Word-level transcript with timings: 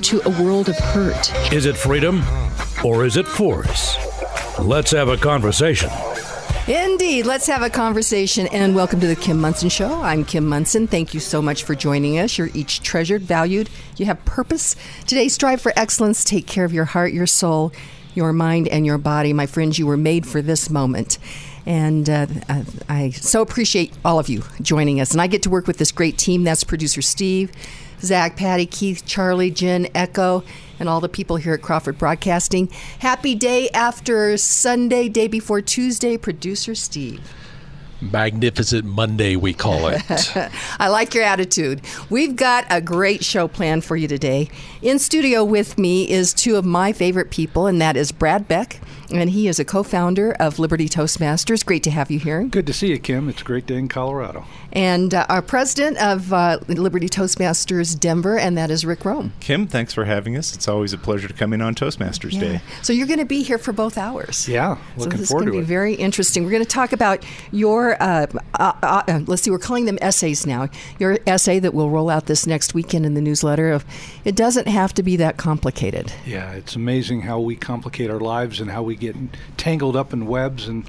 into 0.00 0.26
a 0.26 0.42
world 0.42 0.70
of 0.70 0.78
hurt. 0.78 1.52
Is 1.52 1.66
it 1.66 1.76
freedom 1.76 2.22
or 2.82 3.04
is 3.04 3.18
it 3.18 3.28
force? 3.28 3.98
Let's 4.58 4.92
have 4.92 5.10
a 5.10 5.16
conversation. 5.18 5.90
Indeed. 6.66 7.26
Let's 7.26 7.46
have 7.48 7.60
a 7.60 7.68
conversation 7.68 8.46
and 8.46 8.74
welcome 8.74 8.98
to 9.00 9.06
the 9.06 9.14
Kim 9.14 9.38
Monson 9.38 9.68
Show. 9.68 10.00
I'm 10.00 10.24
Kim 10.24 10.46
Monson. 10.46 10.86
Thank 10.86 11.12
you 11.12 11.20
so 11.20 11.42
much 11.42 11.64
for 11.64 11.74
joining 11.74 12.18
us. 12.18 12.38
You're 12.38 12.48
each 12.54 12.80
treasured, 12.80 13.20
valued, 13.20 13.68
you 13.98 14.06
have 14.06 14.24
purpose. 14.24 14.74
Today, 15.06 15.28
strive 15.28 15.60
for 15.60 15.74
excellence. 15.76 16.24
Take 16.24 16.46
care 16.46 16.64
of 16.64 16.72
your 16.72 16.86
heart, 16.86 17.12
your 17.12 17.26
soul, 17.26 17.70
your 18.14 18.32
mind, 18.32 18.68
and 18.68 18.86
your 18.86 18.96
body. 18.96 19.34
My 19.34 19.44
friends, 19.44 19.78
you 19.78 19.86
were 19.86 19.98
made 19.98 20.26
for 20.26 20.40
this 20.40 20.70
moment. 20.70 21.18
And 21.66 22.08
uh, 22.08 22.26
I 22.88 23.10
so 23.10 23.42
appreciate 23.42 23.92
all 24.02 24.18
of 24.18 24.30
you 24.30 24.44
joining 24.62 24.98
us. 24.98 25.12
And 25.12 25.20
I 25.20 25.26
get 25.26 25.42
to 25.42 25.50
work 25.50 25.66
with 25.66 25.76
this 25.76 25.92
great 25.92 26.16
team. 26.16 26.42
That's 26.42 26.64
producer 26.64 27.02
Steve, 27.02 27.52
Zach, 28.02 28.36
Patty, 28.36 28.66
Keith, 28.66 29.04
Charlie, 29.06 29.50
Jen, 29.50 29.88
Echo, 29.94 30.42
and 30.78 30.88
all 30.88 31.00
the 31.00 31.08
people 31.08 31.36
here 31.36 31.54
at 31.54 31.62
Crawford 31.62 31.98
Broadcasting. 31.98 32.68
Happy 33.00 33.34
day 33.34 33.68
after 33.70 34.36
Sunday, 34.36 35.08
day 35.08 35.28
before 35.28 35.60
Tuesday, 35.60 36.16
producer 36.16 36.74
Steve. 36.74 37.20
Magnificent 38.00 38.86
Monday, 38.86 39.36
we 39.36 39.52
call 39.52 39.88
it. 39.88 40.02
I 40.78 40.88
like 40.88 41.12
your 41.14 41.24
attitude. 41.24 41.82
We've 42.08 42.34
got 42.34 42.64
a 42.70 42.80
great 42.80 43.22
show 43.22 43.46
planned 43.46 43.84
for 43.84 43.94
you 43.94 44.08
today. 44.08 44.48
In 44.80 44.98
studio 44.98 45.44
with 45.44 45.76
me 45.76 46.10
is 46.10 46.32
two 46.32 46.56
of 46.56 46.64
my 46.64 46.94
favorite 46.94 47.30
people, 47.30 47.66
and 47.66 47.80
that 47.82 47.96
is 47.96 48.10
Brad 48.10 48.48
Beck 48.48 48.80
and 49.12 49.30
he 49.30 49.48
is 49.48 49.58
a 49.58 49.64
co-founder 49.64 50.32
of 50.40 50.58
Liberty 50.58 50.88
Toastmasters. 50.88 51.64
Great 51.64 51.82
to 51.84 51.90
have 51.90 52.10
you 52.10 52.18
here. 52.18 52.44
Good 52.44 52.66
to 52.66 52.72
see 52.72 52.88
you, 52.88 52.98
Kim. 52.98 53.28
It's 53.28 53.40
a 53.40 53.44
great 53.44 53.66
day 53.66 53.76
in 53.76 53.88
Colorado. 53.88 54.44
And 54.72 55.14
uh, 55.14 55.26
our 55.28 55.42
president 55.42 55.98
of 55.98 56.32
uh, 56.32 56.58
Liberty 56.68 57.08
Toastmasters 57.08 57.98
Denver, 57.98 58.38
and 58.38 58.56
that 58.56 58.70
is 58.70 58.84
Rick 58.84 59.04
Rome. 59.04 59.32
Kim, 59.40 59.66
thanks 59.66 59.92
for 59.92 60.04
having 60.04 60.36
us. 60.36 60.54
It's 60.54 60.68
always 60.68 60.92
a 60.92 60.98
pleasure 60.98 61.28
to 61.28 61.34
come 61.34 61.52
in 61.52 61.60
on 61.60 61.74
Toastmasters 61.74 62.34
yeah. 62.34 62.40
Day. 62.40 62.60
So 62.82 62.92
you're 62.92 63.06
going 63.06 63.18
to 63.18 63.24
be 63.24 63.42
here 63.42 63.58
for 63.58 63.72
both 63.72 63.98
hours. 63.98 64.48
Yeah, 64.48 64.78
looking 64.96 65.12
so 65.12 65.18
this 65.18 65.28
forward 65.30 65.48
is 65.48 65.50
going 65.50 65.62
to 65.62 65.66
be 65.66 65.66
very 65.66 65.94
interesting. 65.94 66.44
We're 66.44 66.50
going 66.50 66.64
to 66.64 66.68
talk 66.68 66.92
about 66.92 67.24
your, 67.50 68.00
uh, 68.02 68.26
uh, 68.54 68.72
uh, 68.82 69.20
let's 69.26 69.42
see, 69.42 69.50
we're 69.50 69.58
calling 69.58 69.86
them 69.86 69.98
essays 70.00 70.46
now. 70.46 70.68
Your 70.98 71.18
essay 71.26 71.58
that 71.58 71.74
we'll 71.74 71.90
roll 71.90 72.10
out 72.10 72.26
this 72.26 72.46
next 72.46 72.74
weekend 72.74 73.06
in 73.06 73.14
the 73.14 73.20
newsletter 73.20 73.70
of 73.70 73.84
it 74.24 74.36
doesn't 74.36 74.68
have 74.68 74.94
to 74.94 75.02
be 75.02 75.16
that 75.16 75.36
complicated. 75.36 76.12
Yeah, 76.24 76.52
it's 76.52 76.76
amazing 76.76 77.22
how 77.22 77.40
we 77.40 77.56
complicate 77.56 78.10
our 78.10 78.20
lives 78.20 78.60
and 78.60 78.70
how 78.70 78.82
we 78.82 78.96
get 79.00 79.16
tangled 79.56 79.96
up 79.96 80.12
in 80.12 80.26
webs. 80.26 80.68
And 80.68 80.88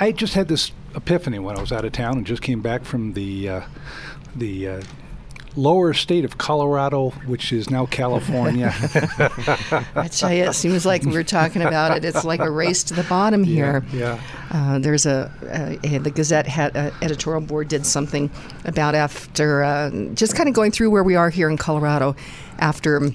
I 0.00 0.12
just 0.12 0.34
had 0.34 0.48
this 0.48 0.72
epiphany 0.94 1.38
when 1.38 1.56
I 1.56 1.60
was 1.60 1.72
out 1.72 1.84
of 1.84 1.92
town 1.92 2.18
and 2.18 2.26
just 2.26 2.42
came 2.42 2.60
back 2.60 2.84
from 2.84 3.14
the 3.14 3.48
uh, 3.48 3.60
the 4.36 4.68
uh, 4.68 4.82
lower 5.56 5.94
state 5.94 6.24
of 6.24 6.38
Colorado, 6.38 7.10
which 7.26 7.52
is 7.52 7.70
now 7.70 7.86
California. 7.86 8.72
I 9.94 10.08
tell 10.10 10.32
you, 10.32 10.44
it 10.44 10.54
seems 10.54 10.84
like 10.84 11.02
we 11.04 11.16
are 11.16 11.24
talking 11.24 11.62
about 11.62 11.96
it. 11.96 12.04
It's 12.04 12.24
like 12.24 12.40
a 12.40 12.50
race 12.50 12.82
to 12.84 12.94
the 12.94 13.04
bottom 13.04 13.44
here. 13.44 13.84
Yeah. 13.92 14.20
Uh, 14.50 14.78
there's 14.78 15.06
a, 15.06 15.30
a, 15.84 15.98
the 15.98 16.10
Gazette 16.10 16.46
had, 16.46 16.76
uh, 16.76 16.90
editorial 17.02 17.40
board 17.40 17.68
did 17.68 17.86
something 17.86 18.30
about 18.64 18.94
after 18.94 19.62
uh, 19.62 19.90
just 20.14 20.36
kind 20.36 20.48
of 20.48 20.54
going 20.54 20.72
through 20.72 20.90
where 20.90 21.04
we 21.04 21.14
are 21.14 21.30
here 21.30 21.48
in 21.48 21.56
Colorado 21.56 22.16
after. 22.58 23.10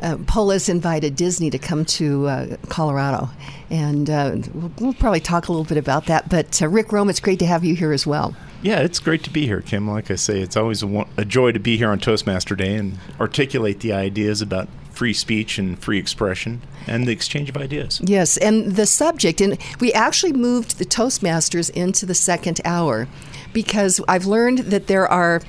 Uh, 0.00 0.18
Polis 0.26 0.68
invited 0.68 1.16
Disney 1.16 1.50
to 1.50 1.58
come 1.58 1.84
to 1.86 2.26
uh, 2.26 2.56
Colorado, 2.68 3.30
and 3.70 4.10
uh, 4.10 4.36
we'll, 4.52 4.72
we'll, 4.78 4.94
probably 4.94 5.20
talk 5.20 5.48
a 5.48 5.52
little 5.52 5.64
bit 5.64 5.78
about 5.78 6.06
that. 6.06 6.28
But 6.28 6.60
uh, 6.60 6.68
Rick 6.68 6.92
Rome, 6.92 7.08
it's 7.08 7.20
great 7.20 7.38
to 7.38 7.46
have 7.46 7.64
you 7.64 7.74
here 7.74 7.92
as 7.92 8.06
well. 8.06 8.36
Yeah, 8.62 8.80
it's 8.80 8.98
great 8.98 9.22
to 9.24 9.30
be 9.30 9.46
here, 9.46 9.60
Kim. 9.60 9.88
Like 9.88 10.10
I 10.10 10.16
say, 10.16 10.40
it's 10.40 10.56
always 10.56 10.82
a, 10.82 11.06
a 11.16 11.24
joy 11.24 11.52
to 11.52 11.58
be 11.58 11.76
here 11.76 11.90
on 11.90 11.98
Toastmaster 11.98 12.56
Day 12.56 12.74
and 12.74 12.98
articulate 13.20 13.80
the 13.80 13.92
ideas 13.92 14.42
about 14.42 14.68
free 14.90 15.12
speech 15.12 15.58
and 15.58 15.78
free 15.78 15.98
expression 15.98 16.62
and 16.86 17.06
the 17.06 17.12
exchange 17.12 17.48
of 17.48 17.56
ideas. 17.56 18.00
Yes, 18.02 18.36
and 18.38 18.76
the 18.76 18.86
subject, 18.86 19.40
and 19.40 19.58
we 19.78 19.92
actually 19.92 20.32
moved 20.32 20.78
the 20.78 20.86
Toastmasters 20.86 21.70
into 21.70 22.06
the 22.06 22.14
second 22.14 22.60
hour 22.64 23.06
because 23.52 24.00
I've 24.08 24.26
learned 24.26 24.58
that 24.58 24.86
there 24.86 25.06
are 25.06 25.42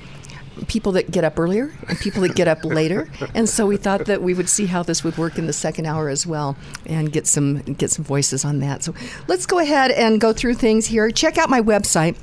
people 0.66 0.92
that 0.92 1.10
get 1.10 1.24
up 1.24 1.38
earlier 1.38 1.72
and 1.88 1.98
people 1.98 2.22
that 2.22 2.34
get 2.34 2.48
up 2.48 2.64
later. 2.64 3.10
And 3.34 3.48
so 3.48 3.66
we 3.66 3.76
thought 3.76 4.06
that 4.06 4.22
we 4.22 4.34
would 4.34 4.48
see 4.48 4.66
how 4.66 4.82
this 4.82 5.04
would 5.04 5.16
work 5.16 5.38
in 5.38 5.46
the 5.46 5.52
second 5.52 5.86
hour 5.86 6.08
as 6.08 6.26
well 6.26 6.56
and 6.86 7.12
get 7.12 7.26
some 7.26 7.58
get 7.62 7.90
some 7.90 8.04
voices 8.04 8.44
on 8.44 8.60
that. 8.60 8.82
So 8.82 8.94
let's 9.28 9.46
go 9.46 9.58
ahead 9.58 9.90
and 9.90 10.20
go 10.20 10.32
through 10.32 10.54
things 10.54 10.86
here. 10.86 11.10
Check 11.10 11.38
out 11.38 11.48
my 11.50 11.60
website. 11.60 12.16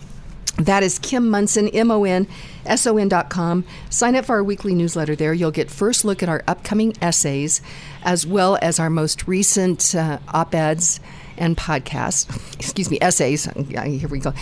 That 0.57 0.83
is 0.83 0.99
Kim 0.99 1.29
Monson, 1.29 1.67
M 1.69 1.91
O 1.91 2.05
N 2.05 2.27
S 2.65 2.87
O 2.87 2.97
N 2.97 3.09
dot 3.09 3.29
com. 3.29 3.65
Sign 3.89 4.15
up 4.15 4.25
for 4.25 4.35
our 4.35 4.43
weekly 4.43 4.73
newsletter 4.73 5.15
there. 5.15 5.33
You'll 5.33 5.51
get 5.51 5.69
first 5.69 6.05
look 6.05 6.23
at 6.23 6.29
our 6.29 6.43
upcoming 6.47 6.95
essays 7.01 7.61
as 8.03 8.25
well 8.25 8.57
as 8.61 8.79
our 8.79 8.89
most 8.89 9.27
recent 9.27 9.93
uh, 9.93 10.19
op 10.33 10.55
eds 10.55 11.01
and 11.37 11.57
podcasts, 11.57 12.29
excuse 12.59 12.89
me, 12.89 12.97
essays. 13.01 13.45
Here 13.45 14.07
we 14.09 14.19
go. 14.19 14.33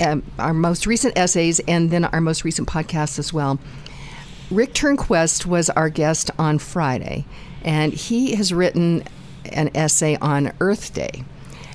Um, 0.00 0.22
our 0.38 0.54
most 0.54 0.86
recent 0.86 1.16
essays 1.16 1.60
and 1.60 1.90
then 1.90 2.04
our 2.04 2.20
most 2.20 2.44
recent 2.44 2.68
podcasts 2.68 3.18
as 3.18 3.32
well. 3.32 3.58
Rick 4.50 4.74
Turnquest 4.74 5.46
was 5.46 5.70
our 5.70 5.88
guest 5.88 6.30
on 6.36 6.58
Friday, 6.58 7.24
and 7.62 7.92
he 7.92 8.34
has 8.34 8.52
written 8.52 9.04
an 9.44 9.70
essay 9.76 10.16
on 10.16 10.52
Earth 10.60 10.92
Day. 10.92 11.24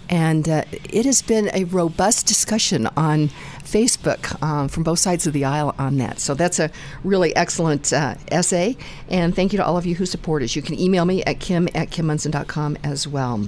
And 0.09 0.47
uh, 0.47 0.65
it 0.83 1.05
has 1.05 1.21
been 1.21 1.49
a 1.53 1.63
robust 1.63 2.27
discussion 2.27 2.87
on 2.95 3.29
Facebook 3.63 4.41
um, 4.43 4.67
from 4.67 4.83
both 4.83 4.99
sides 4.99 5.25
of 5.25 5.33
the 5.33 5.45
aisle 5.45 5.73
on 5.79 5.97
that. 5.97 6.19
So 6.19 6.35
that's 6.35 6.59
a 6.59 6.69
really 7.03 7.35
excellent 7.35 7.91
uh, 7.91 8.15
essay. 8.29 8.77
And 9.09 9.35
thank 9.35 9.53
you 9.53 9.57
to 9.57 9.65
all 9.65 9.77
of 9.77 9.85
you 9.85 9.95
who 9.95 10.05
support 10.05 10.43
us. 10.43 10.55
You 10.55 10.61
can 10.61 10.79
email 10.79 11.05
me 11.05 11.23
at 11.23 11.39
kim 11.39 11.67
at 11.73 11.89
kimmonson.com 11.89 12.77
as 12.83 13.07
well. 13.07 13.47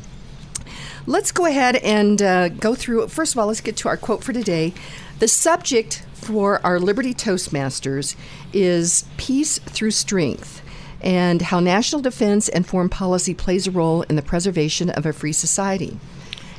Let's 1.10 1.32
go 1.32 1.46
ahead 1.46 1.78
and 1.78 2.22
uh, 2.22 2.50
go 2.50 2.76
through. 2.76 3.08
First 3.08 3.34
of 3.34 3.40
all, 3.40 3.48
let's 3.48 3.62
get 3.62 3.78
to 3.78 3.88
our 3.88 3.96
quote 3.96 4.26
for 4.26 4.34
today. 4.34 4.74
The 5.20 5.30
subject 5.30 6.06
for 6.12 6.60
our 6.66 6.82
Liberty 6.82 7.14
Toastmasters 7.14 8.18
is 8.52 9.06
peace 9.16 9.58
through 9.58 9.92
strength 9.92 10.62
and 11.00 11.44
how 11.44 11.62
national 11.62 12.02
defense 12.02 12.50
and 12.50 12.68
foreign 12.68 12.90
policy 12.90 13.34
plays 13.34 13.68
a 13.68 13.72
role 13.72 14.02
in 14.04 14.18
the 14.18 14.22
preservation 14.22 14.90
of 14.90 15.06
a 15.06 15.14
free 15.14 15.32
society. 15.32 15.98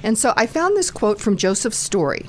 And 0.02 0.16
so 0.16 0.32
I 0.34 0.46
found 0.46 0.78
this 0.78 0.90
quote 0.90 1.20
from 1.20 1.36
Joseph 1.36 1.74
Story, 1.74 2.24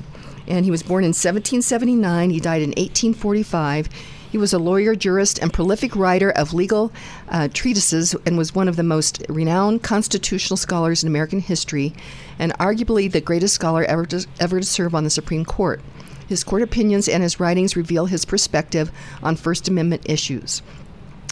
and 0.45 0.65
he 0.65 0.71
was 0.71 0.83
born 0.83 1.05
in 1.05 1.11
1779, 1.11 2.31
he 2.31 2.41
died 2.41 2.61
in 2.61 2.71
1845. 2.71 3.87
He 4.31 4.37
was 4.37 4.53
a 4.53 4.59
lawyer, 4.59 4.93
jurist, 4.93 5.39
and 5.39 5.51
prolific 5.51 5.95
writer 5.95 6.29
of 6.29 6.53
legal 6.53 6.91
uh, 7.29 7.47
treatises 7.51 8.15
and 8.25 8.37
was 8.37 8.53
one 8.53 8.67
of 8.67 8.75
the 8.75 8.83
most 8.83 9.23
renowned 9.27 9.81
constitutional 9.81 10.57
scholars 10.57 11.03
in 11.03 11.07
American 11.07 11.39
history 11.39 11.93
and 12.37 12.53
arguably 12.59 13.11
the 13.11 13.21
greatest 13.21 13.55
scholar 13.55 13.83
ever 13.85 14.05
to, 14.05 14.27
ever 14.39 14.59
to 14.59 14.65
serve 14.65 14.93
on 14.93 15.03
the 15.03 15.09
Supreme 15.09 15.45
Court. 15.45 15.81
His 16.27 16.43
court 16.43 16.61
opinions 16.61 17.09
and 17.09 17.23
his 17.23 17.39
writings 17.39 17.75
reveal 17.75 18.05
his 18.05 18.23
perspective 18.23 18.91
on 19.23 19.35
First 19.35 19.67
Amendment 19.67 20.03
issues. 20.05 20.61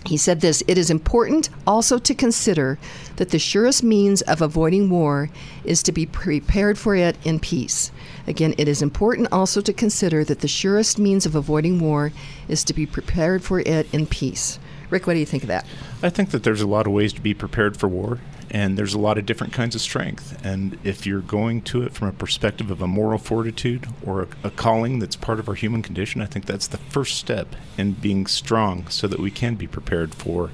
He 0.08 0.18
said 0.18 0.42
this 0.42 0.64
It 0.68 0.78
is 0.78 0.90
important 0.90 1.50
also 1.68 2.00
to 2.00 2.16
consider 2.16 2.80
that 3.18 3.30
the 3.30 3.38
surest 3.38 3.84
means 3.84 4.24
of 4.24 4.42
avoiding 4.42 4.90
war 4.90 5.30
is 5.64 5.84
to 5.84 5.92
be 5.92 6.08
prepared 6.08 6.80
for 6.80 6.96
it 6.96 7.16
in 7.24 7.40
peace. 7.40 7.92
Again, 8.28 8.54
it 8.58 8.68
is 8.68 8.82
important 8.82 9.30
also 9.32 9.62
to 9.62 9.72
consider 9.72 10.24
that 10.26 10.42
the 10.42 10.48
surest 10.48 11.00
means 11.00 11.26
of 11.26 11.34
avoiding 11.34 11.80
war 11.80 12.12
is 12.50 12.64
to 12.66 12.74
be 12.74 12.86
prepared 12.86 13.42
for 13.42 13.62
it 13.62 13.94
in 13.94 14.06
peace. 14.06 14.60
Rick, 14.90 15.08
what 15.08 15.14
do 15.14 15.20
you 15.20 15.26
think 15.26 15.44
of 15.44 15.48
that? 15.48 15.66
I 16.04 16.10
think 16.10 16.32
that 16.32 16.44
there's 16.44 16.62
a 16.62 16.68
lot 16.68 16.88
of 16.88 16.94
ways 16.94 17.14
to 17.14 17.22
be 17.22 17.34
prepared 17.34 17.78
for 17.78 17.88
war, 17.88 18.20
and 18.50 18.78
there's 18.78 18.94
a 18.94 19.00
lot 19.00 19.18
of 19.18 19.26
different 19.26 19.54
kinds 19.54 19.76
of 19.76 19.82
strength. 19.82 20.40
And 20.46 20.78
if 20.84 21.06
you're 21.06 21.22
going 21.22 21.62
to 21.64 21.84
it 21.84 21.94
from 21.94 22.08
a 22.08 22.14
perspective 22.14 22.72
of 22.72 22.82
a 22.82 22.88
moral 22.88 23.20
fortitude 23.20 23.88
or 24.06 24.24
a, 24.24 24.28
a, 24.48 24.50
calling 24.50 25.00
that's 25.00 25.16
part 25.16 25.40
of 25.40 25.50
our 25.50 25.56
human 25.56 25.82
condition, 25.82 26.22
I 26.22 26.26
think 26.26 26.46
that's 26.46 26.68
the 26.68 26.78
first 26.78 27.18
step 27.18 27.56
in 27.78 27.94
being 27.94 28.28
strong 28.28 28.88
so 28.88 29.08
that 29.08 29.20
we 29.20 29.32
can 29.32 29.56
be 29.56 29.68
prepared 29.68 30.16
for 30.16 30.52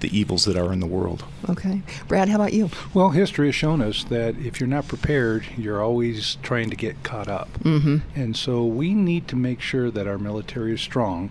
the 0.00 0.16
evils 0.16 0.44
that 0.44 0.56
are 0.56 0.72
in 0.72 0.80
the 0.80 0.86
world. 0.86 1.24
Okay. 1.48 1.82
Brad, 2.08 2.28
how 2.28 2.36
about 2.36 2.52
you? 2.52 2.70
Well, 2.94 3.10
history 3.10 3.48
has 3.48 3.54
shown 3.54 3.80
us 3.80 4.04
that 4.04 4.36
if 4.36 4.60
you're 4.60 4.68
not 4.68 4.88
prepared, 4.88 5.46
you're 5.56 5.82
always 5.82 6.36
trying 6.42 6.70
to 6.70 6.76
get 6.76 7.02
caught 7.02 7.28
up. 7.28 7.52
Mm-hmm. 7.60 7.98
And 8.18 8.36
so 8.36 8.64
we 8.64 8.94
need 8.94 9.28
to 9.28 9.36
make 9.36 9.60
sure 9.60 9.90
that 9.90 10.06
our 10.06 10.18
military 10.18 10.74
is 10.74 10.80
strong 10.80 11.30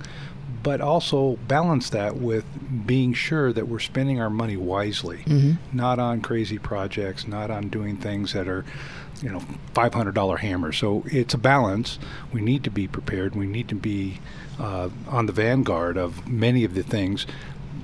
but 0.65 0.81
also 0.81 1.35
balance 1.47 1.91
that 1.91 2.15
with 2.15 2.43
being 2.87 3.13
sure 3.13 3.53
that 3.53 3.67
we're 3.67 3.77
spending 3.77 4.19
our 4.19 4.31
money 4.31 4.57
wisely, 4.57 5.23
not 5.71 5.99
on 5.99 6.21
crazy 6.21 6.57
projects, 6.57 7.27
not 7.27 7.51
on 7.51 7.69
doing 7.69 7.95
things 7.97 8.33
that 8.33 8.47
are, 8.47 8.65
you 9.21 9.29
know, 9.29 9.43
$500 9.75 10.39
hammers. 10.39 10.75
So 10.77 11.03
it's 11.05 11.35
a 11.35 11.37
balance. 11.37 11.99
We 12.33 12.41
need 12.41 12.63
to 12.63 12.71
be 12.71 12.87
prepared. 12.87 13.35
We 13.35 13.45
need 13.45 13.67
to 13.67 13.75
be 13.75 14.19
uh, 14.59 14.89
on 15.07 15.27
the 15.27 15.33
vanguard 15.33 15.97
of 15.97 16.27
many 16.27 16.63
of 16.63 16.73
the 16.73 16.81
things. 16.81 17.27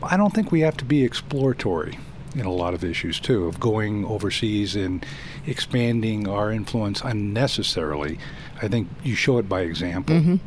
I 0.03 0.17
don't 0.17 0.33
think 0.33 0.51
we 0.51 0.61
have 0.61 0.77
to 0.77 0.85
be 0.85 1.03
exploratory 1.03 1.97
in 2.35 2.45
a 2.45 2.51
lot 2.51 2.73
of 2.73 2.83
issues 2.83 3.19
too 3.19 3.45
of 3.45 3.59
going 3.59 4.05
overseas 4.05 4.75
and 4.75 5.05
expanding 5.45 6.27
our 6.27 6.51
influence 6.51 7.01
unnecessarily. 7.01 8.17
I 8.61 8.67
think 8.67 8.87
you 9.03 9.15
show 9.15 9.37
it 9.37 9.49
by 9.49 9.61
example. 9.61 10.39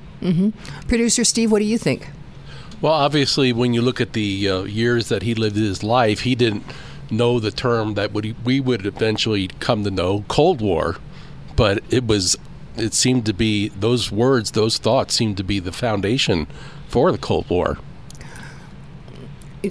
Producer 0.89 1.25
Steve, 1.25 1.53
what 1.53 1.59
do 1.59 1.67
you 1.67 1.79
think? 1.79 2.09
Well, 2.81 2.93
obviously, 2.93 3.53
when 3.53 3.75
you 3.75 3.83
look 3.83 4.01
at 4.01 4.13
the 4.13 4.49
uh, 4.49 4.63
years 4.65 5.09
that 5.09 5.23
he 5.23 5.35
lived 5.35 5.57
his 5.57 5.83
life, 5.83 6.21
he 6.21 6.35
didn't 6.35 6.65
know 7.11 7.39
the 7.39 7.51
term 7.51 7.95
that 7.95 8.13
would 8.13 8.35
we 8.45 8.61
would 8.61 8.85
eventually 8.87 9.49
come 9.61 9.85
to 9.85 9.91
know, 9.91 10.25
Cold 10.29 10.61
War. 10.61 10.97
But 11.57 11.83
it 11.91 12.07
was, 12.07 12.37
it 12.77 12.95
seemed 12.95 13.27
to 13.27 13.33
be 13.33 13.69
those 13.69 14.11
words, 14.11 14.51
those 14.51 14.79
thoughts 14.79 15.15
seemed 15.15 15.37
to 15.37 15.45
be 15.45 15.61
the 15.61 15.73
foundation 15.73 16.47
for 16.89 17.13
the 17.13 17.19
Cold 17.19 17.49
War. 17.49 17.79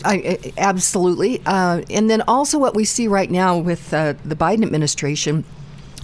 I, 0.03 0.53
absolutely. 0.57 1.41
Uh, 1.45 1.81
and 1.89 2.09
then 2.09 2.21
also 2.27 2.57
what 2.59 2.75
we 2.75 2.85
see 2.85 3.07
right 3.07 3.29
now 3.29 3.57
with 3.57 3.93
uh, 3.93 4.13
the 4.25 4.35
Biden 4.35 4.63
administration, 4.63 5.43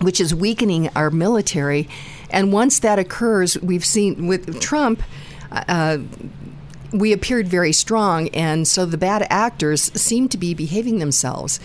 which 0.02 0.20
is 0.20 0.34
weakening 0.34 0.90
our 0.96 1.10
military. 1.10 1.88
And 2.30 2.54
once 2.54 2.80
that 2.80 3.00
occurs, 3.00 3.60
we've 3.62 3.86
seen 3.86 4.28
with 4.28 4.60
Trump, 4.60 5.04
uh, 5.52 6.00
we 6.92 7.14
appeared 7.14 7.48
very 7.48 7.74
strong. 7.74 8.30
And 8.30 8.68
so 8.68 8.86
the 8.86 8.98
bad 8.98 9.26
actors 9.30 9.92
seem 10.00 10.30
to 10.30 10.38
be 10.38 10.54
behaving 10.54 11.00
themselves. 11.00 11.60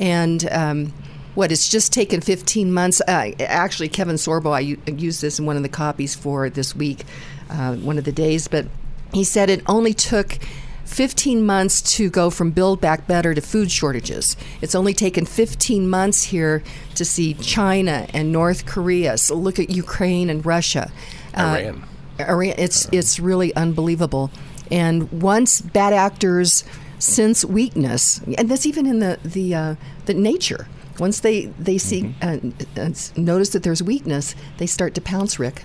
And 0.00 0.48
um, 0.50 0.92
what, 1.34 1.50
it's 1.50 1.68
just 1.68 1.92
taken 1.92 2.20
15 2.20 2.72
months. 2.72 3.00
Uh, 3.00 3.32
actually, 3.40 3.88
Kevin 3.88 4.16
Sorbo, 4.16 4.52
I 4.52 4.60
used 4.90 5.20
this 5.20 5.38
in 5.38 5.46
one 5.46 5.56
of 5.56 5.62
the 5.62 5.68
copies 5.68 6.14
for 6.14 6.48
this 6.48 6.74
week, 6.74 7.04
uh, 7.50 7.74
one 7.76 7.98
of 7.98 8.04
the 8.04 8.12
days, 8.12 8.48
but 8.48 8.66
he 9.12 9.24
said 9.24 9.50
it 9.50 9.62
only 9.66 9.94
took 9.94 10.38
15 10.84 11.44
months 11.44 11.80
to 11.96 12.10
go 12.10 12.30
from 12.30 12.50
Build 12.50 12.80
Back 12.80 13.06
Better 13.06 13.34
to 13.34 13.40
food 13.40 13.70
shortages. 13.70 14.36
It's 14.60 14.74
only 14.74 14.94
taken 14.94 15.26
15 15.26 15.88
months 15.88 16.24
here 16.24 16.62
to 16.94 17.04
see 17.04 17.34
China 17.34 18.06
and 18.12 18.30
North 18.32 18.66
Korea. 18.66 19.18
So 19.18 19.34
look 19.34 19.58
at 19.58 19.70
Ukraine 19.70 20.30
and 20.30 20.44
Russia. 20.44 20.92
Uh, 21.34 21.58
Iran. 21.58 21.88
Iran. 22.20 22.54
It's 22.58 22.88
it's 22.92 23.18
really 23.18 23.54
unbelievable. 23.56 24.30
And 24.70 25.10
once 25.22 25.60
bad 25.60 25.92
actors 25.92 26.64
sense 26.98 27.44
weakness, 27.44 28.20
and 28.38 28.48
that's 28.48 28.66
even 28.66 28.86
in 28.86 28.98
the 29.00 29.18
the 29.24 29.54
uh, 29.54 29.74
the 30.06 30.14
nature. 30.14 30.68
Once 30.98 31.20
they 31.20 31.46
they 31.58 31.76
see 31.76 32.14
uh, 32.22 32.38
uh, 32.76 32.90
notice 33.16 33.50
that 33.50 33.62
there's 33.62 33.82
weakness, 33.82 34.34
they 34.58 34.66
start 34.66 34.94
to 34.94 35.00
pounce. 35.00 35.38
Rick. 35.38 35.64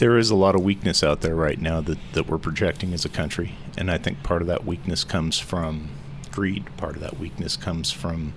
There 0.00 0.16
is 0.16 0.30
a 0.30 0.34
lot 0.34 0.54
of 0.54 0.62
weakness 0.62 1.04
out 1.04 1.20
there 1.20 1.34
right 1.34 1.60
now 1.60 1.82
that, 1.82 1.98
that 2.14 2.26
we're 2.26 2.38
projecting 2.38 2.94
as 2.94 3.04
a 3.04 3.08
country. 3.08 3.52
And 3.76 3.90
I 3.90 3.98
think 3.98 4.22
part 4.22 4.40
of 4.40 4.48
that 4.48 4.64
weakness 4.64 5.04
comes 5.04 5.38
from 5.38 5.90
greed, 6.32 6.74
part 6.78 6.96
of 6.96 7.02
that 7.02 7.18
weakness 7.18 7.54
comes 7.54 7.90
from 7.90 8.32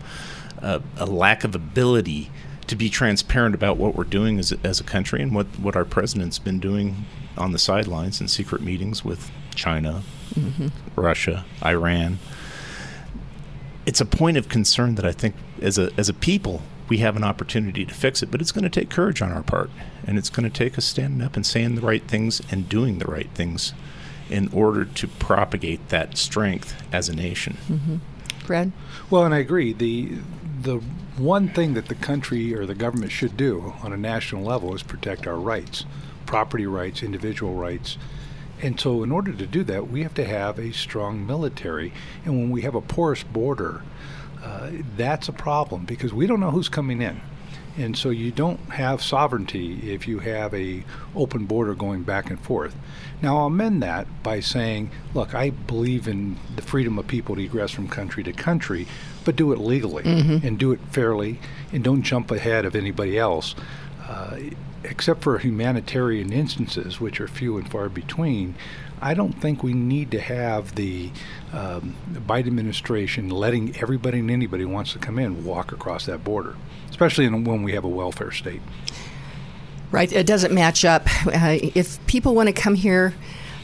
uh, 0.62 0.80
a 0.98 1.06
lack 1.06 1.46
of 1.46 1.56
ability 1.56 2.30
to 2.68 2.76
be 2.76 2.90
transparent 2.90 3.56
about 3.56 3.78
what 3.78 3.96
we're 3.96 4.04
doing 4.04 4.40
as 4.40 4.52
a, 4.52 4.58
as 4.62 4.82
a 4.82 4.84
country 4.84 5.22
and 5.22 5.34
what, 5.34 5.48
what 5.58 5.78
our 5.78 5.86
president's 5.86 6.38
been 6.38 6.60
doing 6.60 7.06
on 7.38 7.54
the 7.54 7.60
sidelines 7.60 8.20
in 8.20 8.28
secret 8.28 8.62
meetings 8.62 9.06
with 9.06 9.32
China, 9.56 10.04
Russia, 10.98 11.46
Iran. 11.64 12.20
It's 13.86 14.02
a 14.02 14.06
point 14.06 14.36
of 14.36 14.50
concern 14.50 14.96
that 14.96 15.06
I 15.06 15.14
think 15.14 15.36
as 15.62 15.78
a, 15.78 15.92
as 15.96 16.10
a 16.10 16.14
people, 16.14 16.62
we 16.90 16.98
have 16.98 17.16
an 17.16 17.24
opportunity 17.24 17.86
to 17.86 17.94
fix 17.94 18.22
it, 18.22 18.32
but 18.32 18.42
it's 18.42 18.52
going 18.52 18.64
to 18.64 18.70
take 18.70 18.90
courage 18.90 19.22
on 19.22 19.32
our 19.32 19.44
part. 19.44 19.70
And 20.06 20.18
it's 20.18 20.30
going 20.30 20.50
to 20.50 20.56
take 20.56 20.78
us 20.78 20.86
standing 20.86 21.22
up 21.22 21.36
and 21.36 21.46
saying 21.46 21.76
the 21.76 21.82
right 21.82 22.04
things 22.04 22.42
and 22.52 22.68
doing 22.68 23.00
the 23.00 23.06
right 23.06 23.30
things 23.34 23.74
in 24.30 24.50
order 24.54 24.86
to 24.86 25.08
propagate 25.08 25.90
that 25.90 26.18
strength 26.18 26.76
as 26.92 27.10
a 27.10 27.16
nation. 27.16 27.58
Mm-hmm. 27.70 27.98
Fred. 28.46 28.72
Well, 29.10 29.26
and 29.26 29.34
I 29.34 29.40
agree. 29.40 29.74
The 29.74 30.18
the 30.62 30.78
one 31.18 31.50
thing 31.50 31.74
that 31.74 31.88
the 31.88 31.96
country 31.96 32.56
or 32.56 32.66
the 32.66 32.76
government 32.76 33.12
should 33.12 33.38
do 33.38 33.74
on 33.84 33.94
a 33.94 33.98
national 33.98 34.44
level 34.44 34.74
is 34.74 34.82
protect 34.82 35.28
our 35.28 35.38
rights, 35.38 35.86
property 36.26 36.66
rights, 36.66 37.04
individual 37.04 37.54
rights. 37.54 37.98
And 38.62 38.80
so, 38.80 39.04
in 39.04 39.12
order 39.12 39.34
to 39.34 39.46
do 39.46 39.64
that, 39.66 39.90
we 39.90 40.04
have 40.04 40.14
to 40.16 40.26
have 40.26 40.58
a 40.58 40.72
strong 40.72 41.26
military. 41.26 41.92
And 42.24 42.36
when 42.38 42.50
we 42.50 42.62
have 42.62 42.76
a 42.76 42.82
porous 42.82 43.24
border, 43.24 43.84
uh, 44.44 44.70
that's 44.98 45.30
a 45.30 45.34
problem 45.34 45.86
because 45.86 46.14
we 46.14 46.28
don't 46.28 46.40
know 46.40 46.52
who's 46.52 46.70
coming 46.70 47.02
in. 47.02 47.22
And 47.76 47.98
so 47.98 48.12
you 48.12 48.32
don't 48.32 48.60
have 48.70 49.02
sovereignty 49.02 49.92
if 49.92 50.08
you 50.08 50.20
have 50.20 50.54
a 50.54 50.84
open 51.16 51.46
border 51.46 51.74
going 51.74 52.04
back 52.04 52.30
and 52.30 52.40
forth. 52.40 52.76
Now 53.22 53.38
I'll 53.38 53.48
amend 53.48 53.82
that 53.82 54.06
by 54.22 54.42
saying, 54.42 54.92
look, 55.16 55.34
I 55.34 55.50
believe 55.50 56.08
in 56.08 56.38
the 56.56 56.62
freedom 56.62 57.00
of 57.00 57.08
people 57.08 57.36
to 57.36 57.42
egress 57.42 57.72
from 57.72 57.88
country 57.88 58.22
to 58.24 58.34
country, 58.34 58.86
but 59.26 59.36
do 59.36 59.52
it 59.54 59.60
legally 59.60 60.04
and 60.06 60.60
do 60.60 60.72
it 60.72 60.80
fairly 60.92 61.40
and 61.72 61.84
don't 61.84 62.04
jump 62.04 62.30
ahead 62.30 62.66
of 62.66 62.76
anybody 62.76 63.18
else. 63.18 63.56
Uh, 64.08 64.38
except 64.84 65.24
for 65.24 65.38
humanitarian 65.40 66.34
instances, 66.34 67.00
which 67.00 67.22
are 67.22 67.28
few 67.28 67.58
and 67.58 67.72
far 67.72 67.88
between, 67.88 68.54
I 69.04 69.14
don't 69.16 69.34
think 69.34 69.64
we 69.64 69.74
need 69.74 70.12
to 70.12 70.20
have 70.22 70.76
the, 70.76 71.12
um, 71.52 71.94
Biden 72.14 72.48
administration 72.48 73.30
letting 73.30 73.76
everybody 73.76 74.20
and 74.20 74.32
anybody 74.32 74.64
who 74.64 74.70
wants 74.70 74.94
to 74.94 75.00
come 75.00 75.20
in 75.20 75.44
walk 75.44 75.74
across 75.74 76.06
that 76.06 76.24
border, 76.24 76.56
especially 76.90 77.26
in, 77.26 77.44
when 77.44 77.64
we 77.64 77.74
have 77.74 77.84
a 77.84 77.90
welfare 77.90 78.32
state. 78.32 78.62
Right, 79.92 80.12
it 80.12 80.26
doesn't 80.26 80.54
match 80.54 80.86
up. 80.86 81.06
Uh, 81.28 81.58
if 81.76 82.04
people 82.08 82.34
want 82.34 82.48
to 82.48 82.54
come 82.54 82.76
here 82.76 83.14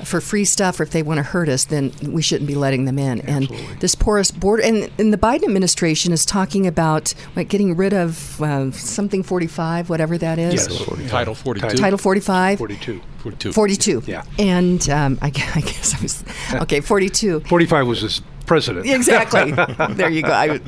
for 0.04 0.22
free 0.22 0.46
stuff, 0.46 0.80
or 0.80 0.84
if 0.84 0.92
they 0.92 1.04
want 1.04 1.18
to 1.18 1.24
hurt 1.24 1.50
us, 1.50 1.66
then 1.66 1.92
we 2.04 2.22
shouldn't 2.22 2.48
be 2.48 2.56
letting 2.56 2.86
them 2.86 2.98
in. 2.98 3.20
Absolutely. 3.20 3.58
And 3.66 3.80
this 3.80 3.96
porous 3.96 4.32
border, 4.32 4.64
and, 4.64 4.90
and 4.98 5.14
the 5.14 5.18
Biden 5.18 5.44
administration 5.44 6.12
is 6.14 6.26
talking 6.26 6.66
about 6.66 7.14
like 7.36 7.50
getting 7.50 7.76
rid 7.76 7.94
of 7.94 8.42
uh, 8.42 8.72
something 8.72 9.24
45, 9.24 9.90
whatever 9.90 10.18
that 10.18 10.40
is. 10.40 10.54
Yes. 10.68 11.10
Title 11.10 11.36
42. 11.36 11.78
Title 11.78 11.98
45. 11.98 12.58
42. 12.58 13.02
42. 13.20 13.54
42. 13.54 14.04
Yeah. 14.06 14.24
And 14.38 14.90
um, 14.90 15.20
I, 15.22 15.28
I 15.56 15.62
guess 15.62 15.96
I 15.96 16.02
was, 16.02 16.24
okay, 16.64 16.82
42. 16.82 17.42
45 17.42 17.88
was 17.88 18.02
his 18.02 18.22
president. 18.46 18.86
Exactly. 18.90 19.52
there 19.96 20.10
you 20.10 20.24
go. 20.24 20.32
I, 20.32 20.60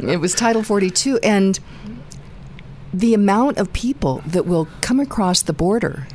it 0.00 0.20
was 0.20 0.34
Title 0.34 0.62
42. 0.62 1.18
And 1.22 1.58
the 2.92 3.14
amount 3.14 3.58
of 3.58 3.72
people 3.72 4.22
that 4.26 4.46
will 4.46 4.68
come 4.80 5.00
across 5.00 5.42
the 5.42 5.52
border. 5.52 6.06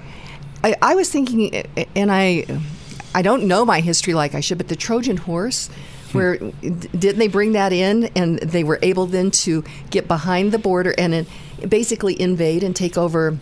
I, 0.64 0.76
I 0.82 0.96
was 0.96 1.10
thinking, 1.12 1.54
and 1.96 2.12
I, 2.12 2.46
I 3.16 3.22
don't 3.22 3.46
know 3.46 3.64
my 3.64 3.80
history 3.80 4.14
like 4.14 4.36
I 4.36 4.42
should, 4.42 4.58
but 4.58 4.68
the 4.68 4.76
Trojan 4.76 5.16
horse, 5.16 5.70
where 6.12 6.36
didn't 6.36 7.18
they 7.18 7.30
bring 7.30 7.54
that 7.54 7.72
in, 7.72 8.06
and 8.14 8.40
they 8.40 8.66
were 8.66 8.78
able 8.82 9.06
then 9.06 9.32
to 9.32 9.64
get 9.90 10.10
behind 10.10 10.52
the 10.52 10.60
border 10.60 10.94
and 10.98 11.26
basically 11.68 12.20
invade 12.22 12.62
and 12.62 12.76
take 12.76 12.98
over. 12.98 13.40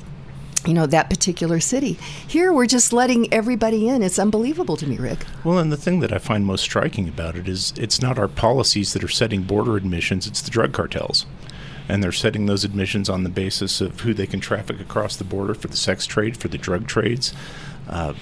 You 0.66 0.74
know 0.74 0.86
that 0.86 1.10
particular 1.10 1.60
city. 1.60 1.98
Here, 2.26 2.54
we're 2.54 2.68
just 2.68 2.94
letting 2.94 3.34
everybody 3.34 3.90
in. 3.90 4.02
It's 4.02 4.18
unbelievable 4.18 4.78
to 4.78 4.88
me, 4.88 4.96
Rick. 4.96 5.26
Well, 5.44 5.58
and 5.58 5.70
the 5.70 5.76
thing 5.76 6.00
that 6.00 6.14
I 6.14 6.20
find 6.20 6.46
most 6.46 6.62
striking 6.62 7.10
about 7.10 7.36
it 7.36 7.50
is 7.50 7.74
it's 7.76 8.02
not 8.02 8.18
our 8.18 8.30
policies 8.30 8.94
that 8.94 9.04
are 9.04 9.10
setting 9.10 9.44
border 9.44 9.76
admissions, 9.76 10.26
it's 10.26 10.42
the 10.42 10.50
drug 10.50 10.72
cartels. 10.72 11.26
And 11.90 12.02
they're 12.02 12.14
setting 12.14 12.46
those 12.46 12.64
admissions 12.64 13.10
on 13.10 13.24
the 13.24 13.30
basis 13.30 13.82
of 13.82 14.02
who 14.02 14.14
they 14.14 14.26
can 14.26 14.40
traffic 14.40 14.80
across 14.80 15.18
the 15.18 15.26
border 15.26 15.54
for 15.54 15.68
the 15.68 15.76
sex 15.76 16.06
trade, 16.06 16.38
for 16.38 16.48
the 16.48 16.58
drug 16.58 16.88
trades. 16.88 17.34
Uh, 17.90 18.14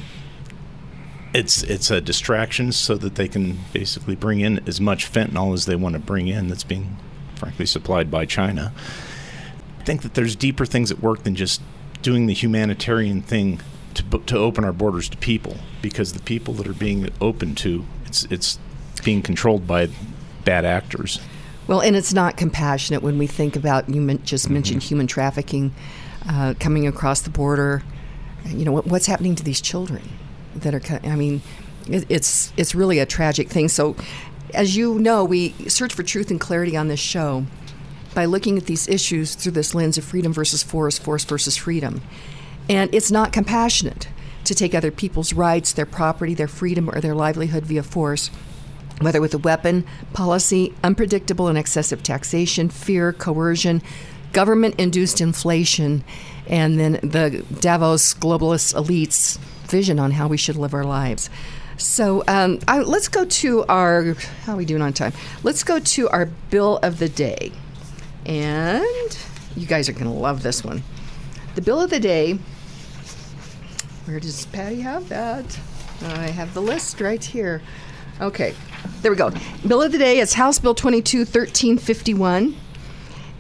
it's 1.34 1.64
it's 1.64 1.90
a 1.90 2.02
distraction 2.02 2.72
so 2.72 2.96
that 2.96 3.16
they 3.16 3.28
can 3.28 3.60
basically 3.74 4.16
bring 4.16 4.42
in 4.42 4.60
as 4.68 4.82
much 4.82 5.12
fentanyl 5.12 5.54
as 5.54 5.66
they 5.66 5.76
want 5.76 5.94
to 5.94 6.00
bring 6.00 6.28
in 6.28 6.48
that's 6.48 6.64
being 6.64 6.98
frankly 7.36 7.66
supplied 7.66 8.12
by 8.12 8.26
China. 8.26 8.74
I 9.80 9.84
think 9.84 10.02
that 10.04 10.14
there's 10.14 10.36
deeper 10.36 10.66
things 10.66 10.92
at 10.92 11.00
work 11.00 11.24
than 11.24 11.36
just 11.36 11.62
doing 12.02 12.28
the 12.28 12.34
humanitarian 12.34 13.22
thing 13.22 13.62
to 13.94 14.04
to 14.04 14.38
open 14.38 14.64
our 14.64 14.74
borders 14.74 15.08
to 15.10 15.18
people 15.18 15.58
because 15.82 16.14
the 16.14 16.22
people 16.22 16.54
that 16.56 16.68
are 16.68 16.74
being 16.74 17.10
open 17.22 17.56
to 17.56 17.86
it's 18.06 18.26
it's 18.26 18.60
being 19.04 19.22
controlled 19.22 19.66
by 19.66 19.90
bad 20.44 20.66
actors. 20.66 21.20
Well, 21.68 21.80
and 21.80 21.96
it's 21.96 22.14
not 22.14 22.36
compassionate 22.36 23.02
when 23.02 23.18
we 23.18 23.28
think 23.28 23.56
about 23.56 23.88
you 23.88 24.02
men- 24.02 24.24
just 24.24 24.50
mentioned 24.50 24.84
human 24.84 25.08
trafficking 25.08 25.74
uh, 26.28 26.56
coming 26.60 26.88
across 26.88 27.22
the 27.22 27.30
border. 27.30 27.84
You 28.46 28.66
know 28.66 28.72
what, 28.72 28.88
what's 28.88 29.06
happening 29.06 29.36
to 29.36 29.44
these 29.44 29.62
children 29.62 30.02
that 30.56 30.74
are. 30.74 31.00
I 31.04 31.16
mean, 31.16 31.42
it, 31.88 32.06
it's 32.10 32.54
it's 32.58 32.76
really 32.76 33.00
a 33.00 33.06
tragic 33.06 33.50
thing. 33.50 33.70
So, 33.70 33.96
as 34.54 34.76
you 34.76 35.00
know, 35.00 35.24
we 35.24 35.52
search 35.68 35.94
for 35.94 36.04
truth 36.04 36.32
and 36.32 36.40
clarity 36.40 36.76
on 36.76 36.88
this 36.88 37.00
show 37.00 37.46
by 38.14 38.26
looking 38.26 38.58
at 38.58 38.66
these 38.66 38.88
issues 38.88 39.36
through 39.36 39.54
this 39.54 39.74
lens 39.74 39.98
of 39.98 40.04
freedom 40.04 40.34
versus 40.34 40.64
force, 40.64 40.98
force 40.98 41.24
versus 41.24 41.56
freedom, 41.58 42.02
and 42.70 42.94
it's 42.94 43.12
not 43.12 43.32
compassionate 43.32 44.08
to 44.44 44.56
take 44.56 44.74
other 44.74 44.92
people's 44.92 45.34
rights, 45.34 45.72
their 45.72 45.86
property, 45.86 46.34
their 46.34 46.48
freedom, 46.48 46.90
or 46.90 47.00
their 47.00 47.16
livelihood 47.16 47.66
via 47.66 47.84
force. 47.84 48.30
Whether 49.00 49.22
with 49.22 49.34
a 49.34 49.40
weapon, 49.40 49.86
policy, 50.14 50.74
unpredictable 50.84 51.48
and 51.48 51.58
excessive 51.58 52.04
taxation, 52.04 52.70
fear, 52.70 53.14
coercion, 53.14 53.82
government 54.32 54.76
induced 54.78 55.22
inflation, 55.22 56.04
and 56.48 56.80
then 56.80 56.94
the 57.02 57.44
Davos 57.60 58.14
globalist 58.14 58.76
elites' 58.76 59.40
vision 59.72 59.98
on 60.00 60.12
how 60.12 60.28
we 60.28 60.38
should 60.38 60.56
live 60.56 60.74
our 60.74 60.84
lives. 60.84 61.30
So 61.78 62.24
um, 62.28 62.60
I, 62.68 62.80
let's 62.82 63.08
go 63.08 63.26
to 63.26 63.66
our, 63.66 64.14
how 64.44 64.54
are 64.54 64.58
we 64.58 64.66
doing 64.66 64.84
on 64.84 64.94
time? 64.94 65.14
Let's 65.42 65.64
go 65.64 65.80
to 65.80 66.10
our 66.10 66.28
bill 66.52 66.78
of 66.84 67.00
the 67.00 67.10
day. 67.10 67.52
And 68.26 69.18
you 69.56 69.66
guys 69.66 69.90
are 69.90 69.94
going 69.94 70.06
to 70.06 70.12
love 70.12 70.44
this 70.44 70.64
one. 70.64 70.84
The 71.56 71.62
bill 71.62 71.82
of 71.82 71.90
the 71.90 72.00
day, 72.00 72.34
where 74.06 74.20
does 74.20 74.46
Patty 74.48 74.82
have 74.82 75.10
that? 75.10 75.60
I 76.04 76.28
have 76.28 76.54
the 76.54 76.62
list 76.62 77.02
right 77.02 77.24
here. 77.24 77.62
Okay, 78.20 78.54
there 79.02 79.12
we 79.12 79.18
go. 79.18 79.32
Bill 79.68 79.82
of 79.82 79.92
the 79.92 79.98
day 79.98 80.20
is 80.20 80.34
House 80.34 80.60
Bill 80.60 80.76
22 80.76 81.20
1351 81.20 82.56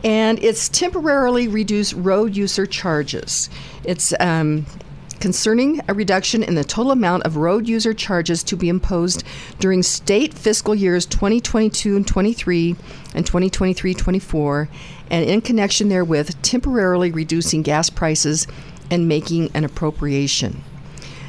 and 0.03 0.39
it's 0.43 0.67
temporarily 0.69 1.47
reduced 1.47 1.93
road 1.93 2.35
user 2.35 2.65
charges. 2.65 3.49
It's 3.83 4.13
um, 4.19 4.65
concerning 5.21 5.79
a 5.87 5.93
reduction 5.93 6.43
in 6.43 6.55
the 6.55 6.63
total 6.63 6.91
amount 6.91 7.23
of 7.23 7.37
road 7.37 7.67
user 7.67 7.93
charges 7.93 8.43
to 8.43 8.57
be 8.57 8.67
imposed 8.67 9.23
during 9.59 9.83
state 9.83 10.33
fiscal 10.33 10.73
years 10.73 11.05
2022 11.05 11.95
and 11.95 12.07
23 12.07 12.75
and 13.13 13.25
2023 13.25 13.93
24, 13.93 14.69
and 15.11 15.29
in 15.29 15.39
connection 15.39 15.89
therewith, 15.89 16.41
temporarily 16.41 17.11
reducing 17.11 17.61
gas 17.61 17.89
prices 17.89 18.47
and 18.89 19.07
making 19.07 19.49
an 19.53 19.63
appropriation. 19.63 20.63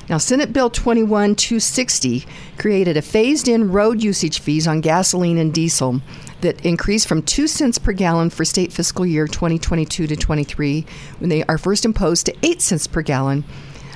Now, 0.09 0.19
Senate 0.19 0.53
Bill 0.53 0.69
21 0.69 1.37
260 1.37 2.25
created 2.59 2.97
a 2.97 3.03
phased 3.03 3.47
in 3.47 3.71
road 3.71 4.03
usage 4.03 4.41
fees 4.41 4.67
on 4.67 4.81
gasoline 4.81 5.39
and 5.39 5.55
diesel 5.55 6.01
that 6.41 6.65
increased 6.67 7.07
from 7.07 7.23
2 7.23 7.47
cents 7.47 7.79
per 7.79 7.93
gallon 7.93 8.31
for 8.31 8.45
state 8.45 8.73
fiscal 8.73 9.07
year 9.07 9.29
2022 9.29 10.07
to 10.09 10.17
23 10.17 10.85
when 11.19 11.31
they 11.31 11.45
are 11.45 11.57
first 11.57 11.85
imposed 11.85 12.27
to 12.27 12.35
8 12.43 12.61
cents 12.61 12.87
per 12.87 13.01
gallon 13.01 13.45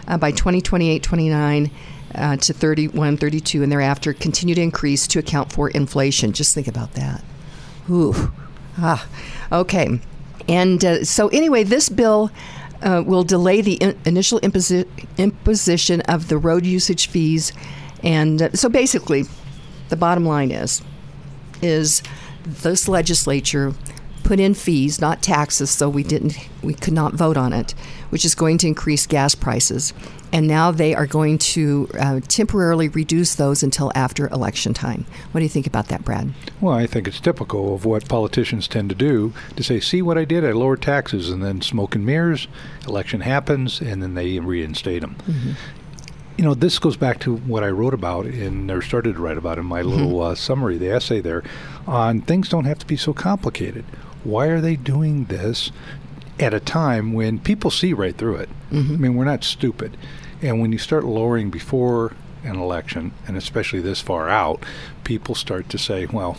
uh, 0.08 0.16
by 0.18 0.30
2028 0.30 1.02
29 1.02 1.70
uh, 2.14 2.36
to 2.36 2.52
31 2.52 3.16
32 3.16 3.62
and 3.62 3.70
thereafter 3.70 4.12
continue 4.12 4.54
to 4.54 4.60
increase 4.60 5.06
to 5.06 5.18
account 5.18 5.52
for 5.52 5.68
inflation. 5.70 6.32
Just 6.32 6.54
think 6.54 6.68
about 6.68 6.92
that. 6.94 7.22
Ooh. 7.90 8.32
Ah. 8.78 9.06
Okay. 9.52 10.00
And 10.48 10.84
uh, 10.84 11.04
so, 11.04 11.28
anyway, 11.28 11.64
this 11.64 11.88
bill 11.88 12.30
uh, 12.82 13.02
will 13.04 13.24
delay 13.24 13.60
the 13.60 13.74
in- 13.74 13.98
initial 14.04 14.40
imposi- 14.40 14.86
imposition 15.18 16.00
of 16.02 16.28
the 16.28 16.38
road 16.38 16.64
usage 16.64 17.08
fees. 17.08 17.52
And 18.02 18.42
uh, 18.42 18.52
so, 18.52 18.68
basically, 18.68 19.24
the 19.88 19.96
bottom 19.96 20.24
line 20.24 20.50
is, 20.50 20.82
is 21.62 22.02
this 22.44 22.88
legislature 22.88 23.72
put 24.22 24.40
in 24.40 24.54
fees, 24.54 25.00
not 25.00 25.22
taxes, 25.22 25.70
so 25.70 25.88
we 25.88 26.02
didn't, 26.02 26.36
we 26.62 26.74
could 26.74 26.92
not 26.92 27.14
vote 27.14 27.36
on 27.36 27.52
it, 27.52 27.74
which 28.16 28.24
is 28.24 28.34
going 28.34 28.56
to 28.56 28.66
increase 28.66 29.06
gas 29.06 29.34
prices. 29.34 29.92
And 30.32 30.48
now 30.48 30.70
they 30.70 30.94
are 30.94 31.06
going 31.06 31.36
to 31.52 31.86
uh, 32.00 32.20
temporarily 32.26 32.88
reduce 32.88 33.34
those 33.34 33.62
until 33.62 33.92
after 33.94 34.26
election 34.28 34.72
time. 34.72 35.04
What 35.32 35.40
do 35.40 35.44
you 35.44 35.50
think 35.50 35.66
about 35.66 35.88
that, 35.88 36.02
Brad? 36.02 36.32
Well, 36.62 36.72
I 36.72 36.86
think 36.86 37.06
it's 37.06 37.20
typical 37.20 37.74
of 37.74 37.84
what 37.84 38.08
politicians 38.08 38.68
tend 38.68 38.88
to 38.88 38.94
do 38.94 39.34
to 39.54 39.62
say, 39.62 39.80
see 39.80 40.00
what 40.00 40.16
I 40.16 40.24
did? 40.24 40.46
I 40.46 40.52
lowered 40.52 40.80
taxes, 40.80 41.28
and 41.28 41.44
then 41.44 41.60
smoke 41.60 41.94
and 41.94 42.06
mirrors, 42.06 42.48
election 42.88 43.20
happens, 43.20 43.82
and 43.82 44.02
then 44.02 44.14
they 44.14 44.38
reinstate 44.38 45.02
them. 45.02 45.16
Mm-hmm. 45.28 45.50
You 46.38 46.44
know, 46.44 46.54
this 46.54 46.78
goes 46.78 46.96
back 46.96 47.20
to 47.20 47.36
what 47.36 47.64
I 47.64 47.68
wrote 47.68 47.92
about 47.92 48.24
and 48.24 48.70
or 48.70 48.80
started 48.80 49.16
to 49.16 49.20
write 49.20 49.36
about 49.36 49.58
in 49.58 49.66
my 49.66 49.82
little 49.82 50.12
mm-hmm. 50.12 50.32
uh, 50.32 50.34
summary, 50.36 50.78
the 50.78 50.90
essay 50.90 51.20
there, 51.20 51.42
on 51.86 52.22
things 52.22 52.48
don't 52.48 52.64
have 52.64 52.78
to 52.78 52.86
be 52.86 52.96
so 52.96 53.12
complicated. 53.12 53.84
Why 54.24 54.46
are 54.46 54.62
they 54.62 54.74
doing 54.74 55.26
this 55.26 55.70
at 56.38 56.54
a 56.54 56.60
time 56.60 57.12
when 57.12 57.38
people 57.38 57.70
see 57.70 57.92
right 57.92 58.16
through 58.16 58.36
it? 58.36 58.48
Mm-hmm. 58.70 58.94
I 58.94 58.96
mean, 58.96 59.14
we're 59.14 59.24
not 59.24 59.44
stupid. 59.44 59.96
And 60.42 60.60
when 60.60 60.72
you 60.72 60.78
start 60.78 61.04
lowering 61.04 61.50
before 61.50 62.12
an 62.44 62.56
election, 62.56 63.12
and 63.26 63.36
especially 63.36 63.80
this 63.80 64.00
far 64.00 64.28
out, 64.28 64.62
people 65.04 65.34
start 65.34 65.68
to 65.70 65.78
say, 65.78 66.06
well, 66.06 66.36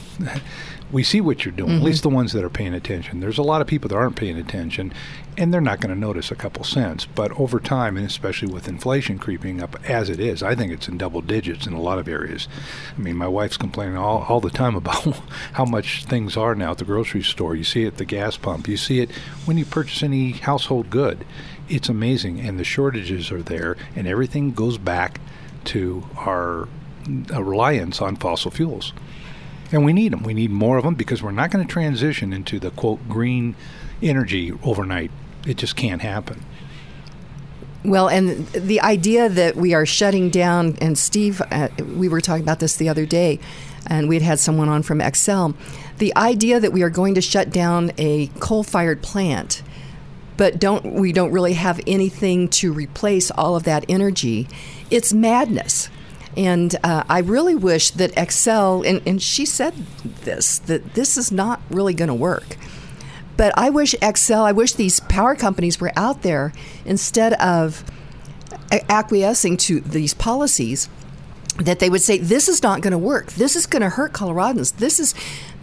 we 0.91 1.03
see 1.03 1.19
what 1.19 1.43
you're 1.43 1.53
doing, 1.53 1.69
mm-hmm. 1.69 1.79
at 1.79 1.85
least 1.85 2.03
the 2.03 2.09
ones 2.09 2.31
that 2.31 2.43
are 2.43 2.49
paying 2.49 2.73
attention. 2.73 3.19
There's 3.19 3.37
a 3.37 3.43
lot 3.43 3.61
of 3.61 3.67
people 3.67 3.89
that 3.89 3.95
aren't 3.95 4.15
paying 4.15 4.37
attention, 4.37 4.93
and 5.37 5.53
they're 5.53 5.59
not 5.59 5.81
going 5.81 5.93
to 5.93 5.99
notice 5.99 6.31
a 6.31 6.35
couple 6.35 6.63
cents. 6.63 7.05
But 7.05 7.31
over 7.39 7.59
time, 7.59 7.97
and 7.97 8.05
especially 8.05 8.51
with 8.51 8.67
inflation 8.67 9.19
creeping 9.19 9.61
up 9.61 9.77
as 9.89 10.09
it 10.09 10.19
is, 10.19 10.41
I 10.41 10.55
think 10.55 10.71
it's 10.71 10.87
in 10.87 10.97
double 10.97 11.21
digits 11.21 11.67
in 11.67 11.73
a 11.73 11.81
lot 11.81 11.99
of 11.99 12.07
areas. 12.07 12.47
I 12.95 13.01
mean, 13.01 13.17
my 13.17 13.27
wife's 13.27 13.57
complaining 13.57 13.97
all, 13.97 14.25
all 14.29 14.39
the 14.39 14.49
time 14.49 14.75
about 14.77 15.19
how 15.53 15.65
much 15.65 16.05
things 16.05 16.37
are 16.37 16.55
now 16.55 16.71
at 16.71 16.77
the 16.77 16.85
grocery 16.85 17.23
store. 17.23 17.55
You 17.55 17.65
see 17.65 17.83
it 17.83 17.87
at 17.87 17.97
the 17.97 18.05
gas 18.05 18.37
pump, 18.37 18.67
you 18.67 18.77
see 18.77 18.99
it 18.99 19.11
when 19.45 19.57
you 19.57 19.65
purchase 19.65 20.03
any 20.03 20.31
household 20.31 20.89
good. 20.89 21.25
It's 21.67 21.89
amazing, 21.89 22.39
and 22.39 22.57
the 22.57 22.63
shortages 22.63 23.29
are 23.29 23.41
there, 23.41 23.75
and 23.93 24.07
everything 24.07 24.53
goes 24.53 24.77
back 24.77 25.19
to 25.65 26.05
our 26.15 26.69
reliance 27.07 28.01
on 28.01 28.15
fossil 28.15 28.51
fuels. 28.51 28.93
And 29.71 29.83
we 29.83 29.93
need 29.93 30.13
them. 30.13 30.23
We 30.23 30.33
need 30.33 30.51
more 30.51 30.77
of 30.77 30.83
them 30.83 30.95
because 30.95 31.21
we're 31.21 31.31
not 31.31 31.51
going 31.51 31.65
to 31.65 31.71
transition 31.71 32.31
into 32.31 32.59
the 32.59 32.71
quote 32.71 33.07
green 33.09 33.55
energy 34.01 34.53
overnight. 34.63 35.11
It 35.45 35.57
just 35.57 35.75
can't 35.75 36.01
happen. 36.01 36.43
Well, 37.83 38.09
and 38.09 38.47
the 38.47 38.81
idea 38.81 39.29
that 39.29 39.55
we 39.55 39.73
are 39.73 39.85
shutting 39.85 40.29
down, 40.29 40.77
and 40.81 40.97
Steve, 40.97 41.41
uh, 41.51 41.69
we 41.95 42.09
were 42.09 42.21
talking 42.21 42.43
about 42.43 42.59
this 42.59 42.75
the 42.75 42.89
other 42.89 43.05
day, 43.05 43.39
and 43.85 44.09
we 44.09 44.15
had 44.15 44.23
had 44.23 44.39
someone 44.39 44.67
on 44.67 44.83
from 44.83 44.99
Xcel. 44.99 45.55
The 45.97 46.15
idea 46.15 46.59
that 46.59 46.73
we 46.73 46.81
are 46.83 46.89
going 46.89 47.15
to 47.15 47.21
shut 47.21 47.49
down 47.49 47.91
a 47.97 48.27
coal-fired 48.39 49.01
plant, 49.01 49.63
but 50.35 50.59
don't 50.59 50.93
we 50.93 51.13
don't 51.13 51.31
really 51.31 51.53
have 51.53 51.79
anything 51.87 52.49
to 52.49 52.73
replace 52.73 53.31
all 53.31 53.55
of 53.55 53.63
that 53.63 53.85
energy. 53.87 54.47
It's 54.91 55.13
madness. 55.13 55.89
And 56.37 56.75
uh, 56.83 57.03
I 57.09 57.19
really 57.19 57.55
wish 57.55 57.91
that 57.91 58.11
Xcel, 58.13 58.87
and, 58.87 59.01
and 59.07 59.21
she 59.21 59.43
said 59.43 59.73
this, 60.23 60.59
that 60.59 60.93
this 60.93 61.17
is 61.17 61.31
not 61.31 61.59
really 61.71 61.95
going 61.95 62.09
to 62.09 62.13
work. 62.13 62.57
But 63.35 63.57
I 63.57 63.71
wish 63.71 63.95
Xcel, 63.95 64.43
I 64.43 64.51
wish 64.51 64.73
these 64.73 64.99
power 64.99 65.35
companies 65.35 65.81
were 65.81 65.91
out 65.95 66.21
there 66.21 66.53
instead 66.85 67.33
of 67.33 67.83
acquiescing 68.71 69.57
to 69.57 69.79
these 69.79 70.13
policies 70.13 70.89
that 71.57 71.79
they 71.79 71.89
would 71.89 72.01
say 72.01 72.19
this 72.19 72.47
is 72.47 72.61
not 72.61 72.81
going 72.81 72.91
to 72.91 72.97
work. 72.97 73.31
This 73.33 73.55
is 73.55 73.65
going 73.65 73.81
to 73.81 73.89
hurt 73.89 74.13
Coloradans. 74.13 74.77
This 74.77 74.99
is 74.99 75.15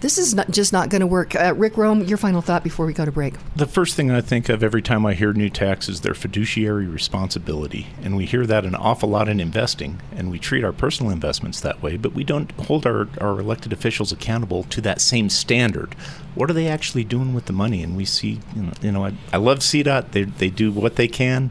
this 0.05 0.19
is 0.19 0.35
not 0.35 0.51
just 0.51 0.71
not 0.71 0.91
going 0.91 1.01
to 1.01 1.07
work. 1.07 1.35
Uh, 1.35 1.55
Rick 1.57 1.79
Rome, 1.79 2.05
your 2.05 2.19
final 2.19 2.43
thought 2.43 2.63
before 2.63 2.85
we 2.85 2.93
go 2.93 3.07
to 3.07 3.11
break. 3.11 3.37
The 3.57 3.65
first 3.65 3.97
thing 3.97 4.11
I 4.11 4.21
think 4.21 4.51
of 4.51 4.63
every 4.63 4.83
time 4.83 5.07
I 5.07 5.15
hear 5.15 5.33
new 5.33 5.49
tax 5.49 5.89
is 5.89 6.03
their 6.03 6.13
fiduciary 6.13 6.87
responsibility, 6.87 7.87
and 8.03 8.15
we 8.15 8.27
hear 8.27 8.47
that 8.47 8.67
an 8.67 8.75
awful 8.75 9.09
lot 9.09 9.31
in 9.31 9.41
investing, 9.41 10.03
and 10.15 10.31
we 10.31 10.39
treat 10.39 10.63
our 10.63 10.75
personal 10.75 11.11
investments 11.11 11.59
that 11.63 11.83
way, 11.83 11.97
but 11.97 12.13
we 12.13 12.23
don't 12.23 12.53
hold 12.53 12.87
our, 12.87 13.09
our 13.19 13.41
elected 13.41 13.73
officials 13.73 14.13
accountable 14.13 14.65
to 14.65 14.83
that 14.83 15.01
same 15.01 15.31
standard. 15.31 15.95
What 16.35 16.51
are 16.51 16.55
they 16.55 16.69
actually 16.69 17.05
doing 17.05 17.33
with 17.33 17.47
the 17.47 17.55
money? 17.55 17.83
And 17.83 17.97
we 17.97 18.05
see, 18.05 18.41
you 18.55 18.63
know, 18.63 18.73
you 18.83 18.93
know 18.93 19.07
I, 19.07 19.15
I 19.33 19.39
love 19.39 19.61
CDOT. 19.61 20.11
They 20.11 20.25
they 20.25 20.51
do 20.51 20.71
what 20.71 20.97
they 20.97 21.09
can 21.09 21.51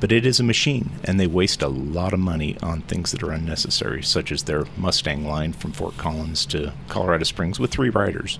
but 0.00 0.12
it 0.12 0.24
is 0.24 0.38
a 0.38 0.44
machine, 0.44 0.90
and 1.04 1.18
they 1.18 1.26
waste 1.26 1.62
a 1.62 1.68
lot 1.68 2.12
of 2.12 2.20
money 2.20 2.56
on 2.62 2.82
things 2.82 3.10
that 3.12 3.22
are 3.22 3.32
unnecessary, 3.32 4.02
such 4.02 4.30
as 4.30 4.44
their 4.44 4.64
Mustang 4.76 5.26
line 5.26 5.52
from 5.52 5.72
Fort 5.72 5.96
Collins 5.96 6.46
to 6.46 6.72
Colorado 6.88 7.24
Springs 7.24 7.58
with 7.58 7.70
three 7.70 7.90
riders. 7.90 8.38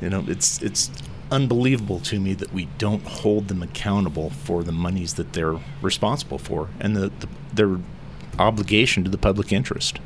You 0.00 0.10
know, 0.10 0.24
it's 0.28 0.62
it's 0.62 0.90
unbelievable 1.30 2.00
to 2.00 2.20
me 2.20 2.34
that 2.34 2.52
we 2.52 2.66
don't 2.78 3.02
hold 3.04 3.48
them 3.48 3.62
accountable 3.62 4.30
for 4.30 4.62
the 4.62 4.72
monies 4.72 5.14
that 5.14 5.32
they're 5.32 5.58
responsible 5.80 6.38
for 6.38 6.68
and 6.78 6.94
the, 6.94 7.10
the 7.20 7.28
their 7.54 7.78
obligation 8.38 9.04
to 9.04 9.10
the 9.10 9.18
public 9.18 9.52
interest. 9.52 10.00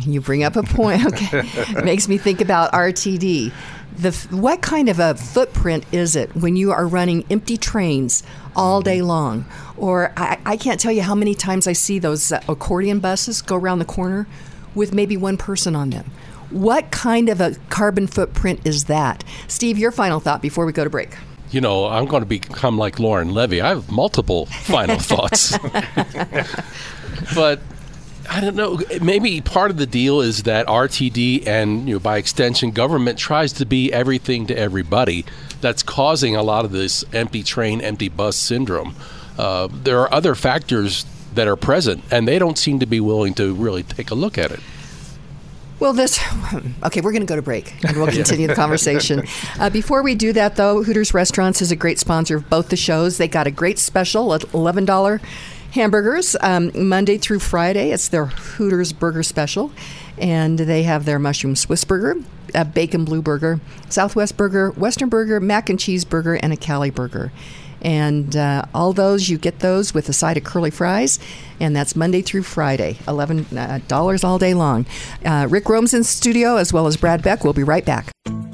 You 0.00 0.20
bring 0.20 0.44
up 0.44 0.56
a 0.56 0.62
point. 0.62 1.04
Okay, 1.06 1.42
makes 1.84 2.08
me 2.08 2.16
think 2.16 2.40
about 2.40 2.72
RTD. 2.72 3.52
The 3.98 4.12
what 4.30 4.62
kind 4.62 4.88
of 4.88 4.98
a 4.98 5.14
footprint 5.14 5.84
is 5.92 6.16
it 6.16 6.34
when 6.34 6.56
you 6.56 6.72
are 6.72 6.86
running 6.86 7.24
empty 7.30 7.56
trains 7.56 8.22
all 8.56 8.80
day 8.80 9.02
long? 9.02 9.44
Or 9.76 10.12
I, 10.16 10.38
I 10.44 10.56
can't 10.56 10.80
tell 10.80 10.92
you 10.92 11.02
how 11.02 11.14
many 11.14 11.34
times 11.34 11.66
I 11.66 11.72
see 11.72 11.98
those 11.98 12.32
uh, 12.32 12.40
accordion 12.48 13.00
buses 13.00 13.42
go 13.42 13.56
around 13.56 13.78
the 13.80 13.84
corner 13.84 14.26
with 14.74 14.94
maybe 14.94 15.16
one 15.16 15.36
person 15.36 15.76
on 15.76 15.90
them. 15.90 16.10
What 16.50 16.90
kind 16.90 17.28
of 17.28 17.40
a 17.40 17.56
carbon 17.70 18.06
footprint 18.06 18.60
is 18.64 18.84
that? 18.84 19.24
Steve, 19.48 19.78
your 19.78 19.90
final 19.90 20.20
thought 20.20 20.42
before 20.42 20.66
we 20.66 20.72
go 20.72 20.84
to 20.84 20.90
break. 20.90 21.16
You 21.50 21.60
know, 21.60 21.86
I'm 21.86 22.06
going 22.06 22.22
to 22.22 22.26
become 22.26 22.78
like 22.78 22.98
Lauren 22.98 23.32
Levy. 23.32 23.60
I 23.60 23.68
have 23.68 23.90
multiple 23.90 24.46
final 24.46 24.98
thoughts. 25.00 25.56
but 27.34 27.60
I 28.30 28.40
don't 28.40 28.56
know. 28.56 28.80
Maybe 29.00 29.40
part 29.40 29.70
of 29.70 29.76
the 29.76 29.86
deal 29.86 30.20
is 30.20 30.44
that 30.44 30.66
RTD 30.66 31.46
and 31.46 31.88
you 31.88 31.94
know 31.94 32.00
by 32.00 32.18
extension 32.18 32.70
government 32.70 33.18
tries 33.18 33.52
to 33.54 33.66
be 33.66 33.92
everything 33.92 34.46
to 34.46 34.56
everybody. 34.56 35.24
That's 35.60 35.82
causing 35.82 36.34
a 36.36 36.42
lot 36.42 36.64
of 36.64 36.72
this 36.72 37.04
empty 37.12 37.42
train, 37.42 37.80
empty 37.80 38.08
bus 38.08 38.36
syndrome. 38.36 38.94
uh, 39.38 39.68
there 39.70 40.00
are 40.00 40.12
other 40.12 40.34
factors 40.34 41.06
that 41.34 41.48
are 41.48 41.56
present, 41.56 42.04
and 42.10 42.28
they 42.28 42.38
don't 42.38 42.58
seem 42.58 42.78
to 42.80 42.86
be 42.86 43.00
willing 43.00 43.34
to 43.34 43.54
really 43.54 43.82
take 43.82 44.10
a 44.10 44.14
look 44.14 44.36
at 44.38 44.50
it. 44.50 44.60
Well, 45.80 45.92
this, 45.92 46.20
okay, 46.84 47.00
we're 47.00 47.10
going 47.10 47.22
to 47.22 47.26
go 47.26 47.34
to 47.34 47.42
break 47.42 47.74
and 47.84 47.96
we'll 47.96 48.06
continue 48.12 48.46
the 48.46 48.54
conversation. 48.54 49.24
Uh, 49.58 49.68
before 49.70 50.02
we 50.02 50.14
do 50.14 50.32
that, 50.32 50.56
though, 50.56 50.82
Hooters 50.82 51.12
Restaurants 51.14 51.60
is 51.60 51.70
a 51.70 51.76
great 51.76 51.98
sponsor 51.98 52.36
of 52.36 52.48
both 52.48 52.68
the 52.68 52.76
shows. 52.76 53.18
They 53.18 53.28
got 53.28 53.46
a 53.46 53.50
great 53.50 53.78
special 53.78 54.32
at 54.34 54.40
$11 54.42 55.20
hamburgers 55.72 56.36
um, 56.40 56.70
Monday 56.74 57.18
through 57.18 57.40
Friday. 57.40 57.90
It's 57.90 58.08
their 58.08 58.26
Hooters 58.26 58.92
Burger 58.92 59.22
Special. 59.22 59.72
And 60.18 60.58
they 60.58 60.82
have 60.84 61.04
their 61.04 61.18
mushroom 61.18 61.56
Swiss 61.56 61.84
burger, 61.84 62.20
a 62.54 62.64
bacon 62.64 63.04
blue 63.04 63.22
burger, 63.22 63.60
Southwest 63.88 64.36
burger, 64.36 64.70
Western 64.72 65.08
burger, 65.08 65.40
mac 65.40 65.70
and 65.70 65.80
cheese 65.80 66.04
burger, 66.04 66.34
and 66.34 66.52
a 66.52 66.56
Cali 66.56 66.90
burger. 66.90 67.32
And 67.80 68.36
uh, 68.36 68.66
all 68.74 68.92
those, 68.92 69.28
you 69.28 69.38
get 69.38 69.58
those 69.58 69.92
with 69.92 70.08
a 70.08 70.12
side 70.12 70.36
of 70.36 70.44
curly 70.44 70.70
fries, 70.70 71.18
and 71.58 71.74
that's 71.74 71.96
Monday 71.96 72.22
through 72.22 72.44
Friday, 72.44 72.94
$11 73.06 74.22
uh, 74.22 74.26
all 74.26 74.38
day 74.38 74.54
long. 74.54 74.86
Uh, 75.24 75.48
Rick 75.50 75.68
Rome's 75.68 75.92
in 75.92 76.04
studio, 76.04 76.58
as 76.58 76.72
well 76.72 76.86
as 76.86 76.96
Brad 76.96 77.22
Beck. 77.22 77.42
We'll 77.42 77.54
be 77.54 77.64
right 77.64 77.84
back. 77.84 78.12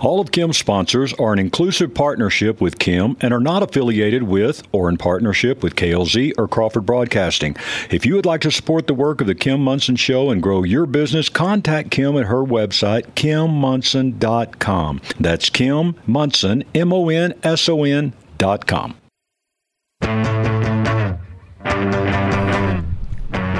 All 0.00 0.18
of 0.18 0.32
Kim's 0.32 0.56
sponsors 0.56 1.12
are 1.14 1.34
an 1.34 1.38
inclusive 1.38 1.92
partnership 1.92 2.58
with 2.62 2.78
Kim 2.78 3.18
and 3.20 3.34
are 3.34 3.40
not 3.40 3.62
affiliated 3.62 4.22
with 4.22 4.62
or 4.72 4.88
in 4.88 4.96
partnership 4.96 5.62
with 5.62 5.76
KLZ 5.76 6.32
or 6.38 6.48
Crawford 6.48 6.86
Broadcasting. 6.86 7.54
If 7.90 8.06
you 8.06 8.14
would 8.14 8.24
like 8.24 8.40
to 8.40 8.50
support 8.50 8.86
the 8.86 8.94
work 8.94 9.20
of 9.20 9.26
the 9.26 9.34
Kim 9.34 9.62
Monson 9.62 9.96
Show 9.96 10.30
and 10.30 10.42
grow 10.42 10.62
your 10.62 10.86
business, 10.86 11.28
contact 11.28 11.90
Kim 11.90 12.16
at 12.16 12.24
her 12.26 12.42
website, 12.42 13.08
kimmonson.com. 13.12 15.02
That's 15.20 15.50
Kim 15.50 15.94
Monson, 16.06 16.64
M 16.74 16.94
O 16.94 17.10
N 17.10 17.34
S 17.42 17.68
O 17.68 17.84
N 17.84 18.14
dot 18.38 18.66
com. 18.66 18.96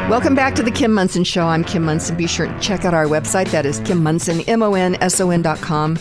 Welcome 0.08 0.34
back 0.34 0.54
to 0.54 0.62
the 0.62 0.72
Kim 0.72 0.92
Monson 0.94 1.22
Show. 1.22 1.44
I'm 1.44 1.62
Kim 1.62 1.84
Munson. 1.84 2.16
Be 2.16 2.26
sure 2.26 2.46
to 2.46 2.60
check 2.60 2.86
out 2.86 2.94
our 2.94 3.04
website. 3.04 3.50
That 3.50 3.66
is 3.66 3.78
Kim 3.80 4.02
Monson, 4.02 4.40
M 4.48 4.62
O 4.62 4.72
N 4.74 4.94
S 5.02 5.20
O 5.20 5.30
N 5.30 5.42
dot 5.42 5.58
com. 5.58 5.98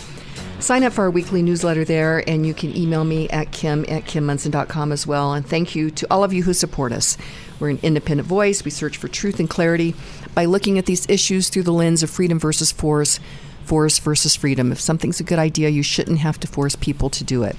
Sign 0.60 0.84
up 0.84 0.92
for 0.92 1.04
our 1.04 1.10
weekly 1.10 1.42
newsletter 1.42 1.86
there, 1.86 2.22
and 2.30 2.46
you 2.46 2.54
can 2.54 2.76
email 2.76 3.06
me 3.06 3.30
at 3.30 3.52
kim 3.54 3.86
at 3.88 4.04
kimmonson.com 4.04 4.92
as 4.92 5.08
well. 5.08 5.34
And 5.34 5.46
thank 5.46 5.74
you 5.74 5.90
to 5.92 6.08
all 6.12 6.24
of 6.24 6.34
you 6.34 6.44
who 6.44 6.54
support 6.54 6.92
us. 6.92 7.18
We're 7.60 7.70
an 7.70 7.80
independent 7.82 8.28
voice. 8.28 8.66
We 8.66 8.72
search 8.72 8.98
for 8.98 9.08
truth 9.08 9.40
and 9.40 9.50
clarity 9.50 9.96
by 10.36 10.46
looking 10.46 10.78
at 10.78 10.86
these 10.86 11.10
issues 11.10 11.48
through 11.48 11.64
the 11.64 11.72
lens 11.72 12.04
of 12.04 12.10
freedom 12.10 12.40
versus 12.40 12.74
force, 12.74 13.22
force 13.64 14.00
versus 14.00 14.36
freedom. 14.36 14.74
If 14.74 14.82
something's 14.82 15.22
a 15.22 15.24
good 15.24 15.40
idea, 15.40 15.70
you 15.70 15.82
shouldn't 15.82 16.20
have 16.20 16.40
to 16.42 16.48
force 16.48 16.76
people 16.76 17.10
to 17.12 17.24
do 17.24 17.44
it. 17.44 17.56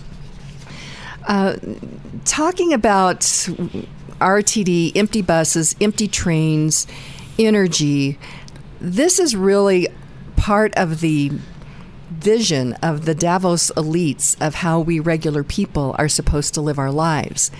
Uh, 1.26 1.56
talking 2.26 2.74
about 2.74 3.20
RTD, 4.20 4.94
empty 4.94 5.22
buses, 5.22 5.74
empty 5.80 6.06
trains, 6.06 6.86
energy, 7.38 8.18
this 8.78 9.18
is 9.18 9.34
really 9.34 9.88
part 10.36 10.74
of 10.76 11.00
the 11.00 11.32
vision 12.10 12.74
of 12.74 13.04
the 13.04 13.14
Davos 13.14 13.70
elites 13.76 14.36
of 14.40 14.56
how 14.56 14.80
we 14.80 15.00
regular 15.00 15.42
people 15.42 15.94
are 15.98 16.08
supposed 16.08 16.54
to 16.54 16.60
live 16.60 16.78
our 16.78 16.90
lives. 16.90 17.50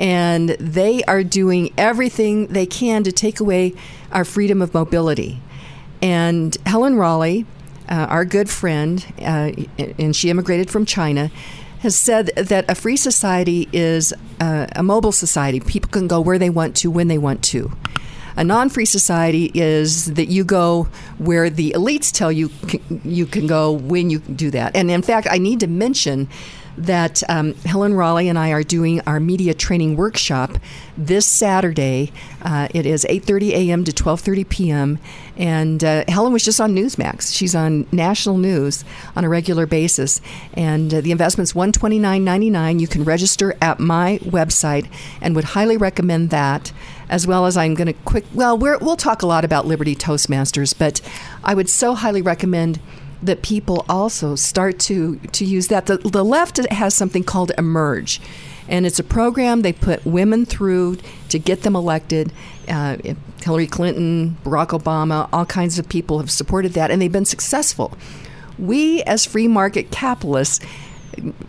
And 0.00 0.50
they 0.50 1.02
are 1.04 1.22
doing 1.22 1.72
everything 1.76 2.48
they 2.48 2.66
can 2.66 3.04
to 3.04 3.12
take 3.12 3.40
away 3.40 3.74
our 4.10 4.24
freedom 4.24 4.62
of 4.62 4.74
mobility. 4.74 5.40
And 6.00 6.56
Helen 6.66 6.96
Raleigh, 6.96 7.46
uh, 7.88 8.06
our 8.08 8.24
good 8.24 8.50
friend, 8.50 9.04
uh, 9.20 9.52
and 9.98 10.16
she 10.16 10.30
immigrated 10.30 10.70
from 10.70 10.86
China, 10.86 11.30
has 11.80 11.94
said 11.94 12.26
that 12.36 12.64
a 12.70 12.74
free 12.74 12.96
society 12.96 13.68
is 13.72 14.14
uh, 14.40 14.66
a 14.74 14.82
mobile 14.82 15.12
society. 15.12 15.60
People 15.60 15.90
can 15.90 16.08
go 16.08 16.20
where 16.20 16.38
they 16.38 16.50
want 16.50 16.76
to, 16.76 16.90
when 16.90 17.08
they 17.08 17.18
want 17.18 17.42
to. 17.44 17.70
A 18.36 18.44
non-free 18.44 18.86
society 18.86 19.50
is 19.54 20.14
that 20.14 20.28
you 20.28 20.44
go 20.44 20.88
where 21.18 21.50
the 21.50 21.72
elites 21.76 22.10
tell 22.10 22.32
you 22.32 22.50
you 23.04 23.26
can 23.26 23.46
go 23.46 23.72
when 23.72 24.10
you 24.10 24.18
do 24.20 24.50
that. 24.50 24.74
And 24.74 24.90
in 24.90 25.02
fact, 25.02 25.26
I 25.30 25.38
need 25.38 25.60
to 25.60 25.66
mention 25.66 26.28
that 26.76 27.22
um, 27.28 27.54
Helen 27.54 27.94
Raleigh 27.94 28.28
and 28.28 28.38
I 28.38 28.50
are 28.50 28.62
doing 28.62 29.00
our 29.06 29.20
media 29.20 29.54
training 29.54 29.96
workshop 29.96 30.58
this 30.96 31.26
Saturday. 31.26 32.12
Uh, 32.42 32.68
it 32.74 32.86
is 32.86 33.06
8:30 33.08 33.50
a.m. 33.50 33.84
to 33.84 33.92
12:30 33.92 34.48
p.m. 34.48 34.98
And 35.36 35.82
uh, 35.82 36.04
Helen 36.08 36.32
was 36.32 36.44
just 36.44 36.60
on 36.60 36.74
Newsmax. 36.74 37.34
She's 37.34 37.54
on 37.54 37.86
national 37.92 38.38
news 38.38 38.84
on 39.16 39.24
a 39.24 39.28
regular 39.28 39.66
basis, 39.66 40.20
and 40.54 40.92
uh, 40.92 41.00
the 41.00 41.12
investment's 41.12 41.52
129.99. 41.52 42.80
You 42.80 42.88
can 42.88 43.04
register 43.04 43.54
at 43.60 43.78
my 43.78 44.18
website, 44.22 44.90
and 45.20 45.34
would 45.34 45.44
highly 45.44 45.76
recommend 45.76 46.30
that. 46.30 46.72
As 47.08 47.26
well 47.26 47.44
as 47.44 47.58
I'm 47.58 47.74
going 47.74 47.88
to 47.88 47.92
quick. 47.92 48.24
Well, 48.32 48.56
we 48.56 48.74
will 48.78 48.96
talk 48.96 49.20
a 49.20 49.26
lot 49.26 49.44
about 49.44 49.66
Liberty 49.66 49.94
Toastmasters, 49.94 50.72
but 50.78 51.02
I 51.44 51.52
would 51.52 51.68
so 51.68 51.94
highly 51.94 52.22
recommend 52.22 52.80
that 53.22 53.42
people 53.42 53.84
also 53.88 54.34
start 54.34 54.78
to 54.80 55.16
to 55.18 55.44
use 55.44 55.68
that. 55.68 55.86
The, 55.86 55.98
the 55.98 56.24
left 56.24 56.58
has 56.70 56.94
something 56.94 57.24
called 57.24 57.52
Emerge, 57.56 58.20
and 58.68 58.84
it's 58.84 58.98
a 58.98 59.04
program 59.04 59.62
they 59.62 59.72
put 59.72 60.04
women 60.04 60.44
through 60.44 60.96
to 61.28 61.38
get 61.38 61.62
them 61.62 61.76
elected. 61.76 62.32
Uh, 62.68 62.96
Hillary 63.42 63.66
Clinton, 63.66 64.36
Barack 64.44 64.68
Obama, 64.68 65.28
all 65.32 65.46
kinds 65.46 65.78
of 65.78 65.88
people 65.88 66.18
have 66.18 66.30
supported 66.30 66.72
that, 66.74 66.90
and 66.90 67.02
they've 67.02 67.10
been 67.10 67.24
successful. 67.24 67.96
We, 68.58 69.02
as 69.02 69.26
free 69.26 69.48
market 69.48 69.90
capitalists, 69.90 70.64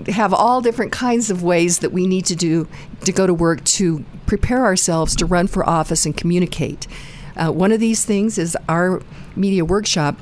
have 0.07 0.33
all 0.33 0.61
different 0.61 0.91
kinds 0.91 1.29
of 1.29 1.43
ways 1.43 1.79
that 1.79 1.91
we 1.91 2.07
need 2.07 2.25
to 2.25 2.35
do 2.35 2.67
to 3.05 3.11
go 3.11 3.27
to 3.27 3.33
work 3.33 3.63
to 3.63 4.03
prepare 4.25 4.65
ourselves 4.65 5.15
to 5.17 5.25
run 5.25 5.47
for 5.47 5.67
office 5.67 6.05
and 6.05 6.17
communicate. 6.17 6.87
Uh, 7.35 7.51
one 7.51 7.71
of 7.71 7.79
these 7.79 8.05
things 8.05 8.37
is 8.37 8.57
our 8.67 9.01
media 9.35 9.65
workshop 9.65 10.17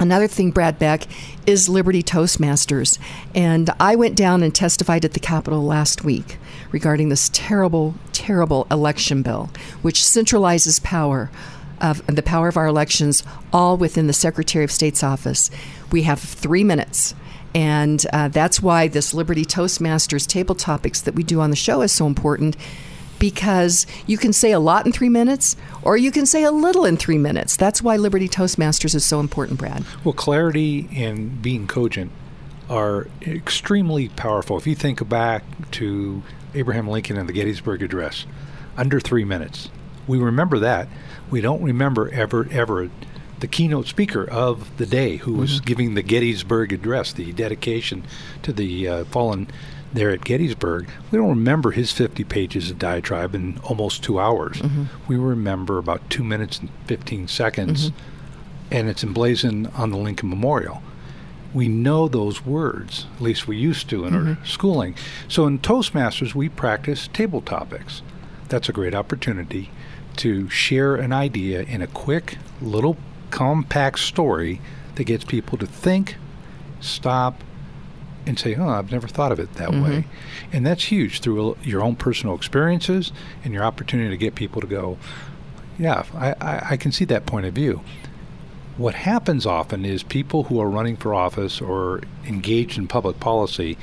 Another 0.00 0.28
thing, 0.28 0.52
Brad 0.52 0.78
Beck, 0.78 1.06
is 1.46 1.68
Liberty 1.68 2.02
Toastmasters. 2.02 2.98
And 3.34 3.70
I 3.80 3.96
went 3.96 4.16
down 4.16 4.42
and 4.42 4.54
testified 4.54 5.04
at 5.04 5.12
the 5.12 5.20
Capitol 5.20 5.64
last 5.64 6.04
week 6.04 6.38
regarding 6.70 7.08
this 7.08 7.30
terrible, 7.32 7.94
terrible 8.12 8.66
election 8.70 9.22
bill, 9.22 9.50
which 9.82 10.02
centralizes 10.02 10.82
power 10.82 11.30
of 11.80 12.04
the 12.06 12.22
power 12.22 12.48
of 12.48 12.56
our 12.56 12.66
elections 12.66 13.22
all 13.52 13.76
within 13.76 14.06
the 14.06 14.12
Secretary 14.12 14.64
of 14.64 14.70
State's 14.70 15.02
office. 15.02 15.50
We 15.90 16.02
have 16.02 16.20
three 16.20 16.64
minutes. 16.64 17.14
And 17.54 18.04
uh, 18.12 18.28
that's 18.28 18.62
why 18.62 18.88
this 18.88 19.14
Liberty 19.14 19.44
Toastmasters 19.44 20.26
table 20.26 20.54
topics 20.54 21.00
that 21.00 21.14
we 21.14 21.22
do 21.22 21.40
on 21.40 21.50
the 21.50 21.56
show 21.56 21.80
is 21.82 21.92
so 21.92 22.06
important 22.06 22.56
because 23.18 23.86
you 24.06 24.18
can 24.18 24.32
say 24.32 24.52
a 24.52 24.60
lot 24.60 24.86
in 24.86 24.92
three 24.92 25.08
minutes 25.08 25.56
or 25.82 25.96
you 25.96 26.10
can 26.10 26.26
say 26.26 26.44
a 26.44 26.50
little 26.50 26.84
in 26.84 26.96
three 26.96 27.18
minutes. 27.18 27.56
That's 27.56 27.82
why 27.82 27.96
Liberty 27.96 28.28
Toastmasters 28.28 28.94
is 28.94 29.04
so 29.04 29.20
important, 29.20 29.58
Brad. 29.58 29.84
Well, 30.04 30.14
clarity 30.14 30.88
and 30.94 31.40
being 31.40 31.66
cogent 31.66 32.12
are 32.68 33.08
extremely 33.22 34.08
powerful. 34.10 34.56
If 34.56 34.66
you 34.66 34.74
think 34.74 35.06
back 35.08 35.42
to 35.72 36.22
Abraham 36.54 36.88
Lincoln 36.88 37.16
and 37.16 37.28
the 37.28 37.32
Gettysburg 37.32 37.82
Address, 37.82 38.26
under 38.78 39.00
three 39.00 39.24
minutes. 39.24 39.68
We 40.06 40.18
remember 40.18 40.58
that. 40.60 40.88
We 41.28 41.42
don't 41.42 41.62
remember 41.62 42.08
ever, 42.10 42.48
ever 42.50 42.88
the 43.40 43.46
keynote 43.46 43.86
speaker 43.86 44.24
of 44.24 44.74
the 44.78 44.86
day 44.86 45.16
who 45.16 45.34
was 45.34 45.56
mm-hmm. 45.56 45.64
giving 45.64 45.94
the 45.94 46.02
Gettysburg 46.02 46.72
Address, 46.72 47.12
the 47.12 47.32
dedication 47.32 48.04
to 48.42 48.52
the 48.52 48.88
uh, 48.88 49.04
fallen 49.06 49.48
there 49.92 50.10
at 50.10 50.24
Gettysburg, 50.24 50.88
we 51.10 51.18
don't 51.18 51.30
remember 51.30 51.70
his 51.70 51.92
50 51.92 52.24
pages 52.24 52.70
of 52.70 52.78
diatribe 52.78 53.34
in 53.34 53.58
almost 53.64 54.02
two 54.02 54.20
hours. 54.20 54.58
Mm-hmm. 54.58 54.84
We 55.06 55.16
remember 55.16 55.78
about 55.78 56.08
two 56.10 56.24
minutes 56.24 56.58
and 56.58 56.70
15 56.86 57.28
seconds, 57.28 57.90
mm-hmm. 57.90 58.74
and 58.74 58.88
it's 58.88 59.02
emblazoned 59.02 59.68
on 59.74 59.90
the 59.90 59.96
Lincoln 59.96 60.28
Memorial. 60.28 60.82
We 61.54 61.68
know 61.68 62.08
those 62.08 62.44
words, 62.44 63.06
at 63.16 63.22
least 63.22 63.48
we 63.48 63.56
used 63.56 63.88
to 63.90 64.04
in 64.04 64.12
mm-hmm. 64.12 64.28
our 64.40 64.46
schooling. 64.46 64.94
So 65.28 65.46
in 65.46 65.58
Toastmasters, 65.58 66.34
we 66.34 66.48
practice 66.48 67.08
table 67.08 67.40
topics. 67.40 68.02
That's 68.48 68.68
a 68.68 68.72
great 68.72 68.94
opportunity 68.94 69.70
to 70.16 70.50
share 70.50 70.96
an 70.96 71.12
idea 71.12 71.62
in 71.62 71.80
a 71.80 71.86
quick 71.86 72.36
little 72.60 72.96
compact 73.30 74.00
story 74.00 74.60
that 74.96 75.04
gets 75.04 75.24
people 75.24 75.56
to 75.58 75.66
think, 75.66 76.16
stop, 76.80 77.42
and 78.28 78.38
say, 78.38 78.54
"Oh, 78.54 78.68
I've 78.68 78.92
never 78.92 79.08
thought 79.08 79.32
of 79.32 79.40
it 79.40 79.54
that 79.54 79.72
way," 79.72 80.04
and 80.52 80.64
that's 80.64 80.84
huge 80.84 81.20
through 81.20 81.56
your 81.64 81.82
own 81.82 81.96
personal 81.96 82.36
experiences 82.36 83.10
and 83.42 83.52
your 83.54 83.64
opportunity 83.64 84.10
to 84.10 84.16
get 84.16 84.34
people 84.36 84.60
to 84.60 84.66
go, 84.68 84.98
"Yeah, 85.78 86.04
I, 86.14 86.34
I, 86.40 86.66
I 86.72 86.76
can 86.76 86.92
see 86.92 87.04
that 87.06 87.26
point 87.26 87.46
of 87.46 87.54
view." 87.54 87.80
What 88.76 88.94
happens 88.94 89.44
often 89.44 89.84
is 89.84 90.04
people 90.04 90.44
who 90.44 90.60
are 90.60 90.70
running 90.70 90.96
for 90.96 91.12
office 91.12 91.60
or 91.60 92.00
engaged 92.26 92.78
in 92.78 92.86
public 92.86 93.18
policy, 93.18 93.76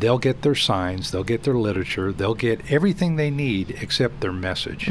they'll 0.00 0.18
get 0.18 0.40
their 0.40 0.54
signs, 0.54 1.10
they'll 1.10 1.22
get 1.22 1.42
their 1.42 1.52
literature, 1.54 2.12
they'll 2.12 2.34
get 2.34 2.72
everything 2.72 3.16
they 3.16 3.30
need 3.30 3.76
except 3.82 4.20
their 4.20 4.32
message. 4.32 4.88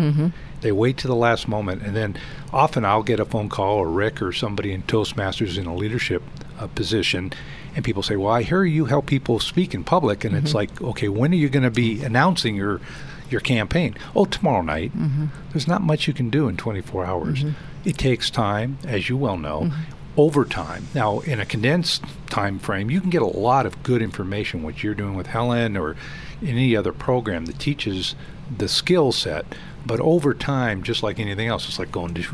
They 0.62 0.72
wait 0.72 0.98
to 0.98 1.08
the 1.08 1.16
last 1.16 1.48
moment, 1.48 1.82
and 1.82 1.96
then 1.96 2.18
often 2.54 2.86
I'll 2.86 3.02
get 3.02 3.20
a 3.20 3.26
phone 3.26 3.50
call 3.50 3.78
or 3.78 3.90
Rick 3.90 4.22
or 4.22 4.32
somebody 4.32 4.72
in 4.74 4.84
Toastmasters 4.84 5.58
in 5.58 5.66
a 5.66 5.74
leadership 5.76 6.22
uh, 6.60 6.68
position, 6.68 7.34
and 7.76 7.86
people 7.86 8.04
say, 8.04 8.16
"Well, 8.16 8.32
I 8.32 8.44
hear 8.44 8.64
you 8.64 8.86
help 8.86 9.06
people 9.06 9.40
speak 9.40 9.74
in 9.74 9.84
public," 9.84 10.24
and 10.24 10.36
it's 10.36 10.50
mm-hmm. 10.50 10.58
like, 10.58 10.82
"Okay, 10.82 11.08
when 11.08 11.32
are 11.32 11.38
you 11.38 11.50
going 11.50 11.64
to 11.64 11.72
be 11.72 12.04
announcing 12.04 12.56
your 12.56 12.82
your 13.30 13.42
campaign?" 13.42 13.96
Oh, 14.16 14.26
tomorrow 14.26 14.62
night. 14.62 14.92
Mm-hmm. 14.98 15.28
There's 15.52 15.68
not 15.68 15.82
much 15.82 16.08
you 16.08 16.14
can 16.14 16.30
do 16.30 16.48
in 16.48 16.58
24 16.58 17.06
hours. 17.06 17.44
Mm-hmm. 17.44 17.90
It 17.90 17.98
takes 17.98 18.30
time, 18.30 18.78
as 18.86 19.10
you 19.10 19.18
well 19.18 19.38
know. 19.38 19.72
Over 20.18 20.44
time. 20.44 20.88
Now, 20.94 21.20
in 21.22 21.40
a 21.40 21.46
condensed 21.46 22.04
time 22.30 22.60
frame, 22.60 22.92
you 22.92 23.00
can 23.00 23.10
get 23.10 23.22
a 23.22 23.26
lot 23.26 23.66
of 23.66 23.82
good 23.82 24.02
information, 24.02 24.62
what 24.62 24.84
you're 24.84 24.94
doing 24.94 25.16
with 25.16 25.28
Helen 25.28 25.78
or 25.78 25.96
any 26.44 26.76
other 26.76 26.92
program 26.92 27.46
that 27.46 27.60
teaches 27.60 28.14
the 28.56 28.68
skill 28.68 29.14
set. 29.14 29.46
But 29.86 30.02
over 30.02 30.34
time, 30.34 30.84
just 30.84 31.02
like 31.02 31.18
anything 31.18 31.48
else, 31.48 31.68
it's 31.68 31.80
like 31.80 31.94
going 31.94 32.14
to, 32.16 32.26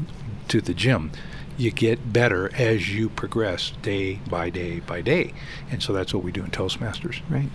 to 0.47 0.59
the 0.59 0.73
gym. 0.73 1.11
You 1.57 1.71
get 1.71 2.13
better 2.13 2.53
as 2.55 2.93
you 2.93 3.09
progress 3.09 3.73
day 3.81 4.19
by 4.29 4.49
day 4.49 4.79
by 4.81 5.01
day. 5.01 5.33
And 5.71 5.81
so 5.81 5.91
that's 5.91 6.13
what 6.13 6.23
we 6.23 6.31
do 6.31 6.43
in 6.43 6.51
Toastmasters. 6.51 7.21
Right. 7.29 7.49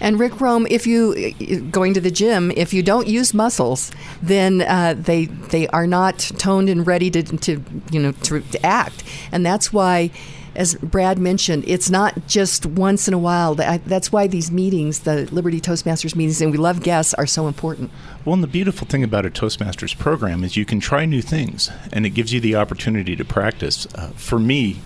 And 0.00 0.18
Rick 0.18 0.40
Rome, 0.40 0.66
if 0.70 0.86
you 0.86 1.62
going 1.70 1.92
to 1.94 2.00
the 2.00 2.10
gym, 2.10 2.52
if 2.56 2.72
you 2.72 2.82
don't 2.82 3.08
use 3.08 3.34
muscles, 3.34 3.90
then 4.22 4.62
uh, 4.62 4.94
they 4.96 5.26
they 5.26 5.66
are 5.68 5.86
not 5.86 6.18
toned 6.38 6.68
and 6.68 6.86
ready 6.86 7.10
to, 7.10 7.22
to 7.22 7.62
you 7.90 8.00
know 8.00 8.12
to, 8.12 8.40
to 8.40 8.66
act, 8.66 9.02
and 9.32 9.44
that's 9.44 9.72
why. 9.72 10.10
As 10.56 10.74
Brad 10.74 11.20
mentioned, 11.20 11.62
it's 11.68 11.88
not 11.88 12.26
just 12.26 12.66
once 12.66 13.06
in 13.06 13.14
a 13.14 13.18
while. 13.18 13.54
That's 13.54 14.10
why 14.10 14.26
these 14.26 14.50
meetings, 14.50 15.00
the 15.00 15.32
Liberty 15.32 15.60
Toastmasters 15.60 16.16
meetings, 16.16 16.40
and 16.40 16.50
we 16.50 16.58
love 16.58 16.82
guests, 16.82 17.14
are 17.14 17.26
so 17.26 17.46
important. 17.46 17.92
Well, 18.28 18.34
and 18.34 18.42
the 18.42 18.46
beautiful 18.46 18.86
thing 18.86 19.02
about 19.02 19.24
a 19.24 19.30
Toastmasters 19.30 19.96
program 19.96 20.44
is 20.44 20.54
you 20.54 20.66
can 20.66 20.80
try 20.80 21.06
new 21.06 21.22
things, 21.22 21.70
and 21.94 22.04
it 22.04 22.10
gives 22.10 22.30
you 22.30 22.40
the 22.40 22.56
opportunity 22.56 23.16
to 23.16 23.24
practice. 23.24 23.86
Uh, 23.94 24.08
for 24.08 24.38
me, 24.38 24.80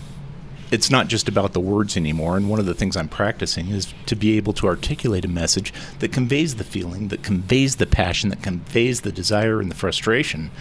it's 0.71 0.93
not 0.93 1.09
just 1.09 1.29
about 1.29 1.53
the 1.53 1.59
words 1.59 1.97
anymore, 1.97 2.37
and 2.37 2.49
one 2.49 2.61
of 2.61 2.67
the 2.67 2.75
things 2.75 2.97
I'm 2.97 3.09
practicing 3.09 3.71
is 3.71 3.93
to 4.07 4.15
be 4.15 4.37
able 4.37 4.53
to 4.53 4.69
articulate 4.69 5.25
a 5.25 5.29
message 5.29 5.75
that 5.99 6.13
conveys 6.13 6.55
the 6.55 6.63
feeling, 6.63 7.09
that 7.09 7.25
conveys 7.25 7.75
the 7.75 7.87
passion, 7.87 8.31
that 8.31 8.45
conveys 8.45 9.01
the 9.01 9.11
desire 9.11 9.61
and 9.61 9.73
the 9.73 9.75
frustration 9.75 10.53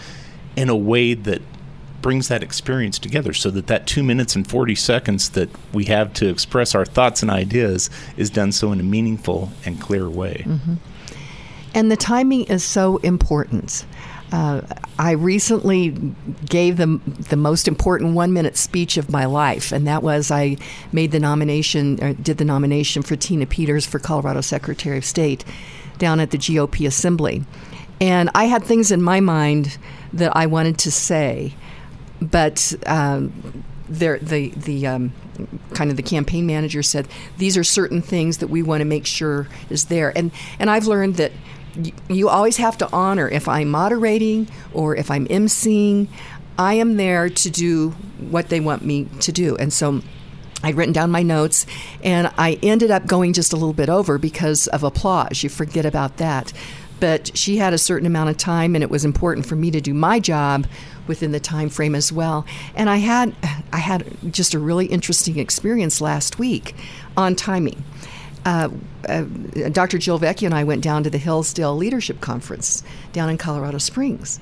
in 0.55 0.67
a 0.67 0.75
way 0.75 1.13
that 1.13 1.43
brings 2.01 2.29
that 2.29 2.41
experience 2.41 2.97
together 2.97 3.31
so 3.31 3.51
that 3.51 3.67
that 3.67 3.85
2 3.85 4.01
minutes 4.01 4.35
and 4.35 4.49
40 4.49 4.73
seconds 4.73 5.29
that 5.29 5.49
we 5.71 5.85
have 5.85 6.13
to 6.13 6.29
express 6.29 6.73
our 6.73 6.85
thoughts 6.85 7.21
and 7.21 7.29
ideas 7.29 7.91
is 8.17 8.31
done 8.31 8.51
so 8.51 8.71
in 8.71 8.79
a 8.79 8.83
meaningful 8.83 9.51
and 9.67 9.79
clear 9.79 10.09
way. 10.09 10.43
And 11.73 11.91
the 11.91 11.97
timing 11.97 12.45
is 12.45 12.63
so 12.63 12.97
important. 12.97 13.85
Uh, 14.31 14.61
I 14.97 15.11
recently 15.11 15.89
gave 16.45 16.77
them 16.77 17.01
the 17.29 17.35
most 17.35 17.67
important 17.67 18.13
one 18.13 18.31
minute 18.31 18.55
speech 18.55 18.97
of 18.97 19.09
my 19.09 19.25
life, 19.25 19.71
and 19.71 19.85
that 19.87 20.03
was 20.03 20.31
I 20.31 20.57
made 20.91 21.11
the 21.11 21.19
nomination, 21.19 22.01
or 22.01 22.13
did 22.13 22.37
the 22.37 22.45
nomination 22.45 23.03
for 23.03 23.15
Tina 23.15 23.45
Peters 23.45 23.85
for 23.85 23.99
Colorado 23.99 24.41
Secretary 24.41 24.97
of 24.97 25.03
State 25.03 25.43
down 25.97 26.19
at 26.19 26.31
the 26.31 26.37
GOP 26.37 26.87
Assembly. 26.87 27.43
And 27.99 28.29
I 28.33 28.45
had 28.45 28.63
things 28.63 28.91
in 28.91 29.01
my 29.01 29.19
mind 29.19 29.77
that 30.13 30.35
I 30.35 30.45
wanted 30.45 30.77
to 30.79 30.91
say, 30.91 31.53
but 32.21 32.73
um, 32.87 33.63
there, 33.89 34.17
the 34.19 34.49
the 34.49 34.87
um, 34.87 35.13
kind 35.73 35.91
of 35.91 35.97
the 35.97 36.03
campaign 36.03 36.45
manager 36.45 36.81
said 36.83 37.07
these 37.37 37.57
are 37.57 37.63
certain 37.63 38.01
things 38.01 38.37
that 38.37 38.47
we 38.47 38.63
want 38.63 38.81
to 38.81 38.85
make 38.85 39.05
sure 39.05 39.47
is 39.69 39.85
there, 39.85 40.15
and 40.17 40.31
and 40.57 40.69
I've 40.69 40.87
learned 40.87 41.15
that 41.15 41.31
you 42.09 42.29
always 42.29 42.57
have 42.57 42.77
to 42.79 42.89
honor 42.91 43.27
if 43.27 43.47
I'm 43.47 43.69
moderating 43.69 44.47
or 44.73 44.95
if 44.95 45.09
I'm 45.09 45.27
emceeing, 45.27 46.07
I 46.57 46.75
am 46.75 46.97
there 46.97 47.29
to 47.29 47.49
do 47.49 47.91
what 48.19 48.49
they 48.49 48.59
want 48.59 48.85
me 48.85 49.05
to 49.21 49.31
do, 49.31 49.55
and 49.57 49.71
so. 49.71 50.01
I'd 50.63 50.75
written 50.75 50.93
down 50.93 51.09
my 51.09 51.23
notes, 51.23 51.65
and 52.03 52.31
I 52.37 52.59
ended 52.61 52.91
up 52.91 53.07
going 53.07 53.33
just 53.33 53.51
a 53.51 53.55
little 53.55 53.73
bit 53.73 53.89
over 53.89 54.19
because 54.19 54.67
of 54.67 54.83
applause. 54.83 55.41
You 55.41 55.49
forget 55.49 55.87
about 55.87 56.17
that. 56.17 56.53
But 56.99 57.35
she 57.35 57.57
had 57.57 57.73
a 57.73 57.79
certain 57.79 58.05
amount 58.05 58.29
of 58.29 58.37
time, 58.37 58.75
and 58.75 58.83
it 58.83 58.91
was 58.91 59.03
important 59.03 59.47
for 59.47 59.55
me 59.55 59.71
to 59.71 59.81
do 59.81 59.91
my 59.91 60.19
job 60.19 60.67
within 61.07 61.31
the 61.31 61.39
time 61.39 61.67
frame 61.67 61.95
as 61.95 62.11
well. 62.11 62.45
And 62.75 62.91
I 62.91 62.97
had, 62.97 63.35
I 63.73 63.79
had 63.79 64.05
just 64.31 64.53
a 64.53 64.59
really 64.59 64.85
interesting 64.85 65.39
experience 65.39 65.99
last 65.99 66.37
week 66.37 66.75
on 67.17 67.35
timing. 67.35 67.83
Uh, 68.45 68.69
uh, 69.07 69.21
Dr. 69.71 69.97
Jill 69.97 70.19
Vecchio 70.19 70.45
and 70.45 70.53
I 70.53 70.63
went 70.63 70.83
down 70.83 71.03
to 71.03 71.09
the 71.09 71.17
Hillsdale 71.17 71.75
Leadership 71.75 72.21
Conference 72.21 72.83
down 73.13 73.29
in 73.29 73.37
Colorado 73.37 73.77
Springs, 73.77 74.39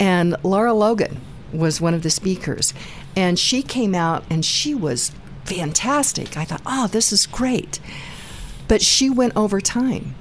and 0.00 0.36
Lara 0.42 0.72
Logan 0.72 1.20
was 1.52 1.80
one 1.80 1.94
of 1.94 2.02
the 2.02 2.10
speakers, 2.10 2.72
and 3.14 3.38
she 3.38 3.62
came 3.62 3.94
out 3.94 4.24
and 4.30 4.44
she 4.44 4.74
was 4.74 5.12
fantastic. 5.44 6.36
I 6.36 6.44
thought, 6.44 6.62
oh, 6.64 6.86
this 6.86 7.12
is 7.12 7.26
great, 7.26 7.78
but 8.68 8.82
she 8.82 9.10
went 9.10 9.36
over 9.36 9.60
time. 9.60 10.14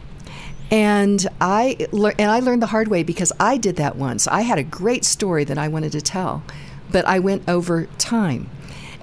And 0.70 1.28
I 1.42 1.76
and 1.92 2.32
I 2.32 2.40
learned 2.40 2.62
the 2.62 2.68
hard 2.68 2.88
way 2.88 3.04
because 3.04 3.34
I 3.40 3.58
did 3.58 3.76
that 3.76 3.98
once. 3.98 4.28
I 4.28 4.42
had 4.42 4.58
a 4.58 4.64
great 4.64 5.04
story 5.04 5.44
that 5.44 5.58
I 5.58 5.68
wanted 5.68 5.92
to 5.94 6.02
tell, 6.02 6.44
but 6.92 7.06
I 7.06 7.20
went 7.20 7.48
over 7.50 7.88
time. 7.98 8.50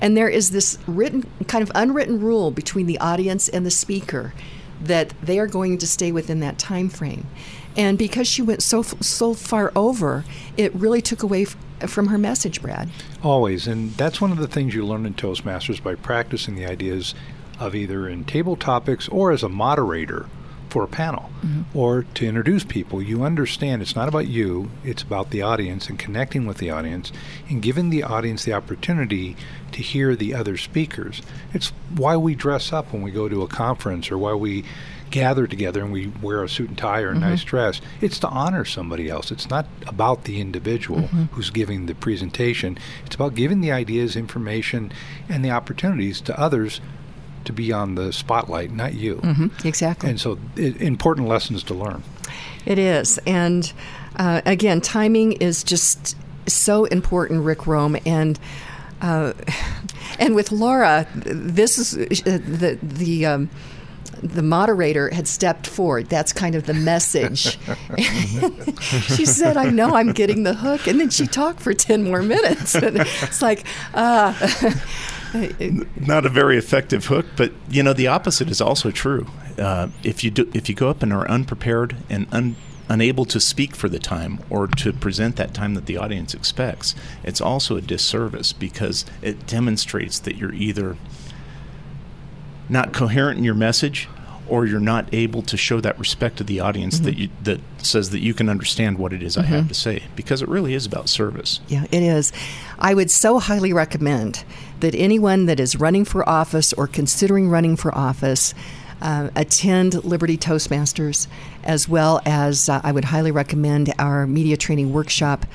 And 0.01 0.17
there 0.17 0.29
is 0.29 0.51
this 0.51 0.79
written 0.87 1.25
kind 1.47 1.63
of 1.63 1.73
unwritten 1.75 2.21
rule 2.21 2.51
between 2.51 2.87
the 2.87 2.99
audience 2.99 3.49
and 3.49 3.67
the 3.67 3.71
speaker 3.71 4.33
that 4.81 5.13
they 5.23 5.39
are 5.39 5.47
going 5.47 5.79
to 5.79 5.87
stay 5.87 6.13
within 6.13 6.41
that 6.41 6.59
time 6.59 6.89
frame. 6.89 7.27
And 7.77 7.99
because 7.99 8.27
she 8.27 8.43
went 8.43 8.63
so 8.63 8.83
so 8.83 9.35
far 9.35 9.73
over, 9.75 10.25
it 10.57 10.75
really 10.75 11.03
took 11.03 11.23
away 11.23 11.43
f- 11.43 11.91
from 11.91 12.09
her 12.09 12.19
message, 12.19 12.63
Brad. 12.63 12.89
Always. 13.23 13.67
And 13.67 13.93
that's 13.93 14.21
one 14.21 14.33
of 14.33 14.39
the 14.39 14.49
things 14.49 14.75
you 14.75 14.85
learn 14.85 15.07
in 15.07 15.15
Toastmasters 15.15 15.83
by 15.83 15.95
practicing 15.95 16.55
the 16.55 16.67
ideas 16.67 17.15
of 17.59 17.75
either 17.75 18.09
in 18.09 18.25
table 18.25 18.57
topics 18.57 19.09
or 19.09 19.33
as 19.33 19.43
a 19.43 19.49
moderator 19.49 20.27
for 20.69 20.83
a 20.83 20.89
panel 20.89 21.31
mm-hmm. 21.43 21.63
or 21.77 22.05
to 22.15 22.27
introduce 22.27 22.65
people. 22.65 23.03
You 23.03 23.23
understand 23.23 23.83
it's 23.83 23.97
not 23.97 24.09
about 24.09 24.29
you, 24.29 24.71
it's 24.85 25.03
about 25.03 25.31
the 25.31 25.43
audience 25.43 25.89
and 25.89 25.99
connecting 25.99 26.47
with 26.47 26.59
the 26.59 26.71
audience 26.71 27.13
and 27.49 27.63
giving 27.63 27.91
the 27.91 28.03
audience 28.03 28.45
the 28.45 28.53
opportunity 28.53 29.37
to 29.73 29.83
hear 29.83 30.15
the 30.15 30.35
other 30.35 30.57
speakers. 30.57 31.23
It's 31.53 31.69
why 31.95 32.17
we 32.17 32.35
dress 32.35 32.73
up 32.73 32.93
when 32.93 33.03
we 33.03 33.11
go 33.11 33.29
to 33.29 33.43
a 33.43 33.49
conference 33.49 34.11
or 34.11 34.19
why 34.19 34.35
we 34.35 34.65
gather 35.11 35.47
together 35.47 35.83
and 35.83 35.93
we 35.93 36.09
wear 36.23 36.43
a 36.43 36.49
suit 36.49 36.69
and 36.69 36.79
tie 36.79 37.01
or 37.01 37.09
a 37.09 37.13
mm-hmm. 37.13 37.21
nice 37.21 37.45
dress. 37.45 37.81
It's 38.01 38.19
to 38.21 38.29
honor 38.29 38.65
somebody 38.65 39.09
else. 39.09 39.31
It's 39.31 39.49
not 39.49 39.67
about 39.87 40.25
the 40.25 40.41
individual 40.41 41.03
mm-hmm. 41.03 41.25
who's 41.33 41.51
giving 41.51 41.87
the 41.87 41.95
presentation. 41.95 42.79
It's 43.07 43.15
about 43.15 43.35
giving 43.35 43.61
the 43.61 43.73
ideas, 43.73 44.17
information, 44.17 44.93
and 45.29 45.45
the 45.45 45.51
opportunities 45.51 46.21
to 46.23 46.39
others 46.39 46.81
to 47.45 47.53
be 47.53 47.73
on 47.73 47.95
the 47.95 48.13
spotlight, 48.13 48.71
not 48.73 48.95
you. 48.95 49.17
Mm-hmm. 49.17 49.67
Exactly. 49.67 50.11
And 50.11 50.21
so, 50.21 50.39
i 50.57 50.75
important 50.81 51.29
lessons 51.29 51.63
to 51.65 51.75
learn. 51.75 52.03
It 52.67 52.79
is. 52.79 53.19
And 53.27 53.73
uh, 54.17 54.43
again, 54.45 54.81
timing 54.81 55.33
is 55.33 55.63
just 55.65 56.17
so 56.47 56.85
important, 56.87 57.45
Rick 57.45 57.67
Rome. 57.67 57.97
And 58.05 58.39
uh, 59.01 59.33
and 60.19 60.35
with 60.35 60.53
Lara, 60.53 61.07
this 61.15 61.79
is 61.79 62.23
uh, 62.23 62.39
the 62.45 62.79
the. 62.83 63.27
Um, 63.27 63.51
the 64.23 64.43
moderator 64.43 65.15
had 65.15 65.29
stepped 65.29 65.67
forward. 65.67 66.09
That's 66.09 66.33
kind 66.33 66.57
of 66.57 66.67
the 66.67 66.75
message. 66.75 67.57
she 68.81 69.25
said, 69.25 69.57
I 69.57 69.71
know 69.71 69.95
I'm 69.95 70.13
getting 70.13 70.43
the 70.43 70.55
hook. 70.55 70.89
And 70.89 70.99
then 70.99 71.11
she 71.11 71.27
talked 71.27 71.61
for 71.61 71.73
10 71.73 72.03
more 72.03 72.23
minutes. 72.23 72.75
And 72.75 72.97
it's 73.01 73.41
like, 73.41 73.65
uh, 73.95 74.33
not 75.97 76.25
a 76.27 76.29
very 76.29 76.57
effective 76.57 77.07
hook, 77.07 77.27
but 77.37 77.53
you 77.69 77.83
know 77.83 77.93
the 77.93 78.07
opposite 78.07 78.51
is 78.51 78.61
also 78.61 78.91
true. 78.91 79.27
Uh, 79.59 79.89
if 80.05 80.23
you 80.23 80.31
do, 80.31 80.51
if 80.55 80.69
you 80.69 80.75
go 80.75 80.89
up 80.89 81.03
and 81.03 81.13
are 81.13 81.29
unprepared 81.29 81.97
and 82.09 82.27
un, 82.33 82.57
unable 82.89 83.25
to 83.27 83.41
speak 83.41 83.75
for 83.77 83.89
the 83.89 83.99
time 83.99 84.39
or 84.49 84.67
to 84.67 84.93
present 84.93 85.37
that 85.37 85.53
time 85.53 85.75
that 85.75 85.87
the 85.87 85.97
audience 85.97 86.33
expects, 86.35 86.95
it's 87.25 87.41
also 87.41 87.77
a 87.77 87.81
disservice 87.81 88.53
because 88.53 89.05
it 89.21 89.47
demonstrates 89.47 90.19
that 90.21 90.37
you're 90.37 90.55
either 90.55 90.97
not 92.69 92.93
coherent 92.93 93.39
in 93.39 93.45
your 93.45 93.55
message 93.55 94.09
or 94.47 94.65
you're 94.65 94.81
not 94.81 95.07
able 95.13 95.43
to 95.43 95.57
show 95.59 95.79
that 95.81 95.99
respect 95.99 96.39
to 96.39 96.45
the 96.45 96.59
audience 96.61 96.97
Mm-hmm. 96.97 97.05
that 97.05 97.19
you 97.19 97.29
that 97.43 97.61
says 97.79 98.11
that 98.11 98.21
you 98.21 98.33
can 98.33 98.49
understand 98.49 98.99
what 98.99 99.13
it 99.13 99.23
is 99.23 99.37
I 99.37 99.43
have 99.43 99.69
to 99.69 99.75
say 99.75 100.05
because 100.17 100.41
it 100.41 100.49
really 100.49 100.73
is 100.75 100.87
about 100.87 101.09
service. 101.09 101.61
Yeah, 101.69 101.85
it 101.93 102.03
is. 102.03 102.33
I 102.79 102.95
would 102.95 103.11
so 103.11 103.39
highly 103.39 103.73
recommend 103.75 104.45
that 104.81 104.95
anyone 104.95 105.47
that 105.47 105.61
is 105.61 105.77
running 105.77 106.05
for 106.05 106.29
office 106.29 106.73
or 106.73 106.87
considering 106.87 107.49
running 107.49 107.77
for 107.77 107.95
office 107.95 108.55
uh, 109.01 109.31
attend 109.37 110.05
Liberty 110.05 110.37
Toastmasters, 110.37 111.29
as 111.63 111.89
well 111.89 112.21
as 112.25 112.69
uh, 112.69 112.81
I 112.83 112.93
would 112.93 113.07
highly 113.07 113.31
recommend 113.31 113.93
our 113.99 114.27
media 114.27 114.57
training 114.57 114.93
workshop. 114.93 115.47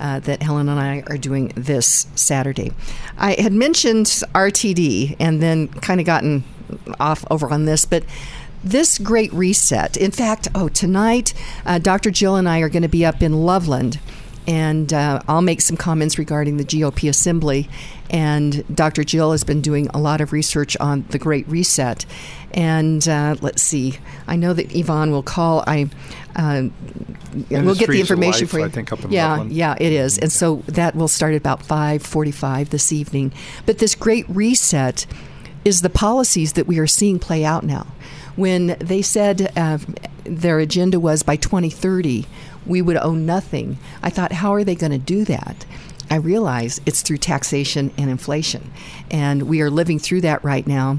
Uh, 0.00 0.18
that 0.18 0.42
Helen 0.42 0.68
and 0.68 0.80
I 0.80 1.04
are 1.06 1.16
doing 1.16 1.52
this 1.54 2.08
Saturday. 2.16 2.72
I 3.18 3.34
had 3.34 3.52
mentioned 3.52 4.06
RTD 4.06 5.14
and 5.20 5.40
then 5.40 5.68
kind 5.68 6.00
of 6.00 6.06
gotten 6.06 6.42
off 6.98 7.24
over 7.30 7.48
on 7.52 7.66
this, 7.66 7.84
but 7.84 8.02
this 8.64 8.98
great 8.98 9.32
reset. 9.32 9.96
In 9.96 10.10
fact, 10.10 10.48
oh, 10.56 10.68
tonight, 10.68 11.34
uh, 11.64 11.78
Dr. 11.78 12.10
Jill 12.10 12.34
and 12.34 12.48
I 12.48 12.60
are 12.60 12.68
going 12.68 12.82
to 12.82 12.88
be 12.88 13.04
up 13.04 13.22
in 13.22 13.44
Loveland 13.44 14.00
and 14.46 14.92
uh, 14.92 15.20
I'll 15.28 15.42
make 15.42 15.60
some 15.60 15.76
comments 15.76 16.18
regarding 16.18 16.56
the 16.56 16.64
GOP 16.64 17.08
Assembly. 17.08 17.68
And 18.10 18.64
Dr. 18.74 19.04
Jill 19.04 19.32
has 19.32 19.44
been 19.44 19.60
doing 19.60 19.88
a 19.88 19.98
lot 19.98 20.20
of 20.20 20.32
research 20.32 20.76
on 20.78 21.04
the 21.10 21.18
Great 21.18 21.48
Reset. 21.48 22.04
And 22.52 23.06
uh, 23.08 23.36
let's 23.40 23.62
see, 23.62 23.98
I 24.26 24.36
know 24.36 24.52
that 24.52 24.74
Yvonne 24.74 25.10
will 25.10 25.22
call. 25.22 25.64
I 25.66 25.88
uh, 26.36 26.68
we'll 27.50 27.74
get 27.74 27.88
the 27.88 28.00
information 28.00 28.42
Life, 28.42 28.50
for 28.50 28.58
you. 28.58 28.64
I 28.66 28.68
think, 28.68 28.92
up 28.92 29.04
in 29.04 29.10
yeah, 29.10 29.30
Loveland. 29.30 29.52
yeah, 29.52 29.74
it 29.78 29.92
is. 29.92 30.18
And 30.18 30.30
so 30.30 30.56
that 30.66 30.94
will 30.94 31.08
start 31.08 31.32
at 31.32 31.38
about 31.38 31.62
five 31.62 32.02
forty-five 32.02 32.70
this 32.70 32.92
evening. 32.92 33.32
But 33.64 33.78
this 33.78 33.94
Great 33.94 34.28
Reset 34.28 35.06
is 35.64 35.80
the 35.80 35.90
policies 35.90 36.54
that 36.54 36.66
we 36.66 36.78
are 36.78 36.86
seeing 36.86 37.18
play 37.18 37.44
out 37.44 37.64
now. 37.64 37.86
When 38.36 38.76
they 38.80 39.02
said 39.02 39.52
uh, 39.56 39.78
their 40.24 40.58
agenda 40.58 40.98
was 41.00 41.22
by 41.22 41.36
2030 41.36 42.26
we 42.66 42.82
would 42.82 42.96
own 42.96 43.26
nothing, 43.26 43.78
I 44.02 44.10
thought, 44.10 44.32
how 44.32 44.54
are 44.54 44.64
they 44.64 44.74
going 44.74 44.92
to 44.92 44.98
do 44.98 45.24
that? 45.24 45.64
I 46.10 46.16
realize 46.16 46.80
it's 46.84 47.02
through 47.02 47.18
taxation 47.18 47.90
and 47.96 48.10
inflation, 48.10 48.70
and 49.10 49.44
we 49.44 49.62
are 49.62 49.70
living 49.70 49.98
through 49.98 50.20
that 50.22 50.44
right 50.44 50.66
now. 50.66 50.98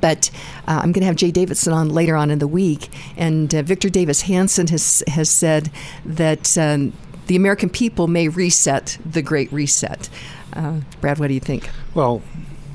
But 0.00 0.30
uh, 0.68 0.80
I'm 0.82 0.92
going 0.92 1.02
to 1.02 1.06
have 1.06 1.16
Jay 1.16 1.30
Davidson 1.30 1.72
on 1.72 1.88
later 1.90 2.16
on 2.16 2.30
in 2.30 2.38
the 2.38 2.48
week, 2.48 2.88
and 3.16 3.54
uh, 3.54 3.62
Victor 3.62 3.90
Davis 3.90 4.22
Hanson 4.22 4.68
has 4.68 5.02
has 5.08 5.28
said 5.28 5.70
that 6.04 6.56
um, 6.56 6.92
the 7.26 7.36
American 7.36 7.68
people 7.68 8.06
may 8.06 8.28
reset 8.28 8.96
the 9.04 9.22
Great 9.22 9.52
Reset. 9.52 10.08
Uh, 10.52 10.80
Brad, 11.00 11.18
what 11.18 11.28
do 11.28 11.34
you 11.34 11.40
think? 11.40 11.68
Well, 11.94 12.22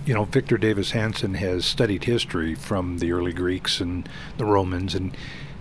you 0.06 0.13
know, 0.13 0.26
Victor 0.26 0.58
Davis 0.58 0.91
Hanson 0.91 1.36
has 1.36 1.65
studied 1.65 2.04
history 2.04 2.56
from 2.56 3.00
the 3.00 3.12
early 3.12 3.34
Greeks 3.34 3.80
and 3.80 4.08
the 4.38 4.46
Romans, 4.46 4.93
and 4.93 5.15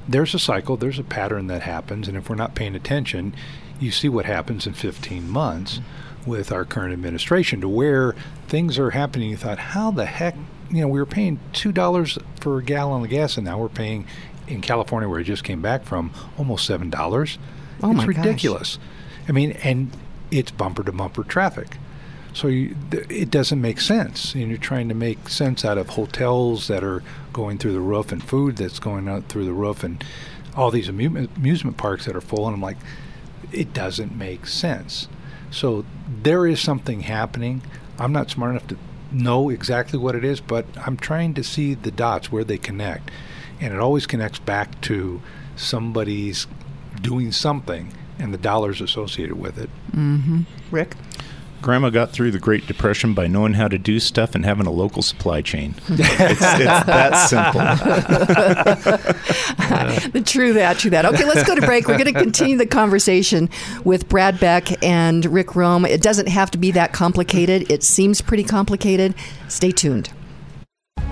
there's 0.09 0.35
a 0.35 0.39
cycle, 0.39 0.77
there's 0.77 0.99
a 0.99 1.05
pattern 1.05 1.47
that 1.49 1.63
happens, 1.63 2.09
and 2.09 2.17
if 2.17 2.29
we're 2.29 2.37
not 2.37 2.55
paying 2.55 2.75
attention, 2.75 3.35
you 3.81 3.91
see 3.91 4.09
what 4.09 4.25
happens 4.25 4.67
in 4.67 4.73
15 4.73 5.29
months 5.29 5.81
with 6.27 6.51
our 6.51 6.65
current 6.65 6.93
administration 6.93 7.61
to 7.61 7.69
where 7.69 8.15
things 8.49 8.79
are 8.79 8.91
happening. 8.91 9.31
You 9.31 9.37
thought, 9.37 9.59
how 9.59 9.91
the 9.91 10.07
heck, 10.07 10.35
you 10.71 10.81
know, 10.81 10.89
we 10.89 10.99
were 10.99 11.07
paying 11.07 11.39
$2 11.53 12.23
for 12.41 12.59
a 12.59 12.63
gallon 12.63 13.05
of 13.05 13.11
gas, 13.11 13.37
and 13.37 13.45
now 13.45 13.59
we're 13.59 13.69
paying 13.69 14.07
in 14.47 14.61
California, 14.61 15.09
where 15.09 15.21
I 15.21 15.25
just 15.25 15.45
came 15.45 15.61
back 15.61 15.85
from, 15.85 16.13
almost 16.39 16.69
$7. 16.69 17.39
Oh 17.83 17.91
it's 17.91 17.97
my 17.97 18.07
gosh. 18.07 18.07
ridiculous. 18.07 18.79
I 19.29 19.33
mean, 19.33 19.53
and 19.63 19.91
it's 20.31 20.51
bumper 20.51 20.85
to 20.85 20.93
bumper 20.93 21.25
traffic. 21.25 21.77
So 22.37 22.49
you, 22.49 22.77
it 23.09 23.31
doesn't 23.31 23.63
make 23.63 23.81
sense. 23.81 24.35
And 24.35 24.51
you're 24.51 24.59
trying 24.59 24.91
to 24.91 24.95
make 24.95 25.31
sense 25.31 25.65
out 25.65 25.79
of 25.79 25.89
hotels 25.89 26.69
that 26.69 26.85
are 26.85 27.03
going 27.33 27.57
through 27.57 27.73
the 27.73 27.81
roof 27.81 28.13
and 28.13 28.23
food 28.23 28.57
that's 28.57 28.79
going 28.79 29.09
out 29.09 29.31
through 29.31 29.47
the 29.47 29.55
roof 29.55 29.83
and 29.83 30.05
all 30.55 30.71
these 30.71 30.91
amu- 30.91 31.29
amusement 31.35 31.79
parks 31.79 32.05
that 32.05 32.15
are 32.15 32.21
full. 32.21 32.47
And 32.47 32.55
I'm 32.55 32.61
like, 32.61 32.77
it 33.53 33.73
doesn't 33.73 34.15
make 34.15 34.47
sense. 34.47 35.09
So 35.51 35.87
there 36.23 36.47
is 36.47 36.61
something 36.61 37.01
happening. 37.01 37.63
I'm 37.99 38.13
not 38.13 38.29
smart 38.29 38.51
enough 38.51 38.67
to 38.67 38.77
know 39.11 39.49
exactly 39.49 39.99
what 39.99 40.15
it 40.15 40.23
is, 40.23 40.43
but 40.43 40.67
I'm 40.77 40.99
trying 40.99 41.33
to 41.35 41.43
see 41.43 41.73
the 41.73 41.91
dots 41.91 42.31
where 42.31 42.45
they 42.45 42.59
connect. 42.59 43.11
And 43.63 43.73
it 43.73 43.81
always 43.81 44.07
connects 44.07 44.41
back 44.41 44.79
to 44.83 45.23
somebody's 45.57 46.47
doing 47.01 47.33
something 47.33 47.95
and 48.19 48.35
the 48.35 48.39
dollars 48.39 48.83
associated 48.83 49.41
with 49.41 49.57
it. 49.57 49.71
Mm-hmm. 49.93 50.43
Rick? 50.71 50.97
Grandma 51.63 51.91
got 51.91 52.13
through 52.13 52.31
the 52.31 52.39
Great 52.39 52.67
Depression 52.67 53.15
by 53.15 53.27
knowing 53.27 53.55
how 53.55 53.69
to 53.69 53.79
do 53.79 53.99
stuff 53.99 54.35
and 54.35 54.45
having 54.45 54.67
a 54.67 54.71
local 54.71 55.03
supply 55.03 55.43
chain. 55.43 55.75
it's, 55.89 56.11
it's 56.21 56.41
that 56.41 57.15
simple. 57.29 57.61
The 60.13 60.23
true 60.23 60.53
that, 60.55 60.79
true 60.79 60.91
that. 60.91 61.05
Okay, 61.05 61.25
let's 61.25 61.47
go 61.47 61.55
to 61.55 61.61
break. 61.67 61.89
We're 61.89 61.99
going 61.99 62.13
to 62.13 62.21
continue 62.21 62.57
the 62.57 62.67
conversation 62.67 63.51
with 63.85 64.09
Brad 64.09 64.39
Beck 64.39 64.83
and 64.83 65.25
Rick 65.27 65.57
Rome. 65.57 65.85
It 65.85 66.03
doesn't 66.03 66.29
have 66.29 66.51
to 66.53 66.59
be 66.59 66.71
that 66.73 66.93
complicated. 66.93 67.71
It 67.71 67.83
seems 67.83 68.21
pretty 68.21 68.45
complicated. 68.45 69.15
Stay 69.49 69.73
tuned. 69.73 70.11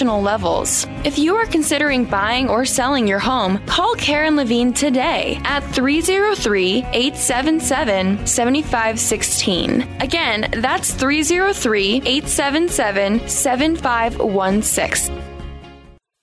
levels. 0.00 0.86
If 1.04 1.18
you 1.18 1.36
are 1.36 1.46
considering 1.46 2.04
buying 2.04 2.48
or 2.48 2.64
selling 2.64 3.06
your 3.06 3.18
home, 3.18 3.58
call 3.66 3.94
Karen 3.94 4.36
Levine 4.36 4.72
today 4.72 5.40
at 5.44 5.60
303 5.74 6.84
877 6.92 8.26
7516. 8.26 9.82
Again, 10.00 10.50
that's 10.60 10.94
303 10.94 12.02
877 12.04 13.28
7516. 13.28 15.21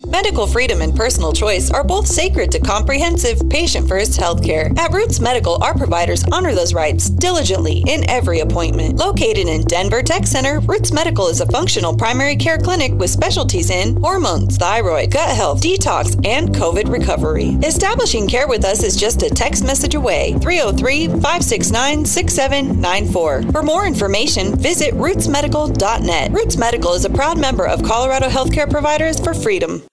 Medical 0.10 0.48
freedom 0.48 0.82
and 0.82 0.95
personal 0.95 1.32
choice 1.32 1.69
are 1.69 1.84
both 1.84 2.08
sacred 2.08 2.52
to 2.52 2.60
comprehensive, 2.60 3.48
patient 3.48 3.88
first 3.88 4.19
healthcare. 4.19 4.76
At 4.80 4.91
Roots 4.91 5.19
Medical, 5.19 5.63
our 5.63 5.78
providers 5.78 6.24
honor 6.32 6.56
those 6.56 6.74
rights 6.74 7.12
diligently 7.12 7.84
in 7.86 8.10
every 8.10 8.39
appointment. 8.39 8.95
Located 8.95 9.48
in 9.48 9.65
Denver 9.65 10.02
Tech 10.02 10.26
Center, 10.26 10.62
Roots 10.62 10.91
Medical 10.91 11.28
is 11.28 11.41
a 11.41 11.45
functional 11.45 11.95
primary 11.95 12.36
care 12.36 12.58
clinic 12.58 12.91
with 12.93 13.12
specialties 13.12 13.69
in 13.69 13.98
hormones, 13.98 14.58
thyroid, 14.58 15.12
gut 15.12 15.30
health, 15.30 15.62
detox, 15.62 16.15
and 16.26 16.50
COVID 16.56 16.91
recovery. 16.91 17.50
Establishing 17.63 18.28
care 18.28 18.48
with 18.48 18.65
us 18.65 18.82
is 18.82 18.95
just 18.95 19.22
a 19.22 19.30
text 19.30 19.63
message 19.63 19.93
away 19.93 20.34
303 20.41 21.08
569 21.08 22.04
6794. 22.06 23.43
For 23.52 23.62
more 23.62 23.86
information, 23.86 24.56
visit 24.56 24.95
rootsmedical.net. 24.95 26.32
Roots 26.32 26.58
Medical 26.58 26.93
is 26.93 27.06
a 27.06 27.12
proud 27.12 27.39
member 27.39 27.67
of 27.67 27.84
Colorado 27.84 28.28
Healthcare 28.28 28.69
Providers 28.69 29.19
for 29.19 29.36
Freedom. 29.36 29.84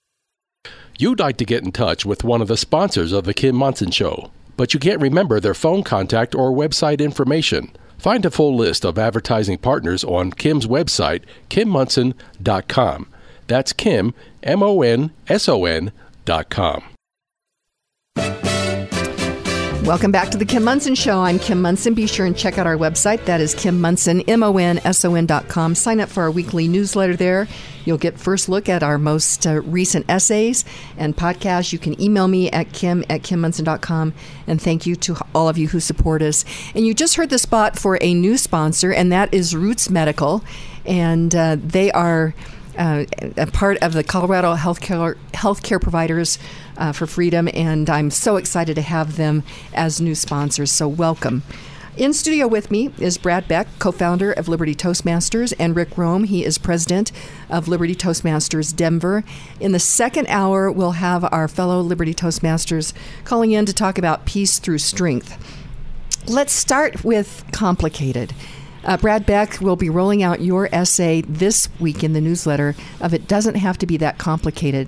You'd 0.98 1.20
like 1.20 1.36
to 1.36 1.44
get 1.44 1.62
in 1.62 1.72
touch 1.72 2.06
with 2.06 2.24
one 2.24 2.40
of 2.40 2.48
the 2.48 2.56
sponsors 2.56 3.12
of 3.12 3.24
The 3.24 3.34
Kim 3.34 3.54
Monson 3.54 3.90
Show, 3.90 4.30
but 4.56 4.72
you 4.72 4.80
can't 4.80 5.00
remember 5.00 5.40
their 5.40 5.52
phone 5.52 5.82
contact 5.82 6.34
or 6.34 6.50
website 6.50 7.00
information. 7.00 7.70
Find 7.98 8.24
a 8.24 8.30
full 8.30 8.56
list 8.56 8.82
of 8.84 8.98
advertising 8.98 9.58
partners 9.58 10.04
on 10.04 10.32
Kim's 10.32 10.66
website, 10.66 11.22
kimmonson.com. 11.50 13.08
That's 13.46 13.72
Kim, 13.74 14.14
M 14.42 14.62
O 14.62 14.80
N 14.80 15.10
S 15.28 15.48
O 15.50 15.66
N 15.66 15.92
dot 16.24 16.48
com. 16.48 16.82
Welcome 19.86 20.10
back 20.10 20.30
to 20.30 20.36
the 20.36 20.44
Kim 20.44 20.64
Monson 20.64 20.96
Show. 20.96 21.20
I'm 21.20 21.38
Kim 21.38 21.62
Monson. 21.62 21.94
Be 21.94 22.08
sure 22.08 22.26
and 22.26 22.36
check 22.36 22.58
out 22.58 22.66
our 22.66 22.76
website. 22.76 23.24
That 23.26 23.40
is 23.40 23.54
Kim 23.54 23.80
Monson, 23.80 24.20
M 24.22 24.42
O 24.42 24.58
N 24.58 24.80
S 24.84 25.04
O 25.04 25.14
N 25.14 25.26
dot 25.26 25.46
com. 25.46 25.76
Sign 25.76 26.00
up 26.00 26.08
for 26.08 26.24
our 26.24 26.30
weekly 26.32 26.66
newsletter 26.66 27.14
there. 27.14 27.46
You'll 27.84 27.96
get 27.96 28.18
first 28.18 28.48
look 28.48 28.68
at 28.68 28.82
our 28.82 28.98
most 28.98 29.46
uh, 29.46 29.62
recent 29.62 30.04
essays 30.08 30.64
and 30.96 31.16
podcasts. 31.16 31.72
You 31.72 31.78
can 31.78 32.02
email 32.02 32.26
me 32.26 32.50
at 32.50 32.72
kim 32.72 33.04
at 33.08 33.22
kimmonson.com. 33.22 34.12
And 34.48 34.60
thank 34.60 34.86
you 34.86 34.96
to 34.96 35.24
all 35.32 35.48
of 35.48 35.56
you 35.56 35.68
who 35.68 35.78
support 35.78 36.20
us. 36.20 36.44
And 36.74 36.84
you 36.84 36.92
just 36.92 37.14
heard 37.14 37.30
the 37.30 37.38
spot 37.38 37.78
for 37.78 37.96
a 38.00 38.12
new 38.12 38.38
sponsor, 38.38 38.92
and 38.92 39.12
that 39.12 39.32
is 39.32 39.54
Roots 39.54 39.88
Medical. 39.88 40.42
And 40.84 41.32
uh, 41.32 41.58
they 41.60 41.92
are 41.92 42.34
uh, 42.76 43.04
a 43.36 43.46
part 43.46 43.78
of 43.82 43.92
the 43.92 44.04
Colorado 44.04 44.54
Healthcare 44.54 45.16
Healthcare 45.32 45.80
Providers 45.80 46.38
uh, 46.76 46.92
for 46.92 47.06
Freedom, 47.06 47.48
and 47.54 47.88
I'm 47.88 48.10
so 48.10 48.36
excited 48.36 48.74
to 48.76 48.82
have 48.82 49.16
them 49.16 49.42
as 49.74 50.00
new 50.00 50.14
sponsors. 50.14 50.70
So 50.70 50.88
welcome. 50.88 51.42
In 51.96 52.12
studio 52.12 52.46
with 52.46 52.70
me 52.70 52.90
is 52.98 53.16
Brad 53.16 53.48
Beck, 53.48 53.68
co 53.78 53.90
founder 53.90 54.30
of 54.30 54.48
Liberty 54.48 54.74
Toastmasters, 54.74 55.54
and 55.58 55.74
Rick 55.74 55.96
Rome. 55.96 56.24
He 56.24 56.44
is 56.44 56.58
president 56.58 57.10
of 57.48 57.68
Liberty 57.68 57.94
Toastmasters 57.94 58.76
Denver. 58.76 59.24
In 59.60 59.72
the 59.72 59.78
second 59.78 60.26
hour, 60.28 60.70
we'll 60.70 60.92
have 60.92 61.24
our 61.32 61.48
fellow 61.48 61.80
Liberty 61.80 62.12
Toastmasters 62.12 62.92
calling 63.24 63.52
in 63.52 63.64
to 63.64 63.72
talk 63.72 63.96
about 63.96 64.26
peace 64.26 64.58
through 64.58 64.78
strength. 64.78 65.42
Let's 66.28 66.52
start 66.52 67.02
with 67.02 67.44
complicated. 67.52 68.34
Uh, 68.86 68.96
Brad 68.96 69.26
Beck 69.26 69.60
will 69.60 69.74
be 69.74 69.90
rolling 69.90 70.22
out 70.22 70.40
your 70.40 70.68
essay 70.72 71.20
this 71.22 71.68
week 71.80 72.04
in 72.04 72.12
the 72.12 72.20
newsletter 72.20 72.76
of 73.00 73.12
It 73.12 73.26
Doesn't 73.26 73.56
Have 73.56 73.76
to 73.78 73.86
Be 73.86 73.96
That 73.96 74.16
Complicated. 74.16 74.86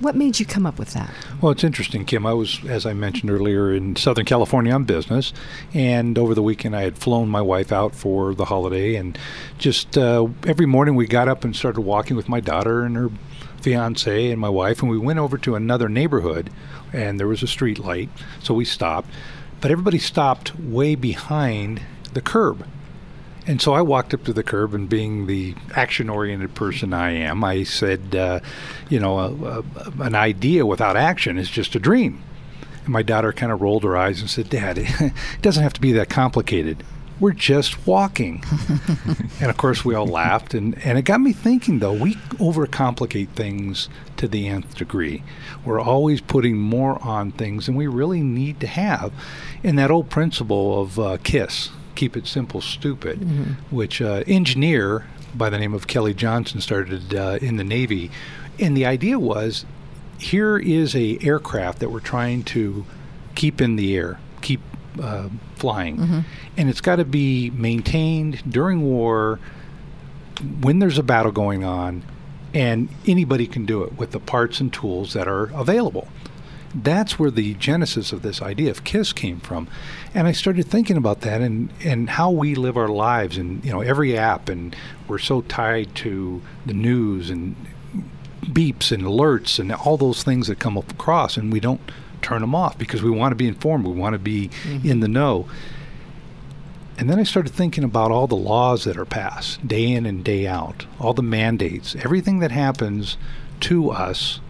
What 0.00 0.14
made 0.14 0.38
you 0.38 0.44
come 0.44 0.66
up 0.66 0.78
with 0.78 0.92
that? 0.92 1.10
Well, 1.40 1.50
it's 1.50 1.64
interesting, 1.64 2.04
Kim. 2.04 2.26
I 2.26 2.34
was, 2.34 2.62
as 2.66 2.84
I 2.84 2.92
mentioned 2.92 3.30
earlier, 3.30 3.72
in 3.72 3.96
Southern 3.96 4.26
California 4.26 4.70
on 4.74 4.84
business, 4.84 5.32
and 5.72 6.18
over 6.18 6.34
the 6.34 6.42
weekend 6.42 6.76
I 6.76 6.82
had 6.82 6.98
flown 6.98 7.30
my 7.30 7.40
wife 7.40 7.72
out 7.72 7.94
for 7.94 8.34
the 8.34 8.44
holiday, 8.44 8.96
and 8.96 9.18
just 9.56 9.96
uh, 9.96 10.26
every 10.46 10.66
morning 10.66 10.94
we 10.94 11.06
got 11.06 11.26
up 11.26 11.42
and 11.42 11.56
started 11.56 11.80
walking 11.80 12.16
with 12.16 12.28
my 12.28 12.40
daughter 12.40 12.82
and 12.82 12.96
her 12.96 13.08
fiance 13.62 14.30
and 14.30 14.38
my 14.38 14.50
wife, 14.50 14.82
and 14.82 14.90
we 14.90 14.98
went 14.98 15.18
over 15.18 15.38
to 15.38 15.54
another 15.54 15.88
neighborhood, 15.88 16.50
and 16.92 17.18
there 17.18 17.28
was 17.28 17.42
a 17.42 17.46
street 17.46 17.78
light, 17.78 18.10
so 18.42 18.52
we 18.52 18.66
stopped, 18.66 19.08
but 19.62 19.70
everybody 19.70 19.98
stopped 19.98 20.54
way 20.60 20.94
behind 20.94 21.80
the 22.12 22.20
curb. 22.20 22.66
And 23.46 23.62
so 23.62 23.74
I 23.74 23.80
walked 23.80 24.12
up 24.12 24.24
to 24.24 24.32
the 24.32 24.42
curb, 24.42 24.74
and 24.74 24.88
being 24.88 25.26
the 25.26 25.54
action 25.74 26.08
oriented 26.08 26.54
person 26.54 26.92
I 26.92 27.12
am, 27.12 27.44
I 27.44 27.62
said, 27.62 28.16
uh, 28.16 28.40
you 28.88 28.98
know, 28.98 29.18
a, 29.18 29.58
a, 29.58 29.64
an 30.00 30.16
idea 30.16 30.66
without 30.66 30.96
action 30.96 31.38
is 31.38 31.48
just 31.48 31.76
a 31.76 31.78
dream. 31.78 32.22
And 32.84 32.92
my 32.92 33.02
daughter 33.02 33.32
kind 33.32 33.52
of 33.52 33.60
rolled 33.60 33.84
her 33.84 33.96
eyes 33.96 34.20
and 34.20 34.28
said, 34.28 34.48
Dad, 34.48 34.78
it 34.78 35.12
doesn't 35.42 35.62
have 35.62 35.74
to 35.74 35.80
be 35.80 35.92
that 35.92 36.08
complicated. 36.08 36.82
We're 37.18 37.32
just 37.32 37.86
walking. 37.86 38.44
and 39.40 39.48
of 39.48 39.56
course, 39.56 39.84
we 39.84 39.94
all 39.94 40.06
laughed. 40.06 40.52
And, 40.52 40.76
and 40.84 40.98
it 40.98 41.02
got 41.02 41.20
me 41.20 41.32
thinking, 41.32 41.78
though, 41.78 41.92
we 41.92 42.14
overcomplicate 42.34 43.30
things 43.30 43.88
to 44.18 44.28
the 44.28 44.48
nth 44.48 44.74
degree. 44.74 45.22
We're 45.64 45.80
always 45.80 46.20
putting 46.20 46.58
more 46.58 47.02
on 47.02 47.30
things 47.30 47.66
than 47.66 47.74
we 47.76 47.86
really 47.86 48.22
need 48.22 48.60
to 48.60 48.66
have. 48.66 49.12
And 49.64 49.78
that 49.78 49.90
old 49.90 50.10
principle 50.10 50.82
of 50.82 50.98
uh, 50.98 51.16
KISS, 51.22 51.70
keep 51.96 52.16
it 52.16 52.26
simple, 52.26 52.60
stupid, 52.60 53.20
mm-hmm. 53.20 53.74
which 53.74 54.00
uh, 54.00 54.22
engineer 54.26 55.04
by 55.34 55.50
the 55.50 55.58
name 55.58 55.74
of 55.74 55.86
Kelly 55.86 56.14
Johnson 56.14 56.60
started 56.60 57.14
uh, 57.14 57.38
in 57.40 57.56
the 57.56 57.64
Navy, 57.64 58.10
and 58.58 58.76
the 58.76 58.86
idea 58.86 59.18
was 59.18 59.66
here 60.18 60.56
is 60.56 60.94
a 60.94 61.18
aircraft 61.20 61.80
that 61.80 61.90
we're 61.90 62.00
trying 62.00 62.42
to 62.44 62.86
keep 63.34 63.60
in 63.60 63.76
the 63.76 63.96
air, 63.96 64.18
keep 64.40 64.60
uh, 65.02 65.28
flying, 65.56 65.96
mm-hmm. 65.96 66.20
and 66.56 66.70
it's 66.70 66.80
got 66.80 66.96
to 66.96 67.04
be 67.04 67.50
maintained 67.50 68.42
during 68.50 68.82
war 68.82 69.38
when 70.60 70.78
there's 70.78 70.98
a 70.98 71.02
battle 71.02 71.32
going 71.32 71.64
on, 71.64 72.02
and 72.54 72.88
anybody 73.06 73.46
can 73.46 73.66
do 73.66 73.82
it 73.82 73.98
with 73.98 74.12
the 74.12 74.20
parts 74.20 74.60
and 74.60 74.72
tools 74.72 75.12
that 75.12 75.26
are 75.26 75.44
available 75.54 76.08
that's 76.74 77.18
where 77.18 77.30
the 77.30 77.54
genesis 77.54 78.12
of 78.12 78.22
this 78.22 78.42
idea 78.42 78.70
of 78.70 78.84
KISS 78.84 79.12
came 79.12 79.40
from. 79.40 79.68
And 80.14 80.26
I 80.26 80.32
started 80.32 80.66
thinking 80.66 80.96
about 80.96 81.22
that 81.22 81.40
and, 81.40 81.70
and 81.84 82.10
how 82.10 82.30
we 82.30 82.54
live 82.54 82.76
our 82.76 82.88
lives 82.88 83.36
and 83.36 83.64
you 83.64 83.72
know 83.72 83.80
every 83.80 84.16
app 84.16 84.48
and 84.48 84.74
we're 85.08 85.18
so 85.18 85.42
tied 85.42 85.94
to 85.96 86.42
the 86.64 86.74
news 86.74 87.30
and 87.30 87.56
beeps 88.42 88.92
and 88.92 89.02
alerts 89.02 89.58
and 89.58 89.72
all 89.72 89.96
those 89.96 90.22
things 90.22 90.46
that 90.46 90.58
come 90.58 90.76
across 90.76 91.36
and 91.36 91.52
we 91.52 91.60
don't 91.60 91.80
turn 92.22 92.40
them 92.40 92.54
off 92.54 92.78
because 92.78 93.02
we 93.02 93.10
want 93.10 93.32
to 93.32 93.36
be 93.36 93.48
informed, 93.48 93.86
we 93.86 93.92
want 93.92 94.12
to 94.14 94.18
be 94.18 94.48
mm-hmm. 94.48 94.88
in 94.88 95.00
the 95.00 95.08
know. 95.08 95.48
And 96.98 97.10
then 97.10 97.18
I 97.18 97.24
started 97.24 97.52
thinking 97.52 97.84
about 97.84 98.10
all 98.10 98.26
the 98.26 98.36
laws 98.36 98.84
that 98.84 98.96
are 98.96 99.04
passed 99.04 99.66
day 99.66 99.92
in 99.92 100.06
and 100.06 100.24
day 100.24 100.46
out, 100.46 100.86
all 100.98 101.12
the 101.12 101.22
mandates, 101.22 101.94
everything 101.96 102.38
that 102.38 102.50
happens 102.50 103.18
to 103.60 103.90
us 103.90 104.40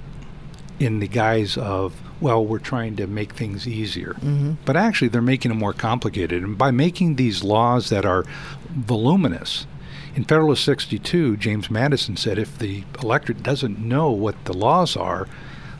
in 0.78 1.00
the 1.00 1.08
guise 1.08 1.56
of 1.56 1.94
well, 2.20 2.44
we're 2.44 2.58
trying 2.58 2.96
to 2.96 3.06
make 3.06 3.32
things 3.32 3.66
easier. 3.66 4.14
Mm-hmm. 4.14 4.52
But 4.64 4.76
actually, 4.76 5.08
they're 5.08 5.22
making 5.22 5.50
them 5.50 5.58
more 5.58 5.72
complicated. 5.72 6.42
And 6.42 6.56
by 6.56 6.70
making 6.70 7.16
these 7.16 7.44
laws 7.44 7.90
that 7.90 8.04
are 8.04 8.24
voluminous, 8.70 9.66
in 10.14 10.24
Federalist 10.24 10.64
62, 10.64 11.36
James 11.36 11.70
Madison 11.70 12.16
said 12.16 12.38
if 12.38 12.58
the 12.58 12.84
electorate 13.02 13.42
doesn't 13.42 13.78
know 13.78 14.10
what 14.10 14.46
the 14.46 14.54
laws 14.54 14.96
are, 14.96 15.28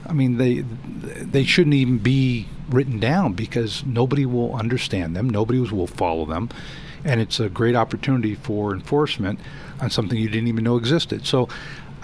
I 0.07 0.12
mean, 0.12 0.37
they 0.37 0.61
they 0.61 1.44
shouldn't 1.44 1.75
even 1.75 1.99
be 1.99 2.46
written 2.68 3.01
down 3.01 3.33
because 3.33 3.85
nobody 3.85 4.27
will 4.27 4.55
understand 4.55 5.16
them, 5.16 5.31
nobody 5.31 5.59
will 5.61 5.87
follow 5.87 6.27
them, 6.27 6.51
and 7.03 7.20
it's 7.20 7.40
a 7.40 7.49
great 7.49 7.75
opportunity 7.75 8.35
for 8.35 8.75
enforcement 8.75 9.40
on 9.81 9.90
something 9.90 10.18
you 10.18 10.29
didn't 10.29 10.49
even 10.49 10.64
know 10.64 10.77
existed. 10.77 11.27
So 11.27 11.49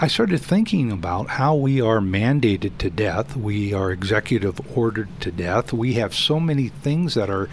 I 0.02 0.08
started 0.08 0.40
thinking 0.40 0.90
about 0.90 1.28
how 1.28 1.54
we 1.54 1.80
are 1.80 2.00
mandated 2.00 2.76
to 2.78 2.90
death. 2.90 3.36
We 3.36 3.72
are 3.72 3.92
executive 3.92 4.60
ordered 4.76 5.08
to 5.20 5.30
death. 5.30 5.72
We 5.72 5.94
have 5.94 6.12
so 6.12 6.40
many 6.40 6.70
things 6.70 7.14
that 7.14 7.30
are 7.30 7.48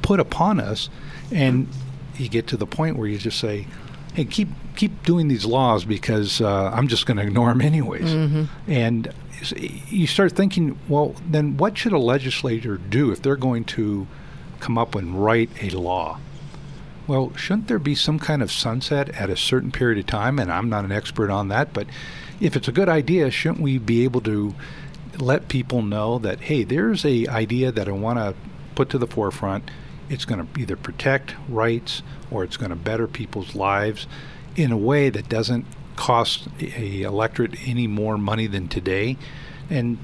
put 0.00 0.18
upon 0.18 0.60
us, 0.60 0.88
and 1.30 1.68
you 2.16 2.30
get 2.30 2.46
to 2.46 2.56
the 2.56 2.66
point 2.66 2.96
where 2.96 3.06
you 3.06 3.18
just 3.18 3.38
say, 3.38 3.66
"Hey, 4.14 4.24
keep 4.24 4.48
keep 4.76 5.02
doing 5.02 5.28
these 5.28 5.44
laws 5.44 5.84
because 5.84 6.40
uh, 6.40 6.70
I'm 6.70 6.88
just 6.88 7.04
going 7.04 7.18
to 7.18 7.22
ignore 7.22 7.50
them 7.50 7.60
anyways." 7.60 8.08
Mm-hmm. 8.08 8.44
And 8.72 9.12
you 9.90 10.06
start 10.06 10.32
thinking, 10.32 10.78
well, 10.88 11.14
then 11.28 11.58
what 11.58 11.76
should 11.76 11.92
a 11.92 11.98
legislator 11.98 12.78
do 12.78 13.10
if 13.10 13.20
they're 13.20 13.36
going 13.36 13.64
to 13.64 14.06
come 14.58 14.78
up 14.78 14.94
and 14.94 15.22
write 15.22 15.50
a 15.62 15.68
law? 15.76 16.18
Well, 17.06 17.34
shouldn't 17.34 17.68
there 17.68 17.78
be 17.78 17.94
some 17.94 18.18
kind 18.18 18.42
of 18.42 18.52
sunset 18.52 19.08
at 19.10 19.30
a 19.30 19.36
certain 19.36 19.72
period 19.72 19.98
of 19.98 20.06
time? 20.06 20.38
And 20.38 20.50
I'm 20.50 20.68
not 20.68 20.84
an 20.84 20.92
expert 20.92 21.30
on 21.30 21.48
that, 21.48 21.72
but 21.72 21.86
if 22.40 22.56
it's 22.56 22.68
a 22.68 22.72
good 22.72 22.88
idea, 22.88 23.30
shouldn't 23.30 23.60
we 23.60 23.78
be 23.78 24.04
able 24.04 24.20
to 24.22 24.54
let 25.18 25.48
people 25.48 25.82
know 25.82 26.18
that 26.18 26.40
hey, 26.40 26.64
there's 26.64 27.04
a 27.04 27.26
idea 27.26 27.72
that 27.72 27.88
I 27.88 27.92
want 27.92 28.18
to 28.18 28.34
put 28.74 28.90
to 28.90 28.98
the 28.98 29.06
forefront. 29.06 29.70
It's 30.08 30.24
going 30.24 30.46
to 30.46 30.60
either 30.60 30.76
protect 30.76 31.34
rights 31.48 32.02
or 32.30 32.44
it's 32.44 32.56
going 32.56 32.70
to 32.70 32.76
better 32.76 33.06
people's 33.06 33.54
lives 33.54 34.06
in 34.56 34.72
a 34.72 34.76
way 34.76 35.10
that 35.10 35.28
doesn't 35.28 35.66
cost 35.96 36.48
a 36.60 37.02
electorate 37.02 37.68
any 37.68 37.86
more 37.86 38.16
money 38.16 38.46
than 38.46 38.68
today, 38.68 39.16
and 39.68 39.98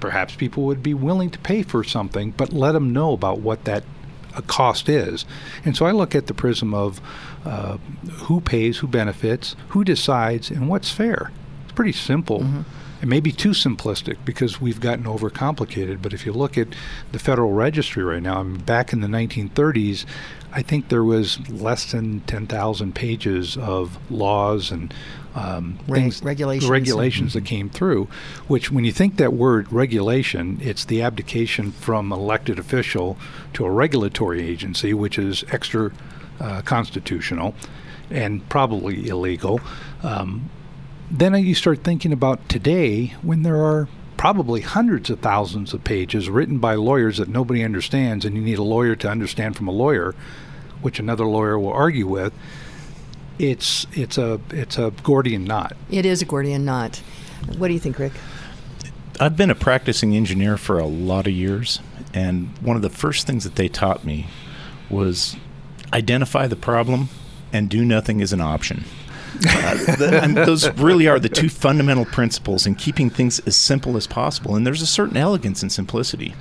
perhaps 0.00 0.34
people 0.34 0.64
would 0.64 0.82
be 0.82 0.94
willing 0.94 1.30
to 1.30 1.38
pay 1.38 1.62
for 1.62 1.84
something, 1.84 2.32
but 2.32 2.52
let 2.52 2.72
them 2.72 2.92
know 2.92 3.12
about 3.12 3.38
what 3.38 3.64
that 3.64 3.84
a 4.36 4.42
cost 4.42 4.88
is. 4.88 5.24
And 5.64 5.76
so 5.76 5.86
I 5.86 5.92
look 5.92 6.14
at 6.14 6.26
the 6.26 6.34
prism 6.34 6.74
of 6.74 7.00
uh, 7.44 7.78
who 8.12 8.40
pays, 8.40 8.78
who 8.78 8.86
benefits, 8.86 9.56
who 9.68 9.84
decides, 9.84 10.50
and 10.50 10.68
what's 10.68 10.90
fair. 10.90 11.30
It's 11.64 11.72
pretty 11.72 11.92
simple. 11.92 12.40
Mm-hmm. 12.40 12.62
It 13.02 13.08
may 13.08 13.20
be 13.20 13.32
too 13.32 13.50
simplistic 13.50 14.18
because 14.26 14.60
we've 14.60 14.80
gotten 14.80 15.04
overcomplicated, 15.04 16.02
but 16.02 16.12
if 16.12 16.26
you 16.26 16.32
look 16.32 16.58
at 16.58 16.68
the 17.12 17.18
Federal 17.18 17.52
Registry 17.52 18.02
right 18.02 18.22
now, 18.22 18.40
I 18.40 18.42
mean, 18.42 18.60
back 18.60 18.92
in 18.92 19.00
the 19.00 19.08
1930s, 19.08 20.04
I 20.52 20.60
think 20.60 20.88
there 20.88 21.04
was 21.04 21.48
less 21.48 21.92
than 21.92 22.20
10,000 22.20 22.94
pages 22.94 23.56
of 23.56 23.98
laws 24.10 24.70
and 24.70 24.92
um, 25.34 25.78
things, 25.86 26.22
regulations, 26.22 26.70
regulations 26.70 27.32
that 27.34 27.44
came 27.44 27.68
through. 27.68 28.08
Which, 28.48 28.70
when 28.70 28.84
you 28.84 28.92
think 28.92 29.16
that 29.16 29.32
word 29.32 29.72
regulation, 29.72 30.58
it's 30.62 30.84
the 30.84 31.02
abdication 31.02 31.72
from 31.72 32.12
elected 32.12 32.58
official 32.58 33.16
to 33.54 33.64
a 33.64 33.70
regulatory 33.70 34.42
agency, 34.42 34.94
which 34.94 35.18
is 35.18 35.44
extra 35.50 35.92
uh, 36.40 36.62
constitutional 36.62 37.54
and 38.10 38.48
probably 38.48 39.08
illegal. 39.08 39.60
Um, 40.02 40.50
then 41.10 41.34
you 41.34 41.54
start 41.54 41.82
thinking 41.82 42.12
about 42.12 42.48
today 42.48 43.14
when 43.22 43.42
there 43.42 43.62
are 43.62 43.88
probably 44.16 44.60
hundreds 44.60 45.08
of 45.10 45.18
thousands 45.20 45.72
of 45.72 45.82
pages 45.82 46.28
written 46.28 46.58
by 46.58 46.74
lawyers 46.74 47.18
that 47.18 47.28
nobody 47.28 47.64
understands, 47.64 48.24
and 48.24 48.36
you 48.36 48.42
need 48.42 48.58
a 48.58 48.62
lawyer 48.62 48.94
to 48.94 49.08
understand 49.08 49.56
from 49.56 49.66
a 49.66 49.72
lawyer, 49.72 50.14
which 50.82 50.98
another 50.98 51.24
lawyer 51.24 51.58
will 51.58 51.72
argue 51.72 52.06
with 52.06 52.32
it's 53.40 53.86
it's 53.92 54.18
a 54.18 54.38
it's 54.50 54.78
a 54.78 54.92
Gordian 55.02 55.44
knot. 55.44 55.76
It 55.90 56.04
is 56.04 56.20
a 56.20 56.26
Gordian 56.26 56.64
knot. 56.64 56.98
What 57.56 57.68
do 57.68 57.74
you 57.74 57.80
think, 57.80 57.98
Rick? 57.98 58.12
I've 59.18 59.36
been 59.36 59.50
a 59.50 59.54
practicing 59.54 60.14
engineer 60.14 60.56
for 60.56 60.78
a 60.78 60.86
lot 60.86 61.26
of 61.26 61.32
years, 61.32 61.80
and 62.12 62.56
one 62.58 62.76
of 62.76 62.82
the 62.82 62.90
first 62.90 63.26
things 63.26 63.44
that 63.44 63.56
they 63.56 63.68
taught 63.68 64.04
me 64.04 64.26
was 64.90 65.36
identify 65.92 66.46
the 66.46 66.56
problem 66.56 67.08
and 67.52 67.68
do 67.68 67.84
nothing 67.84 68.20
is 68.20 68.32
an 68.32 68.40
option. 68.40 68.84
uh, 69.48 69.74
the, 69.96 70.42
those 70.44 70.68
really 70.76 71.06
are 71.06 71.18
the 71.18 71.28
two 71.28 71.48
fundamental 71.48 72.04
principles 72.04 72.66
in 72.66 72.74
keeping 72.74 73.08
things 73.08 73.38
as 73.40 73.56
simple 73.56 73.96
as 73.96 74.06
possible. 74.06 74.56
And 74.56 74.66
there's 74.66 74.82
a 74.82 74.86
certain 74.86 75.16
elegance 75.16 75.62
and 75.62 75.70
simplicity. 75.70 76.34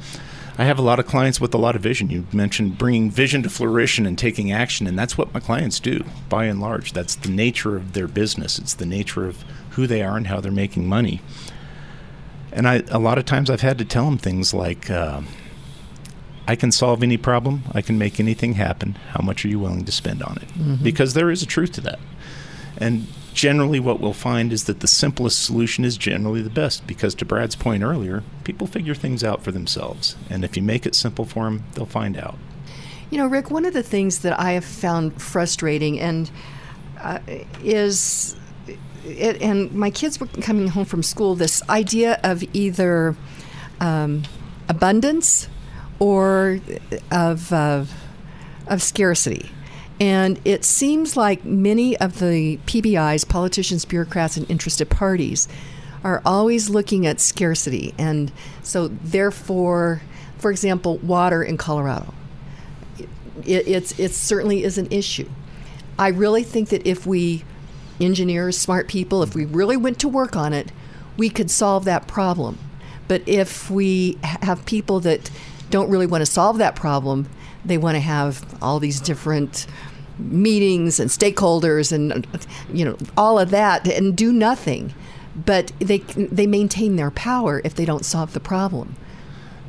I 0.60 0.66
have 0.66 0.78
a 0.78 0.82
lot 0.82 1.00
of 1.00 1.08
clients 1.08 1.40
with 1.40 1.54
a 1.54 1.58
lot 1.58 1.78
of 1.78 1.82
vision. 1.82 2.10
You 2.10 2.28
mentioned 2.34 2.78
bringing 2.78 3.10
vision 3.10 3.44
to 3.44 3.50
fruition 3.50 4.06
and 4.06 4.18
taking 4.18 4.52
action, 4.52 4.88
and 4.88 5.00
that's 5.00 5.18
what 5.18 5.34
my 5.34 5.40
clients 5.40 5.80
do 5.80 6.04
by 6.28 6.46
and 6.46 6.60
large. 6.60 6.92
That's 6.92 7.16
the 7.16 7.30
nature 7.30 7.78
of 7.78 7.94
their 7.94 8.10
business. 8.10 8.60
It's 8.60 8.74
the 8.74 8.86
nature 8.86 9.26
of 9.26 9.46
who 9.72 9.88
they 9.88 10.04
are 10.04 10.18
and 10.18 10.28
how 10.28 10.42
they're 10.42 10.52
making 10.52 10.86
money. 10.86 11.22
And 12.52 12.68
I, 12.68 12.84
a 12.90 13.00
lot 13.00 13.18
of 13.18 13.24
times, 13.24 13.50
I've 13.50 13.62
had 13.62 13.78
to 13.78 13.86
tell 13.86 14.04
them 14.04 14.18
things 14.18 14.54
like, 14.54 14.90
uh, 14.90 15.22
I 16.46 16.58
can 16.58 16.74
solve 16.74 17.04
any 17.04 17.16
problem. 17.16 17.64
I 17.72 17.82
can 17.82 17.98
make 17.98 18.20
anything 18.20 18.56
happen. 18.56 18.98
How 19.12 19.24
much 19.24 19.46
are 19.46 19.48
you 19.48 19.60
willing 19.60 19.86
to 19.86 19.94
spend 19.94 20.22
on 20.22 20.40
it? 20.42 20.50
Mm-hmm. 20.50 20.84
Because 20.84 21.14
there 21.14 21.32
is 21.32 21.42
a 21.42 21.46
truth 21.46 21.72
to 21.74 21.82
that. 21.82 22.00
And 22.76 23.08
generally, 23.34 23.80
what 23.80 24.00
we'll 24.00 24.14
find 24.14 24.52
is 24.52 24.66
that 24.66 24.80
the 24.80 24.88
simplest 24.88 25.44
solution 25.44 25.86
is 25.86 25.98
generally 25.98 26.42
the 26.42 26.50
best. 26.50 26.86
Because 26.88 27.16
to 27.16 27.26
Brad's 27.26 27.56
point 27.56 27.84
earlier, 27.84 28.24
people 28.44 28.68
figure 28.68 28.96
things 28.96 29.24
out 29.24 29.44
for 29.44 29.52
themselves. 29.52 30.16
And 30.30 30.44
if 30.44 30.56
you 30.56 30.64
make 30.64 30.86
it 30.86 30.96
simple 30.96 31.26
for 31.26 31.46
them, 31.46 31.64
they'll 31.74 31.86
find 31.86 32.18
out. 32.18 32.38
You 33.10 33.18
know, 33.18 33.28
Rick, 33.28 33.50
one 33.50 33.66
of 33.66 33.74
the 33.74 33.84
things 33.84 34.20
that 34.20 34.40
I 34.40 34.52
have 34.52 34.66
found 34.66 35.22
frustrating 35.22 36.00
and 36.00 36.30
uh, 37.00 37.20
is, 37.64 38.36
it, 39.06 39.42
and 39.42 39.72
my 39.72 39.90
kids 39.90 40.20
were 40.20 40.28
coming 40.28 40.68
home 40.68 40.86
from 40.86 41.02
school, 41.02 41.36
this 41.36 41.68
idea 41.70 42.20
of 42.24 42.44
either 42.54 43.16
um, 43.80 44.24
abundance 44.68 45.50
or 45.98 46.60
of, 47.12 47.52
uh, 47.52 47.86
of 48.68 48.82
scarcity. 48.82 49.52
And 50.00 50.40
it 50.46 50.64
seems 50.64 51.18
like 51.18 51.44
many 51.44 51.98
of 51.98 52.20
the 52.20 52.58
PBIs, 52.66 53.28
politicians, 53.28 53.84
bureaucrats, 53.84 54.38
and 54.38 54.50
interested 54.50 54.90
parties, 54.90 55.48
are 56.04 56.22
always 56.26 56.70
looking 56.70 57.06
at 57.06 57.20
scarcity. 57.20 57.94
And 57.98 58.32
so, 58.64 58.88
therefore, 58.88 60.02
for 60.38 60.52
example, 60.52 60.98
water 61.00 61.44
in 61.44 61.58
Colorado 61.58 62.14
it, 63.46 63.68
it's 63.68 64.00
it 64.00 64.12
certainly 64.14 64.64
is 64.64 64.78
an 64.78 64.88
issue. 64.92 65.30
I 65.98 66.10
really 66.10 66.44
think 66.44 66.70
that 66.70 66.86
if 66.88 67.06
we 67.06 67.44
engineers, 68.00 68.58
smart 68.58 68.88
people, 68.88 69.24
if 69.24 69.36
we 69.36 69.46
really 69.46 69.76
went 69.76 70.00
to 70.00 70.08
work 70.08 70.36
on 70.36 70.54
it, 70.54 70.72
we 71.18 71.30
could 71.30 71.52
solve 71.52 71.86
that 71.86 72.08
problem. 72.08 72.58
But 73.08 73.28
if 73.28 73.70
we 73.70 74.18
have 74.24 74.66
people 74.66 75.00
that 75.02 75.30
don't 75.70 75.90
really 75.90 76.06
want 76.06 76.22
to 76.22 76.26
solve 76.26 76.58
that 76.60 76.76
problem, 76.76 77.28
they 77.66 77.78
want 77.78 77.96
to 77.96 78.00
have 78.00 78.58
all 78.62 78.80
these 78.80 79.02
different 79.02 79.68
meetings 80.20 81.00
and 81.00 81.10
stakeholders 81.10 81.92
and 81.92 82.28
you 82.74 82.86
know 82.86 82.98
all 83.18 83.40
of 83.40 83.50
that 83.52 83.88
and 83.88 84.16
do 84.16 84.32
nothing. 84.32 84.94
But 85.36 85.72
they 85.80 86.00
they 86.00 86.48
maintain 86.48 86.96
their 86.96 87.12
power 87.12 87.62
if 87.64 87.76
they 87.76 87.86
don't 87.86 88.06
solve 88.06 88.34
the 88.34 88.40
problem. 88.40 88.96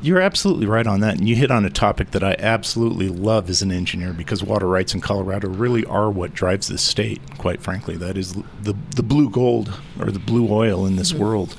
You're 0.02 0.20
absolutely 0.20 0.66
right 0.66 0.86
on 0.86 1.00
that. 1.00 1.18
And 1.18 1.28
you 1.28 1.36
hit 1.36 1.50
on 1.50 1.66
a 1.66 1.70
topic 1.70 2.12
that 2.12 2.24
I 2.24 2.34
absolutely 2.38 3.08
love 3.08 3.50
as 3.50 3.60
an 3.60 3.70
engineer 3.70 4.14
because 4.14 4.42
water 4.42 4.66
rights 4.66 4.94
in 4.94 5.02
Colorado 5.02 5.48
really 5.48 5.84
are 5.84 6.10
what 6.10 6.32
drives 6.32 6.68
this 6.68 6.82
state, 6.82 7.20
quite 7.36 7.60
frankly. 7.60 7.96
That 7.96 8.16
is 8.16 8.32
the, 8.62 8.74
the 8.96 9.02
blue 9.02 9.28
gold 9.28 9.78
or 9.98 10.10
the 10.10 10.18
blue 10.18 10.50
oil 10.50 10.86
in 10.86 10.96
this 10.96 11.12
mm-hmm. 11.12 11.22
world. 11.22 11.56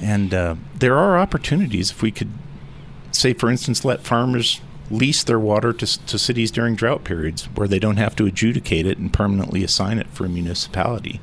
And 0.00 0.32
uh, 0.32 0.54
there 0.78 0.96
are 0.96 1.18
opportunities 1.18 1.90
if 1.90 2.00
we 2.00 2.12
could, 2.12 2.30
say, 3.10 3.32
for 3.32 3.50
instance, 3.50 3.84
let 3.84 4.02
farmers 4.02 4.60
lease 4.90 5.24
their 5.24 5.38
water 5.38 5.72
to, 5.72 6.06
to 6.06 6.18
cities 6.18 6.50
during 6.50 6.74
drought 6.74 7.04
periods 7.04 7.44
where 7.54 7.68
they 7.68 7.78
don't 7.78 7.96
have 7.96 8.14
to 8.16 8.26
adjudicate 8.26 8.86
it 8.86 8.98
and 8.98 9.12
permanently 9.12 9.64
assign 9.64 9.98
it 9.98 10.06
for 10.08 10.26
a 10.26 10.28
municipality 10.28 11.20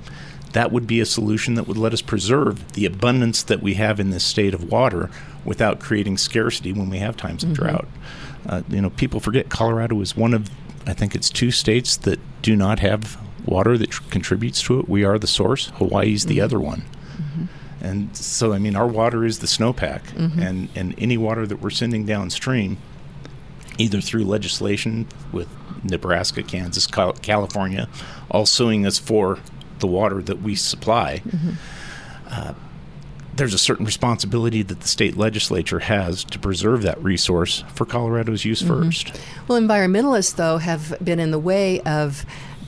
that 0.54 0.72
would 0.72 0.88
be 0.88 1.00
a 1.00 1.06
solution 1.06 1.56
that 1.56 1.68
would 1.68 1.78
let 1.78 1.94
us 1.94 2.02
preserve 2.02 2.74
the 2.74 2.86
abundance 2.86 3.44
that 3.44 3.62
we 3.62 3.76
have 3.76 4.00
in 4.00 4.10
this 4.10 4.24
state 4.24 4.54
of 4.54 4.70
water 4.70 5.10
without 5.46 5.80
creating 5.80 6.18
scarcity 6.18 6.74
when 6.74 6.90
we 6.90 7.00
have 7.00 7.18
times 7.18 7.44
of 7.44 7.50
mm-hmm. 7.50 7.64
drought. 7.64 7.88
Uh, 8.48 8.62
you 8.70 8.82
know, 8.82 8.90
people 8.90 9.20
forget 9.20 9.50
Colorado 9.50 10.00
is 10.02 10.16
one 10.16 10.34
of, 10.34 10.50
I 10.86 10.94
think 10.94 11.16
it's 11.16 11.30
two 11.30 11.52
states 11.52 11.96
that 11.98 12.20
do 12.42 12.56
not 12.56 12.80
have 12.80 13.20
water 13.46 13.78
that 13.78 13.92
tr- 13.92 14.04
contributes 14.10 14.62
to 14.64 14.80
it. 14.80 14.90
We 14.90 15.04
are 15.04 15.18
the 15.18 15.28
source. 15.28 15.68
Hawaii's 15.76 16.26
the 16.26 16.38
mm-hmm. 16.38 16.44
other 16.44 16.60
one. 16.60 16.84
Mm-hmm. 17.16 17.46
And 17.82 18.16
so, 18.16 18.54
I 18.54 18.60
mean, 18.60 18.76
our 18.76 18.88
water 18.88 19.26
is 19.26 19.40
the 19.40 19.48
snowpack, 19.48 20.04
mm-hmm. 20.12 20.40
and, 20.40 20.70
and 20.76 20.96
any 21.00 21.18
water 21.18 21.48
that 21.48 21.62
we're 21.62 21.72
sending 21.72 22.06
downstream, 22.06 22.78
either 23.78 24.02
through 24.02 24.24
legislation 24.26 25.08
with 25.32 25.48
Nebraska, 25.84 26.44
Kansas, 26.44 26.88
California, 26.88 27.88
all 28.30 28.46
suing 28.46 28.86
us 28.86 29.00
for 29.00 29.40
the 29.80 29.88
water 29.88 30.22
that 30.22 30.42
we 30.42 30.56
supply, 30.56 31.22
mm-hmm. 31.26 31.52
uh, 32.28 32.54
there's 33.34 33.54
a 33.54 33.58
certain 33.58 33.86
responsibility 33.86 34.62
that 34.62 34.82
the 34.82 34.88
state 34.88 35.18
legislature 35.18 35.80
has 35.80 36.24
to 36.26 36.38
preserve 36.38 36.84
that 36.84 37.02
resource 37.02 37.64
for 37.74 37.86
Colorado's 37.86 38.46
use 38.46 38.62
mm-hmm. 38.62 38.84
first. 38.84 39.20
Well, 39.48 39.60
environmentalists, 39.60 40.36
though, 40.36 40.58
have 40.58 40.98
been 41.04 41.20
in 41.20 41.32
the 41.32 41.40
way 41.40 41.82
of 41.82 42.26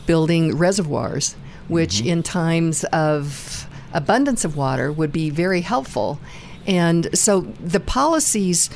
building 0.07 0.57
reservoirs, 0.57 1.35
which 1.67 1.95
mm-hmm. 1.95 2.07
in 2.07 2.23
times 2.23 2.83
of 2.85 3.67
abundance 3.93 4.43
of 4.43 4.57
water 4.57 4.91
would 4.91 5.11
be 5.11 5.29
very 5.29 5.61
helpful. 5.61 6.19
And 6.65 7.15
so 7.17 7.41
the 7.41 7.79
policies 7.79 8.69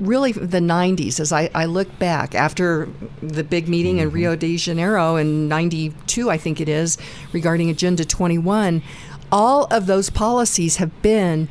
really 0.00 0.32
the 0.32 0.58
90s 0.58 1.20
as 1.20 1.32
I, 1.32 1.50
I 1.54 1.66
look 1.66 1.98
back 1.98 2.34
after 2.34 2.88
the 3.22 3.44
big 3.44 3.68
meeting 3.68 3.96
mm-hmm. 3.96 4.08
in 4.08 4.12
Rio 4.12 4.36
de 4.36 4.56
Janeiro 4.56 5.16
in 5.16 5.48
92, 5.48 6.30
I 6.30 6.38
think 6.38 6.60
it 6.60 6.68
is, 6.68 6.98
regarding 7.32 7.70
Agenda 7.70 8.04
21. 8.04 8.82
All 9.30 9.64
of 9.70 9.86
those 9.86 10.10
policies 10.10 10.76
have 10.76 11.02
been 11.02 11.48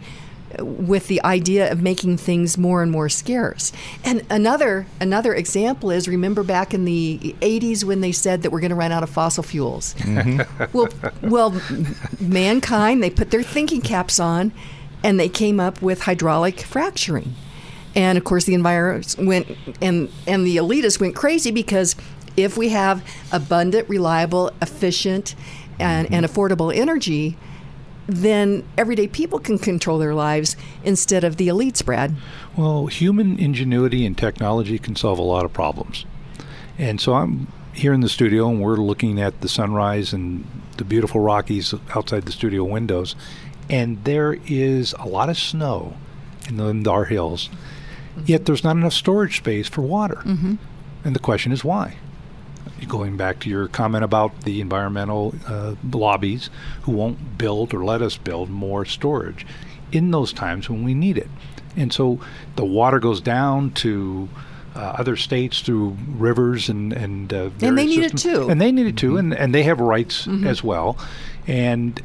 with 0.59 1.07
the 1.07 1.21
idea 1.23 1.71
of 1.71 1.81
making 1.81 2.17
things 2.17 2.57
more 2.57 2.81
and 2.81 2.91
more 2.91 3.09
scarce. 3.09 3.71
And 4.03 4.25
another 4.29 4.87
another 4.99 5.33
example 5.33 5.91
is 5.91 6.07
remember 6.07 6.43
back 6.43 6.73
in 6.73 6.85
the 6.85 7.35
80s 7.41 7.83
when 7.83 8.01
they 8.01 8.11
said 8.11 8.41
that 8.41 8.51
we're 8.51 8.59
going 8.59 8.71
to 8.71 8.75
run 8.75 8.91
out 8.91 9.03
of 9.03 9.09
fossil 9.09 9.43
fuels. 9.43 9.93
Mm-hmm. 9.95 10.77
well, 10.77 10.89
well, 11.21 11.61
mankind 12.19 13.03
they 13.03 13.09
put 13.09 13.31
their 13.31 13.43
thinking 13.43 13.81
caps 13.81 14.19
on, 14.19 14.51
and 15.03 15.19
they 15.19 15.29
came 15.29 15.59
up 15.59 15.81
with 15.81 16.01
hydraulic 16.03 16.61
fracturing. 16.61 17.35
And 17.95 18.17
of 18.17 18.23
course, 18.23 18.45
the 18.45 18.53
environment 18.53 19.15
went 19.17 19.47
and 19.81 20.09
and 20.27 20.45
the 20.45 20.57
elitists 20.57 20.99
went 20.99 21.15
crazy 21.15 21.51
because 21.51 21.95
if 22.37 22.57
we 22.57 22.69
have 22.69 23.03
abundant, 23.31 23.89
reliable, 23.89 24.51
efficient, 24.61 25.35
and, 25.79 26.11
and 26.13 26.25
mm-hmm. 26.25 26.39
affordable 26.39 26.75
energy, 26.75 27.37
then 28.07 28.63
everyday 28.77 29.07
people 29.07 29.39
can 29.39 29.59
control 29.59 29.97
their 29.97 30.15
lives 30.15 30.55
instead 30.83 31.23
of 31.23 31.37
the 31.37 31.47
elites, 31.47 31.83
Brad. 31.83 32.15
Well, 32.57 32.87
human 32.87 33.37
ingenuity 33.37 34.05
and 34.05 34.17
technology 34.17 34.79
can 34.79 34.95
solve 34.95 35.19
a 35.19 35.23
lot 35.23 35.45
of 35.45 35.53
problems. 35.53 36.05
And 36.77 36.99
so 36.99 37.13
I'm 37.13 37.47
here 37.73 37.93
in 37.93 38.01
the 38.01 38.09
studio 38.09 38.49
and 38.49 38.61
we're 38.61 38.77
looking 38.77 39.21
at 39.21 39.41
the 39.41 39.49
sunrise 39.49 40.11
and 40.11 40.45
the 40.77 40.83
beautiful 40.83 41.21
Rockies 41.21 41.73
outside 41.95 42.23
the 42.23 42.31
studio 42.31 42.63
windows. 42.63 43.15
And 43.69 44.03
there 44.05 44.37
is 44.47 44.93
a 44.93 45.05
lot 45.05 45.29
of 45.29 45.37
snow 45.37 45.95
in, 46.47 46.57
the, 46.57 46.65
in 46.67 46.87
our 46.87 47.05
hills. 47.05 47.49
Yet 48.25 48.45
there's 48.45 48.63
not 48.63 48.75
enough 48.75 48.93
storage 48.93 49.37
space 49.37 49.67
for 49.67 49.81
water. 49.81 50.21
Mm-hmm. 50.25 50.55
And 51.03 51.15
the 51.15 51.19
question 51.19 51.51
is 51.51 51.63
why? 51.63 51.97
Going 52.87 53.17
back 53.17 53.39
to 53.41 53.49
your 53.49 53.67
comment 53.67 54.03
about 54.03 54.41
the 54.41 54.61
environmental 54.61 55.35
uh, 55.47 55.75
lobbies 55.91 56.49
who 56.83 56.93
won't 56.93 57.37
build 57.37 57.73
or 57.73 57.83
let 57.83 58.01
us 58.01 58.17
build 58.17 58.49
more 58.49 58.85
storage 58.85 59.45
in 59.91 60.11
those 60.11 60.31
times 60.31 60.69
when 60.69 60.83
we 60.83 60.93
need 60.93 61.17
it. 61.17 61.29
And 61.75 61.91
so 61.91 62.19
the 62.55 62.65
water 62.65 62.99
goes 62.99 63.21
down 63.21 63.71
to 63.71 64.29
uh, 64.75 64.95
other 64.97 65.15
states 65.15 65.61
through 65.61 65.97
rivers 66.07 66.69
and 66.69 66.93
and 66.93 67.33
uh, 67.33 67.49
and 67.61 67.77
they 67.77 67.85
need 67.85 68.03
systems. 68.03 68.25
it 68.25 68.33
too. 68.33 68.49
And 68.49 68.61
they 68.61 68.71
need 68.71 68.87
it 68.87 68.97
too, 68.97 69.09
mm-hmm. 69.09 69.31
and 69.31 69.33
and 69.33 69.55
they 69.55 69.63
have 69.63 69.79
rights 69.79 70.25
mm-hmm. 70.25 70.47
as 70.47 70.63
well. 70.63 70.97
And 71.47 72.01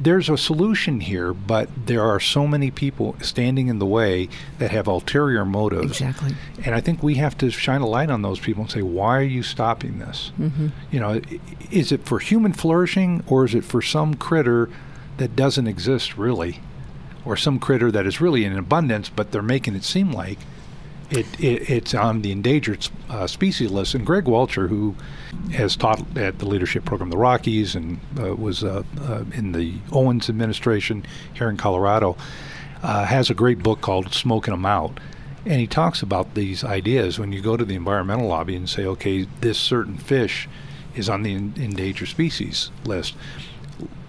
there's 0.00 0.30
a 0.30 0.38
solution 0.38 1.00
here, 1.00 1.34
but 1.34 1.68
there 1.86 2.02
are 2.02 2.18
so 2.18 2.46
many 2.46 2.70
people 2.70 3.14
standing 3.20 3.68
in 3.68 3.78
the 3.78 3.86
way 3.86 4.28
that 4.58 4.70
have 4.70 4.88
ulterior 4.88 5.44
motives. 5.44 6.00
Exactly. 6.00 6.34
And 6.64 6.74
I 6.74 6.80
think 6.80 7.02
we 7.02 7.16
have 7.16 7.36
to 7.38 7.50
shine 7.50 7.82
a 7.82 7.86
light 7.86 8.10
on 8.10 8.22
those 8.22 8.40
people 8.40 8.62
and 8.62 8.70
say, 8.70 8.82
why 8.82 9.18
are 9.18 9.22
you 9.22 9.42
stopping 9.42 9.98
this? 9.98 10.32
Mm-hmm. 10.40 10.68
You 10.90 11.00
know, 11.00 11.20
is 11.70 11.92
it 11.92 12.06
for 12.06 12.18
human 12.18 12.54
flourishing 12.54 13.22
or 13.26 13.44
is 13.44 13.54
it 13.54 13.64
for 13.64 13.82
some 13.82 14.14
critter 14.14 14.70
that 15.18 15.36
doesn't 15.36 15.66
exist 15.66 16.16
really? 16.16 16.60
Or 17.24 17.36
some 17.36 17.58
critter 17.58 17.90
that 17.92 18.06
is 18.06 18.20
really 18.20 18.44
in 18.46 18.56
abundance, 18.56 19.10
but 19.10 19.30
they're 19.30 19.42
making 19.42 19.74
it 19.74 19.84
seem 19.84 20.10
like 20.10 20.38
it, 21.10 21.26
it, 21.38 21.68
it's 21.68 21.94
on 21.94 22.22
the 22.22 22.32
endangered 22.32 22.88
uh, 23.10 23.26
species 23.26 23.70
list. 23.70 23.94
And 23.94 24.06
Greg 24.06 24.26
Walcher, 24.26 24.68
who 24.68 24.96
has 25.52 25.76
taught 25.76 26.16
at 26.16 26.38
the 26.38 26.46
leadership 26.46 26.84
program, 26.84 27.10
the 27.10 27.16
Rockies, 27.16 27.74
and 27.74 28.00
uh, 28.18 28.34
was 28.34 28.64
uh, 28.64 28.82
uh 29.00 29.24
in 29.34 29.52
the 29.52 29.74
Owens 29.92 30.28
administration 30.28 31.04
here 31.34 31.48
in 31.48 31.56
Colorado, 31.56 32.16
uh, 32.82 33.04
has 33.04 33.30
a 33.30 33.34
great 33.34 33.62
book 33.62 33.80
called 33.80 34.12
"Smoking 34.12 34.52
Them 34.52 34.66
Out." 34.66 34.98
And 35.46 35.58
he 35.58 35.66
talks 35.66 36.02
about 36.02 36.34
these 36.34 36.64
ideas 36.64 37.18
when 37.18 37.32
you 37.32 37.40
go 37.40 37.56
to 37.56 37.64
the 37.64 37.74
environmental 37.74 38.28
lobby 38.28 38.54
and 38.54 38.68
say, 38.68 38.84
okay, 38.84 39.26
this 39.40 39.58
certain 39.58 39.96
fish 39.96 40.46
is 40.94 41.08
on 41.08 41.22
the 41.22 41.32
endangered 41.32 42.08
species 42.08 42.70
list. 42.84 43.14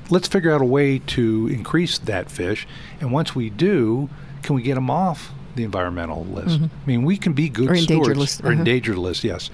Let's 0.10 0.28
figure 0.28 0.52
out 0.52 0.62
a 0.62 0.66
way 0.66 1.00
to 1.00 1.48
increase 1.48 1.98
that 2.00 2.30
fish. 2.30 2.68
And 3.00 3.14
once 3.14 3.34
we 3.34 3.50
do, 3.50 4.10
can 4.44 4.56
we 4.56 4.62
get 4.62 4.76
them 4.76 4.90
off 4.90 5.32
the 5.56 5.64
environmental 5.64 6.26
list. 6.26 6.60
Mm-hmm. 6.60 6.66
I 6.66 6.88
mean, 6.88 7.04
we 7.04 7.18
can 7.18 7.34
be 7.34 7.50
good 7.50 7.70
or 7.70 7.76
stewards 7.76 7.90
endangered 7.92 8.18
list. 8.18 8.42
or 8.42 8.48
uh-huh. 8.48 8.60
endangered 8.60 8.98
list, 8.98 9.24
yes, 9.24 9.50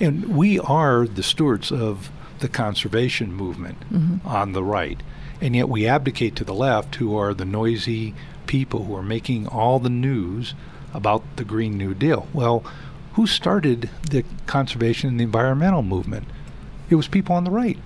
and 0.00 0.36
we 0.36 0.58
are 0.60 1.06
the 1.06 1.22
stewards 1.22 1.72
of 1.72 2.10
the 2.40 2.48
conservation 2.48 3.32
movement 3.32 3.80
mm-hmm. 3.90 4.26
on 4.26 4.52
the 4.52 4.64
right, 4.64 5.02
and 5.40 5.56
yet 5.56 5.68
we 5.68 5.86
abdicate 5.86 6.36
to 6.36 6.44
the 6.44 6.54
left, 6.54 6.96
who 6.96 7.16
are 7.16 7.34
the 7.34 7.44
noisy 7.44 8.14
people 8.46 8.84
who 8.84 8.94
are 8.94 9.02
making 9.02 9.46
all 9.46 9.78
the 9.78 9.90
news 9.90 10.54
about 10.94 11.22
the 11.36 11.44
Green 11.44 11.76
New 11.76 11.94
Deal. 11.94 12.28
Well, 12.32 12.64
who 13.14 13.26
started 13.26 13.90
the 14.10 14.24
conservation 14.46 15.08
and 15.08 15.20
the 15.20 15.24
environmental 15.24 15.82
movement? 15.82 16.26
It 16.90 16.94
was 16.94 17.08
people 17.08 17.34
on 17.34 17.44
the 17.44 17.50
right. 17.50 17.78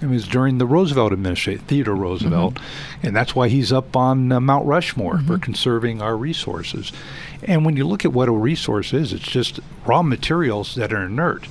It 0.00 0.06
was 0.06 0.28
during 0.28 0.58
the 0.58 0.66
Roosevelt 0.66 1.12
administration, 1.12 1.64
Theodore 1.66 1.96
Roosevelt, 1.96 2.54
mm-hmm. 2.54 3.06
and 3.06 3.16
that's 3.16 3.34
why 3.34 3.48
he's 3.48 3.72
up 3.72 3.96
on 3.96 4.30
uh, 4.30 4.38
Mount 4.38 4.64
Rushmore 4.64 5.14
mm-hmm. 5.14 5.26
for 5.26 5.38
conserving 5.38 6.00
our 6.00 6.16
resources. 6.16 6.92
And 7.42 7.64
when 7.64 7.76
you 7.76 7.86
look 7.86 8.04
at 8.04 8.12
what 8.12 8.28
a 8.28 8.32
resource 8.32 8.92
is, 8.92 9.12
it's 9.12 9.26
just 9.26 9.58
raw 9.84 10.02
materials 10.02 10.76
that 10.76 10.92
are 10.92 11.04
inert. 11.04 11.48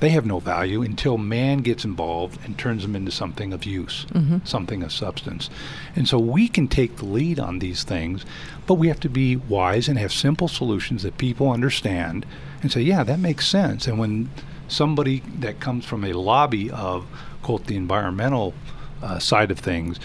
They 0.00 0.10
have 0.10 0.26
no 0.26 0.38
value 0.38 0.82
until 0.82 1.18
man 1.18 1.58
gets 1.58 1.84
involved 1.84 2.38
and 2.44 2.56
turns 2.56 2.82
them 2.82 2.94
into 2.94 3.10
something 3.10 3.52
of 3.52 3.64
use, 3.64 4.06
mm-hmm. 4.10 4.38
something 4.44 4.84
of 4.84 4.92
substance. 4.92 5.50
And 5.96 6.06
so 6.06 6.20
we 6.20 6.46
can 6.46 6.68
take 6.68 6.96
the 6.96 7.04
lead 7.04 7.40
on 7.40 7.58
these 7.58 7.82
things, 7.82 8.24
but 8.68 8.74
we 8.74 8.86
have 8.86 9.00
to 9.00 9.08
be 9.08 9.34
wise 9.34 9.88
and 9.88 9.98
have 9.98 10.12
simple 10.12 10.46
solutions 10.46 11.02
that 11.02 11.18
people 11.18 11.50
understand 11.50 12.26
and 12.62 12.70
say, 12.70 12.82
yeah, 12.82 13.02
that 13.02 13.18
makes 13.18 13.48
sense. 13.48 13.88
And 13.88 13.98
when 13.98 14.30
somebody 14.68 15.22
that 15.40 15.58
comes 15.58 15.84
from 15.84 16.04
a 16.04 16.12
lobby 16.12 16.70
of 16.70 17.06
quote 17.42 17.66
the 17.66 17.76
environmental 17.76 18.54
uh, 19.02 19.18
side 19.18 19.50
of 19.50 19.58
things, 19.58 19.98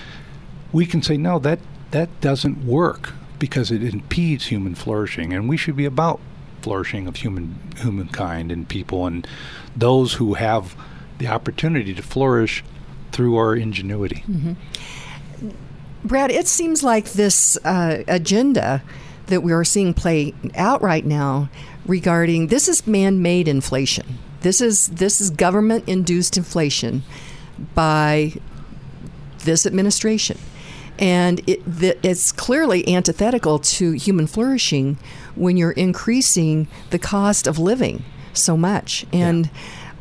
we 0.72 0.86
can 0.86 1.02
say 1.02 1.18
no, 1.18 1.40
that 1.40 1.60
that 1.92 2.10
doesn't 2.22 2.66
work 2.66 3.14
because 3.40 3.72
it 3.72 3.84
impedes 3.84 4.48
human 4.48 4.76
flourishing, 4.76 5.34
and 5.34 5.50
we 5.50 5.58
should 5.58 5.76
be 5.76 5.86
about 5.86 6.20
flourishing 6.62 7.08
of 7.08 7.18
human 7.18 7.60
humankind 7.78 8.52
and 8.52 8.70
people 8.70 9.06
and 9.06 9.28
those 9.76 10.14
who 10.14 10.36
have 10.36 10.76
the 11.18 11.28
opportunity 11.28 11.94
to 11.94 12.02
flourish 12.02 12.64
through 13.12 13.36
our 13.36 13.56
ingenuity. 13.56 14.24
Mm-hmm. 14.28 15.50
Brad, 16.06 16.32
it 16.32 16.48
seems 16.48 16.84
like 16.84 17.12
this 17.12 17.58
uh, 17.66 18.04
agenda 18.08 18.82
that 19.28 19.42
we 19.42 19.52
are 19.52 19.64
seeing 19.64 19.94
play 19.94 20.34
out 20.56 20.82
right 20.82 21.06
now 21.06 21.50
regarding 21.86 22.48
this 22.48 22.68
is 22.68 22.88
man-made 22.88 23.48
inflation. 23.48 24.18
This 24.44 24.62
is 24.62 24.88
this 24.88 25.20
is 25.20 25.30
government-induced 25.32 26.38
inflation 26.38 27.04
by 27.74 28.34
this 29.40 29.66
administration. 29.66 30.38
And 31.00 31.42
it, 31.50 31.62
it's 32.04 32.32
clearly 32.32 32.88
antithetical 32.88 33.58
to 33.60 33.94
human 33.94 34.28
flourishing 34.28 34.98
when 35.36 35.58
you're 35.58 35.72
increasing 35.72 36.68
the 36.92 37.00
cost 37.00 37.48
of 37.48 37.58
living 37.58 38.04
so 38.34 38.56
much. 38.56 39.06
And 39.12 39.50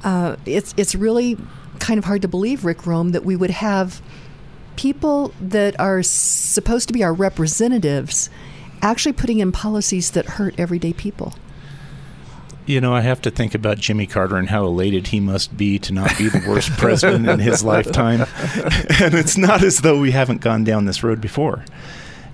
yeah. 0.05 0.11
uh, 0.11 0.37
it's, 0.45 0.75
it's 0.77 0.95
really 0.95 1.39
kind 1.79 1.99
of 1.99 2.05
hard 2.05 2.23
to 2.23 2.29
believe, 2.29 2.65
Rick 2.65 2.87
Rome, 2.87 3.13
that 3.13 3.25
we 3.25 3.37
would 3.37 3.51
have 3.51 4.03
people 4.77 5.33
that 5.41 5.79
are 5.81 6.03
supposed 6.03 6.89
to 6.89 6.93
be 6.93 7.03
our 7.03 7.15
representatives 7.15 8.29
actually 8.83 9.13
putting 9.13 9.39
in 9.41 9.51
policies 9.51 10.11
that 10.11 10.27
hurt 10.27 10.55
everyday 10.59 10.93
people. 10.93 11.33
You 12.65 12.81
know, 12.81 12.95
I 12.95 13.01
have 13.01 13.21
to 13.23 13.31
think 13.31 13.55
about 13.55 13.79
Jimmy 13.79 14.07
Carter 14.07 14.37
and 14.37 14.49
how 14.49 14.65
elated 14.65 15.09
he 15.09 15.19
must 15.19 15.57
be 15.57 15.81
to 15.81 15.93
not 15.93 16.17
be 16.17 16.29
the 16.29 16.45
worst 16.47 16.71
president 16.79 17.29
in 17.29 17.41
his 17.41 17.65
lifetime. 17.65 18.21
and 19.01 19.15
it's 19.15 19.37
not 19.37 19.65
as 19.65 19.79
though 19.79 19.99
we 19.99 20.13
haven't 20.13 20.41
gone 20.41 20.63
down 20.63 20.85
this 20.85 21.03
road 21.03 21.21
before. 21.21 21.65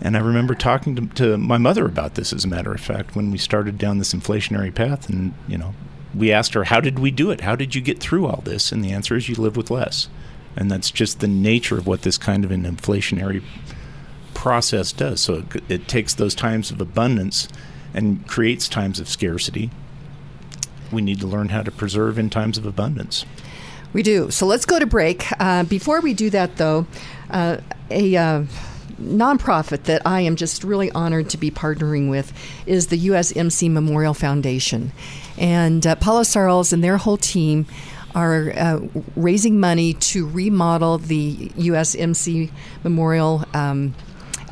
And 0.03 0.17
I 0.17 0.21
remember 0.21 0.55
talking 0.55 0.95
to, 0.97 1.07
to, 1.15 1.39
my 1.39 1.57
mother 1.57 1.87
about 1.87 2.15
this, 2.15 2.33
as 2.33 2.45
a 2.45 2.49
matter 2.49 2.73
of 2.73 2.81
fact, 2.81 3.17
when 3.17 3.31
we 3.31 3.39
started 3.39 3.79
down 3.79 3.99
this 3.99 4.13
inflationary 4.13 4.73
path. 4.73 5.09
And, 5.09 5.33
you 5.49 5.57
know, 5.57 5.75
we 6.15 6.31
asked 6.31 6.55
her, 6.55 6.65
How 6.65 6.81
did 6.81 6.99
we 6.99 7.11
do 7.11 7.31
it? 7.31 7.41
How 7.41 7.57
did 7.57 7.75
you 7.75 7.81
get 7.81 7.99
through 7.99 8.27
all 8.27 8.43
this? 8.45 8.71
And 8.71 8.85
the 8.85 8.93
answer 8.93 9.17
is, 9.17 9.29
You 9.31 9.35
live 9.37 9.57
with 9.57 9.71
less. 9.71 10.09
And 10.57 10.71
that's 10.71 10.91
just 10.91 11.21
the 11.21 11.29
nature 11.29 11.79
of 11.79 11.87
what 11.87 12.03
this 12.03 12.19
kind 12.19 12.45
of 12.45 12.51
an 12.51 12.65
inflationary 12.65 13.43
process 14.35 14.93
does. 14.93 15.21
So 15.21 15.35
it, 15.55 15.63
it 15.69 15.89
takes 15.89 16.15
those 16.15 16.35
times 16.35 16.71
of 16.71 16.81
abundance 16.81 17.49
and 17.95 18.27
creates 18.27 18.69
times 18.69 19.01
of 19.01 19.09
scarcity 19.09 19.71
we 20.93 21.03
need 21.03 21.21
to 21.21 21.27
learn 21.27 21.49
how 21.51 21.63
to 21.63 21.71
preserve 21.71 22.19
in 22.19 22.31
times 22.31 22.59
of 22.59 22.67
abundance. 22.67 23.25
We 23.93 24.03
do. 24.03 24.31
So 24.31 24.47
let's 24.47 24.67
go 24.67 24.79
to 24.79 24.87
break. 24.87 25.27
Uh, 25.41 25.65
before 25.65 26.01
we 26.01 26.13
do 26.15 26.31
that, 26.31 26.57
though, 26.57 26.87
uh, 27.31 27.59
a 27.91 28.17
uh, 28.17 28.45
nonprofit 29.01 29.85
that 29.85 30.03
I 30.05 30.21
am 30.21 30.37
just 30.37 30.63
really 30.63 30.91
honored 30.93 31.31
to 31.31 31.39
be 31.39 31.51
partnering 31.51 32.11
with 32.11 32.33
is 32.67 32.89
the 32.89 33.09
USMC 33.09 33.71
Memorial 33.71 34.15
Foundation. 34.15 34.93
And 35.39 35.87
uh, 35.87 35.95
Paula 35.97 36.23
Sarles 36.23 36.73
and 36.73 36.85
their 36.85 36.99
whole 36.99 37.17
team 37.17 37.67
are 38.15 38.53
uh, 38.57 38.81
raising 39.17 39.61
money 39.61 39.95
to 39.95 40.27
remodel 40.27 40.99
the 40.99 41.49
USMC 41.51 42.51
Memorial. 42.83 43.45
Um, 43.55 43.95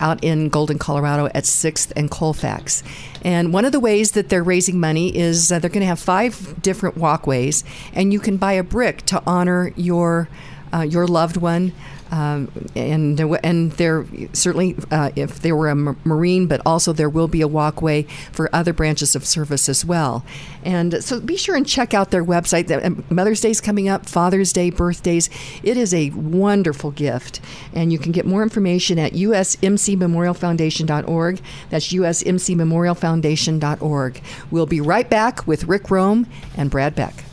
out 0.01 0.23
in 0.23 0.49
Golden, 0.49 0.79
Colorado 0.79 1.27
at 1.27 1.45
6th 1.45 1.93
and 1.97 2.11
Colfax. 2.11 2.83
And 3.23 3.53
one 3.53 3.65
of 3.65 3.73
the 3.73 3.81
ways 3.81 4.13
that 4.13 4.29
they're 4.29 4.43
raising 4.43 4.79
money 4.79 5.17
is 5.17 5.51
uh, 5.51 5.59
they're 5.59 5.71
going 5.71 5.81
to 5.81 5.87
have 5.87 6.01
five 6.01 6.61
different 6.63 6.97
walkways, 6.97 7.65
and 7.93 8.13
you 8.13 8.21
can 8.21 8.37
buy 8.37 8.53
a 8.53 8.63
brick 8.63 9.03
to 9.07 9.23
honor 9.27 9.73
your 9.77 10.29
uh, 10.73 10.81
your 10.83 11.07
loved 11.07 11.37
one 11.37 11.73
um, 12.11 12.51
and 12.75 13.19
and 13.21 13.73
there 13.73 14.07
certainly 14.33 14.77
uh, 14.91 15.11
if 15.17 15.41
there 15.41 15.57
were 15.57 15.69
a 15.69 15.75
marine, 15.75 16.47
but 16.47 16.61
also 16.65 16.93
there 16.93 17.09
will 17.09 17.27
be 17.29 17.41
a 17.41 17.49
walkway 17.49 18.03
for 18.33 18.55
other 18.55 18.73
branches 18.73 19.17
of 19.17 19.25
service 19.25 19.69
as 19.69 19.85
well. 19.85 20.25
And 20.65 21.05
so 21.05 21.21
be 21.21 21.37
sure 21.37 21.55
and 21.57 21.67
check 21.67 21.93
out 21.95 22.11
their 22.11 22.25
website. 22.25 22.71
Um, 22.85 23.05
Mother's 23.11 23.41
Day 23.41 23.51
is 23.51 23.61
coming 23.61 23.89
up, 23.89 24.09
Father's 24.09 24.53
Day, 24.53 24.71
birthdays. 24.71 25.29
It 25.63 25.77
is 25.77 25.95
a 25.95 26.11
wonderful 26.11 26.91
gift, 26.93 27.41
and 27.75 27.93
you 27.93 27.99
can 27.99 28.13
get 28.13 28.25
more 28.27 28.43
information 28.43 28.99
at 28.99 29.13
usmcmemorialfoundation.org. 29.13 31.41
That's 31.71 31.93
usmcmemorialfoundation.org. 31.93 34.23
We'll 34.51 34.67
be 34.67 34.81
right 34.81 35.11
back 35.11 35.47
with 35.47 35.65
Rick 35.65 35.91
Rome 35.91 36.27
and 36.57 36.71
Brad 36.71 36.95
Beck. 36.95 37.26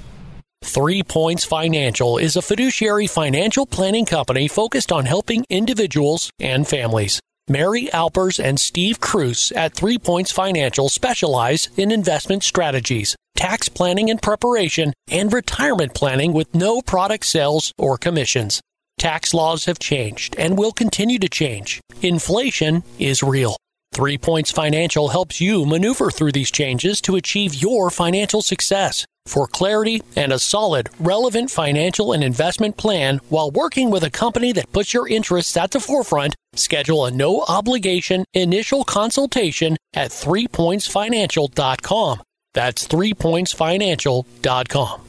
Three 0.63 1.03
Points 1.03 1.43
Financial 1.43 2.17
is 2.17 2.37
a 2.37 2.41
fiduciary 2.41 3.05
financial 3.05 3.65
planning 3.65 4.05
company 4.05 4.47
focused 4.47 4.93
on 4.93 5.05
helping 5.05 5.45
individuals 5.49 6.31
and 6.39 6.65
families. 6.65 7.19
Mary 7.49 7.91
Alpers 7.91 8.39
and 8.39 8.57
Steve 8.57 9.01
Cruz 9.01 9.51
at 9.57 9.75
Three 9.75 9.97
Points 9.97 10.31
Financial 10.31 10.87
specialize 10.87 11.67
in 11.75 11.91
investment 11.91 12.43
strategies, 12.43 13.13
tax 13.35 13.67
planning 13.67 14.09
and 14.09 14.21
preparation, 14.21 14.93
and 15.11 15.33
retirement 15.33 15.93
planning 15.93 16.31
with 16.31 16.55
no 16.55 16.81
product 16.81 17.25
sales 17.25 17.73
or 17.77 17.97
commissions. 17.97 18.61
Tax 18.97 19.33
laws 19.33 19.65
have 19.65 19.79
changed 19.79 20.33
and 20.37 20.57
will 20.57 20.71
continue 20.71 21.19
to 21.19 21.29
change. 21.29 21.81
Inflation 22.01 22.83
is 22.97 23.21
real. 23.21 23.57
Three 23.93 24.17
Points 24.17 24.51
Financial 24.51 25.09
helps 25.09 25.39
you 25.39 25.67
maneuver 25.67 26.09
through 26.09 26.31
these 26.31 26.49
changes 26.49 26.99
to 27.01 27.15
achieve 27.15 27.53
your 27.53 27.91
financial 27.91 28.41
success. 28.41 29.05
For 29.27 29.45
clarity 29.45 30.01
and 30.15 30.33
a 30.33 30.39
solid, 30.39 30.89
relevant 30.99 31.51
financial 31.51 32.11
and 32.11 32.23
investment 32.23 32.75
plan 32.75 33.19
while 33.29 33.51
working 33.51 33.91
with 33.91 34.03
a 34.03 34.09
company 34.09 34.51
that 34.53 34.73
puts 34.73 34.95
your 34.95 35.07
interests 35.07 35.55
at 35.55 35.69
the 35.69 35.79
forefront, 35.79 36.33
schedule 36.55 37.05
a 37.05 37.11
no 37.11 37.43
obligation 37.47 38.25
initial 38.33 38.83
consultation 38.83 39.77
at 39.93 40.09
threepointsfinancial.com. 40.09 42.21
That's 42.55 42.87
threepointsfinancial.com. 42.87 45.01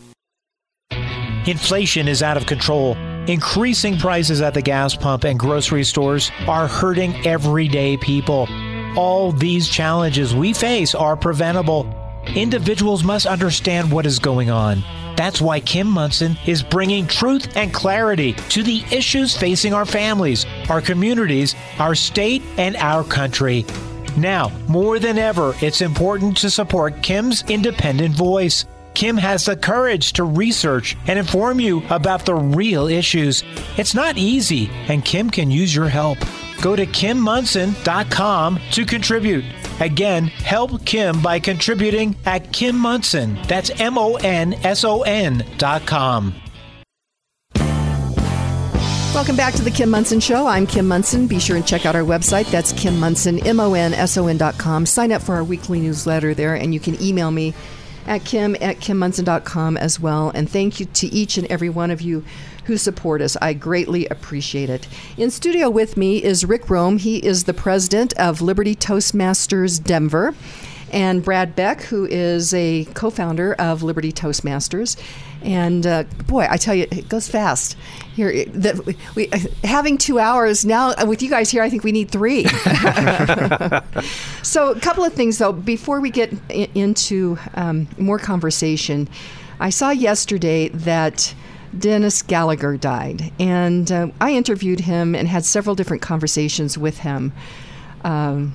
Inflation 1.47 2.09
is 2.09 2.23
out 2.23 2.37
of 2.37 2.45
control. 2.45 2.99
Increasing 3.29 3.99
prices 3.99 4.43
at 4.43 4.53
the 4.53 4.61
gas 4.61 4.95
pump 4.95 5.25
and 5.25 5.39
grocery 5.39 5.85
stores 5.85 6.31
are 6.47 6.69
hurting 6.69 7.27
everyday 7.27 7.97
people. 7.97 8.47
All 8.97 9.33
these 9.33 9.69
challenges 9.69 10.35
we 10.35 10.53
face 10.53 10.95
are 10.95 11.17
preventable 11.17 11.93
Individuals 12.29 13.05
must 13.05 13.27
understand 13.27 13.93
what 13.93 14.07
is 14.07 14.19
going 14.19 14.51
on. 14.51 14.83
That's 15.17 15.41
why 15.41 15.61
Kim 15.61 15.87
Monson 15.87 16.37
is 16.47 16.65
bringing 16.65 17.07
truth 17.07 17.57
and 17.57 17.73
clarity 17.73 18.33
to 18.33 18.65
the 18.65 18.83
issues 18.91 19.37
facing 19.37 19.73
our 19.73 19.87
families, 19.87 20.45
our 20.69 20.81
communities, 20.81 21.55
our 21.79 21.95
state, 21.95 22.43
and 22.57 22.75
our 22.77 23.05
country. 23.05 23.65
Now, 24.17 24.51
more 24.69 24.99
than 24.99 25.19
ever, 25.19 25.55
it's 25.61 25.81
important 25.81 26.37
to 26.39 26.51
support 26.51 27.03
Kim's 27.03 27.49
independent 27.49 28.17
voice. 28.17 28.65
Kim 28.95 29.17
has 29.17 29.45
the 29.45 29.57
courage 29.57 30.15
to 30.15 30.25
research 30.25 30.97
and 31.07 31.19
inform 31.19 31.61
you 31.61 31.85
about 31.91 32.27
the 32.27 32.35
real 32.35 32.89
issues. 32.89 33.45
It's 33.77 33.95
not 33.95 34.17
easy, 34.17 34.71
and 34.89 35.05
Kim 35.05 35.31
can 35.31 35.51
use 35.51 35.75
your 35.75 35.89
help. 35.89 36.19
Go 36.65 36.75
to 36.75 36.87
kimmonson.com 36.87 38.59
to 38.71 38.87
contribute. 38.87 39.45
Again, 39.81 40.29
help 40.29 40.87
Kim 40.87 41.21
by 41.21 41.39
contributing 41.39 42.17
at 42.25 42.55
Kim 42.55 42.75
Monson. 42.75 43.39
That's 43.47 43.69
M 43.79 43.99
O 43.99 44.15
N 44.15 44.55
S 44.65 44.83
O 44.83 45.03
N 45.03 45.45
dot 45.59 45.85
com. 45.85 46.33
Welcome 49.13 49.37
back 49.37 49.53
to 49.57 49.63
the 49.63 49.71
Kim 49.71 49.91
Monson 49.91 50.21
Show. 50.21 50.47
I'm 50.47 50.67
Kim 50.67 50.89
Monson. 50.89 51.27
Be 51.27 51.39
sure 51.39 51.57
and 51.57 51.67
check 51.67 51.85
out 51.85 51.95
our 51.95 52.03
website. 52.03 52.51
That's 52.51 52.73
Kim 52.73 52.99
Monson, 52.99 53.47
M 53.47 53.61
O 53.61 53.75
N 53.75 53.93
S 53.93 54.17
O 54.17 54.27
N 54.27 54.39
dot 54.39 54.57
com. 54.57 54.87
Sign 54.87 55.13
up 55.13 55.21
for 55.21 55.35
our 55.35 55.45
weekly 55.45 55.81
newsletter 55.81 56.33
there, 56.33 56.55
and 56.55 56.73
you 56.73 56.81
can 56.81 56.99
email 57.03 57.31
me 57.31 57.53
at 58.07 58.25
kim 58.25 58.57
at 58.63 58.79
kimmonson.com 58.79 59.77
as 59.77 60.01
well. 60.01 60.31
And 60.35 60.49
thank 60.49 60.81
you 60.81 60.87
to 60.87 61.09
each 61.09 61.37
and 61.37 61.47
every 61.49 61.69
one 61.69 61.91
of 61.91 62.01
you 62.01 62.25
who 62.65 62.77
support 62.77 63.21
us. 63.21 63.37
I 63.43 63.53
greatly 63.55 64.07
appreciate 64.09 64.71
it. 64.71 64.89
In 65.17 65.31
studio 65.31 65.69
with 65.71 65.97
me 65.97 66.23
is 66.23 66.45
Rick 66.45 66.71
Rome. 66.71 66.99
He 66.99 67.19
is 67.19 67.45
the 67.45 67.55
president 67.55 68.13
of 68.15 68.41
Liberty 68.41 68.75
Toastmasters 68.75 69.83
Denver. 69.83 70.35
and 70.93 71.25
Brad 71.25 71.57
Beck, 71.57 71.83
who 71.83 72.07
is 72.07 72.55
a 72.55 72.85
co 72.95 73.11
founder 73.11 73.55
of 73.55 73.83
Liberty 73.83 74.13
Toastmasters. 74.13 74.97
And 75.43 75.87
uh, 75.87 76.05
boy, 76.27 76.47
I 76.49 76.57
tell 76.57 76.75
you, 76.75 76.87
it 76.91 77.09
goes 77.09 77.29
fast. 77.29 77.77
Here, 78.15 78.45
that 78.47 78.77
we 79.17 79.29
having 79.65 79.99
two 79.99 80.19
hours 80.21 80.65
now 80.65 80.91
uh, 80.93 81.05
with 81.07 81.21
you 81.21 81.29
guys 81.29 81.51
here. 81.51 81.63
I 81.63 81.69
think 81.69 81.83
we 81.85 81.91
need 81.93 82.11
three. 82.11 82.45
so, 84.43 84.71
a 84.71 84.81
couple 84.81 85.05
of 85.05 85.13
things 85.13 85.39
though 85.39 85.53
before 85.53 86.01
we 86.01 86.11
get 86.11 86.33
I- 86.51 86.69
into 86.75 87.39
um, 87.55 87.89
more 87.99 88.19
conversation. 88.19 89.09
I 89.61 89.71
saw 89.71 89.91
yesterday 89.91 90.69
that 90.69 91.35
Dennis 91.79 92.23
Gallagher 92.23 92.77
died, 92.77 93.33
and 93.39 93.91
uh, 93.91 94.09
I 94.21 94.33
interviewed 94.33 94.81
him 94.81 95.15
and 95.15 95.29
had 95.29 95.45
several 95.45 95.75
different 95.75 96.03
conversations 96.03 96.79
with 96.79 96.99
him. 96.99 97.33
Um, 98.03 98.55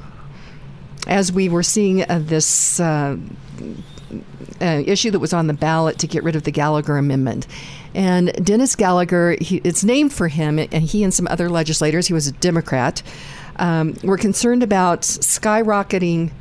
as 1.07 1.31
we 1.31 1.49
were 1.49 1.63
seeing 1.63 2.03
uh, 2.03 2.19
this 2.21 2.79
uh, 2.79 3.17
uh, 4.61 4.83
issue 4.85 5.11
that 5.11 5.19
was 5.19 5.33
on 5.33 5.47
the 5.47 5.53
ballot 5.53 5.97
to 5.99 6.07
get 6.07 6.23
rid 6.23 6.35
of 6.35 6.43
the 6.43 6.51
Gallagher 6.51 6.97
Amendment. 6.97 7.47
And 7.95 8.31
Dennis 8.45 8.75
Gallagher, 8.75 9.35
he, 9.41 9.57
it's 9.63 9.83
named 9.83 10.13
for 10.13 10.27
him, 10.27 10.59
and 10.59 10.73
he 10.73 11.03
and 11.03 11.13
some 11.13 11.27
other 11.27 11.49
legislators, 11.49 12.07
he 12.07 12.13
was 12.13 12.27
a 12.27 12.31
Democrat, 12.33 13.01
um, 13.55 13.95
were 14.03 14.17
concerned 14.17 14.61
about 14.61 15.01
skyrocketing. 15.01 16.31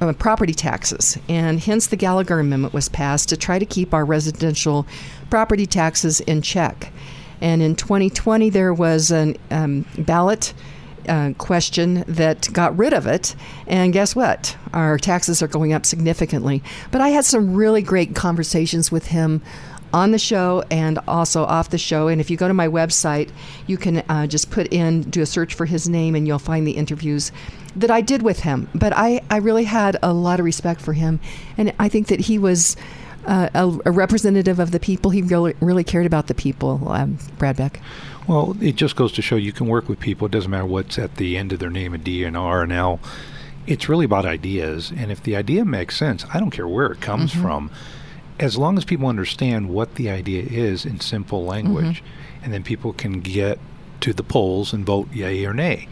Uh, 0.00 0.12
property 0.12 0.54
taxes, 0.54 1.18
and 1.28 1.58
hence 1.58 1.88
the 1.88 1.96
Gallagher 1.96 2.38
Amendment 2.38 2.72
was 2.72 2.88
passed 2.88 3.28
to 3.28 3.36
try 3.36 3.58
to 3.58 3.66
keep 3.66 3.92
our 3.92 4.04
residential 4.04 4.86
property 5.28 5.66
taxes 5.66 6.20
in 6.20 6.40
check. 6.40 6.92
And 7.40 7.60
in 7.62 7.74
2020, 7.74 8.48
there 8.50 8.72
was 8.72 9.10
a 9.10 9.34
um, 9.50 9.84
ballot 9.98 10.54
uh, 11.08 11.32
question 11.38 12.04
that 12.06 12.52
got 12.52 12.76
rid 12.78 12.92
of 12.92 13.06
it. 13.06 13.34
And 13.66 13.92
guess 13.92 14.14
what? 14.14 14.56
Our 14.72 14.98
taxes 14.98 15.42
are 15.42 15.48
going 15.48 15.72
up 15.72 15.84
significantly. 15.84 16.62
But 16.90 17.00
I 17.00 17.08
had 17.08 17.24
some 17.24 17.54
really 17.54 17.82
great 17.82 18.14
conversations 18.14 18.92
with 18.92 19.06
him 19.08 19.42
on 19.92 20.10
the 20.10 20.18
show 20.18 20.64
and 20.70 20.98
also 21.06 21.44
off 21.44 21.70
the 21.70 21.78
show. 21.78 22.08
And 22.08 22.20
if 22.20 22.30
you 22.30 22.36
go 22.36 22.48
to 22.48 22.54
my 22.54 22.68
website, 22.68 23.30
you 23.66 23.76
can 23.76 23.98
uh, 24.08 24.26
just 24.26 24.50
put 24.50 24.72
in, 24.72 25.02
do 25.02 25.22
a 25.22 25.26
search 25.26 25.54
for 25.54 25.66
his 25.66 25.88
name, 25.88 26.14
and 26.14 26.26
you'll 26.26 26.38
find 26.38 26.66
the 26.66 26.72
interviews 26.72 27.32
that 27.76 27.90
I 27.90 28.00
did 28.00 28.22
with 28.22 28.40
him. 28.40 28.68
But 28.74 28.92
I, 28.94 29.20
I 29.30 29.38
really 29.38 29.64
had 29.64 29.96
a 30.02 30.12
lot 30.12 30.38
of 30.38 30.44
respect 30.44 30.80
for 30.80 30.92
him. 30.92 31.20
And 31.56 31.72
I 31.78 31.88
think 31.88 32.08
that 32.08 32.20
he 32.20 32.38
was. 32.38 32.76
Uh, 33.24 33.48
a, 33.54 33.78
a, 33.84 33.92
representative 33.92 34.58
of 34.58 34.72
the 34.72 34.80
people. 34.80 35.12
He 35.12 35.22
really, 35.22 35.54
really 35.60 35.84
cared 35.84 36.06
about 36.06 36.26
the 36.26 36.34
people, 36.34 36.90
um, 36.90 37.18
Brad 37.38 37.56
Beck. 37.56 37.80
Well, 38.26 38.56
it 38.60 38.74
just 38.74 38.96
goes 38.96 39.12
to 39.12 39.22
show 39.22 39.36
you 39.36 39.52
can 39.52 39.68
work 39.68 39.88
with 39.88 40.00
people. 40.00 40.26
It 40.26 40.32
doesn't 40.32 40.50
matter 40.50 40.66
what's 40.66 40.98
at 40.98 41.18
the 41.18 41.36
end 41.36 41.52
of 41.52 41.60
their 41.60 41.70
name, 41.70 41.94
a 41.94 41.98
D, 41.98 42.24
and 42.24 42.36
R, 42.36 42.62
and 42.62 42.72
L. 42.72 42.98
It's 43.64 43.88
really 43.88 44.04
about 44.04 44.26
ideas. 44.26 44.92
And 44.96 45.12
if 45.12 45.22
the 45.22 45.36
idea 45.36 45.64
makes 45.64 45.96
sense, 45.96 46.24
I 46.34 46.40
don't 46.40 46.50
care 46.50 46.66
where 46.66 46.90
it 46.90 47.00
comes 47.00 47.30
mm-hmm. 47.30 47.42
from, 47.42 47.70
as 48.38 48.56
long 48.56 48.76
as 48.76 48.84
people 48.84 49.06
understand 49.06 49.68
what 49.68 49.94
the 49.96 50.10
idea 50.10 50.42
is 50.42 50.84
in 50.84 51.00
simple 51.00 51.44
language, 51.44 52.02
mm-hmm. 52.02 52.44
and 52.44 52.52
then 52.52 52.62
people 52.62 52.92
can 52.92 53.20
get 53.20 53.58
to 54.00 54.12
the 54.12 54.22
polls 54.22 54.72
and 54.72 54.84
vote 54.84 55.12
yay 55.12 55.44
or 55.44 55.54
nay. 55.54 55.88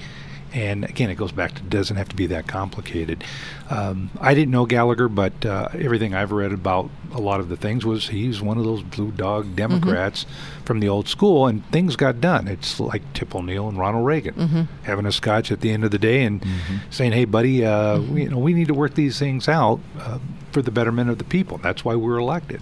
And 0.53 0.85
again, 0.85 1.11
it 1.11 1.15
goes 1.15 1.33
back 1.33 1.55
to 1.55 1.63
doesn't 1.63 1.97
have 1.97 2.09
to 2.09 2.17
be 2.17 2.27
that 2.27 2.47
complicated. 2.47 3.23
Um, 3.69 4.11
I 4.21 4.35
didn't 4.35 4.51
know 4.51 4.67
Gallagher, 4.67 5.09
but 5.09 5.47
uh, 5.47 5.69
everything 5.73 6.15
I've 6.15 6.33
read 6.33 6.53
about 6.53 6.91
a 7.13 7.21
lot 7.21 7.41
of 7.41 7.49
the 7.49 7.57
things 7.57 7.87
was 7.87 8.09
he's 8.09 8.41
one 8.41 8.59
of 8.59 8.65
those 8.65 8.83
blue 8.83 9.13
dog 9.13 9.45
mm-hmm. 9.45 9.55
Democrats 9.55 10.25
mm-hmm. 10.25 10.65
from 10.65 10.81
the 10.81 10.89
old 10.89 11.09
school, 11.09 11.47
and 11.47 11.65
things 11.67 11.97
got 11.97 12.21
done. 12.21 12.49
It's 12.49 12.81
like 12.81 13.03
Tip 13.15 13.35
O'Neill 13.35 13.69
and 13.69 13.79
Ronald 13.79 14.07
Reagan 14.07 14.35
mm-hmm. 14.35 14.63
having 14.83 15.07
a 15.07 15.13
scotch 15.13 15.53
at 15.53 15.61
the 15.61 15.71
end 15.71 15.85
of 15.85 15.91
the 15.91 15.99
day 15.99 16.25
and 16.25 16.41
mm-hmm. 16.41 16.77
saying, 16.91 17.13
"Hey, 17.13 17.25
buddy, 17.25 17.65
uh, 17.65 17.99
we, 17.99 18.05
mm-hmm. 18.05 18.19
you 18.19 18.29
know, 18.31 18.39
we 18.39 18.53
need 18.53 18.69
to 18.69 18.75
work 18.75 18.95
these 18.95 19.19
things 19.19 19.49
out 19.49 19.81
uh, 19.99 20.19
for 20.53 20.63
the 20.63 20.71
betterment 20.71 21.11
of 21.11 21.19
the 21.19 21.25
people." 21.25 21.59
That's 21.59 21.85
why 21.85 21.95
we're 21.95 22.19
elected. 22.19 22.61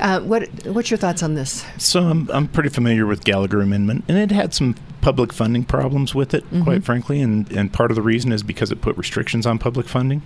Uh, 0.00 0.20
what 0.20 0.48
what's 0.66 0.90
your 0.90 0.98
thoughts 0.98 1.22
on 1.22 1.34
this? 1.34 1.64
So 1.78 2.02
I'm 2.02 2.30
I'm 2.30 2.48
pretty 2.48 2.68
familiar 2.68 3.06
with 3.06 3.24
Gallagher 3.24 3.60
Amendment, 3.60 4.04
and 4.08 4.18
it 4.18 4.30
had 4.30 4.52
some 4.52 4.74
public 5.00 5.32
funding 5.32 5.64
problems 5.64 6.14
with 6.14 6.34
it, 6.34 6.44
mm-hmm. 6.44 6.62
quite 6.62 6.84
frankly, 6.84 7.20
and 7.20 7.50
and 7.52 7.72
part 7.72 7.90
of 7.90 7.94
the 7.94 8.02
reason 8.02 8.32
is 8.32 8.42
because 8.42 8.70
it 8.70 8.80
put 8.80 8.96
restrictions 8.96 9.46
on 9.46 9.58
public 9.58 9.86
funding. 9.86 10.22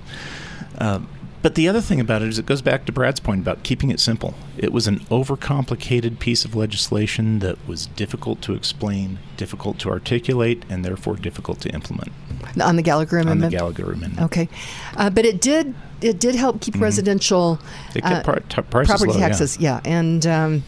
Uh, 0.78 1.00
but 1.42 1.54
the 1.54 1.68
other 1.68 1.80
thing 1.80 2.00
about 2.00 2.20
it 2.20 2.28
is 2.28 2.38
it 2.38 2.44
goes 2.44 2.60
back 2.60 2.84
to 2.84 2.92
Brad's 2.92 3.20
point 3.20 3.40
about 3.40 3.62
keeping 3.62 3.90
it 3.90 3.98
simple. 3.98 4.34
It 4.58 4.72
was 4.72 4.86
an 4.86 5.00
overcomplicated 5.06 6.18
piece 6.18 6.44
of 6.44 6.54
legislation 6.54 7.38
that 7.38 7.56
was 7.66 7.86
difficult 7.86 8.42
to 8.42 8.54
explain, 8.54 9.18
difficult 9.38 9.78
to 9.80 9.90
articulate, 9.90 10.64
and 10.68 10.84
therefore 10.84 11.16
difficult 11.16 11.60
to 11.60 11.70
implement. 11.70 12.12
On 12.60 12.76
the 12.76 12.82
Gallagher 12.82 13.18
Amendment. 13.18 13.44
On 13.44 13.50
the 13.50 13.56
Gallagher 13.56 13.92
Amendment. 13.92 14.26
Okay, 14.26 14.48
uh, 14.96 15.08
but 15.08 15.24
it 15.24 15.40
did 15.40 15.74
it 16.02 16.20
did 16.20 16.34
help 16.34 16.60
keep 16.60 16.74
mm-hmm. 16.74 16.84
residential 16.84 17.58
uh, 18.02 18.22
par- 18.22 18.40
t- 18.48 18.62
property 18.62 19.12
low, 19.12 19.18
taxes. 19.18 19.58
Yeah, 19.58 19.80
yeah. 19.84 19.98
and 19.98 20.26
um, 20.26 20.62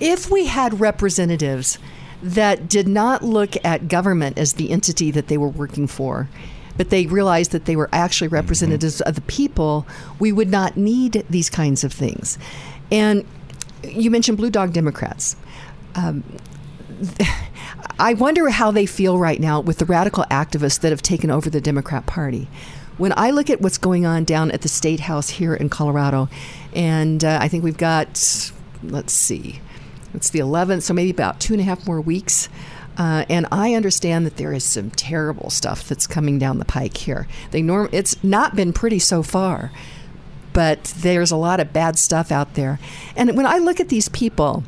if 0.00 0.30
we 0.30 0.46
had 0.46 0.80
representatives 0.80 1.78
that 2.22 2.68
did 2.68 2.86
not 2.86 3.22
look 3.22 3.56
at 3.64 3.88
government 3.88 4.38
as 4.38 4.54
the 4.54 4.70
entity 4.70 5.10
that 5.10 5.28
they 5.28 5.36
were 5.36 5.48
working 5.48 5.86
for, 5.86 6.28
but 6.76 6.90
they 6.90 7.06
realized 7.06 7.50
that 7.52 7.64
they 7.64 7.76
were 7.76 7.88
actually 7.92 8.28
mm-hmm. 8.28 8.36
representatives 8.36 8.96
mm-hmm. 8.96 9.08
of 9.08 9.14
the 9.14 9.20
people, 9.22 9.86
we 10.18 10.32
would 10.32 10.48
not 10.48 10.76
need 10.76 11.24
these 11.28 11.50
kinds 11.50 11.84
of 11.84 11.92
things. 11.92 12.38
And 12.90 13.24
you 13.84 14.10
mentioned 14.10 14.38
Blue 14.38 14.50
Dog 14.50 14.72
Democrats. 14.72 15.36
Um, 15.94 16.22
I 17.98 18.14
wonder 18.14 18.48
how 18.48 18.70
they 18.70 18.86
feel 18.86 19.18
right 19.18 19.40
now 19.40 19.60
with 19.60 19.78
the 19.78 19.84
radical 19.84 20.24
activists 20.30 20.80
that 20.80 20.90
have 20.90 21.02
taken 21.02 21.30
over 21.30 21.50
the 21.50 21.60
Democrat 21.60 22.06
Party 22.06 22.48
when 22.98 23.12
I 23.16 23.30
look 23.30 23.50
at 23.50 23.60
what's 23.60 23.78
going 23.78 24.06
on 24.06 24.24
down 24.24 24.50
at 24.50 24.62
the 24.62 24.68
State 24.68 25.00
House 25.00 25.30
here 25.30 25.54
in 25.54 25.68
Colorado, 25.68 26.28
and 26.74 27.24
uh, 27.24 27.38
I 27.40 27.48
think 27.48 27.64
we've 27.64 27.76
got, 27.76 28.52
let's 28.82 29.12
see, 29.12 29.60
it's 30.14 30.30
the 30.30 30.40
11th, 30.40 30.82
so 30.82 30.94
maybe 30.94 31.10
about 31.10 31.40
two 31.40 31.54
and 31.54 31.60
a 31.60 31.64
half 31.64 31.86
more 31.86 32.00
weeks. 32.00 32.48
Uh, 32.98 33.24
and 33.30 33.46
I 33.50 33.74
understand 33.74 34.26
that 34.26 34.36
there 34.36 34.52
is 34.52 34.64
some 34.64 34.90
terrible 34.90 35.48
stuff 35.48 35.88
that's 35.88 36.06
coming 36.06 36.38
down 36.38 36.58
the 36.58 36.64
pike 36.64 36.96
here. 36.98 37.26
They 37.50 37.62
norm 37.62 37.88
it's 37.90 38.22
not 38.22 38.54
been 38.54 38.74
pretty 38.74 38.98
so 38.98 39.22
far, 39.22 39.72
but 40.52 40.84
there's 40.98 41.30
a 41.30 41.36
lot 41.36 41.58
of 41.58 41.72
bad 41.72 41.98
stuff 41.98 42.30
out 42.30 42.54
there. 42.54 42.78
And 43.16 43.34
when 43.34 43.46
I 43.46 43.58
look 43.58 43.80
at 43.80 43.88
these 43.88 44.10
people, 44.10 44.62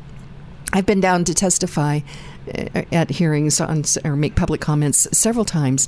I've 0.73 0.87
been 0.87 0.99
down 0.99 1.23
to 1.25 1.35
testify 1.35 1.99
uh, 2.47 2.83
at 2.91 3.11
hearings 3.11 3.61
on, 3.61 3.83
or 4.03 4.15
make 4.15 4.35
public 4.35 4.59
comments 4.59 5.07
several 5.15 5.45
times. 5.45 5.87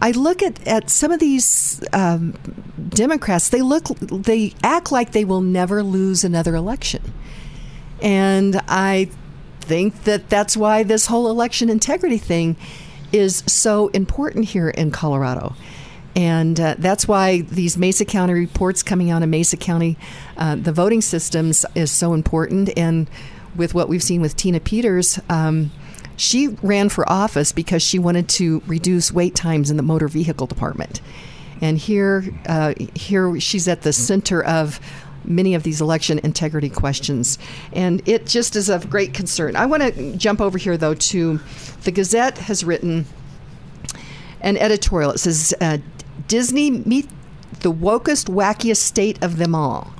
I 0.00 0.10
look 0.10 0.42
at, 0.42 0.66
at 0.66 0.90
some 0.90 1.10
of 1.10 1.20
these 1.20 1.82
um, 1.92 2.34
Democrats. 2.88 3.48
They 3.48 3.62
look, 3.62 3.88
they 4.00 4.54
act 4.62 4.92
like 4.92 5.12
they 5.12 5.24
will 5.24 5.40
never 5.40 5.82
lose 5.82 6.24
another 6.24 6.54
election, 6.54 7.12
and 8.02 8.60
I 8.68 9.10
think 9.60 10.04
that 10.04 10.28
that's 10.28 10.56
why 10.56 10.82
this 10.82 11.06
whole 11.06 11.28
election 11.28 11.68
integrity 11.68 12.18
thing 12.18 12.56
is 13.12 13.42
so 13.46 13.88
important 13.88 14.46
here 14.46 14.68
in 14.68 14.90
Colorado. 14.90 15.54
And 16.14 16.58
uh, 16.58 16.76
that's 16.78 17.06
why 17.06 17.42
these 17.42 17.76
Mesa 17.76 18.06
County 18.06 18.32
reports 18.32 18.82
coming 18.82 19.10
out 19.10 19.22
of 19.22 19.28
Mesa 19.28 19.56
County, 19.58 19.98
uh, 20.38 20.56
the 20.56 20.72
voting 20.72 21.02
systems 21.02 21.66
is 21.74 21.90
so 21.90 22.14
important. 22.14 22.70
And 22.76 23.08
with 23.54 23.74
what 23.74 23.88
we've 23.88 24.02
seen 24.02 24.22
with 24.22 24.34
Tina 24.34 24.60
Peters, 24.60 25.20
um, 25.28 25.70
she 26.16 26.48
ran 26.62 26.88
for 26.88 27.08
office 27.10 27.52
because 27.52 27.82
she 27.82 27.98
wanted 27.98 28.28
to 28.30 28.62
reduce 28.66 29.12
wait 29.12 29.34
times 29.34 29.70
in 29.70 29.76
the 29.76 29.82
motor 29.82 30.08
vehicle 30.08 30.46
department. 30.46 31.00
And 31.60 31.78
here, 31.78 32.24
uh, 32.46 32.74
here 32.94 33.38
she's 33.40 33.66
at 33.68 33.82
the 33.82 33.92
center 33.92 34.42
of 34.42 34.80
many 35.24 35.54
of 35.54 35.62
these 35.62 35.80
election 35.80 36.18
integrity 36.20 36.70
questions. 36.70 37.38
And 37.72 38.06
it 38.08 38.26
just 38.26 38.56
is 38.56 38.68
of 38.68 38.90
great 38.90 39.14
concern. 39.14 39.56
I 39.56 39.66
want 39.66 39.82
to 39.82 40.16
jump 40.16 40.40
over 40.40 40.58
here, 40.58 40.76
though, 40.76 40.94
to 40.94 41.40
the 41.82 41.90
Gazette 41.90 42.38
has 42.38 42.64
written 42.64 43.06
an 44.40 44.56
editorial. 44.56 45.10
It 45.12 45.18
says, 45.18 45.54
uh, 45.60 45.78
Disney 46.28 46.70
meet 46.70 47.08
the 47.60 47.72
wokest, 47.72 48.28
wackiest 48.28 48.78
state 48.78 49.22
of 49.22 49.38
them 49.38 49.54
all. 49.54 49.92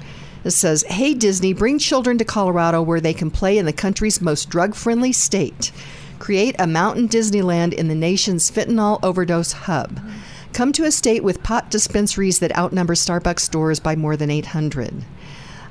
It 0.44 0.52
says, 0.52 0.84
Hey, 0.88 1.14
Disney, 1.14 1.52
bring 1.52 1.78
children 1.78 2.18
to 2.18 2.24
Colorado 2.24 2.80
where 2.80 3.00
they 3.00 3.14
can 3.14 3.30
play 3.30 3.58
in 3.58 3.66
the 3.66 3.72
country's 3.72 4.20
most 4.20 4.48
drug 4.48 4.74
friendly 4.74 5.12
state. 5.12 5.72
Create 6.18 6.56
a 6.58 6.66
mountain 6.66 7.08
Disneyland 7.08 7.72
in 7.74 7.88
the 7.88 7.94
nation's 7.94 8.50
fentanyl 8.50 8.98
overdose 9.02 9.52
hub. 9.52 10.00
Come 10.52 10.72
to 10.72 10.84
a 10.84 10.90
state 10.90 11.22
with 11.22 11.42
pot 11.42 11.70
dispensaries 11.70 12.38
that 12.38 12.56
outnumber 12.56 12.94
Starbucks 12.94 13.40
stores 13.40 13.78
by 13.78 13.94
more 13.94 14.16
than 14.16 14.30
800. 14.30 15.04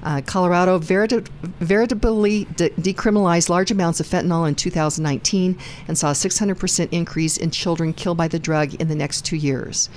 Uh, 0.03 0.21
Colorado 0.21 0.77
verita- 0.77 1.27
veritably 1.59 2.45
de- 2.55 2.69
decriminalized 2.69 3.49
large 3.49 3.71
amounts 3.71 3.99
of 3.99 4.05
fentanyl 4.05 4.47
in 4.47 4.53
2019 4.53 5.57
and 5.87 5.97
saw 5.97 6.11
a 6.11 6.13
600% 6.13 6.89
increase 6.91 7.37
in 7.37 7.49
children 7.49 7.91
killed 7.91 8.17
by 8.17 8.27
the 8.27 8.37
drug 8.37 8.75
in 8.75 8.87
the 8.87 8.95
next 8.95 9.25
two 9.25 9.35
years. 9.35 9.89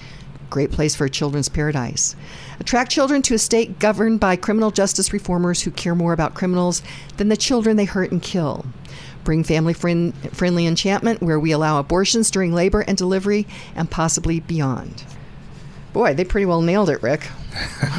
Great 0.49 0.73
place 0.73 0.95
for 0.95 1.05
a 1.05 1.11
children's 1.11 1.51
paradise. 1.51 2.17
Attract 2.59 2.91
children 2.91 3.21
to 3.21 3.35
a 3.35 3.39
state 3.39 3.79
governed 3.79 4.19
by 4.19 4.35
criminal 4.35 4.71
justice 4.71 5.13
reformers 5.13 5.61
who 5.61 5.71
care 5.71 5.95
more 5.95 6.15
about 6.15 6.33
criminals 6.33 6.81
than 7.19 7.29
the 7.29 7.37
children 7.37 7.77
they 7.77 7.85
hurt 7.85 8.11
and 8.11 8.23
kill 8.23 8.65
bring 9.29 9.45
family 9.45 9.75
friend, 9.75 10.15
friendly 10.35 10.67
enchantment 10.67 11.21
where 11.21 11.39
we 11.39 11.53
allow 11.53 11.79
abortions 11.79 12.31
during 12.31 12.55
labor 12.55 12.81
and 12.81 12.97
delivery 12.97 13.47
and 13.77 13.91
possibly 13.91 14.41
beyond. 14.41 15.05
Boy, 15.93 16.15
they 16.15 16.25
pretty 16.25 16.47
well 16.47 16.63
nailed 16.63 16.89
it, 16.89 17.03
Rick. 17.03 17.29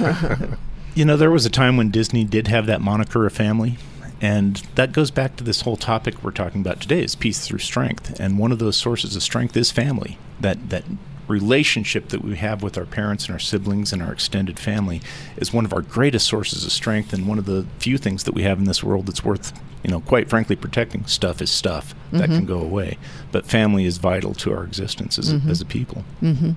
you 0.95 1.05
know, 1.05 1.15
there 1.15 1.29
was 1.29 1.45
a 1.45 1.51
time 1.51 1.77
when 1.77 1.91
Disney 1.91 2.23
did 2.23 2.47
have 2.47 2.65
that 2.65 2.81
moniker 2.81 3.27
of 3.27 3.33
family. 3.33 3.77
And 4.19 4.55
that 4.73 4.91
goes 4.91 5.11
back 5.11 5.35
to 5.35 5.43
this 5.43 5.61
whole 5.61 5.77
topic 5.77 6.23
we're 6.23 6.31
talking 6.31 6.61
about 6.61 6.81
today 6.81 7.03
is 7.03 7.13
peace 7.13 7.45
through 7.45 7.59
strength. 7.59 8.19
And 8.19 8.39
one 8.39 8.51
of 8.51 8.57
those 8.57 8.75
sources 8.75 9.15
of 9.15 9.21
strength 9.21 9.55
is 9.55 9.69
family. 9.69 10.17
That 10.39 10.71
that 10.71 10.83
relationship 11.29 12.09
that 12.09 12.23
we 12.23 12.35
have 12.35 12.63
with 12.63 12.77
our 12.77 12.85
parents 12.85 13.25
and 13.25 13.33
our 13.33 13.39
siblings 13.39 13.93
and 13.93 14.01
our 14.01 14.11
extended 14.11 14.59
family 14.59 15.01
is 15.37 15.53
one 15.53 15.65
of 15.65 15.73
our 15.73 15.81
greatest 15.81 16.27
sources 16.27 16.65
of 16.65 16.71
strength 16.71 17.13
and 17.13 17.27
one 17.27 17.37
of 17.37 17.45
the 17.45 17.65
few 17.79 17.97
things 17.97 18.23
that 18.23 18.33
we 18.33 18.43
have 18.43 18.57
in 18.57 18.65
this 18.65 18.83
world 18.83 19.05
that's 19.05 19.23
worth, 19.23 19.53
you 19.83 19.91
know, 19.91 20.01
quite 20.01 20.29
frankly 20.29 20.55
protecting. 20.55 21.05
Stuff 21.05 21.41
is 21.41 21.49
stuff 21.49 21.95
that 22.11 22.23
Mm-hmm. 22.23 22.35
can 22.37 22.45
go 22.45 22.59
away. 22.59 22.97
But 23.31 23.45
family 23.45 23.85
is 23.85 23.97
vital 23.99 24.33
to 24.35 24.51
our 24.53 24.63
existence 24.63 25.17
as, 25.19 25.31
a, 25.31 25.41
as 25.47 25.61
a 25.61 25.65
people. 25.65 26.03
Mm-hmm. 26.21 26.51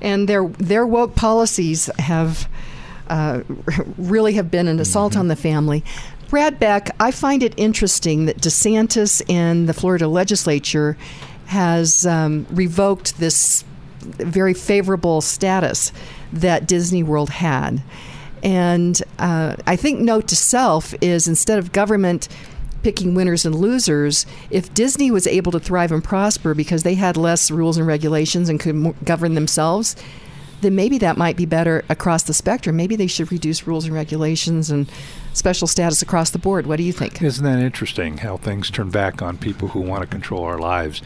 And 0.00 0.28
their 0.28 0.48
their 0.48 0.86
woke 0.86 1.14
policies 1.14 1.90
have 1.98 2.48
uh, 3.08 3.42
really 3.98 4.32
have 4.32 4.50
been 4.50 4.66
an 4.68 4.80
assault 4.80 5.16
on 5.16 5.28
the 5.28 5.36
family. 5.36 5.84
Brad 6.30 6.58
Beck, 6.58 6.90
I 6.98 7.10
find 7.10 7.42
it 7.42 7.52
interesting 7.56 8.24
that 8.24 8.38
DeSantis 8.38 9.22
and 9.28 9.68
the 9.68 9.74
Florida 9.74 10.08
legislature 10.08 10.96
has 11.46 12.06
um, 12.06 12.46
revoked 12.50 13.18
this 13.18 13.62
very 14.04 14.54
favorable 14.54 15.20
status 15.20 15.92
that 16.32 16.66
Disney 16.66 17.02
World 17.02 17.30
had. 17.30 17.82
And 18.42 19.00
uh, 19.18 19.56
I 19.66 19.76
think 19.76 20.00
note 20.00 20.28
to 20.28 20.36
self 20.36 20.94
is 21.00 21.26
instead 21.26 21.58
of 21.58 21.72
government 21.72 22.28
picking 22.82 23.14
winners 23.14 23.46
and 23.46 23.54
losers, 23.54 24.26
if 24.50 24.72
Disney 24.74 25.10
was 25.10 25.26
able 25.26 25.50
to 25.52 25.58
thrive 25.58 25.90
and 25.90 26.04
prosper 26.04 26.54
because 26.54 26.82
they 26.82 26.94
had 26.94 27.16
less 27.16 27.50
rules 27.50 27.78
and 27.78 27.86
regulations 27.86 28.50
and 28.50 28.60
could 28.60 28.94
govern 29.04 29.34
themselves, 29.34 29.96
then 30.60 30.74
maybe 30.74 30.98
that 30.98 31.16
might 31.16 31.36
be 31.36 31.46
better 31.46 31.84
across 31.88 32.22
the 32.22 32.34
spectrum. 32.34 32.76
Maybe 32.76 32.94
they 32.94 33.06
should 33.06 33.32
reduce 33.32 33.66
rules 33.66 33.86
and 33.86 33.94
regulations 33.94 34.70
and 34.70 34.88
special 35.34 35.66
status 35.66 36.00
across 36.00 36.30
the 36.30 36.38
board. 36.38 36.66
What 36.66 36.76
do 36.76 36.82
you 36.82 36.92
think? 36.92 37.20
Isn't 37.20 37.44
that 37.44 37.58
interesting 37.58 38.18
how 38.18 38.38
things 38.38 38.70
turn 38.70 38.90
back 38.90 39.20
on 39.20 39.36
people 39.36 39.68
who 39.68 39.80
want 39.80 40.02
to 40.02 40.06
control 40.06 40.44
our 40.44 40.58
lives? 40.58 41.02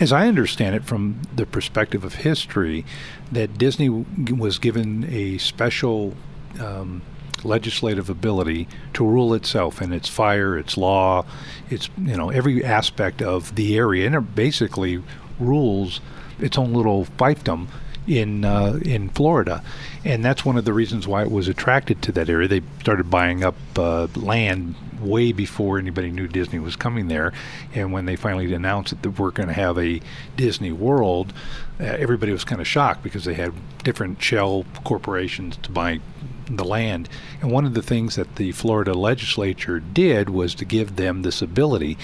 As 0.00 0.12
I 0.12 0.28
understand 0.28 0.74
it 0.74 0.84
from 0.84 1.20
the 1.34 1.44
perspective 1.44 2.04
of 2.04 2.14
history, 2.14 2.86
that 3.30 3.58
Disney 3.58 3.88
was 3.88 4.58
given 4.58 5.04
a 5.10 5.38
special 5.38 6.14
um, 6.60 7.02
legislative 7.44 8.08
ability 8.08 8.68
to 8.94 9.04
rule 9.04 9.34
itself 9.34 9.80
and 9.80 9.92
its 9.92 10.08
fire, 10.08 10.56
its 10.56 10.76
law, 10.76 11.24
its 11.68 11.90
you 11.98 12.16
know 12.16 12.30
every 12.30 12.64
aspect 12.64 13.20
of 13.20 13.54
the 13.56 13.76
area, 13.76 14.06
and 14.06 14.14
it 14.14 14.34
basically 14.34 15.02
rules 15.38 16.00
its 16.38 16.56
own 16.56 16.72
little 16.72 17.04
fiefdom 17.04 17.68
in 18.06 18.44
uh, 18.44 18.78
in 18.84 19.08
Florida, 19.10 19.62
and 20.04 20.24
that's 20.24 20.44
one 20.44 20.56
of 20.56 20.64
the 20.64 20.72
reasons 20.72 21.06
why 21.06 21.22
it 21.22 21.30
was 21.30 21.48
attracted 21.48 22.02
to 22.02 22.12
that 22.12 22.28
area. 22.28 22.48
They 22.48 22.62
started 22.80 23.10
buying 23.10 23.44
up 23.44 23.54
uh, 23.76 24.08
land 24.16 24.74
way 25.00 25.32
before 25.32 25.78
anybody 25.78 26.10
knew 26.10 26.28
Disney 26.28 26.58
was 26.58 26.76
coming 26.76 27.08
there, 27.08 27.32
and 27.74 27.92
when 27.92 28.06
they 28.06 28.16
finally 28.16 28.52
announced 28.52 29.00
that 29.02 29.18
we're 29.18 29.30
going 29.30 29.48
to 29.48 29.54
have 29.54 29.78
a 29.78 30.00
Disney 30.36 30.72
World, 30.72 31.32
uh, 31.80 31.84
everybody 31.84 32.32
was 32.32 32.44
kind 32.44 32.60
of 32.60 32.66
shocked 32.66 33.02
because 33.02 33.24
they 33.24 33.34
had 33.34 33.52
different 33.82 34.22
shell 34.22 34.64
corporations 34.84 35.56
to 35.58 35.70
buy 35.70 36.00
the 36.46 36.64
land. 36.64 37.08
And 37.40 37.50
one 37.50 37.64
of 37.64 37.74
the 37.74 37.82
things 37.82 38.16
that 38.16 38.36
the 38.36 38.52
Florida 38.52 38.94
legislature 38.94 39.80
did 39.80 40.30
was 40.30 40.54
to 40.56 40.64
give 40.64 40.96
them 40.96 41.22
this 41.22 41.42
ability. 41.42 41.98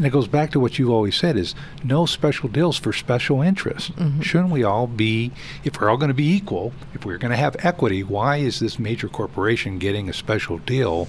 And 0.00 0.06
it 0.06 0.12
goes 0.12 0.28
back 0.28 0.50
to 0.52 0.60
what 0.60 0.78
you've 0.78 0.88
always 0.88 1.14
said 1.14 1.36
is 1.36 1.54
no 1.84 2.06
special 2.06 2.48
deals 2.48 2.78
for 2.78 2.90
special 2.90 3.42
interests. 3.42 3.90
Mm-hmm. 3.90 4.22
Shouldn't 4.22 4.48
we 4.48 4.64
all 4.64 4.86
be 4.86 5.30
if 5.62 5.78
we're 5.78 5.90
all 5.90 5.98
going 5.98 6.08
to 6.08 6.14
be 6.14 6.32
equal, 6.32 6.72
if 6.94 7.04
we're 7.04 7.18
going 7.18 7.32
to 7.32 7.36
have 7.36 7.54
equity, 7.58 8.02
why 8.02 8.38
is 8.38 8.60
this 8.60 8.78
major 8.78 9.08
corporation 9.08 9.78
getting 9.78 10.08
a 10.08 10.14
special 10.14 10.56
deal 10.56 11.06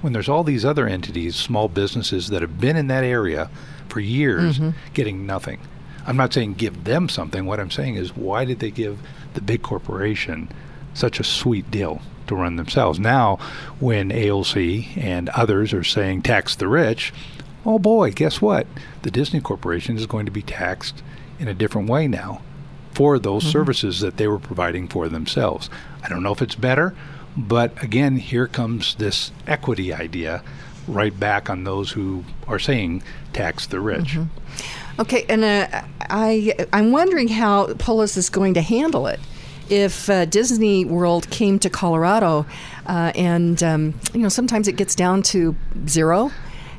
when 0.00 0.14
there's 0.14 0.30
all 0.30 0.42
these 0.42 0.64
other 0.64 0.86
entities, 0.86 1.36
small 1.36 1.68
businesses 1.68 2.28
that 2.28 2.40
have 2.40 2.58
been 2.58 2.78
in 2.78 2.86
that 2.86 3.04
area 3.04 3.50
for 3.90 4.00
years 4.00 4.58
mm-hmm. 4.58 4.70
getting 4.94 5.26
nothing? 5.26 5.60
I'm 6.06 6.16
not 6.16 6.32
saying 6.32 6.54
give 6.54 6.84
them 6.84 7.10
something. 7.10 7.44
What 7.44 7.60
I'm 7.60 7.70
saying 7.70 7.96
is 7.96 8.16
why 8.16 8.46
did 8.46 8.60
they 8.60 8.70
give 8.70 9.00
the 9.34 9.42
big 9.42 9.60
corporation 9.60 10.48
such 10.94 11.20
a 11.20 11.24
sweet 11.24 11.70
deal 11.70 12.00
to 12.28 12.36
run 12.36 12.56
themselves? 12.56 12.98
Now, 12.98 13.36
when 13.80 14.08
AOC 14.08 14.96
and 14.96 15.28
others 15.28 15.74
are 15.74 15.84
saying 15.84 16.22
tax 16.22 16.54
the 16.54 16.68
rich, 16.68 17.12
oh 17.64 17.78
boy, 17.78 18.12
guess 18.12 18.40
what? 18.40 18.66
The 19.02 19.10
Disney 19.10 19.40
Corporation 19.40 19.96
is 19.96 20.06
going 20.06 20.26
to 20.26 20.32
be 20.32 20.42
taxed 20.42 21.02
in 21.38 21.48
a 21.48 21.54
different 21.54 21.88
way 21.88 22.06
now 22.06 22.42
for 22.92 23.18
those 23.18 23.44
services 23.44 24.00
that 24.00 24.16
they 24.16 24.28
were 24.28 24.38
providing 24.38 24.88
for 24.88 25.08
themselves. 25.08 25.70
I 26.02 26.08
don't 26.08 26.22
know 26.22 26.32
if 26.32 26.42
it's 26.42 26.54
better, 26.54 26.94
but 27.36 27.82
again, 27.82 28.16
here 28.16 28.46
comes 28.46 28.96
this 28.96 29.30
equity 29.46 29.92
idea 29.92 30.42
right 30.88 31.18
back 31.18 31.48
on 31.48 31.64
those 31.64 31.92
who 31.92 32.24
are 32.46 32.58
saying 32.58 33.02
tax 33.32 33.66
the 33.66 33.80
rich. 33.80 34.18
Okay, 34.98 35.24
and 35.28 35.44
uh, 35.44 35.82
I 36.10 36.54
I'm 36.72 36.92
wondering 36.92 37.28
how 37.28 37.72
Polis 37.74 38.16
is 38.16 38.28
going 38.28 38.54
to 38.54 38.60
handle 38.60 39.06
it 39.06 39.20
if 39.70 40.10
uh, 40.10 40.24
Disney 40.24 40.84
World 40.84 41.30
came 41.30 41.58
to 41.60 41.70
Colorado, 41.70 42.44
uh, 42.86 43.12
and 43.14 43.62
um, 43.62 43.94
you 44.12 44.20
know 44.20 44.28
sometimes 44.28 44.68
it 44.68 44.76
gets 44.76 44.94
down 44.94 45.22
to 45.22 45.54
zero. 45.86 46.30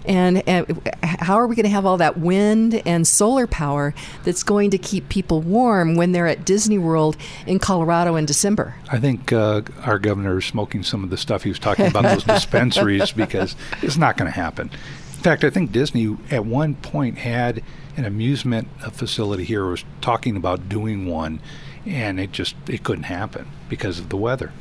And 0.06 0.44
uh, 0.48 0.66
how 1.04 1.36
are 1.36 1.48
we 1.48 1.56
going 1.56 1.66
to 1.66 1.70
have 1.70 1.86
all 1.86 1.98
that 1.98 2.18
wind 2.18 2.82
and 2.86 3.08
solar 3.08 3.48
power 3.48 3.94
that's 4.24 4.44
going 4.44 4.72
to 4.72 4.78
keep 4.78 5.10
people 5.10 5.42
warm 5.42 5.96
when 5.96 6.12
they're 6.12 6.28
at 6.28 6.46
Disney 6.46 6.78
World 6.78 7.18
in 7.46 7.60
Colorado 7.60 8.16
in 8.16 8.26
December? 8.26 8.76
I 8.92 9.00
think 9.00 9.32
uh, 9.32 9.62
our 9.84 10.00
governor 10.00 10.38
is 10.38 10.46
smoking 10.46 10.84
some 10.84 11.04
of 11.04 11.10
the 11.10 11.18
stuff 11.18 11.44
he 11.44 11.50
was 11.50 11.60
talking 11.60 11.88
about 11.88 12.04
those 12.04 12.24
dispensaries 12.36 13.12
because 13.12 13.56
it's 13.82 13.98
not 13.98 14.18
going 14.18 14.32
to 14.32 14.36
happen. 14.36 14.70
In 14.70 15.24
fact, 15.24 15.44
I 15.44 15.52
think 15.52 15.72
Disney 15.72 16.18
at 16.32 16.46
one 16.46 16.76
point 16.76 17.20
had 17.20 17.64
an 17.96 18.06
amusement 18.06 18.68
uh, 18.84 18.90
facility 18.90 19.44
here, 19.44 19.66
was 19.66 19.86
talking 20.02 20.36
about 20.36 20.68
doing 20.68 21.06
one, 21.06 21.40
and 21.86 22.20
it 22.20 22.32
just 22.32 22.56
it 22.68 22.84
couldn't 22.84 23.04
happen 23.04 23.48
because 23.70 24.00
of 24.00 24.10
the 24.10 24.18
weather. 24.18 24.52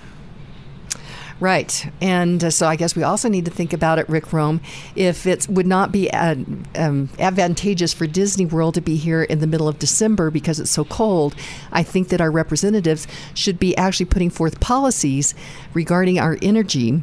Right. 1.40 1.90
And 2.02 2.44
uh, 2.44 2.50
so 2.50 2.66
I 2.66 2.76
guess 2.76 2.94
we 2.94 3.02
also 3.02 3.30
need 3.30 3.46
to 3.46 3.50
think 3.50 3.72
about 3.72 3.98
it, 3.98 4.06
Rick 4.10 4.30
Rome, 4.32 4.60
if 4.94 5.26
it 5.26 5.48
would 5.48 5.66
not 5.66 5.90
be 5.90 6.10
uh, 6.10 6.36
um, 6.76 7.08
advantageous 7.18 7.94
for 7.94 8.06
Disney 8.06 8.44
World 8.44 8.74
to 8.74 8.82
be 8.82 8.96
here 8.96 9.22
in 9.22 9.38
the 9.38 9.46
middle 9.46 9.66
of 9.66 9.78
December 9.78 10.30
because 10.30 10.60
it's 10.60 10.70
so 10.70 10.84
cold. 10.84 11.34
I 11.72 11.82
think 11.82 12.08
that 12.08 12.20
our 12.20 12.30
representatives 12.30 13.06
should 13.32 13.58
be 13.58 13.74
actually 13.78 14.06
putting 14.06 14.28
forth 14.28 14.60
policies 14.60 15.34
regarding 15.72 16.18
our 16.18 16.36
energy 16.42 17.02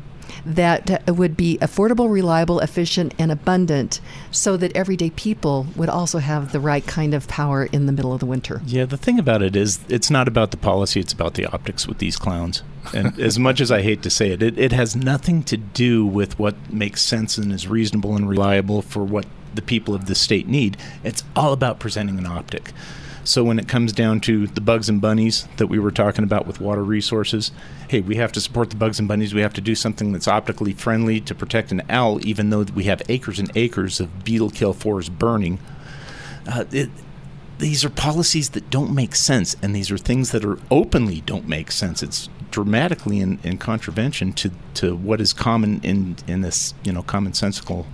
that 0.56 1.04
would 1.08 1.36
be 1.36 1.58
affordable, 1.60 2.12
reliable, 2.12 2.60
efficient, 2.60 3.14
and 3.20 3.32
abundant 3.32 4.00
so 4.32 4.58
that 4.58 4.76
everyday 4.76 5.10
people 5.12 5.68
would 5.76 5.89
also 5.89 6.20
have 6.20 6.52
the 6.52 6.60
right 6.60 6.86
kind 6.86 7.14
of 7.14 7.28
power 7.28 7.66
in 7.66 7.86
the 7.86 7.91
middle 7.91 8.14
of 8.14 8.20
the 8.20 8.26
winter. 8.26 8.62
Yeah, 8.66 8.86
the 8.86 8.98
thing 8.98 9.20
about 9.20 9.41
it 9.41 9.56
is, 9.56 9.80
it's 9.89 10.10
not 10.10 10.28
about 10.28 10.52
the 10.52 10.58
policy; 10.58 11.00
it's 11.00 11.14
about 11.14 11.34
the 11.34 11.45
optics 11.45 11.88
with 11.88 11.98
these 11.98 12.18
clowns. 12.18 12.64
And 12.93 13.20
as 13.20 13.38
much 13.38 13.60
as 13.60 13.72
I 13.72 13.82
hate 13.82 14.02
to 14.04 14.10
say 14.10 14.32
it, 14.32 14.41
it, 14.41 14.58
it 14.58 14.72
has 14.72 14.95
nothing 14.95 15.43
to 15.43 15.58
do 15.58 16.06
with 16.06 16.39
what 16.39 16.72
makes 16.72 17.02
sense 17.02 17.38
and 17.38 17.52
is 17.52 17.68
reasonable 17.68 18.16
and 18.16 18.28
reliable 18.28 18.82
for 18.82 19.04
what 19.04 19.26
the 19.54 19.62
people 19.62 19.93
of 19.93 20.06
the 20.06 20.16
state 20.16 20.48
need. 20.48 20.78
It's 21.04 21.24
all 21.36 21.54
about 21.54 21.80
presenting 21.80 22.18
an 22.18 22.26
optic. 22.26 22.72
So 23.28 23.43
when 23.43 23.59
it 23.59 23.67
comes 23.67 23.91
down 23.91 24.21
to 24.21 24.47
the 24.47 24.61
bugs 24.61 24.88
and 24.88 25.01
bunnies 25.01 25.49
that 25.57 25.67
we 25.67 25.80
were 25.80 25.91
talking 25.91 26.23
about 26.23 26.47
with 26.47 26.61
water 26.61 26.82
resources, 26.82 27.51
hey, 27.89 27.99
we 27.99 28.15
have 28.15 28.32
to 28.32 28.41
support 28.41 28.69
the 28.69 28.78
bugs 28.78 28.99
and 28.99 29.07
bunnies. 29.07 29.34
We 29.34 29.41
have 29.41 29.53
to 29.55 29.61
do 29.61 29.75
something 29.75 30.13
that's 30.13 30.30
optically 30.30 30.71
friendly 30.71 31.19
to 31.19 31.36
protect 31.36 31.73
an 31.73 31.82
owl, 31.89 32.25
even 32.25 32.51
though 32.51 32.63
we 32.73 32.86
have 32.86 33.01
acres 33.09 33.38
and 33.38 33.51
acres 33.53 33.99
of 33.99 34.23
beetle 34.23 34.49
kill 34.49 34.71
forest 34.71 35.19
burning. 35.19 35.59
Uh, 36.47 36.63
it, 36.71 36.89
these 37.57 37.84
are 37.84 37.89
policies 37.89 38.51
that 38.51 38.69
don't 38.69 38.95
make 38.95 39.13
sense, 39.13 39.57
and 39.61 39.75
these 39.75 39.91
are 39.91 39.97
things 39.97 40.32
that 40.32 40.45
are 40.45 40.57
openly 40.71 41.19
don't 41.19 41.49
make 41.49 41.69
sense. 41.69 42.01
It's 42.01 42.30
dramatically 42.49 43.19
in, 43.19 43.39
in 43.43 43.57
contravention 43.57 44.32
to, 44.34 44.51
to 44.75 44.95
what 44.95 45.19
is 45.19 45.34
common 45.34 45.82
in 45.82 46.15
in 46.28 46.41
this 46.41 46.73
you 46.86 46.93
know 46.93 47.03
commonsensical 47.03 47.86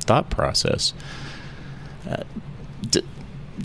thought 0.00 0.28
process. 0.28 0.92
Uh, 2.06 2.24
d- 2.82 3.02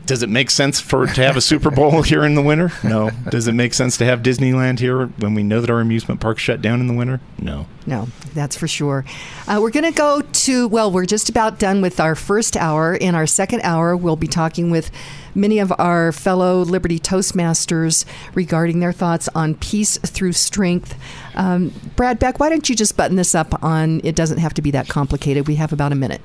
does 0.06 0.24
it 0.24 0.30
make 0.30 0.50
sense 0.50 0.80
for 0.80 1.06
to 1.06 1.24
have 1.24 1.38
a 1.38 1.42
Super 1.42 1.72
Bowl 1.72 2.02
here 2.04 2.24
in 2.24 2.36
the 2.36 2.42
winter? 2.42 2.72
No. 2.84 3.12
Does 3.30 3.48
it 3.48 3.54
make 3.54 3.74
sense 3.74 3.98
to 3.98 4.06
have 4.06 4.22
Disneyland 4.22 4.80
here 4.80 5.08
when 5.08 5.34
we 5.34 5.44
know 5.44 5.62
that 5.62 5.70
our 5.70 5.80
amusement 5.80 6.20
parks 6.20 6.42
shut 6.42 6.62
down 6.62 6.80
in 6.80 6.88
the 6.88 6.94
winter? 6.94 7.22
No. 7.40 7.68
No, 7.86 8.08
that's 8.34 8.56
for 8.56 8.68
sure. 8.68 9.04
Uh, 9.48 9.60
we're 9.62 9.72
going 9.72 9.92
to 9.92 9.98
go 9.98 10.22
to, 10.22 10.68
well, 10.68 10.92
we're 10.92 11.06
just 11.06 11.30
about 11.30 11.58
done 11.58 11.82
with 11.82 12.00
our 12.00 12.14
first 12.14 12.56
hour. 12.56 12.94
In 12.96 13.16
our 13.16 13.26
second 13.26 13.62
hour, 13.62 13.98
we'll 13.98 14.16
be 14.16 14.28
talking 14.28 14.70
with 14.70 14.92
many 15.34 15.60
of 15.60 15.74
our 15.80 16.12
fellow 16.12 16.62
Liberty 16.62 17.00
Toastmasters 17.00 18.06
regarding 18.36 18.80
their 18.80 18.92
thoughts 18.92 19.28
on 19.34 19.56
peace 19.56 19.98
through 19.98 20.34
strength. 20.34 20.96
Um, 21.36 21.74
Brad 21.96 22.20
Beck, 22.20 22.40
why 22.40 22.50
don't 22.50 22.70
you 22.70 22.76
just 22.76 22.96
button 22.96 23.16
this 23.16 23.34
up 23.34 23.64
on 23.64 24.02
it 24.04 24.16
doesn't 24.16 24.38
have 24.38 24.54
to 24.56 24.62
be 24.62 24.72
that 24.72 24.88
complicated? 24.88 25.48
We 25.48 25.56
have 25.56 25.74
about 25.74 25.92
a 25.92 25.96
minute. 25.96 26.22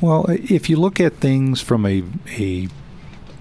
Well, 0.00 0.26
if 0.28 0.68
you 0.68 0.76
look 0.76 1.00
at 1.00 1.14
things 1.14 1.60
from 1.60 1.86
a, 1.86 2.02
a 2.38 2.68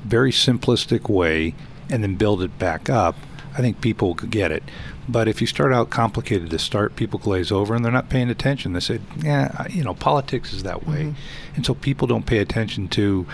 very 0.03 0.31
simplistic 0.31 1.09
way 1.09 1.53
and 1.89 2.03
then 2.03 2.15
build 2.15 2.41
it 2.41 2.57
back 2.57 2.89
up, 2.89 3.15
I 3.53 3.61
think 3.61 3.81
people 3.81 4.15
could 4.15 4.31
get 4.31 4.51
it. 4.51 4.63
But 5.09 5.27
if 5.27 5.41
you 5.41 5.47
start 5.47 5.73
out 5.73 5.89
complicated 5.89 6.49
to 6.51 6.59
start, 6.59 6.95
people 6.95 7.19
glaze 7.19 7.51
over 7.51 7.75
and 7.75 7.83
they're 7.83 7.91
not 7.91 8.09
paying 8.09 8.29
attention. 8.29 8.73
They 8.73 8.79
say, 8.79 8.99
yeah, 9.21 9.67
you 9.69 9.83
know, 9.83 9.93
politics 9.93 10.53
is 10.53 10.63
that 10.63 10.87
way. 10.87 11.03
Mm-hmm. 11.03 11.55
And 11.55 11.65
so 11.65 11.73
people 11.73 12.07
don't 12.07 12.25
pay 12.25 12.37
attention 12.37 12.87
to 12.89 13.25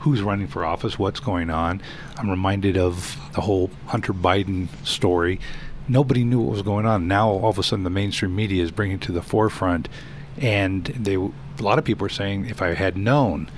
who's 0.00 0.20
running 0.20 0.46
for 0.46 0.66
office, 0.66 0.98
what's 0.98 1.20
going 1.20 1.48
on. 1.48 1.80
I'm 2.18 2.28
reminded 2.28 2.76
of 2.76 3.18
the 3.32 3.40
whole 3.40 3.70
Hunter 3.86 4.12
Biden 4.12 4.68
story. 4.84 5.40
Nobody 5.88 6.24
knew 6.24 6.40
what 6.40 6.52
was 6.52 6.62
going 6.62 6.84
on. 6.84 7.08
Now 7.08 7.30
all 7.30 7.48
of 7.48 7.58
a 7.58 7.62
sudden 7.62 7.84
the 7.84 7.90
mainstream 7.90 8.36
media 8.36 8.62
is 8.62 8.70
bringing 8.70 8.98
to 9.00 9.12
the 9.12 9.22
forefront, 9.22 9.88
and 10.36 10.84
they 10.86 11.14
a 11.14 11.30
lot 11.62 11.78
of 11.78 11.84
people 11.84 12.06
are 12.06 12.10
saying 12.10 12.46
if 12.46 12.60
I 12.60 12.74
had 12.74 12.98
known, 12.98 13.50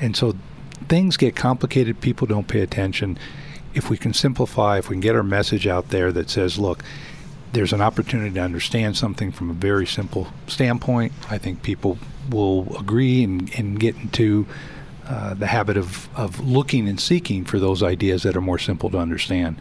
and 0.00 0.16
so 0.16 0.36
things 0.88 1.16
get 1.16 1.36
complicated. 1.36 2.00
People 2.00 2.26
don't 2.26 2.48
pay 2.48 2.60
attention. 2.60 3.18
If 3.74 3.88
we 3.90 3.96
can 3.96 4.12
simplify, 4.12 4.78
if 4.78 4.88
we 4.88 4.94
can 4.94 5.00
get 5.00 5.16
our 5.16 5.22
message 5.22 5.66
out 5.66 5.88
there 5.88 6.12
that 6.12 6.30
says, 6.30 6.58
look, 6.58 6.82
there's 7.52 7.72
an 7.72 7.80
opportunity 7.80 8.34
to 8.34 8.40
understand 8.40 8.96
something 8.96 9.30
from 9.30 9.50
a 9.50 9.54
very 9.54 9.86
simple 9.86 10.28
standpoint, 10.46 11.12
I 11.30 11.38
think 11.38 11.62
people 11.62 11.98
will 12.30 12.76
agree 12.76 13.22
and, 13.24 13.52
and 13.56 13.78
get 13.78 13.96
into 13.96 14.46
uh, 15.06 15.34
the 15.34 15.48
habit 15.48 15.76
of, 15.76 16.08
of 16.16 16.40
looking 16.40 16.88
and 16.88 16.98
seeking 16.98 17.44
for 17.44 17.58
those 17.58 17.82
ideas 17.82 18.22
that 18.22 18.36
are 18.36 18.40
more 18.40 18.58
simple 18.58 18.88
to 18.90 18.98
understand. 18.98 19.56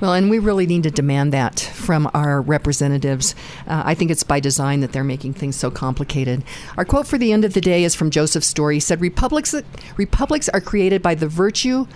Well, 0.00 0.14
and 0.14 0.30
we 0.30 0.38
really 0.38 0.66
need 0.66 0.84
to 0.84 0.90
demand 0.90 1.32
that 1.34 1.60
from 1.60 2.10
our 2.14 2.40
representatives. 2.40 3.34
Uh, 3.66 3.82
I 3.84 3.94
think 3.94 4.10
it's 4.10 4.22
by 4.22 4.40
design 4.40 4.80
that 4.80 4.92
they're 4.92 5.04
making 5.04 5.34
things 5.34 5.56
so 5.56 5.70
complicated. 5.70 6.42
Our 6.78 6.86
quote 6.86 7.06
for 7.06 7.18
the 7.18 7.32
end 7.32 7.44
of 7.44 7.52
the 7.52 7.60
day 7.60 7.84
is 7.84 7.94
from 7.94 8.10
Joseph 8.10 8.42
Story. 8.42 8.76
He 8.76 8.80
said, 8.80 9.02
Republics, 9.02 9.54
Republics 9.98 10.48
are 10.48 10.60
created 10.60 11.02
by 11.02 11.14
the 11.14 11.28
virtue, 11.28 11.86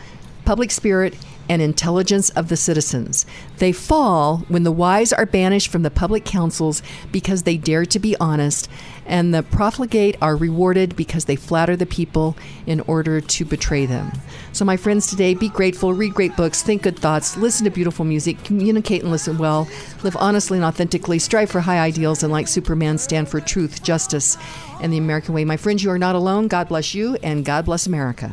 public 0.45 0.71
spirit, 0.71 1.17
and 1.49 1.61
intelligence 1.63 2.31
of 2.31 2.49
the 2.49 2.57
citizens. 2.57 3.27
They 3.59 3.73
fall 3.73 4.39
when 4.49 4.63
the 4.63 4.73
wise 4.73 5.13
are 5.13 5.27
banished 5.27 5.69
from 5.69 5.83
the 5.83 5.91
public 5.91 6.25
councils 6.25 6.83
because 7.13 7.43
they 7.43 7.57
dare 7.57 7.85
to 7.87 7.99
be 7.99 8.17
honest, 8.19 8.69
and 9.07 9.35
the 9.35 9.43
profligate 9.43 10.17
are 10.23 10.37
rewarded 10.37 10.97
because 10.97 11.27
they 11.27 11.37
flatter 11.37 11.77
the 11.77 11.87
people 11.87 12.37
in 12.67 12.81
order 12.81 13.21
to 13.21 13.45
betray 13.45 13.87
them. 13.87 14.13
So, 14.53 14.65
my 14.65 14.77
friends, 14.77 15.07
today 15.07 15.35
be 15.35 15.49
grateful, 15.49 15.93
read 15.93 16.15
great 16.15 16.37
books, 16.37 16.63
think 16.63 16.83
good 16.83 16.99
thoughts, 16.99 17.37
listen 17.37 17.65
to 17.65 17.71
beautiful 17.71 18.05
music, 18.05 18.43
communicate 18.45 19.03
and 19.03 19.11
listen 19.11 19.39
well, 19.39 19.69
live 20.03 20.17
honestly 20.17 20.59
and 20.59 20.65
authentically, 20.65 21.19
strive 21.19 21.51
for 21.51 21.61
high 21.61 21.79
ideals, 21.79 22.23
and 22.23 22.33
like 22.33 22.49
Superman, 22.49 22.99
stand 22.99 23.29
for 23.29 23.41
truth, 23.41 23.83
justice, 23.83 24.37
and 24.81 24.93
the 24.93 24.99
American 24.99 25.35
way. 25.35 25.45
My 25.45 25.57
friends, 25.57 25.83
you 25.83 25.91
are 25.91 25.99
not 25.99 26.15
alone. 26.15 26.49
God 26.49 26.69
bless 26.69 26.95
you, 26.95 27.17
and 27.23 27.45
God 27.45 27.65
bless 27.65 27.87
America. 27.87 28.33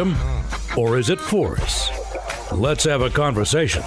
or 0.77 0.97
is 0.97 1.09
it 1.09 1.19
force? 1.19 1.89
Let's 2.51 2.83
have 2.83 3.01
a 3.01 3.09
conversation. 3.09 3.83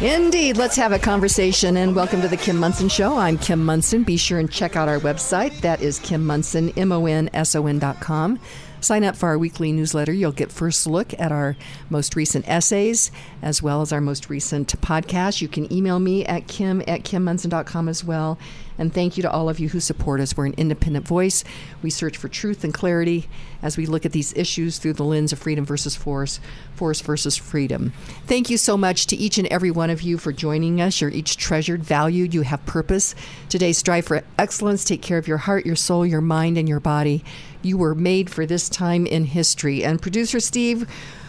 Indeed, 0.00 0.58
let's 0.58 0.76
have 0.76 0.92
a 0.92 0.98
conversation 0.98 1.78
and 1.78 1.96
welcome 1.96 2.20
to 2.20 2.28
the 2.28 2.36
Kim 2.36 2.58
Monson 2.58 2.88
Show. 2.88 3.16
I'm 3.16 3.38
Kim 3.38 3.64
Monson. 3.64 4.02
Be 4.02 4.18
sure 4.18 4.38
and 4.38 4.50
check 4.50 4.76
out 4.76 4.88
our 4.88 4.98
website. 4.98 5.58
That 5.62 5.80
is 5.80 5.98
Kim 6.00 6.26
Monson, 6.26 6.68
M 6.76 6.92
O 6.92 7.06
N 7.06 7.30
S 7.32 7.54
O 7.54 7.66
N 7.66 7.78
dot 7.78 8.00
com. 8.00 8.38
Sign 8.80 9.04
up 9.04 9.16
for 9.16 9.28
our 9.30 9.38
weekly 9.38 9.72
newsletter. 9.72 10.12
You'll 10.12 10.32
get 10.32 10.52
first 10.52 10.86
look 10.86 11.18
at 11.18 11.32
our 11.32 11.56
most 11.88 12.14
recent 12.14 12.46
essays 12.46 13.10
as 13.40 13.62
well 13.62 13.80
as 13.80 13.90
our 13.90 14.02
most 14.02 14.28
recent 14.28 14.78
podcast. 14.82 15.40
You 15.40 15.48
can 15.48 15.72
email 15.72 15.98
me 15.98 16.26
at 16.26 16.46
kim 16.46 16.82
at 16.86 17.02
kimmonson.com 17.02 17.88
as 17.88 18.04
well. 18.04 18.38
And 18.78 18.92
thank 18.92 19.16
you 19.16 19.22
to 19.22 19.30
all 19.30 19.48
of 19.48 19.58
you 19.58 19.68
who 19.70 19.80
support 19.80 20.20
us. 20.20 20.36
We're 20.36 20.46
an 20.46 20.54
independent 20.56 21.06
voice. 21.06 21.44
We 21.82 21.90
search 21.90 22.16
for 22.16 22.28
truth 22.28 22.64
and 22.64 22.74
clarity 22.74 23.28
as 23.62 23.76
we 23.76 23.86
look 23.86 24.04
at 24.04 24.12
these 24.12 24.34
issues 24.34 24.78
through 24.78 24.94
the 24.94 25.04
lens 25.04 25.32
of 25.32 25.38
freedom 25.38 25.64
versus 25.64 25.96
force, 25.96 26.40
force 26.74 27.00
versus 27.00 27.36
freedom. 27.36 27.92
Thank 28.26 28.50
you 28.50 28.58
so 28.58 28.76
much 28.76 29.06
to 29.06 29.16
each 29.16 29.38
and 29.38 29.48
every 29.48 29.70
one 29.70 29.90
of 29.90 30.02
you 30.02 30.18
for 30.18 30.32
joining 30.32 30.80
us. 30.80 31.00
You're 31.00 31.10
each 31.10 31.36
treasured, 31.36 31.82
valued, 31.82 32.34
you 32.34 32.42
have 32.42 32.64
purpose. 32.66 33.14
Today, 33.48 33.72
strive 33.72 34.06
for 34.06 34.22
excellence. 34.38 34.84
Take 34.84 35.02
care 35.02 35.18
of 35.18 35.28
your 35.28 35.38
heart, 35.38 35.66
your 35.66 35.76
soul, 35.76 36.04
your 36.04 36.20
mind, 36.20 36.58
and 36.58 36.68
your 36.68 36.80
body. 36.80 37.24
You 37.62 37.78
were 37.78 37.94
made 37.94 38.30
for 38.30 38.46
this 38.46 38.68
time 38.68 39.06
in 39.06 39.24
history. 39.24 39.84
And 39.84 40.00
producer 40.00 40.40
Steve, 40.40 40.88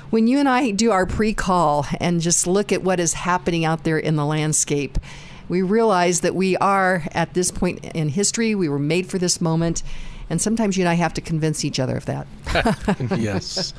when 0.09 0.27
you 0.27 0.39
and 0.39 0.47
I 0.47 0.71
do 0.71 0.91
our 0.91 1.05
pre 1.05 1.33
call 1.33 1.85
and 1.99 2.21
just 2.21 2.47
look 2.47 2.71
at 2.71 2.83
what 2.83 2.99
is 2.99 3.13
happening 3.13 3.65
out 3.65 3.83
there 3.83 3.97
in 3.97 4.15
the 4.15 4.25
landscape, 4.25 4.97
we 5.49 5.61
realize 5.61 6.21
that 6.21 6.35
we 6.35 6.57
are 6.57 7.03
at 7.11 7.33
this 7.33 7.51
point 7.51 7.83
in 7.85 8.09
history, 8.09 8.55
we 8.55 8.69
were 8.69 8.79
made 8.79 9.07
for 9.07 9.17
this 9.17 9.39
moment. 9.41 9.83
And 10.29 10.41
sometimes 10.41 10.77
you 10.77 10.83
and 10.83 10.89
I 10.89 10.95
have 10.95 11.13
to 11.13 11.21
convince 11.21 11.63
each 11.63 11.79
other 11.79 11.95
of 11.95 12.05
that. 12.05 12.27
yes. 13.17 13.73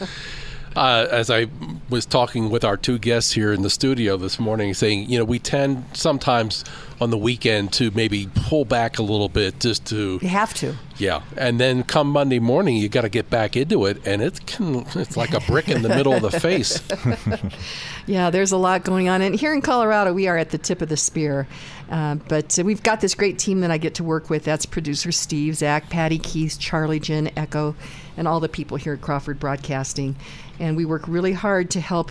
Uh, 0.76 1.06
as 1.10 1.30
I 1.30 1.46
was 1.88 2.06
talking 2.06 2.50
with 2.50 2.64
our 2.64 2.76
two 2.76 2.98
guests 2.98 3.32
here 3.32 3.52
in 3.52 3.62
the 3.62 3.70
studio 3.70 4.16
this 4.16 4.38
morning, 4.38 4.74
saying, 4.74 5.08
you 5.10 5.18
know, 5.18 5.24
we 5.24 5.38
tend 5.38 5.84
sometimes 5.92 6.64
on 7.00 7.10
the 7.10 7.18
weekend 7.18 7.72
to 7.72 7.90
maybe 7.92 8.28
pull 8.34 8.64
back 8.64 8.98
a 8.98 9.02
little 9.02 9.28
bit 9.28 9.60
just 9.60 9.86
to. 9.86 10.18
You 10.20 10.28
have 10.28 10.54
to. 10.54 10.74
Yeah, 10.98 11.22
and 11.36 11.60
then 11.60 11.84
come 11.84 12.08
Monday 12.08 12.40
morning, 12.40 12.76
you 12.76 12.88
got 12.88 13.02
to 13.02 13.08
get 13.08 13.30
back 13.30 13.56
into 13.56 13.86
it, 13.86 14.04
and 14.06 14.20
it 14.20 14.44
can. 14.46 14.84
It's 14.94 15.16
like 15.16 15.32
a 15.32 15.40
brick 15.40 15.68
in 15.68 15.82
the 15.82 15.88
middle 15.88 16.12
of 16.12 16.22
the 16.22 16.40
face. 16.40 16.82
yeah, 18.06 18.30
there's 18.30 18.52
a 18.52 18.56
lot 18.56 18.84
going 18.84 19.08
on, 19.08 19.22
and 19.22 19.34
here 19.34 19.54
in 19.54 19.62
Colorado, 19.62 20.12
we 20.12 20.26
are 20.26 20.36
at 20.36 20.50
the 20.50 20.58
tip 20.58 20.82
of 20.82 20.88
the 20.88 20.96
spear. 20.96 21.46
Uh, 21.90 22.16
but 22.16 22.58
uh, 22.58 22.64
we've 22.64 22.82
got 22.82 23.00
this 23.00 23.14
great 23.14 23.38
team 23.38 23.60
that 23.60 23.70
I 23.70 23.78
get 23.78 23.94
to 23.94 24.04
work 24.04 24.28
with. 24.28 24.44
That's 24.44 24.66
producer 24.66 25.12
Steve, 25.12 25.56
Zach, 25.56 25.88
Patty, 25.88 26.18
Keith, 26.18 26.58
Charlie, 26.58 27.00
Jen, 27.00 27.30
Echo, 27.36 27.74
and 28.16 28.28
all 28.28 28.40
the 28.40 28.48
people 28.48 28.76
here 28.76 28.94
at 28.94 29.00
Crawford 29.00 29.40
Broadcasting. 29.40 30.16
And 30.58 30.76
we 30.76 30.84
work 30.84 31.06
really 31.08 31.32
hard 31.32 31.70
to 31.70 31.80
help 31.80 32.10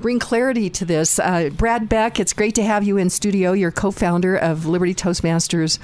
bring 0.00 0.18
clarity 0.18 0.68
to 0.70 0.84
this. 0.84 1.18
Uh, 1.18 1.50
Brad 1.52 1.88
Beck, 1.88 2.20
it's 2.20 2.32
great 2.32 2.54
to 2.56 2.62
have 2.62 2.84
you 2.84 2.96
in 2.96 3.10
studio. 3.10 3.52
You're 3.52 3.70
co-founder 3.70 4.36
of 4.36 4.66
Liberty 4.66 4.94
Toastmasters, 4.94 5.78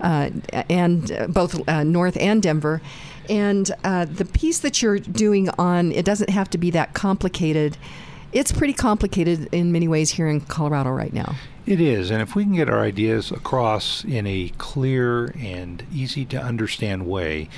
uh, 0.00 0.30
and 0.68 1.10
uh, 1.10 1.26
both 1.26 1.68
uh, 1.68 1.82
North 1.82 2.16
and 2.20 2.42
Denver. 2.42 2.80
And 3.28 3.70
uh, 3.84 4.04
the 4.06 4.24
piece 4.24 4.60
that 4.60 4.80
you're 4.80 4.98
doing 4.98 5.50
on 5.58 5.92
it 5.92 6.04
doesn't 6.04 6.30
have 6.30 6.48
to 6.50 6.58
be 6.58 6.70
that 6.70 6.94
complicated. 6.94 7.76
It's 8.32 8.52
pretty 8.52 8.74
complicated 8.74 9.48
in 9.52 9.72
many 9.72 9.88
ways 9.88 10.10
here 10.10 10.28
in 10.28 10.40
Colorado 10.42 10.90
right 10.90 11.12
now. 11.12 11.34
It 11.66 11.80
is, 11.80 12.10
and 12.10 12.22
if 12.22 12.34
we 12.34 12.44
can 12.44 12.54
get 12.54 12.70
our 12.70 12.80
ideas 12.80 13.30
across 13.30 14.04
in 14.04 14.26
a 14.26 14.52
clear 14.56 15.34
and 15.38 15.84
easy 15.92 16.24
to 16.26 16.40
understand 16.40 17.06
way, 17.06 17.50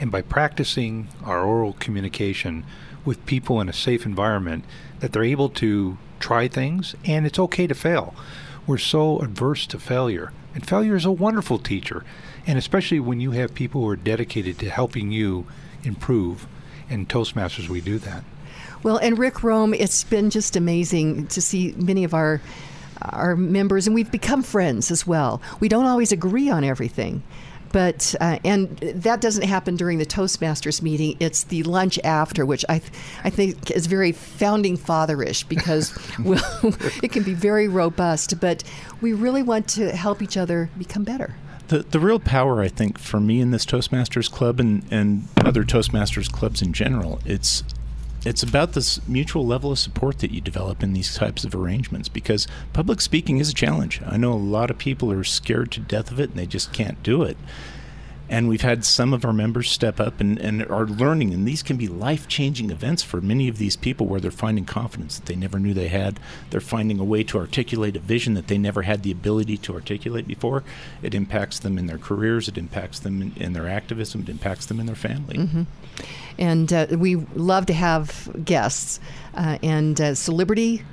and 0.00 0.10
by 0.10 0.22
practicing 0.22 1.08
our 1.24 1.42
oral 1.42 1.74
communication 1.74 2.64
with 3.08 3.26
people 3.26 3.60
in 3.60 3.68
a 3.68 3.72
safe 3.72 4.06
environment, 4.06 4.64
that 5.00 5.12
they're 5.12 5.24
able 5.24 5.48
to 5.48 5.98
try 6.20 6.46
things 6.46 6.94
and 7.04 7.26
it's 7.26 7.38
okay 7.38 7.66
to 7.66 7.74
fail. 7.74 8.14
We're 8.66 8.78
so 8.78 9.18
adverse 9.20 9.66
to 9.68 9.78
failure, 9.78 10.30
and 10.54 10.64
failure 10.64 10.94
is 10.94 11.06
a 11.06 11.10
wonderful 11.10 11.58
teacher, 11.58 12.04
and 12.46 12.58
especially 12.58 13.00
when 13.00 13.18
you 13.18 13.30
have 13.30 13.54
people 13.54 13.80
who 13.80 13.88
are 13.88 13.96
dedicated 13.96 14.58
to 14.58 14.68
helping 14.68 15.10
you 15.10 15.46
improve. 15.82 16.46
In 16.90 17.06
Toastmasters, 17.06 17.68
we 17.68 17.80
do 17.80 17.98
that. 17.98 18.24
Well, 18.82 18.98
and 18.98 19.18
Rick 19.18 19.42
Rome, 19.42 19.74
it's 19.74 20.04
been 20.04 20.30
just 20.30 20.54
amazing 20.56 21.26
to 21.28 21.40
see 21.40 21.74
many 21.76 22.04
of 22.04 22.14
our 22.14 22.40
our 23.02 23.36
members, 23.36 23.86
and 23.86 23.94
we've 23.94 24.10
become 24.10 24.42
friends 24.42 24.90
as 24.90 25.06
well. 25.06 25.40
We 25.60 25.68
don't 25.68 25.86
always 25.86 26.12
agree 26.12 26.50
on 26.50 26.64
everything, 26.64 27.22
but 27.72 28.14
uh, 28.20 28.38
and 28.44 28.76
that 28.78 29.20
doesn't 29.20 29.44
happen 29.44 29.76
during 29.76 29.98
the 29.98 30.06
Toastmasters 30.06 30.82
meeting. 30.82 31.16
It's 31.20 31.44
the 31.44 31.62
lunch 31.64 31.98
after, 32.04 32.44
which 32.44 32.64
I 32.68 32.78
th- 32.78 32.92
I 33.24 33.30
think 33.30 33.70
is 33.70 33.86
very 33.86 34.12
founding 34.12 34.76
fatherish 34.76 35.48
because 35.48 35.96
well, 36.24 36.74
it 37.02 37.12
can 37.12 37.22
be 37.22 37.34
very 37.34 37.68
robust. 37.68 38.40
But 38.40 38.64
we 39.00 39.12
really 39.12 39.42
want 39.42 39.68
to 39.70 39.94
help 39.94 40.22
each 40.22 40.36
other 40.36 40.70
become 40.78 41.04
better. 41.04 41.34
The, 41.68 41.80
the 41.80 42.00
real 42.00 42.18
power, 42.18 42.62
I 42.62 42.68
think, 42.68 42.98
for 42.98 43.20
me 43.20 43.40
in 43.40 43.50
this 43.50 43.66
Toastmasters 43.66 44.30
Club 44.30 44.58
and, 44.58 44.82
and 44.90 45.28
other 45.44 45.64
Toastmasters 45.64 46.32
clubs 46.32 46.62
in 46.62 46.72
general, 46.72 47.20
it's 47.26 47.62
it's 48.24 48.42
about 48.42 48.72
this 48.72 49.06
mutual 49.08 49.46
level 49.46 49.72
of 49.72 49.78
support 49.78 50.18
that 50.18 50.30
you 50.30 50.40
develop 50.40 50.82
in 50.82 50.92
these 50.92 51.14
types 51.14 51.44
of 51.44 51.54
arrangements 51.54 52.08
because 52.08 52.46
public 52.72 53.00
speaking 53.00 53.38
is 53.38 53.50
a 53.50 53.54
challenge. 53.54 54.00
I 54.04 54.16
know 54.16 54.32
a 54.32 54.34
lot 54.34 54.70
of 54.70 54.78
people 54.78 55.12
are 55.12 55.24
scared 55.24 55.70
to 55.72 55.80
death 55.80 56.10
of 56.10 56.18
it 56.18 56.30
and 56.30 56.38
they 56.38 56.46
just 56.46 56.72
can't 56.72 57.02
do 57.02 57.22
it. 57.22 57.36
And 58.28 58.48
we've 58.48 58.62
had 58.62 58.84
some 58.84 59.14
of 59.14 59.24
our 59.24 59.32
members 59.32 59.70
step 59.70 59.98
up 59.98 60.20
and, 60.20 60.38
and 60.38 60.66
are 60.66 60.86
learning, 60.86 61.32
and 61.32 61.48
these 61.48 61.62
can 61.62 61.76
be 61.76 61.88
life 61.88 62.28
changing 62.28 62.70
events 62.70 63.02
for 63.02 63.20
many 63.20 63.48
of 63.48 63.58
these 63.58 63.76
people 63.76 64.06
where 64.06 64.20
they're 64.20 64.30
finding 64.30 64.64
confidence 64.64 65.18
that 65.18 65.26
they 65.26 65.36
never 65.36 65.58
knew 65.58 65.72
they 65.72 65.88
had. 65.88 66.20
They're 66.50 66.60
finding 66.60 66.98
a 66.98 67.04
way 67.04 67.22
to 67.24 67.38
articulate 67.38 67.96
a 67.96 68.00
vision 68.00 68.34
that 68.34 68.48
they 68.48 68.58
never 68.58 68.82
had 68.82 69.02
the 69.02 69.10
ability 69.10 69.56
to 69.58 69.74
articulate 69.74 70.26
before. 70.26 70.62
It 71.02 71.14
impacts 71.14 71.58
them 71.58 71.78
in 71.78 71.86
their 71.86 71.98
careers, 71.98 72.48
it 72.48 72.58
impacts 72.58 72.98
them 72.98 73.22
in, 73.22 73.32
in 73.36 73.52
their 73.54 73.68
activism, 73.68 74.22
it 74.22 74.28
impacts 74.28 74.66
them 74.66 74.78
in 74.78 74.86
their 74.86 74.94
family. 74.94 75.38
Mm-hmm. 75.38 75.62
And 76.38 76.72
uh, 76.72 76.86
we 76.90 77.16
love 77.16 77.66
to 77.66 77.74
have 77.74 78.30
guests. 78.44 79.00
Uh, 79.34 79.58
and 79.62 80.00
uh, 80.00 80.14
Celebrity 80.14 80.84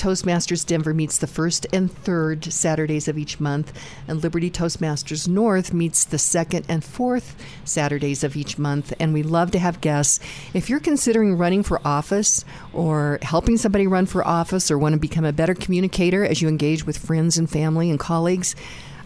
Toastmasters 0.00 0.64
Denver 0.64 0.94
meets 0.94 1.18
the 1.18 1.26
first 1.26 1.66
and 1.74 1.92
third 1.92 2.50
Saturdays 2.50 3.06
of 3.06 3.18
each 3.18 3.38
month, 3.38 3.70
and 4.08 4.22
Liberty 4.22 4.50
Toastmasters 4.50 5.28
North 5.28 5.74
meets 5.74 6.04
the 6.04 6.16
second 6.16 6.64
and 6.70 6.82
fourth 6.82 7.36
Saturdays 7.66 8.24
of 8.24 8.34
each 8.34 8.56
month. 8.56 8.94
And 8.98 9.12
we 9.12 9.22
love 9.22 9.50
to 9.50 9.58
have 9.58 9.82
guests. 9.82 10.18
If 10.54 10.70
you're 10.70 10.80
considering 10.80 11.36
running 11.36 11.62
for 11.62 11.82
office 11.84 12.46
or 12.72 13.18
helping 13.20 13.58
somebody 13.58 13.86
run 13.86 14.06
for 14.06 14.26
office 14.26 14.70
or 14.70 14.78
want 14.78 14.94
to 14.94 14.98
become 14.98 15.26
a 15.26 15.34
better 15.34 15.54
communicator 15.54 16.24
as 16.24 16.40
you 16.40 16.48
engage 16.48 16.86
with 16.86 16.96
friends 16.96 17.36
and 17.36 17.50
family 17.50 17.90
and 17.90 18.00
colleagues, 18.00 18.56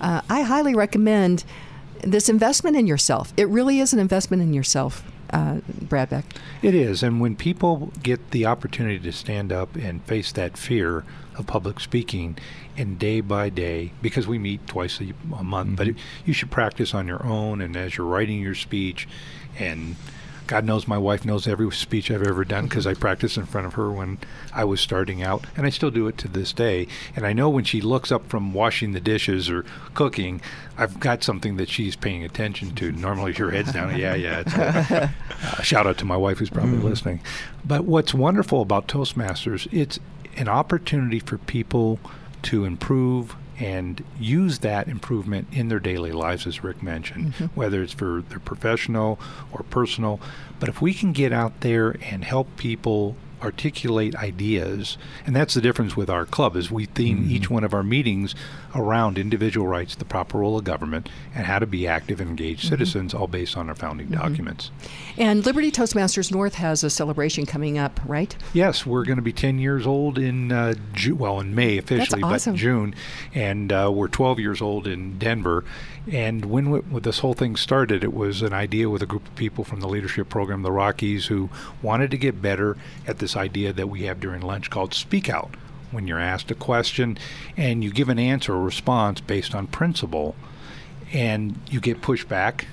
uh, 0.01 0.21
I 0.31 0.43
highly 0.43 0.77
recommend 0.77 1.45
this 2.03 2.29
investment 2.29 2.77
in 2.77 2.87
yourself. 2.87 3.33
It 3.37 3.49
really 3.49 3.81
is 3.81 3.93
an 3.93 3.99
investment 3.99 4.43
in 4.45 4.55
yourself 4.55 5.03
uh, 5.35 5.61
Brad 5.67 6.11
Beck. 6.11 6.25
It 6.63 6.75
is. 6.75 7.03
And 7.03 7.21
when 7.21 7.35
people 7.35 7.93
get 8.03 8.31
the 8.31 8.47
opportunity 8.47 9.01
to 9.01 9.13
stand 9.13 9.53
up 9.53 9.75
and 9.75 10.03
face 10.05 10.31
that 10.33 10.57
fear 10.57 11.05
of 11.37 11.47
public 11.49 11.81
speaking 11.81 12.39
and 12.77 12.99
day 12.99 13.21
by 13.21 13.49
day, 13.49 13.93
because 14.01 14.29
we 14.29 14.39
meet 14.39 14.65
twice 14.69 15.01
a, 15.01 15.13
a 15.37 15.43
month, 15.43 15.71
mm-hmm. 15.71 15.75
but 15.75 15.89
it, 15.89 15.97
you 16.25 16.33
should 16.33 16.53
practice 16.53 16.95
on 16.95 17.09
your 17.09 17.25
own 17.27 17.61
and 17.61 17.77
as 17.77 17.97
you're 17.97 18.07
writing 18.07 18.41
your 18.41 18.55
speech 18.55 19.09
and 19.59 19.97
God 20.47 20.65
knows 20.65 20.87
my 20.87 20.99
wife 20.99 21.25
knows 21.25 21.49
every 21.49 21.71
speech 21.73 22.11
I've 22.11 22.23
ever 22.23 22.45
done 22.45 22.65
because 22.65 22.87
I 22.87 22.95
practiced 22.95 23.37
in 23.37 23.47
front 23.47 23.67
of 23.67 23.75
her 23.75 23.91
when 23.91 24.19
I 24.53 24.65
was 24.65 24.81
starting 24.81 25.23
out, 25.23 25.47
and 25.57 25.67
I 25.67 25.71
still 25.71 25.91
do 25.91 26.07
it 26.07 26.19
to 26.19 26.29
this 26.29 26.53
day. 26.53 26.87
And 27.17 27.27
I 27.27 27.33
know 27.33 27.49
when 27.49 27.65
she 27.65 27.81
looks 27.81 28.13
up 28.13 28.29
from 28.29 28.53
washing 28.53 28.93
the 28.93 29.01
dishes 29.01 29.49
or 29.49 29.65
cooking, 29.95 30.41
I've 30.77 31.01
got 31.01 31.23
something 31.23 31.57
that 31.57 31.69
she's 31.69 31.97
paying 31.97 32.25
attention 32.25 32.75
to. 32.77 32.93
Normally, 33.05 33.33
her 33.35 33.51
head's 33.51 33.73
down. 33.73 33.97
yeah, 33.99 34.15
yeah. 34.15 34.41
It's 34.41 34.55
uh, 34.55 35.63
shout 35.63 35.87
out 35.87 35.99
to 35.99 36.05
my 36.05 36.17
wife 36.17 36.39
who's 36.39 36.51
probably 36.51 36.79
mm. 36.79 36.85
listening. 36.85 37.21
But 37.65 37.85
what's 37.85 38.13
wonderful 38.13 38.61
about 38.61 38.89
Toastmasters, 38.89 39.67
it's 39.73 39.99
an 40.37 40.49
opportunity 40.49 41.21
for 41.21 41.39
people 41.39 41.99
to 42.43 42.65
improve 42.65 43.37
and 43.59 44.03
use 44.19 44.61
that 44.61 44.89
improvement 44.89 45.47
in 45.53 45.69
their 45.69 45.81
daily 45.81 46.13
lives, 46.13 46.47
as 46.47 46.65
Rick 46.65 46.83
mentioned, 46.83 47.35
mm-hmm. 47.35 47.47
whether 47.55 47.83
it's 47.83 47.93
for 47.93 48.23
their 48.29 48.41
professional 48.41 49.19
or 49.53 49.63
personal. 49.65 50.21
But 50.59 50.69
if 50.69 50.81
we 50.81 50.95
can 50.95 51.13
get 51.13 51.33
out 51.33 51.61
there 51.61 51.97
and 52.03 52.25
help 52.25 52.57
people 52.57 53.17
articulate 53.43 54.17
ideas 54.17 54.97
and 55.27 55.37
that's 55.37 55.53
the 55.53 55.61
difference 55.61 55.95
with 55.95 56.09
our 56.09 56.25
club 56.25 56.57
is 56.57 56.71
we 56.71 56.87
theme 56.87 57.19
mm-hmm. 57.19 57.31
each 57.31 57.51
one 57.51 57.63
of 57.63 57.75
our 57.75 57.83
meetings 57.83 58.35
around 58.75 59.19
individual 59.19 59.67
rights 59.67 59.95
the 59.95 60.05
proper 60.05 60.39
role 60.39 60.59
of 60.59 60.65
government 60.65 61.09
and 61.35 61.47
how 61.47 61.59
to 61.59 61.67
be 61.67 61.87
active 61.87 62.21
and 62.21 62.31
engaged 62.31 62.61
mm-hmm. 62.61 62.71
citizens 62.71 63.15
all 63.15 63.27
based 63.27 63.57
on 63.57 63.69
our 63.69 63.75
founding 63.75 64.07
mm-hmm. 64.09 64.21
documents 64.21 64.71
and 65.17 65.45
liberty 65.47 65.71
toastmasters 65.71 66.31
north 66.31 66.55
has 66.55 66.83
a 66.85 66.91
celebration 66.91 67.47
coming 67.47 67.79
up 67.79 68.01
right 68.07 68.37
yes 68.53 68.85
we're 68.85 69.05
going 69.05 69.17
to 69.17 69.23
be 69.23 69.33
10 69.33 69.59
years 69.59 69.87
old 69.87 70.19
in 70.19 70.53
uh, 70.53 70.75
Ju- 70.93 71.15
well 71.15 71.41
in 71.41 71.55
may 71.55 71.79
officially 71.79 72.23
awesome. 72.23 72.55
but 72.55 72.59
june 72.59 72.95
and 73.35 73.73
uh, 73.73 73.91
we're 73.93 74.09
12 74.09 74.39
years 74.39 74.61
old 74.61 74.87
in 74.87 75.19
denver 75.19 75.65
and 76.11 76.45
when, 76.45 76.71
we, 76.71 76.81
when 76.81 77.03
this 77.03 77.21
whole 77.21 77.35
thing 77.35 77.57
started, 77.57 78.05
it 78.05 78.13
was 78.13 78.43
an 78.43 78.53
idea 78.53 78.91
with 78.91 79.03
a 79.03 79.07
group 79.07 79.27
of 79.27 79.35
people 79.37 79.65
from 79.65 79.81
the 79.81 79.89
leadership 79.89 80.29
program, 80.29 80.63
the 80.63 80.73
Rockies, 80.73 81.27
who 81.27 81.49
wanted 81.83 82.11
to 82.11 82.19
get 82.19 82.43
better 82.43 82.77
at 83.07 83.19
this 83.19 83.37
idea 83.37 83.73
that 83.73 83.89
we 83.89 84.03
have 84.03 84.21
during 84.21 84.43
lunch 84.43 84.69
called 84.69 84.93
Speak 84.93 85.31
Out. 85.31 85.55
When 85.95 86.07
you're 86.07 86.21
asked 86.21 86.51
a 86.51 86.55
question 86.55 87.17
and 87.57 87.83
you 87.83 87.91
give 87.91 88.09
an 88.09 88.19
answer 88.19 88.53
or 88.53 88.61
response 88.61 89.21
based 89.21 89.55
on 89.55 89.67
principle, 89.69 90.35
and 91.13 91.59
you 91.71 91.81
get 91.81 92.03
pushback 92.03 92.65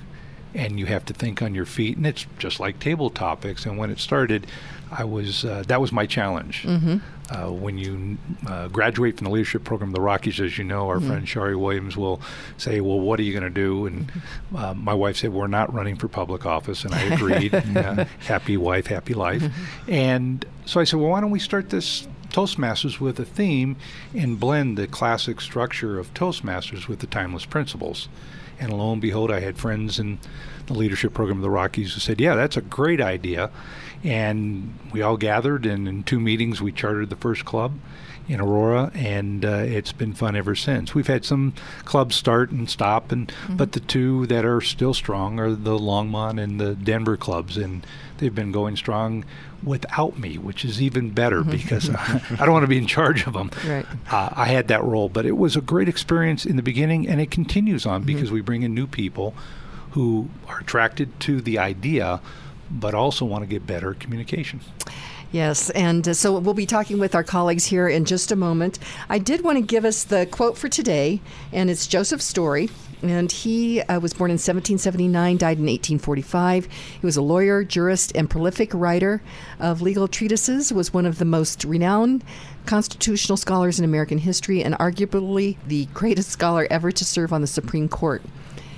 and 0.54 0.78
you 0.78 0.86
have 0.86 1.04
to 1.06 1.14
think 1.14 1.40
on 1.40 1.54
your 1.54 1.64
feet 1.64 1.96
and 1.96 2.06
it's 2.06 2.26
just 2.38 2.60
like 2.60 2.78
table 2.78 3.08
topics 3.08 3.64
and 3.64 3.78
when 3.78 3.90
it 3.90 3.98
started 3.98 4.46
i 4.90 5.02
was 5.02 5.44
uh, 5.44 5.62
that 5.66 5.80
was 5.80 5.92
my 5.92 6.04
challenge 6.04 6.64
mm-hmm. 6.64 6.98
Uh, 7.30 7.50
when 7.50 7.78
you 7.78 8.18
uh, 8.46 8.68
graduate 8.68 9.16
from 9.16 9.24
the 9.24 9.30
leadership 9.30 9.64
program, 9.64 9.92
the 9.92 10.00
Rockies, 10.00 10.38
as 10.38 10.58
you 10.58 10.64
know, 10.64 10.88
our 10.88 10.98
mm-hmm. 10.98 11.06
friend 11.06 11.28
Shari 11.28 11.56
Williams 11.56 11.96
will 11.96 12.20
say, 12.58 12.82
"Well, 12.82 13.00
what 13.00 13.18
are 13.18 13.22
you 13.22 13.32
going 13.32 13.44
to 13.44 13.48
do?" 13.48 13.86
And 13.86 14.08
mm-hmm. 14.08 14.56
uh, 14.56 14.74
my 14.74 14.92
wife 14.92 15.16
said, 15.16 15.32
"We're 15.32 15.46
not 15.46 15.72
running 15.72 15.96
for 15.96 16.08
public 16.08 16.44
office," 16.44 16.84
and 16.84 16.92
I 16.94 17.00
agreed. 17.04 17.54
and, 17.54 17.76
uh, 17.78 18.04
happy 18.18 18.58
wife, 18.58 18.88
happy 18.88 19.14
life. 19.14 19.40
Mm-hmm. 19.40 19.90
And 19.90 20.44
so 20.66 20.78
I 20.78 20.84
said, 20.84 21.00
"Well, 21.00 21.08
why 21.08 21.22
don't 21.22 21.30
we 21.30 21.38
start 21.38 21.70
this 21.70 22.06
Toastmasters 22.32 22.98
with 22.98 23.20
a 23.20 23.24
theme 23.24 23.76
and 24.14 24.40
blend 24.40 24.76
the 24.76 24.86
classic 24.86 25.40
structure 25.40 25.98
of 25.98 26.12
Toastmasters 26.14 26.88
with 26.88 26.98
the 27.00 27.06
timeless 27.06 27.44
principles?" 27.44 28.08
And 28.58 28.72
lo 28.72 28.92
and 28.92 29.00
behold, 29.00 29.30
I 29.30 29.40
had 29.40 29.58
friends 29.58 29.98
in 29.98 30.18
the 30.66 30.74
leadership 30.74 31.14
program 31.14 31.38
of 31.38 31.42
the 31.42 31.50
Rockies 31.50 31.94
who 31.94 32.00
said, 32.00 32.20
"Yeah, 32.20 32.34
that's 32.34 32.56
a 32.56 32.62
great 32.62 33.00
idea." 33.00 33.50
And 34.04 34.78
we 34.92 35.02
all 35.02 35.16
gathered, 35.16 35.64
and 35.66 35.86
in 35.86 36.02
two 36.02 36.20
meetings, 36.20 36.60
we 36.60 36.72
chartered 36.72 37.10
the 37.10 37.16
first 37.16 37.44
club 37.44 37.72
in 38.28 38.40
Aurora, 38.40 38.90
and 38.94 39.44
uh, 39.44 39.48
it's 39.48 39.92
been 39.92 40.12
fun 40.12 40.36
ever 40.36 40.54
since. 40.54 40.94
We've 40.94 41.06
had 41.06 41.24
some 41.24 41.54
clubs 41.84 42.14
start 42.14 42.50
and 42.50 42.68
stop, 42.70 43.12
and 43.12 43.28
mm-hmm. 43.28 43.56
but 43.56 43.72
the 43.72 43.80
two 43.80 44.26
that 44.26 44.44
are 44.44 44.60
still 44.60 44.94
strong 44.94 45.38
are 45.40 45.52
the 45.52 45.78
Longmont 45.78 46.40
and 46.40 46.60
the 46.60 46.74
Denver 46.74 47.16
clubs, 47.16 47.56
and 47.56 47.86
they've 48.22 48.34
been 48.34 48.52
going 48.52 48.76
strong 48.76 49.24
without 49.62 50.18
me, 50.18 50.38
which 50.38 50.64
is 50.64 50.80
even 50.80 51.10
better 51.10 51.40
mm-hmm. 51.40 51.50
because 51.50 51.90
I, 51.90 52.22
I 52.40 52.46
don't 52.46 52.52
want 52.52 52.62
to 52.62 52.68
be 52.68 52.78
in 52.78 52.86
charge 52.86 53.26
of 53.26 53.34
them. 53.34 53.50
Right. 53.66 53.84
Uh, 54.10 54.30
I 54.32 54.46
had 54.46 54.68
that 54.68 54.82
role, 54.82 55.10
but 55.10 55.26
it 55.26 55.36
was 55.36 55.56
a 55.56 55.60
great 55.60 55.88
experience 55.88 56.46
in 56.46 56.56
the 56.56 56.62
beginning, 56.62 57.06
and 57.06 57.20
it 57.20 57.30
continues 57.30 57.84
on 57.84 58.00
mm-hmm. 58.00 58.06
because 58.06 58.30
we 58.30 58.40
bring 58.40 58.62
in 58.62 58.74
new 58.74 58.86
people 58.86 59.34
who 59.90 60.30
are 60.48 60.60
attracted 60.60 61.20
to 61.20 61.42
the 61.42 61.58
idea 61.58 62.20
but 62.70 62.94
also 62.94 63.24
want 63.24 63.42
to 63.42 63.46
get 63.46 63.66
better 63.66 63.94
communication. 63.94 64.60
Yes, 65.30 65.70
and 65.70 66.06
uh, 66.06 66.14
so 66.14 66.38
we'll 66.38 66.54
be 66.54 66.66
talking 66.66 66.98
with 66.98 67.14
our 67.14 67.24
colleagues 67.24 67.66
here 67.66 67.88
in 67.88 68.04
just 68.04 68.32
a 68.32 68.36
moment. 68.36 68.78
I 69.08 69.18
did 69.18 69.42
want 69.42 69.56
to 69.56 69.62
give 69.62 69.84
us 69.84 70.04
the 70.04 70.26
quote 70.26 70.58
for 70.58 70.68
today, 70.68 71.20
and 71.52 71.70
it's 71.70 71.86
Joseph 71.86 72.20
Story. 72.20 72.70
And 73.02 73.32
he 73.32 73.80
uh, 73.82 73.98
was 73.98 74.14
born 74.14 74.30
in 74.30 74.34
1779, 74.34 75.36
died 75.36 75.58
in 75.58 75.64
1845. 75.64 76.66
He 77.00 77.06
was 77.06 77.16
a 77.16 77.22
lawyer, 77.22 77.64
jurist, 77.64 78.12
and 78.14 78.30
prolific 78.30 78.72
writer 78.72 79.22
of 79.58 79.82
legal 79.82 80.06
treatises, 80.06 80.72
was 80.72 80.94
one 80.94 81.06
of 81.06 81.18
the 81.18 81.24
most 81.24 81.64
renowned 81.64 82.22
constitutional 82.64 83.36
scholars 83.36 83.78
in 83.78 83.84
American 83.84 84.18
history, 84.18 84.62
and 84.62 84.74
arguably 84.76 85.56
the 85.66 85.86
greatest 85.86 86.30
scholar 86.30 86.68
ever 86.70 86.92
to 86.92 87.04
serve 87.04 87.32
on 87.32 87.40
the 87.40 87.46
Supreme 87.46 87.88
Court. 87.88 88.22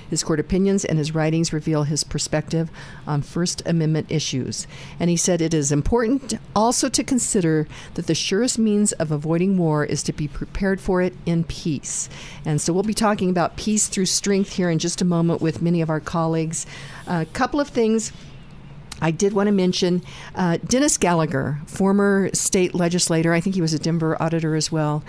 His 0.08 0.22
court 0.22 0.40
opinions 0.40 0.84
and 0.84 0.98
his 0.98 1.14
writings 1.14 1.52
reveal 1.52 1.84
his 1.84 2.04
perspective 2.04 2.70
on 3.06 3.22
First 3.22 3.62
Amendment 3.66 4.10
issues. 4.10 4.66
And 5.00 5.10
he 5.10 5.16
said 5.16 5.40
it 5.40 5.54
is 5.54 5.72
important 5.72 6.34
also 6.54 6.88
to 6.88 7.04
consider 7.04 7.66
that 7.94 8.06
the 8.06 8.14
surest 8.14 8.58
means 8.58 8.92
of 8.92 9.10
avoiding 9.10 9.56
war 9.58 9.84
is 9.84 10.02
to 10.04 10.12
be 10.12 10.28
prepared 10.28 10.80
for 10.80 11.02
it 11.02 11.14
in 11.26 11.44
peace. 11.44 12.08
And 12.44 12.60
so 12.60 12.72
we'll 12.72 12.82
be 12.82 12.94
talking 12.94 13.30
about 13.30 13.56
peace 13.56 13.88
through 13.88 14.06
strength 14.06 14.54
here 14.54 14.70
in 14.70 14.78
just 14.78 15.00
a 15.00 15.04
moment 15.04 15.40
with 15.40 15.62
many 15.62 15.80
of 15.80 15.90
our 15.90 16.00
colleagues. 16.00 16.66
A 17.06 17.26
couple 17.26 17.60
of 17.60 17.68
things. 17.68 18.12
I 19.00 19.10
did 19.10 19.32
want 19.32 19.48
to 19.48 19.52
mention 19.52 20.02
uh, 20.34 20.58
Dennis 20.58 20.96
Gallagher, 20.96 21.60
former 21.66 22.30
state 22.32 22.74
legislator. 22.74 23.32
I 23.32 23.40
think 23.40 23.54
he 23.54 23.60
was 23.60 23.74
a 23.74 23.78
Denver 23.78 24.20
auditor 24.22 24.54
as 24.54 24.70
well. 24.70 25.02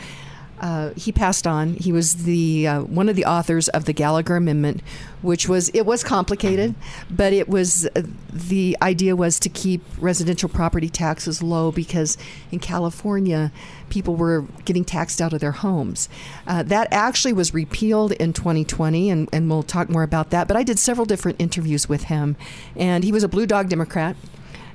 Uh, 0.60 0.92
he 0.96 1.12
passed 1.12 1.46
on. 1.46 1.74
He 1.74 1.92
was 1.92 2.24
the 2.24 2.68
uh, 2.68 2.82
one 2.84 3.10
of 3.10 3.16
the 3.16 3.26
authors 3.26 3.68
of 3.70 3.86
the 3.86 3.94
Gallagher 3.94 4.38
Amendment, 4.38 4.82
which 5.22 5.50
was 5.50 5.70
it 5.70 5.86
was 5.86 6.04
complicated, 6.04 6.76
but 7.10 7.34
it 7.34 7.50
was 7.50 7.88
uh, 7.96 8.04
the 8.32 8.78
idea 8.82 9.16
was 9.16 9.40
to 9.42 9.50
keep 9.50 9.82
residential 10.00 10.48
property 10.48 10.88
taxes 10.88 11.44
low 11.44 11.72
because 11.72 12.18
in 12.52 12.60
California 12.60 13.52
people 13.90 14.16
were 14.16 14.46
getting 14.64 14.86
taxed 14.86 15.22
out 15.22 15.34
of 15.34 15.40
their 15.40 15.52
homes. 15.52 16.10
Uh, 16.48 16.64
that 16.64 16.88
actually 16.92 17.34
was 17.34 17.54
repealed 17.54 18.12
in 18.14 18.34
2020, 18.34 19.10
and, 19.10 19.30
and 19.32 19.50
we'll 19.50 19.64
talk 19.64 19.90
more 19.90 20.04
about 20.04 20.30
that. 20.32 20.48
But 20.48 20.58
I 20.58 20.64
did 20.64 20.80
several 20.80 21.06
different 21.06 21.40
interviews 21.40 21.88
with 21.88 22.04
him, 22.06 22.36
and 22.76 23.04
he 23.04 23.12
was 23.12 23.24
a 23.24 23.28
Blue 23.28 23.46
Dog 23.46 23.70
Democrat. 23.70 24.16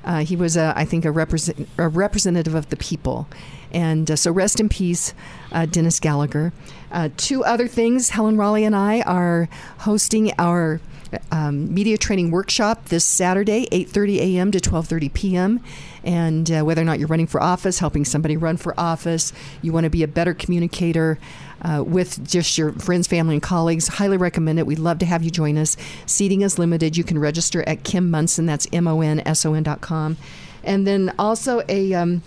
Uh, 0.03 0.19
he 0.19 0.35
was, 0.35 0.57
a, 0.57 0.73
I 0.75 0.85
think, 0.85 1.05
a, 1.05 1.11
represent, 1.11 1.67
a 1.77 1.87
representative 1.87 2.55
of 2.55 2.69
the 2.69 2.77
people 2.77 3.27
and 3.73 4.09
uh, 4.09 4.15
so 4.15 4.31
rest 4.31 4.59
in 4.59 4.69
peace, 4.69 5.13
uh, 5.51 5.65
Dennis 5.65 5.99
Gallagher. 5.99 6.53
Uh, 6.91 7.09
two 7.17 7.43
other 7.43 7.67
things 7.67 8.09
Helen 8.09 8.37
Raleigh 8.37 8.65
and 8.65 8.75
I 8.75 9.01
are 9.01 9.47
hosting 9.79 10.33
our 10.37 10.81
um, 11.31 11.73
media 11.73 11.97
training 11.97 12.31
workshop 12.31 12.85
this 12.85 13.05
Saturday, 13.05 13.67
8:30 13.71 14.17
a.m. 14.19 14.51
to 14.51 14.59
12:30 14.59 15.13
p.m. 15.13 15.63
And 16.03 16.49
uh, 16.51 16.63
whether 16.63 16.81
or 16.81 16.85
not 16.85 16.99
you're 16.99 17.07
running 17.07 17.27
for 17.27 17.41
office, 17.41 17.79
helping 17.79 18.05
somebody 18.05 18.37
run 18.37 18.57
for 18.57 18.79
office, 18.79 19.33
you 19.61 19.71
want 19.71 19.83
to 19.85 19.89
be 19.89 20.03
a 20.03 20.07
better 20.07 20.33
communicator. 20.33 21.17
Uh, 21.63 21.83
with 21.83 22.27
just 22.27 22.57
your 22.57 22.71
friends, 22.71 23.05
family, 23.05 23.35
and 23.35 23.43
colleagues. 23.43 23.87
Highly 23.87 24.17
recommend 24.17 24.57
it. 24.57 24.65
We'd 24.65 24.79
love 24.79 24.97
to 24.97 25.05
have 25.05 25.21
you 25.21 25.29
join 25.29 25.59
us. 25.59 25.77
Seating 26.07 26.41
is 26.41 26.57
limited. 26.57 26.97
You 26.97 27.03
can 27.03 27.19
register 27.19 27.61
at 27.69 27.83
Kim 27.83 28.09
Monson. 28.09 28.47
That's 28.47 28.65
M 28.73 28.87
O 28.87 29.01
N 29.01 29.19
S 29.27 29.45
O 29.45 29.53
N 29.53 29.61
dot 29.61 29.79
com. 29.79 30.17
And 30.63 30.87
then 30.87 31.13
also 31.19 31.61
a. 31.69 31.93
Um, 31.93 32.23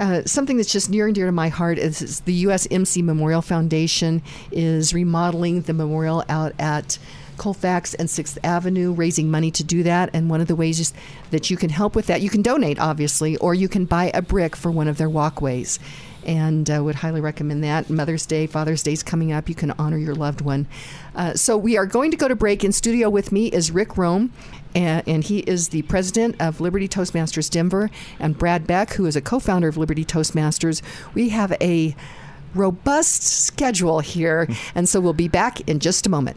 uh, 0.00 0.24
something 0.24 0.56
that's 0.56 0.72
just 0.72 0.88
near 0.88 1.06
and 1.06 1.14
dear 1.14 1.26
to 1.26 1.32
my 1.32 1.48
heart 1.48 1.78
is, 1.78 2.00
is 2.00 2.20
the 2.20 2.44
USMC 2.44 3.04
Memorial 3.04 3.42
Foundation 3.42 4.22
is 4.50 4.94
remodeling 4.94 5.60
the 5.62 5.74
memorial 5.74 6.24
out 6.28 6.54
at 6.58 6.98
Colfax 7.36 7.94
and 7.94 8.08
Sixth 8.08 8.38
Avenue, 8.42 8.92
raising 8.92 9.30
money 9.30 9.50
to 9.50 9.62
do 9.62 9.82
that. 9.82 10.10
And 10.14 10.28
one 10.28 10.40
of 10.40 10.46
the 10.46 10.56
ways 10.56 10.92
that 11.30 11.50
you 11.50 11.56
can 11.56 11.70
help 11.70 11.94
with 11.94 12.06
that, 12.06 12.22
you 12.22 12.30
can 12.30 12.42
donate, 12.42 12.78
obviously, 12.78 13.36
or 13.36 13.54
you 13.54 13.68
can 13.68 13.84
buy 13.84 14.10
a 14.14 14.22
brick 14.22 14.56
for 14.56 14.70
one 14.70 14.88
of 14.88 14.96
their 14.96 15.08
walkways. 15.08 15.78
And 16.26 16.70
uh, 16.70 16.84
would 16.84 16.96
highly 16.96 17.22
recommend 17.22 17.64
that. 17.64 17.88
Mother's 17.88 18.26
Day, 18.26 18.46
Father's 18.46 18.82
Day 18.82 18.92
is 18.92 19.02
coming 19.02 19.32
up. 19.32 19.48
You 19.48 19.54
can 19.54 19.70
honor 19.72 19.96
your 19.96 20.14
loved 20.14 20.42
one. 20.42 20.66
Uh, 21.14 21.32
so 21.32 21.56
we 21.56 21.78
are 21.78 21.86
going 21.86 22.10
to 22.10 22.16
go 22.18 22.28
to 22.28 22.36
break. 22.36 22.62
In 22.62 22.72
studio 22.72 23.08
with 23.08 23.32
me 23.32 23.46
is 23.48 23.70
Rick 23.70 23.96
Rome, 23.96 24.32
and, 24.74 25.06
and, 25.06 25.24
he 25.24 25.40
is 25.40 25.68
the 25.68 25.82
president 25.82 26.36
of 26.40 26.60
Liberty 26.60 26.88
Toastmasters 26.88 27.50
Denver, 27.50 27.90
and 28.18 28.38
Brad 28.38 28.66
Beck, 28.66 28.94
who 28.94 29.06
is 29.06 29.16
a 29.16 29.20
co 29.20 29.38
founder 29.38 29.68
of 29.68 29.76
Liberty 29.76 30.04
Toastmasters. 30.04 30.82
We 31.14 31.30
have 31.30 31.52
a 31.60 31.94
robust 32.54 33.22
schedule 33.22 34.00
here, 34.00 34.46
hmm. 34.46 34.52
and 34.74 34.88
so 34.88 35.00
we'll 35.00 35.12
be 35.12 35.28
back 35.28 35.60
in 35.68 35.78
just 35.78 36.06
a 36.06 36.10
moment. 36.10 36.36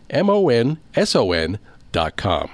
M 0.11 0.29
O 0.29 0.49
N 0.49 0.77
S 0.93 1.15
O 1.15 1.31
N 1.31 1.57
dot 1.91 2.17
com. 2.17 2.51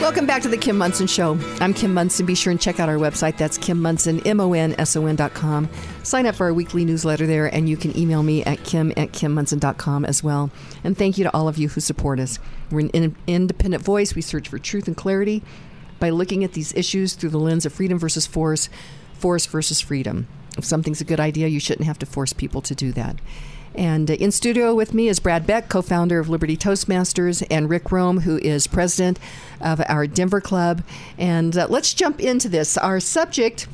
Welcome 0.00 0.26
back 0.26 0.42
to 0.42 0.48
the 0.48 0.56
Kim 0.56 0.76
Monson 0.76 1.06
Show. 1.06 1.38
I'm 1.60 1.72
Kim 1.72 1.94
Monson. 1.94 2.26
Be 2.26 2.34
sure 2.34 2.50
and 2.50 2.60
check 2.60 2.80
out 2.80 2.88
our 2.88 2.96
website. 2.96 3.36
That's 3.36 3.56
Kim 3.56 3.80
Monson, 3.80 4.20
M 4.26 4.40
O 4.40 4.52
N 4.52 4.74
S 4.78 4.96
O 4.96 5.06
N 5.06 5.16
dot 5.16 5.32
com. 5.34 5.68
Sign 6.02 6.26
up 6.26 6.34
for 6.34 6.46
our 6.46 6.52
weekly 6.54 6.84
newsletter 6.84 7.26
there, 7.26 7.46
and 7.46 7.68
you 7.68 7.76
can 7.76 7.96
email 7.96 8.22
me 8.22 8.44
at 8.44 8.62
kim 8.64 8.92
at 8.96 9.12
kimmonson.com 9.12 10.04
as 10.04 10.22
well. 10.22 10.50
And 10.84 10.96
thank 10.96 11.18
you 11.18 11.24
to 11.24 11.34
all 11.34 11.48
of 11.48 11.58
you 11.58 11.68
who 11.68 11.80
support 11.80 12.20
us. 12.20 12.38
We're 12.70 12.80
an 12.80 12.90
in- 12.90 13.16
independent 13.26 13.82
voice. 13.82 14.14
We 14.14 14.22
search 14.22 14.48
for 14.48 14.58
truth 14.58 14.86
and 14.86 14.96
clarity 14.96 15.42
by 15.98 16.10
looking 16.10 16.42
at 16.42 16.52
these 16.52 16.74
issues 16.74 17.14
through 17.14 17.30
the 17.30 17.38
lens 17.38 17.64
of 17.64 17.72
freedom 17.72 17.98
versus 17.98 18.26
force, 18.26 18.68
force 19.14 19.46
versus 19.46 19.80
freedom. 19.80 20.26
If 20.58 20.64
something's 20.64 21.00
a 21.00 21.04
good 21.04 21.20
idea, 21.20 21.48
you 21.48 21.60
shouldn't 21.60 21.86
have 21.86 21.98
to 22.00 22.06
force 22.06 22.32
people 22.32 22.60
to 22.62 22.74
do 22.74 22.92
that. 22.92 23.16
And 23.74 24.10
uh, 24.10 24.14
in 24.14 24.30
studio 24.30 24.74
with 24.74 24.94
me 24.94 25.08
is 25.08 25.20
Brad 25.20 25.46
Beck, 25.46 25.68
co 25.68 25.82
founder 25.82 26.18
of 26.18 26.28
Liberty 26.28 26.56
Toastmasters, 26.56 27.46
and 27.50 27.68
Rick 27.70 27.90
Rome, 27.90 28.20
who 28.20 28.38
is 28.38 28.66
president 28.66 29.18
of 29.60 29.82
our 29.88 30.06
Denver 30.06 30.40
Club. 30.40 30.82
And 31.18 31.56
uh, 31.56 31.66
let's 31.68 31.94
jump 31.94 32.20
into 32.20 32.48
this. 32.48 32.76
Our 32.76 33.00
subject 33.00 33.66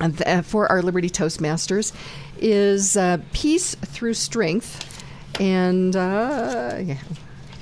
uh, 0.00 0.42
for 0.42 0.66
our 0.68 0.82
Liberty 0.82 1.08
Toastmasters 1.10 1.92
is 2.38 2.96
uh, 2.96 3.18
peace 3.32 3.74
through 3.74 4.14
strength. 4.14 5.02
And 5.40 5.96
uh, 5.96 6.78
yeah. 6.82 6.98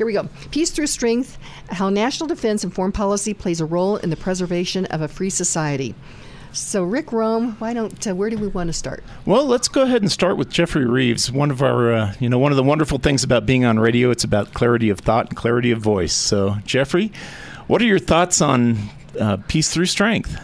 Here 0.00 0.06
we 0.06 0.14
go. 0.14 0.30
Peace 0.50 0.70
through 0.70 0.86
strength, 0.86 1.36
how 1.68 1.90
national 1.90 2.26
defense 2.26 2.64
and 2.64 2.74
foreign 2.74 2.90
policy 2.90 3.34
plays 3.34 3.60
a 3.60 3.66
role 3.66 3.98
in 3.98 4.08
the 4.08 4.16
preservation 4.16 4.86
of 4.86 5.02
a 5.02 5.08
free 5.08 5.28
society. 5.28 5.94
So, 6.52 6.82
Rick 6.82 7.12
Rome, 7.12 7.54
why 7.60 7.72
don't 7.72 8.06
uh, 8.06 8.14
where 8.14 8.28
do 8.28 8.36
we 8.36 8.48
want 8.48 8.68
to 8.68 8.72
start? 8.72 9.04
Well, 9.24 9.46
let's 9.46 9.68
go 9.68 9.82
ahead 9.82 10.02
and 10.02 10.10
start 10.10 10.36
with 10.36 10.50
Jeffery 10.50 10.84
Reeves. 10.84 11.30
One 11.30 11.50
of 11.50 11.62
our, 11.62 11.92
uh, 11.92 12.14
you 12.18 12.28
know, 12.28 12.38
one 12.38 12.50
of 12.50 12.56
the 12.56 12.64
wonderful 12.64 12.98
things 12.98 13.22
about 13.22 13.46
being 13.46 13.64
on 13.64 13.78
radio, 13.78 14.10
it's 14.10 14.24
about 14.24 14.52
clarity 14.52 14.90
of 14.90 14.98
thought 14.98 15.28
and 15.28 15.36
clarity 15.36 15.70
of 15.70 15.78
voice. 15.78 16.12
So, 16.12 16.56
Jeffery, 16.64 17.12
what 17.68 17.80
are 17.80 17.84
your 17.84 18.00
thoughts 18.00 18.40
on 18.40 18.78
uh, 19.18 19.36
peace 19.46 19.72
through 19.72 19.86
strength? 19.86 20.36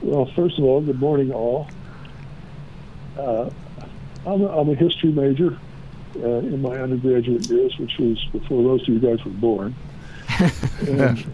Well, 0.00 0.30
first 0.34 0.58
of 0.58 0.64
all, 0.64 0.80
good 0.80 0.98
morning, 0.98 1.32
all. 1.32 1.68
Uh, 3.18 3.50
I'm, 4.26 4.42
a, 4.42 4.60
I'm, 4.60 4.68
a 4.70 4.74
history 4.74 5.10
major 5.10 5.58
uh, 6.16 6.38
in 6.38 6.62
my 6.62 6.78
undergraduate 6.78 7.48
years, 7.50 7.76
which 7.78 7.98
was 7.98 8.24
before 8.32 8.62
most 8.62 8.88
of 8.88 8.94
you 8.94 9.00
guys 9.00 9.22
were 9.24 9.30
born. 9.32 9.74
and, 10.86 11.24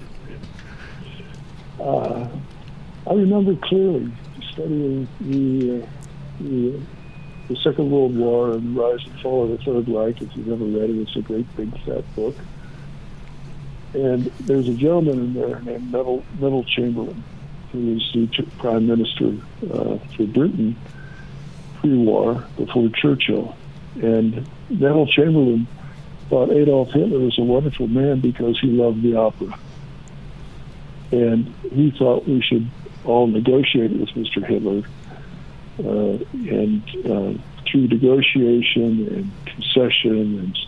uh, 1.81 2.29
I 3.07 3.15
remember 3.15 3.57
clearly 3.57 4.13
studying 4.53 5.09
the, 5.21 5.83
uh, 5.83 5.87
the, 6.41 6.81
the, 7.49 7.57
Second 7.57 7.91
World 7.91 8.17
War 8.17 8.53
and 8.53 8.77
rise 8.77 9.05
and 9.05 9.21
fall 9.21 9.45
of 9.45 9.51
the 9.51 9.65
Third 9.65 9.89
Reich. 9.89 10.23
If 10.23 10.37
you've 10.37 10.49
ever 10.49 10.65
read 10.65 10.91
it, 10.91 10.97
it's 10.97 11.17
a 11.17 11.23
great 11.23 11.47
big 11.57 11.73
fat 11.85 12.05
book. 12.15 12.37
And 13.95 14.27
there's 14.41 14.69
a 14.69 14.75
gentleman 14.75 15.19
in 15.19 15.35
there 15.35 15.61
named 15.61 15.93
Neville, 15.93 16.25
Neville 16.35 16.65
Chamberlain, 16.65 17.25
who 17.73 17.95
was 17.95 18.11
the 18.15 18.47
prime 18.59 18.87
minister 18.87 19.37
uh, 19.65 19.99
for 20.17 20.27
Britain 20.27 20.77
pre-war 21.81 22.47
before 22.57 22.89
Churchill. 22.91 23.57
And 24.01 24.49
Neville 24.71 25.09
Chamberlain 25.09 25.67
thought 26.31 26.51
Adolf 26.51 26.93
Hitler 26.93 27.19
was 27.19 27.39
a 27.39 27.43
wonderful 27.43 27.89
man 27.89 28.21
because 28.21 28.59
he 28.61 28.69
loved 28.69 29.03
the 29.03 29.17
opera. 29.17 29.59
And 31.11 31.53
he 31.71 31.91
thought 31.91 32.27
we 32.27 32.41
should 32.41 32.71
all 33.05 33.27
negotiated 33.27 33.99
with 34.01 34.11
Mr. 34.11 34.45
Hitler, 34.45 34.83
uh, 35.79 36.19
and 36.33 36.83
uh, 37.07 37.43
through 37.67 37.89
negotiation 37.89 39.09
and 39.09 39.33
concession 39.47 40.39
and 40.39 40.59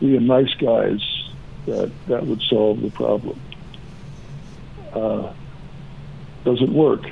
being 0.00 0.26
nice 0.26 0.52
guys, 0.54 1.00
that 1.66 1.90
that 2.06 2.26
would 2.26 2.40
solve 2.42 2.80
the 2.80 2.90
problem. 2.90 3.40
Uh, 4.92 5.32
doesn't 6.44 6.72
work. 6.72 7.02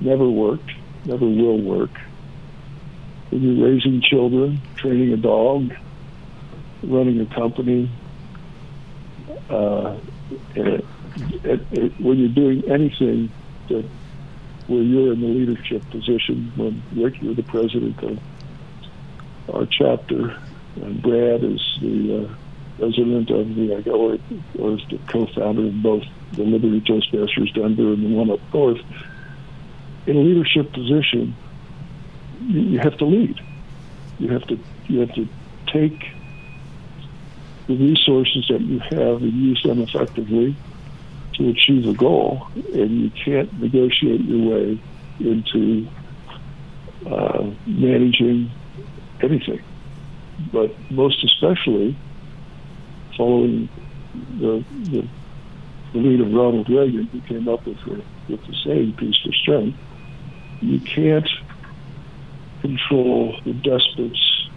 Never 0.00 0.28
worked. 0.28 0.70
Never 1.04 1.26
will 1.26 1.60
work. 1.60 1.90
When 3.30 3.42
you're 3.42 3.68
raising 3.68 4.02
children, 4.02 4.60
training 4.76 5.12
a 5.12 5.16
dog, 5.16 5.74
running 6.82 7.20
a 7.20 7.26
company, 7.26 7.90
uh, 9.48 9.96
it, 10.54 10.84
it, 11.44 11.60
it, 11.72 12.00
when 12.00 12.18
you're 12.18 12.28
doing 12.28 12.70
anything 12.70 13.30
that 13.68 13.88
where 14.66 14.82
you're 14.82 15.12
in 15.12 15.20
the 15.20 15.26
leadership 15.26 15.88
position 15.90 16.52
when 16.56 16.82
Rick, 16.94 17.20
you're 17.20 17.34
the 17.34 17.42
president 17.42 18.02
of 18.02 18.18
our 19.52 19.66
chapter, 19.66 20.36
and 20.76 21.00
Brad 21.02 21.44
is 21.44 21.60
the 21.80 22.26
uh, 22.26 22.34
president 22.78 23.30
of 23.30 23.54
the, 23.54 23.90
or, 23.90 24.18
or 24.58 24.74
is 24.74 24.82
the 24.90 24.98
co-founder 25.08 25.66
of 25.66 25.82
both 25.82 26.02
the 26.32 26.42
Liberty 26.42 26.80
Toastmasters 26.80 27.54
Denver 27.54 27.92
and 27.92 28.04
the 28.04 28.16
one 28.16 28.30
up 28.30 28.40
north. 28.52 28.80
In 30.06 30.16
a 30.16 30.20
leadership 30.20 30.72
position, 30.72 31.36
you, 32.40 32.60
you 32.60 32.78
have 32.80 32.96
to 32.98 33.04
lead. 33.04 33.38
You 34.18 34.32
have 34.32 34.46
to 34.48 34.58
you 34.88 35.00
have 35.00 35.14
to 35.14 35.28
take 35.72 36.00
the 37.66 37.76
resources 37.76 38.46
that 38.48 38.60
you 38.60 38.78
have 38.78 39.22
and 39.22 39.32
use 39.32 39.60
them 39.64 39.80
effectively 39.80 40.56
to 41.36 41.48
achieve 41.48 41.88
a 41.88 41.94
goal, 41.94 42.46
and 42.54 43.02
you 43.02 43.10
can't 43.24 43.52
negotiate 43.60 44.22
your 44.24 44.50
way 44.50 44.82
into 45.20 45.88
uh, 47.06 47.50
managing 47.66 48.50
anything. 49.22 49.60
but 50.52 50.70
most 50.90 51.24
especially 51.24 51.98
following 53.16 53.68
the, 54.38 54.64
the, 54.90 55.08
the 55.92 55.98
lead 55.98 56.20
of 56.20 56.32
Ronald 56.32 56.68
Reagan, 56.68 57.08
who 57.12 57.20
came 57.22 57.48
up 57.48 57.66
with 57.66 57.78
the, 57.86 58.02
with 58.28 58.40
the 58.46 58.54
saying 58.64 58.94
"peace 58.98 59.16
for 59.24 59.32
strength." 59.32 59.78
You 60.60 60.80
can't 60.80 61.28
control 62.60 63.36
the 63.44 63.52
despots, 63.52 64.48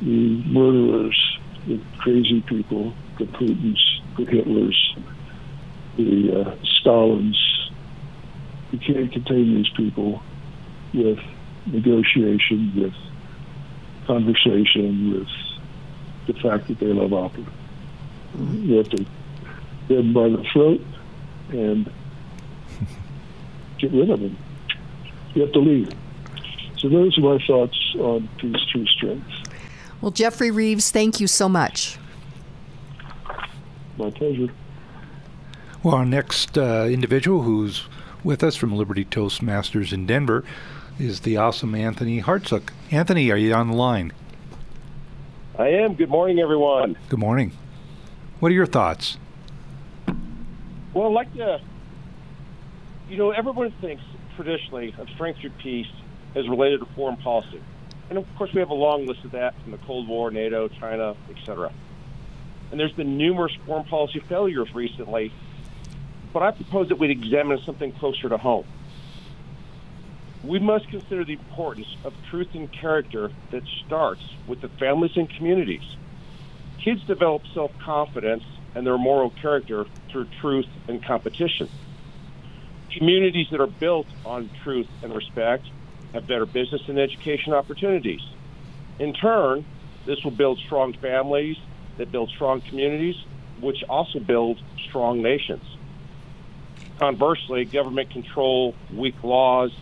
the 0.00 0.42
murderers, 0.46 1.18
the 1.66 1.80
crazy 1.98 2.42
people, 2.46 2.94
the 3.18 3.24
Putins, 3.24 3.80
the 4.16 4.24
Hitlers, 4.24 4.76
the 5.96 6.40
uh, 6.40 6.56
Stalins. 6.80 7.36
You 8.72 8.78
can't 8.78 9.12
contain 9.12 9.54
these 9.54 9.68
people 9.76 10.22
with 10.92 11.18
negotiation, 11.66 12.72
with 12.76 12.94
conversation, 14.06 15.12
with 15.12 15.28
the 16.26 16.40
fact 16.40 16.68
that 16.68 16.78
they 16.78 16.86
love 16.86 17.12
opera. 17.12 17.44
You 18.38 18.76
have 18.76 18.88
to 18.90 19.06
get 19.88 19.96
them 19.96 20.12
by 20.12 20.28
the 20.28 20.44
throat 20.52 20.80
and 21.50 21.90
get 23.78 23.92
rid 23.92 24.10
of 24.10 24.20
them. 24.20 24.36
You 25.34 25.42
have 25.42 25.52
to 25.52 25.60
leave. 25.60 25.92
So 26.78 26.88
those 26.88 27.16
are 27.18 27.22
my 27.22 27.38
thoughts 27.46 27.78
on 27.98 28.28
peace 28.38 28.56
through 28.70 28.86
strength. 28.86 29.26
Well, 30.00 30.10
Jeffery 30.10 30.50
Reeves, 30.50 30.90
thank 30.90 31.20
you 31.20 31.26
so 31.26 31.48
much. 31.48 31.98
My 33.96 34.10
pleasure. 34.10 34.48
Well, 35.84 35.96
our 35.96 36.06
next 36.06 36.56
uh, 36.56 36.88
individual 36.90 37.42
who's 37.42 37.84
with 38.24 38.42
us 38.42 38.56
from 38.56 38.74
Liberty 38.74 39.04
Toastmasters 39.04 39.92
in 39.92 40.06
Denver 40.06 40.42
is 40.98 41.20
the 41.20 41.36
awesome 41.36 41.74
Anthony 41.74 42.22
Hartsook. 42.22 42.70
Anthony, 42.90 43.30
are 43.30 43.36
you 43.36 43.52
on 43.52 43.68
the 43.68 43.74
line? 43.74 44.14
I 45.58 45.68
am. 45.68 45.92
Good 45.92 46.08
morning, 46.08 46.38
everyone. 46.38 46.96
Good 47.10 47.18
morning. 47.18 47.52
What 48.40 48.50
are 48.50 48.54
your 48.54 48.64
thoughts? 48.64 49.18
Well, 50.94 51.08
I'd 51.08 51.12
like 51.12 51.34
to, 51.34 51.60
you 53.10 53.18
know, 53.18 53.32
everyone 53.32 53.70
thinks 53.82 54.02
traditionally 54.36 54.94
of 54.96 55.10
strength 55.10 55.40
through 55.40 55.50
peace 55.50 55.92
as 56.34 56.48
related 56.48 56.80
to 56.80 56.86
foreign 56.96 57.18
policy. 57.18 57.60
And 58.08 58.16
of 58.16 58.24
course, 58.38 58.50
we 58.54 58.60
have 58.60 58.70
a 58.70 58.74
long 58.74 59.06
list 59.06 59.22
of 59.24 59.32
that 59.32 59.54
from 59.60 59.72
the 59.72 59.78
Cold 59.78 60.08
War, 60.08 60.30
NATO, 60.30 60.68
China, 60.68 61.14
etc. 61.28 61.70
And 62.70 62.80
there's 62.80 62.92
been 62.92 63.18
numerous 63.18 63.52
foreign 63.66 63.84
policy 63.84 64.20
failures 64.20 64.74
recently. 64.74 65.30
But 66.34 66.42
I 66.42 66.50
propose 66.50 66.88
that 66.88 66.98
we'd 66.98 67.12
examine 67.12 67.60
something 67.64 67.92
closer 68.00 68.28
to 68.28 68.36
home. 68.36 68.64
We 70.42 70.58
must 70.58 70.90
consider 70.90 71.24
the 71.24 71.34
importance 71.34 71.86
of 72.04 72.12
truth 72.30 72.48
and 72.54 72.68
character 72.78 73.30
that 73.52 73.62
starts 73.86 74.20
with 74.48 74.60
the 74.60 74.68
families 74.80 75.12
and 75.14 75.28
communities. 75.38 75.80
Kids 76.84 77.00
develop 77.06 77.42
self 77.54 77.70
confidence 77.82 78.42
and 78.74 78.84
their 78.84 78.98
moral 78.98 79.32
character 79.40 79.86
through 80.12 80.26
truth 80.42 80.66
and 80.88 81.02
competition. 81.06 81.70
Communities 82.98 83.46
that 83.52 83.60
are 83.60 83.72
built 83.80 84.06
on 84.24 84.50
truth 84.64 84.88
and 85.02 85.14
respect 85.14 85.64
have 86.12 86.26
better 86.26 86.46
business 86.46 86.82
and 86.88 86.98
education 86.98 87.54
opportunities. 87.54 88.20
In 88.98 89.14
turn, 89.14 89.64
this 90.06 90.16
will 90.24 90.36
build 90.36 90.60
strong 90.66 90.94
families 91.00 91.56
that 91.96 92.12
build 92.12 92.30
strong 92.34 92.60
communities, 92.68 93.14
which 93.62 93.78
also 93.88 94.18
build 94.18 94.58
strong 94.90 95.22
nations. 95.22 95.62
Conversely, 96.98 97.64
government 97.64 98.10
control, 98.10 98.74
weak 98.92 99.16
laws, 99.22 99.72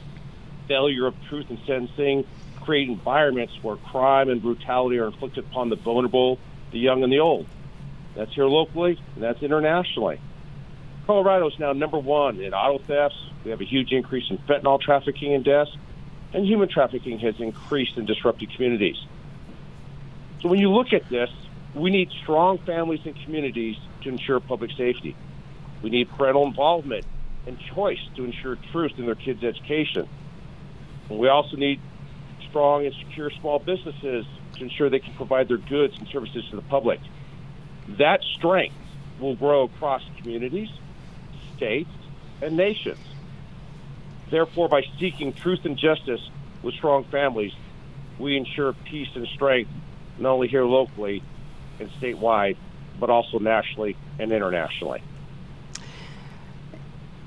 failure 0.67 1.07
of 1.07 1.15
truth 1.29 1.47
and 1.51 1.59
sentencing 1.67 2.25
create 2.63 2.89
environments 2.89 3.53
where 3.63 3.77
crime 3.77 4.29
and 4.29 4.41
brutality 4.41 4.99
are 4.99 5.07
inflicted 5.07 5.45
upon 5.45 5.69
the 5.69 5.77
vulnerable, 5.77 6.39
the 6.71 6.79
young, 6.79 7.03
and 7.03 7.13
the 7.13 7.19
old. 7.19 7.47
That's 8.15 8.33
here 8.35 8.47
locally, 8.47 8.99
and 9.15 9.23
that's 9.23 9.43
internationally. 9.43 10.21
Colorado 11.07 11.49
is 11.49 11.59
now 11.59 11.73
number 11.73 11.99
one 11.99 12.41
in 12.41 12.55
auto 12.55 12.83
thefts. 12.85 13.17
We 13.45 13.51
have 13.51 13.61
a 13.61 13.65
huge 13.65 13.91
increase 13.91 14.31
in 14.31 14.39
fentanyl 14.39 14.81
trafficking 14.81 15.35
and 15.35 15.45
deaths, 15.45 15.77
and 16.33 16.47
human 16.47 16.69
trafficking 16.69 17.19
has 17.19 17.35
increased 17.41 17.97
in 17.97 18.07
disrupted 18.07 18.55
communities. 18.55 18.97
So 20.41 20.49
when 20.49 20.61
you 20.61 20.71
look 20.71 20.93
at 20.93 21.09
this, 21.09 21.31
we 21.75 21.91
need 21.91 22.11
strong 22.23 22.59
families 22.59 23.01
and 23.05 23.17
communities 23.25 23.77
to 24.03 24.09
ensure 24.09 24.41
public 24.41 24.71
safety. 24.77 25.17
We 25.83 25.91
need 25.91 26.09
parental 26.11 26.47
involvement 26.47 27.05
and 27.47 27.59
choice 27.75 27.99
to 28.17 28.25
ensure 28.25 28.57
truth 28.71 28.93
in 28.99 29.07
their 29.07 29.17
kids' 29.17 29.43
education. 29.43 30.09
And 31.11 31.19
we 31.19 31.29
also 31.29 31.57
need 31.57 31.81
strong 32.49 32.87
and 32.87 32.95
secure 33.07 33.31
small 33.41 33.59
businesses 33.59 34.27
to 34.59 34.65
ensure 34.65 34.91
they 34.91 35.01
can 35.01 35.15
provide 35.15 35.49
their 35.49 35.59
goods 35.59 35.95
and 35.99 36.07
services 36.09 36.45
to 36.51 36.57
the 36.57 36.63
public. 36.63 37.01
That 37.99 38.21
strength 38.37 38.77
will 39.19 39.35
grow 39.35 39.65
across 39.65 40.03
communities, 40.19 40.69
states, 41.57 41.91
and 42.41 42.57
nations. 42.57 42.99
Therefore, 44.31 44.69
by 44.69 44.83
seeking 44.99 45.33
truth 45.33 45.61
and 45.65 45.77
justice 45.77 46.21
with 46.63 46.75
strong 46.75 47.05
families, 47.05 47.53
we 48.19 48.37
ensure 48.37 48.73
peace 48.73 49.09
and 49.15 49.27
strength 49.35 49.71
not 50.19 50.33
only 50.33 50.49
here 50.49 50.65
locally 50.65 51.23
and 51.81 51.91
statewide, 52.01 52.57
but 53.01 53.11
also 53.11 53.39
nationally 53.39 53.97
and 54.19 54.33
internationally. 54.33 55.03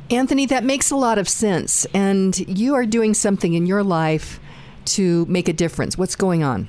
Anthony, 0.10 0.46
that 0.48 0.64
makes 0.64 0.92
a 0.92 0.96
lot 0.96 1.18
of 1.18 1.28
sense. 1.28 1.86
And 1.94 2.38
you 2.40 2.76
are 2.76 2.86
doing 2.86 3.14
something 3.14 3.54
in 3.54 3.66
your 3.66 3.84
life 3.84 4.40
to 4.86 5.26
make 5.26 5.48
a 5.48 5.54
difference. 5.54 5.98
What's 5.98 6.16
going 6.16 6.44
on? 6.44 6.68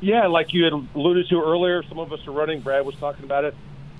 Yeah, 0.00 0.26
like 0.26 0.52
you 0.52 0.64
had 0.64 0.72
alluded 0.72 1.28
to 1.28 1.40
earlier, 1.40 1.82
some 1.84 1.98
of 1.98 2.12
us 2.12 2.26
are 2.26 2.32
running. 2.32 2.60
Brad 2.60 2.84
was 2.84 2.96
talking 2.96 3.24
about 3.24 3.44
it. 3.44 3.54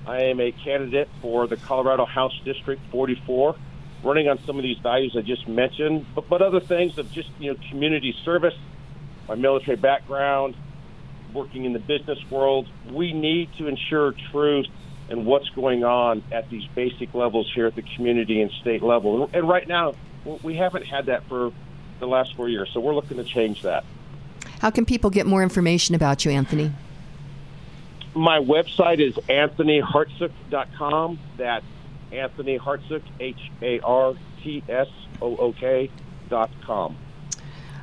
I 0.06 0.24
am 0.24 0.40
a 0.40 0.51
candidate 0.51 1.09
for 1.20 1.47
the 1.47 1.56
Colorado 1.56 2.05
House 2.05 2.36
District 2.44 2.82
44, 2.90 3.55
running 4.02 4.28
on 4.28 4.40
some 4.44 4.56
of 4.56 4.64
these 4.64 4.78
values 4.78 5.14
I 5.16 5.20
just 5.23 5.47
mentioned, 5.47 6.06
but, 6.12 6.28
but 6.28 6.43
other 6.43 6.59
things 6.59 6.98
of 6.98 7.12
just 7.12 7.28
you 7.39 7.52
know 7.52 7.59
community 7.70 8.16
service, 8.24 8.55
my 9.28 9.36
military 9.36 9.77
background, 9.77 10.56
working 11.32 11.64
in 11.64 11.73
the 11.73 11.78
business 11.78 12.19
world. 12.31 12.69
We 12.90 13.12
need 13.12 13.51
to 13.59 13.69
ensure 13.69 14.12
truth 14.32 14.66
and 15.13 15.27
what's 15.27 15.49
going 15.51 15.85
on 15.85 16.23
at 16.33 16.49
these 16.49 16.67
basic 16.75 17.13
levels 17.15 17.53
here 17.55 17.67
at 17.67 17.77
the 17.77 17.83
community 17.83 18.41
and 18.41 18.51
state 18.51 18.83
level. 18.83 19.29
And 19.35 19.47
right 19.47 19.69
now, 19.69 19.95
we 20.43 20.57
haven't 20.57 20.87
had 20.87 21.07
that 21.07 21.29
for 21.29 21.53
the 22.01 22.07
last 22.07 22.35
four 22.35 22.49
years, 22.49 22.71
so 22.73 22.81
we're 22.81 22.95
looking 22.95 23.19
to 23.19 23.25
change 23.25 23.63
that. 23.63 23.85
How 24.61 24.71
can 24.71 24.87
people 24.87 25.11
get 25.11 25.27
more 25.27 25.43
information 25.43 25.95
about 25.95 26.25
you, 26.25 26.31
Anthony? 26.31 26.73
My 28.15 28.39
website 28.39 29.01
is 29.01 29.15
anthonyhartsook.com. 29.29 31.19
That's 31.37 31.65
Anthony 32.11 32.59
Hartsook, 32.59 33.03
H 33.21 33.51
A 33.61 33.81
R 33.81 34.15
T 34.43 34.65
S 34.69 34.89
O 35.21 35.37
O 35.37 35.53
K 35.53 35.91
dot 36.29 36.51
com. 36.63 36.97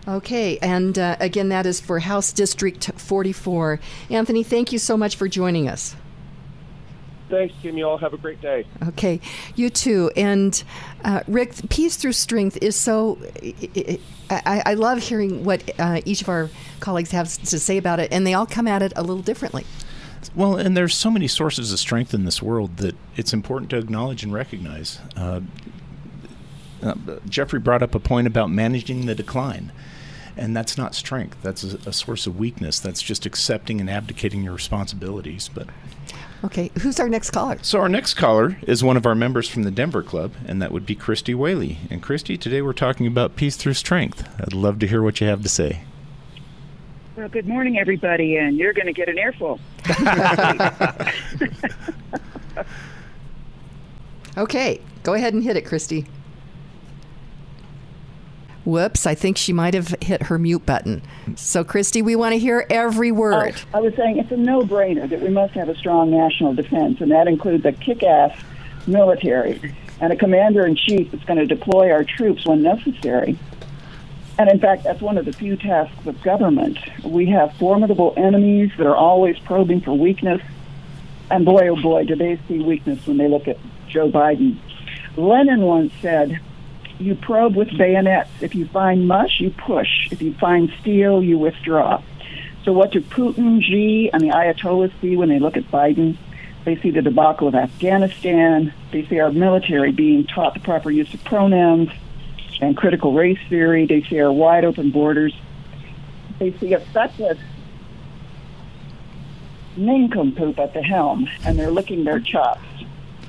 Okay, 0.08 0.58
and 0.60 0.98
uh, 0.98 1.16
again, 1.20 1.50
that 1.50 1.68
is 1.68 1.80
for 1.80 2.00
House 2.00 2.32
District 2.32 2.92
44. 2.96 3.80
Anthony, 4.10 4.42
thank 4.44 4.72
you 4.72 4.80
so 4.80 4.98
much 4.98 5.16
for 5.16 5.28
joining 5.28 5.68
us. 5.68 5.96
Thanks, 7.30 7.54
Kim. 7.62 7.78
You 7.78 7.88
all 7.88 7.98
have 7.98 8.14
a 8.14 8.18
great 8.18 8.42
day. 8.42 8.66
Okay, 8.88 9.22
you 9.56 9.70
too. 9.70 10.12
And 10.16 10.62
uh, 11.04 11.22
Rick, 11.28 11.70
peace 11.70 11.96
through 11.96 12.14
strength 12.14 12.58
is 12.62 12.76
so. 12.76 13.20
I, 14.32 14.62
I 14.66 14.74
love 14.76 15.00
hearing 15.00 15.44
what 15.44 15.64
uh, 15.80 16.02
each 16.06 16.22
of 16.22 16.30
our 16.30 16.50
colleagues 16.80 17.12
have 17.12 17.32
to 17.32 17.60
say 17.60 17.78
about 17.78 18.00
it, 18.00 18.12
and 18.12 18.26
they 18.26 18.34
all 18.34 18.46
come 18.46 18.68
at 18.68 18.82
it 18.82 18.94
a 18.96 19.02
little 19.02 19.24
differently. 19.24 19.66
Well, 20.36 20.58
and 20.58 20.76
there's 20.76 20.96
so 20.96 21.10
many 21.10 21.28
sources 21.28 21.72
of 21.72 21.80
strength 21.80 22.14
in 22.14 22.26
this 22.26 22.42
world 22.42 22.78
that 22.78 22.96
it's 23.16 23.34
important 23.34 23.70
to 23.72 23.78
acknowledge 23.78 24.24
and 24.24 24.34
recognize. 24.34 25.00
Uh, 25.16 25.42
uh, 26.84 26.96
Jeffery 27.28 27.60
brought 27.60 27.84
up 27.84 27.96
a 27.96 28.00
point 28.00 28.28
about 28.28 28.50
managing 28.50 29.06
the 29.06 29.16
decline. 29.16 29.72
And 30.38 30.56
that's 30.56 30.78
not 30.78 30.96
strength. 30.96 31.38
That's 31.42 31.64
a, 31.64 31.90
a, 31.90 31.92
source 31.92 32.26
of 32.26 32.38
weakness. 32.38 32.80
That's 32.80 33.02
just 33.02 33.26
accepting 33.26 33.82
and 33.82 33.90
abdicating 33.90 34.44
your 34.44 34.54
responsibilities. 34.54 35.50
But 35.54 35.68
okay, 36.44 36.72
who's 36.82 36.99
our 36.99 37.10
next 37.10 37.32
caller? 37.32 37.57
So 37.61 37.80
our 37.80 37.90
next 37.90 38.16
caller 38.16 38.57
is 38.64 38.84
one 38.84 38.98
of 38.98 39.06
our 39.06 39.16
members 39.16 39.49
from 39.49 39.64
the 39.64 39.72
Denver 39.72 40.03
Club, 40.03 40.34
and 40.45 40.61
that 40.61 40.72
would 40.72 40.86
be 40.86 40.95
Christie 40.95 41.36
Whaley. 41.36 41.80
And 41.90 42.02
Christie, 42.02 42.38
today 42.38 42.61
we're 42.61 42.74
talking 42.74 43.07
about 43.07 43.36
peace 43.36 43.56
through 43.56 43.74
strength. 43.74 44.28
I'd 44.40 44.53
love 44.53 44.80
to 44.80 44.88
hear 44.88 45.02
what 45.02 45.22
you 45.22 45.28
have 45.28 45.44
to 45.44 45.49
say. 45.49 45.84
Well, 47.16 47.30
good 47.30 47.48
morning, 47.48 47.78
everybody, 47.78 48.38
and 48.38 48.57
you're 48.57 48.74
going 48.74 48.86
to 48.86 48.94
get 48.94 49.10
an 49.10 49.20
earful. 49.20 49.60
okay, 54.38 54.80
go 55.03 55.16
ahead 55.16 55.34
and 55.34 55.44
hit 55.44 55.57
it, 55.57 55.66
Christie. 55.66 56.06
Whoops, 58.70 59.06
I 59.06 59.16
think 59.16 59.38
she 59.38 59.52
might 59.52 59.74
have 59.74 59.96
hit 60.02 60.24
her 60.24 60.38
mute 60.38 60.66
button. 60.66 61.02
So, 61.36 61.64
Christie, 61.64 62.02
we 62.02 62.16
want 62.16 62.34
to 62.34 62.40
hear 62.40 62.66
every 62.70 63.12
oh, 63.12 63.16
word. 63.16 63.56
Oh, 63.74 63.78
I 63.78 63.82
was 63.82 63.96
saying 63.96 64.18
it's 64.18 64.32
a 64.32 64.38
no 64.38 64.62
brainer 64.62 65.10
that 65.10 65.22
we 65.22 65.30
must 65.30 65.54
have 65.54 65.70
a 65.70 65.76
strong 65.76 66.12
national 66.12 66.54
defense, 66.54 67.02
and 67.02 67.12
that 67.12 67.28
includes 67.28 67.66
a 67.66 67.72
kick 67.72 68.04
ass 68.04 68.38
military 68.88 69.76
and 70.00 70.14
a 70.14 70.16
commander 70.16 70.66
in 70.66 70.76
chief 70.76 71.12
that's 71.12 71.24
going 71.26 71.40
to 71.40 71.46
deploy 71.46 71.91
our 71.91 72.04
troops 72.04 72.46
when 72.46 72.62
necessary. 72.62 73.38
And 74.38 74.50
in 74.50 74.60
fact, 74.60 74.84
that's 74.84 75.02
one 75.02 75.18
of 75.18 75.26
the 75.26 75.34
few 75.34 75.58
tasks 75.58 76.08
of 76.08 76.22
government. 76.22 76.78
We 77.04 77.26
have 77.28 77.54
formidable 77.58 78.14
enemies 78.16 78.72
that 78.78 78.88
are 78.88 78.96
always 78.96 79.38
probing 79.40 79.82
for 79.82 79.91
weakness. 79.91 80.41
And 81.30 81.44
boy, 81.44 81.68
oh 81.68 81.76
boy, 81.76 82.06
do 82.06 82.16
they 82.16 82.40
see 82.48 82.60
weakness 82.60 83.06
when 83.06 83.18
they 83.18 83.28
look 83.28 83.50
at 83.50 83.58
Joe 83.90 84.10
Biden. 84.10 84.58
Lenin 85.18 85.62
once 85.62 85.91
said, 86.02 86.40
You 87.00 87.16
probe 87.16 87.56
with 87.56 87.76
bayonets. 87.78 88.30
If 88.42 88.54
you 88.56 88.68
find 88.68 89.08
mush, 89.08 89.40
you 89.40 89.52
push. 89.52 90.12
If 90.12 90.22
you 90.22 90.34
find 90.34 90.70
steel, 90.82 91.24
you 91.24 91.38
withdraw. 91.38 92.04
So, 92.66 92.74
what 92.74 92.92
do 92.92 93.00
Putin, 93.00 93.64
Xi, 93.64 94.10
and 94.12 94.22
the 94.22 94.28
Ayatollahs 94.28 94.92
see 95.00 95.16
when 95.16 95.30
they 95.30 95.40
look 95.40 95.56
at 95.56 95.64
Biden? 95.72 96.18
They 96.66 96.76
see 96.76 96.92
the 96.92 97.02
debacle 97.02 97.48
of 97.48 97.56
Afghanistan. 97.56 98.74
They 98.92 99.06
see 99.06 99.20
our 99.20 99.32
military 99.32 99.94
being 99.94 100.26
taught 100.26 100.54
the 100.54 100.60
proper 100.60 100.92
use 100.92 101.14
of 101.14 101.24
pronouns 101.24 101.90
and 102.60 102.76
critical 102.76 103.14
race 103.14 103.40
theory. 103.48 103.86
They 103.86 104.04
see 104.04 104.20
our 104.20 104.32
wide 104.32 104.66
open 104.66 104.92
borders. 104.92 105.34
They 106.38 106.52
see 106.58 106.74
a 106.74 106.80
feckless 106.80 107.38
nincompoop 109.78 110.60
at 110.60 110.74
the 110.74 110.82
helm, 110.84 111.30
and 111.46 111.58
they're 111.58 111.72
licking 111.72 112.04
their 112.04 112.20
chops. 112.20 112.62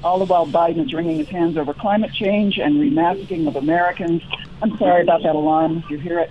All 0.02 0.18
the 0.18 0.24
while, 0.24 0.46
Biden 0.46 0.86
is 0.86 0.92
wringing 0.94 1.18
his 1.18 1.28
hands 1.28 1.56
over 1.56 1.74
climate 1.74 2.12
change 2.12 2.58
and 2.58 2.80
remasking 2.80 3.46
of 3.46 3.56
Americans. 3.56 4.22
I'm 4.62 4.76
sorry 4.78 5.02
about 5.02 5.22
that 5.22 5.34
alarm 5.34 5.78
if 5.78 5.90
you 5.90 5.98
hear 5.98 6.18
it. 6.20 6.30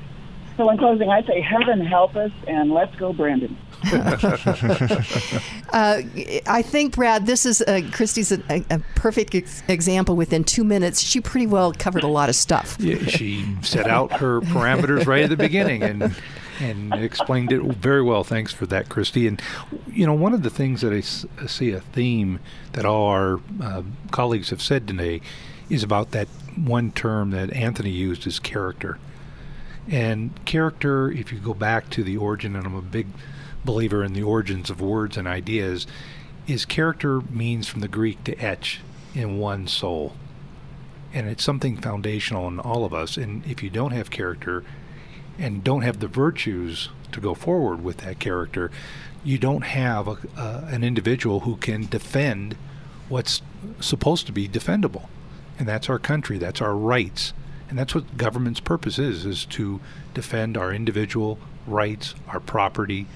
So, 0.58 0.70
in 0.70 0.78
closing, 0.78 1.10
I 1.10 1.24
say, 1.24 1.40
heaven 1.40 1.80
help 1.86 2.18
us, 2.18 2.32
and 2.46 2.74
let's 2.74 2.94
go, 2.98 3.14
Brandon. 3.14 3.56
uh, 3.94 4.02
I 5.72 6.62
think, 6.62 6.96
Brad, 6.96 7.26
this 7.26 7.46
is 7.46 7.62
uh, 7.62 7.80
Christie's 7.94 8.34
a, 8.34 8.66
a 8.70 8.80
perfect 8.96 9.36
ex- 9.36 9.64
example. 9.70 10.18
Within 10.18 10.44
two 10.44 10.66
minutes, 10.66 11.00
she 11.00 11.22
pretty 11.22 11.48
well 11.48 11.72
covered 11.72 12.04
a 12.04 12.08
lot 12.08 12.28
of 12.28 12.36
stuff. 12.36 12.76
Yeah, 12.78 12.98
she 13.06 13.46
set 13.62 13.88
out 13.88 14.12
her 14.20 14.42
parameters 14.42 15.06
right 15.06 15.24
at 15.24 15.30
the 15.30 15.38
beginning 15.38 15.82
and 15.82 16.14
and 16.60 16.94
explained 16.94 17.52
it 17.52 17.62
very 17.62 18.02
well. 18.02 18.24
Thanks 18.24 18.54
for 18.54 18.66
that, 18.68 18.90
Christie. 18.90 19.28
And 19.28 19.42
you 19.88 20.06
know, 20.06 20.14
one 20.14 20.34
of 20.34 20.44
the 20.44 20.50
things 20.50 20.82
that 20.82 20.94
I 20.94 21.02
see 21.46 21.72
a 21.72 21.80
theme 21.80 22.40
that 22.74 22.86
all 22.86 23.08
our 23.08 23.40
uh, 23.62 23.84
colleagues 24.12 24.50
have 24.50 24.62
said 24.62 24.88
today 24.88 25.22
is 25.70 25.84
about 25.84 26.12
that 26.12 26.28
one 26.56 26.92
term 26.92 27.32
that 27.32 27.54
Anthony 27.54 27.92
used 27.92 28.28
is 28.28 28.40
character. 28.40 29.00
And 29.88 30.44
character, 30.46 31.12
if 31.12 31.32
you 31.32 31.40
go 31.40 31.54
back 31.54 31.90
to 31.92 32.04
the 32.04 32.18
origin, 32.18 32.56
and 32.56 32.66
I'm 32.66 32.76
a 32.76 32.82
big 32.82 33.08
believer 33.66 34.04
in 34.04 34.14
the 34.14 34.24
origins 34.24 34.70
of 34.70 34.82
words 34.82 35.18
and 35.18 35.28
ideas, 35.28 35.88
is 36.48 36.66
character 36.66 37.22
means 37.22 37.68
from 37.68 37.82
the 37.82 37.88
Greek 37.88 38.24
to 38.26 38.36
etch 38.38 38.82
in 39.16 39.40
one 39.40 39.68
soul. 39.68 40.14
And 41.14 41.28
it's 41.28 41.44
something 41.44 41.78
foundational 41.78 42.48
in 42.48 42.60
all 42.60 42.86
of 42.86 42.94
us. 42.94 43.18
And 43.18 43.46
if 43.46 43.64
you 43.64 43.70
don't 43.70 43.92
have 43.92 44.12
character 44.12 44.64
and 45.40 45.64
don't 45.64 45.82
have 45.82 46.00
the 46.00 46.08
virtues 46.08 46.90
to 47.12 47.20
go 47.20 47.34
forward 47.34 47.84
with 47.84 47.98
that 47.98 48.20
character, 48.20 48.70
you 49.24 49.38
don't 49.38 49.64
have 49.64 50.08
a, 50.08 50.18
uh, 50.38 50.68
an 50.68 50.84
individual 50.84 51.42
who 51.42 51.56
can 51.58 51.86
defend 51.86 52.56
what's 53.08 53.42
supposed 53.80 54.26
to 54.28 54.32
be 54.32 54.48
defendable. 54.48 55.08
And 55.58 55.68
that's 55.68 55.90
our 55.90 56.00
country, 56.00 56.38
that's 56.38 56.62
our 56.62 56.76
rights. 56.76 57.34
And 57.70 57.78
that's 57.78 57.94
what 57.94 58.18
government's 58.18 58.60
purpose 58.60 58.98
is, 58.98 59.26
is 59.26 59.46
to 59.46 59.80
defend 60.14 60.58
our 60.58 60.74
individual 60.74 61.40
rights, 61.68 62.16
our 62.28 62.40
property, 62.40 63.08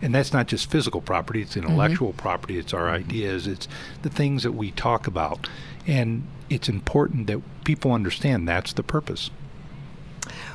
and 0.00 0.14
that's 0.14 0.32
not 0.32 0.46
just 0.46 0.70
physical 0.70 1.00
property 1.00 1.42
it's 1.42 1.56
intellectual 1.56 2.10
mm-hmm. 2.10 2.18
property 2.18 2.58
it's 2.58 2.72
our 2.72 2.88
ideas 2.88 3.46
it's 3.46 3.68
the 4.02 4.10
things 4.10 4.42
that 4.42 4.52
we 4.52 4.70
talk 4.70 5.06
about 5.06 5.48
and 5.86 6.26
it's 6.48 6.68
important 6.68 7.26
that 7.26 7.40
people 7.64 7.92
understand 7.92 8.48
that's 8.48 8.72
the 8.72 8.82
purpose 8.82 9.30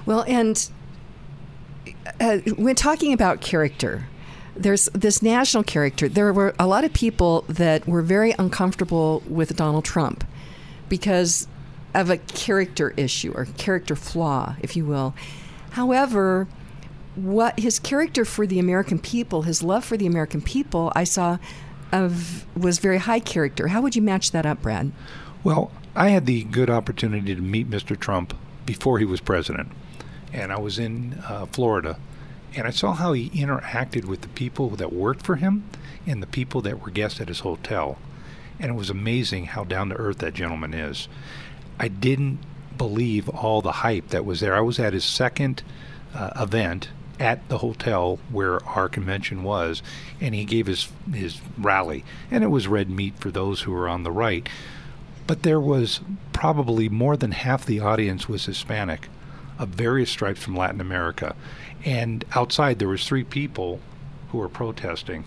well 0.05 0.23
and 0.27 0.69
uh, 2.19 2.37
when 2.57 2.75
talking 2.75 3.13
about 3.13 3.41
character 3.41 4.07
there's 4.55 4.85
this 4.93 5.21
national 5.21 5.63
character 5.63 6.07
there 6.07 6.31
were 6.31 6.53
a 6.59 6.67
lot 6.67 6.83
of 6.83 6.93
people 6.93 7.43
that 7.47 7.87
were 7.87 8.01
very 8.01 8.33
uncomfortable 8.37 9.23
with 9.27 9.55
donald 9.55 9.85
trump 9.85 10.23
because 10.89 11.47
of 11.93 12.09
a 12.09 12.17
character 12.17 12.93
issue 12.97 13.31
or 13.35 13.45
character 13.57 13.95
flaw 13.95 14.55
if 14.61 14.75
you 14.75 14.85
will 14.85 15.13
however 15.71 16.47
what 17.15 17.59
his 17.59 17.79
character 17.79 18.25
for 18.25 18.47
the 18.47 18.59
American 18.59 18.99
people, 18.99 19.43
his 19.43 19.61
love 19.61 19.85
for 19.85 19.97
the 19.97 20.07
American 20.07 20.41
people, 20.41 20.91
I 20.95 21.03
saw 21.03 21.37
of 21.91 22.45
was 22.57 22.79
very 22.79 22.97
high 22.97 23.19
character. 23.19 23.67
How 23.67 23.81
would 23.81 23.95
you 23.95 24.01
match 24.01 24.31
that 24.31 24.45
up, 24.45 24.61
Brad? 24.61 24.91
Well, 25.43 25.71
I 25.95 26.09
had 26.09 26.25
the 26.25 26.43
good 26.45 26.69
opportunity 26.69 27.35
to 27.35 27.41
meet 27.41 27.69
Mr. 27.69 27.99
Trump 27.99 28.35
before 28.65 28.97
he 28.97 29.05
was 29.05 29.21
president, 29.21 29.69
and 30.33 30.51
I 30.51 30.59
was 30.59 30.79
in 30.79 31.21
uh, 31.27 31.45
Florida, 31.45 31.97
and 32.55 32.67
I 32.67 32.71
saw 32.71 32.93
how 32.93 33.13
he 33.13 33.29
interacted 33.29 34.05
with 34.05 34.21
the 34.21 34.27
people 34.29 34.71
that 34.71 34.91
worked 34.91 35.25
for 35.25 35.35
him 35.35 35.63
and 36.05 36.21
the 36.21 36.27
people 36.27 36.61
that 36.61 36.81
were 36.81 36.91
guests 36.91 37.21
at 37.21 37.29
his 37.29 37.41
hotel, 37.41 37.97
and 38.59 38.71
it 38.71 38.75
was 38.75 38.89
amazing 38.89 39.45
how 39.45 39.63
down 39.63 39.89
to 39.89 39.95
earth 39.95 40.17
that 40.17 40.33
gentleman 40.33 40.73
is. 40.73 41.07
I 41.79 41.87
didn't 41.87 42.39
believe 42.77 43.29
all 43.29 43.61
the 43.61 43.71
hype 43.71 44.09
that 44.09 44.25
was 44.25 44.39
there. 44.39 44.55
I 44.55 44.61
was 44.61 44.79
at 44.79 44.93
his 44.93 45.05
second 45.05 45.63
uh, 46.13 46.31
event 46.35 46.89
at 47.19 47.47
the 47.47 47.59
hotel 47.59 48.19
where 48.31 48.63
our 48.65 48.89
convention 48.89 49.43
was, 49.43 49.83
and 50.19 50.33
he 50.33 50.45
gave 50.45 50.65
his 50.67 50.89
his 51.13 51.39
rally, 51.57 52.03
and 52.31 52.43
it 52.43 52.47
was 52.47 52.67
red 52.67 52.89
meat 52.89 53.13
for 53.19 53.31
those 53.31 53.61
who 53.61 53.71
were 53.71 53.87
on 53.87 54.03
the 54.03 54.11
right. 54.11 54.47
But 55.25 55.43
there 55.43 55.59
was 55.59 56.01
probably 56.33 56.89
more 56.89 57.15
than 57.15 57.31
half 57.31 57.65
the 57.65 57.79
audience 57.79 58.27
was 58.27 58.45
Hispanic, 58.45 59.07
of 59.59 59.69
various 59.69 60.09
stripes 60.09 60.41
from 60.41 60.55
Latin 60.55 60.81
America, 60.81 61.35
and 61.85 62.25
outside 62.35 62.79
there 62.79 62.87
was 62.87 63.05
three 63.05 63.23
people 63.23 63.79
who 64.29 64.37
were 64.37 64.49
protesting, 64.49 65.25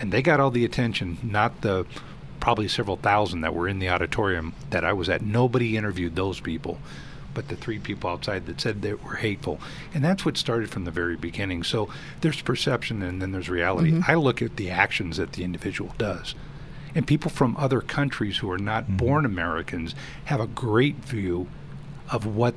and 0.00 0.12
they 0.12 0.22
got 0.22 0.40
all 0.40 0.50
the 0.50 0.64
attention, 0.64 1.18
not 1.22 1.60
the 1.60 1.86
probably 2.40 2.68
several 2.68 2.96
thousand 2.96 3.40
that 3.40 3.54
were 3.54 3.68
in 3.68 3.78
the 3.78 3.88
auditorium 3.88 4.54
that 4.70 4.84
I 4.84 4.92
was 4.92 5.08
at. 5.08 5.22
Nobody 5.22 5.76
interviewed 5.76 6.14
those 6.14 6.40
people 6.40 6.78
but 7.38 7.46
the 7.46 7.54
three 7.54 7.78
people 7.78 8.10
outside 8.10 8.46
that 8.46 8.60
said 8.60 8.82
they 8.82 8.94
were 8.94 9.14
hateful. 9.14 9.60
And 9.94 10.04
that's 10.04 10.24
what 10.24 10.36
started 10.36 10.70
from 10.70 10.84
the 10.84 10.90
very 10.90 11.14
beginning. 11.14 11.62
So 11.62 11.88
there's 12.20 12.42
perception 12.42 13.00
and 13.00 13.22
then 13.22 13.30
there's 13.30 13.48
reality. 13.48 13.92
Mm-hmm. 13.92 14.10
I 14.10 14.14
look 14.14 14.42
at 14.42 14.56
the 14.56 14.70
actions 14.70 15.18
that 15.18 15.34
the 15.34 15.44
individual 15.44 15.94
does. 15.98 16.34
And 16.96 17.06
people 17.06 17.30
from 17.30 17.56
other 17.56 17.80
countries 17.80 18.38
who 18.38 18.50
are 18.50 18.58
not 18.58 18.86
mm-hmm. 18.86 18.96
born 18.96 19.24
Americans 19.24 19.94
have 20.24 20.40
a 20.40 20.48
great 20.48 20.96
view 20.96 21.46
of 22.10 22.26
what 22.26 22.56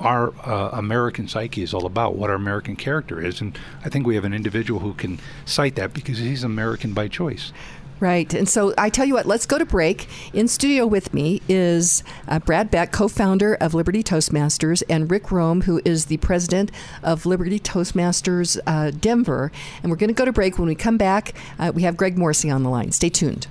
our 0.00 0.32
uh, 0.46 0.70
American 0.72 1.28
psyche 1.28 1.62
is 1.62 1.72
all 1.72 1.86
about, 1.86 2.16
what 2.16 2.30
our 2.30 2.36
American 2.36 2.76
character 2.76 3.24
is. 3.24 3.40
And 3.40 3.58
I 3.84 3.88
think 3.88 4.06
we 4.06 4.14
have 4.14 4.24
an 4.24 4.34
individual 4.34 4.80
who 4.80 4.94
can 4.94 5.20
cite 5.44 5.76
that 5.76 5.92
because 5.92 6.18
he's 6.18 6.42
American 6.42 6.92
by 6.92 7.08
choice. 7.08 7.52
Right. 8.00 8.32
And 8.32 8.48
so 8.48 8.72
I 8.78 8.88
tell 8.88 9.04
you 9.04 9.12
what, 9.12 9.26
let's 9.26 9.44
go 9.44 9.58
to 9.58 9.66
break. 9.66 10.08
In 10.32 10.48
studio 10.48 10.86
with 10.86 11.12
me 11.12 11.42
is 11.50 12.02
uh, 12.26 12.38
Brad 12.38 12.70
Beck, 12.70 12.92
co 12.92 13.08
founder 13.08 13.54
of 13.56 13.74
Liberty 13.74 14.02
Toastmasters, 14.02 14.82
and 14.88 15.10
Rick 15.10 15.30
Rome, 15.30 15.62
who 15.62 15.82
is 15.84 16.06
the 16.06 16.16
president 16.16 16.70
of 17.02 17.26
Liberty 17.26 17.60
Toastmasters 17.60 18.58
uh, 18.66 18.90
Denver. 18.90 19.52
And 19.82 19.90
we're 19.90 19.98
going 19.98 20.08
to 20.08 20.14
go 20.14 20.24
to 20.24 20.32
break. 20.32 20.58
When 20.58 20.68
we 20.68 20.74
come 20.74 20.96
back, 20.96 21.34
uh, 21.58 21.72
we 21.74 21.82
have 21.82 21.98
Greg 21.98 22.16
Morrissey 22.16 22.48
on 22.48 22.62
the 22.62 22.70
line. 22.70 22.90
Stay 22.92 23.10
tuned. 23.10 23.48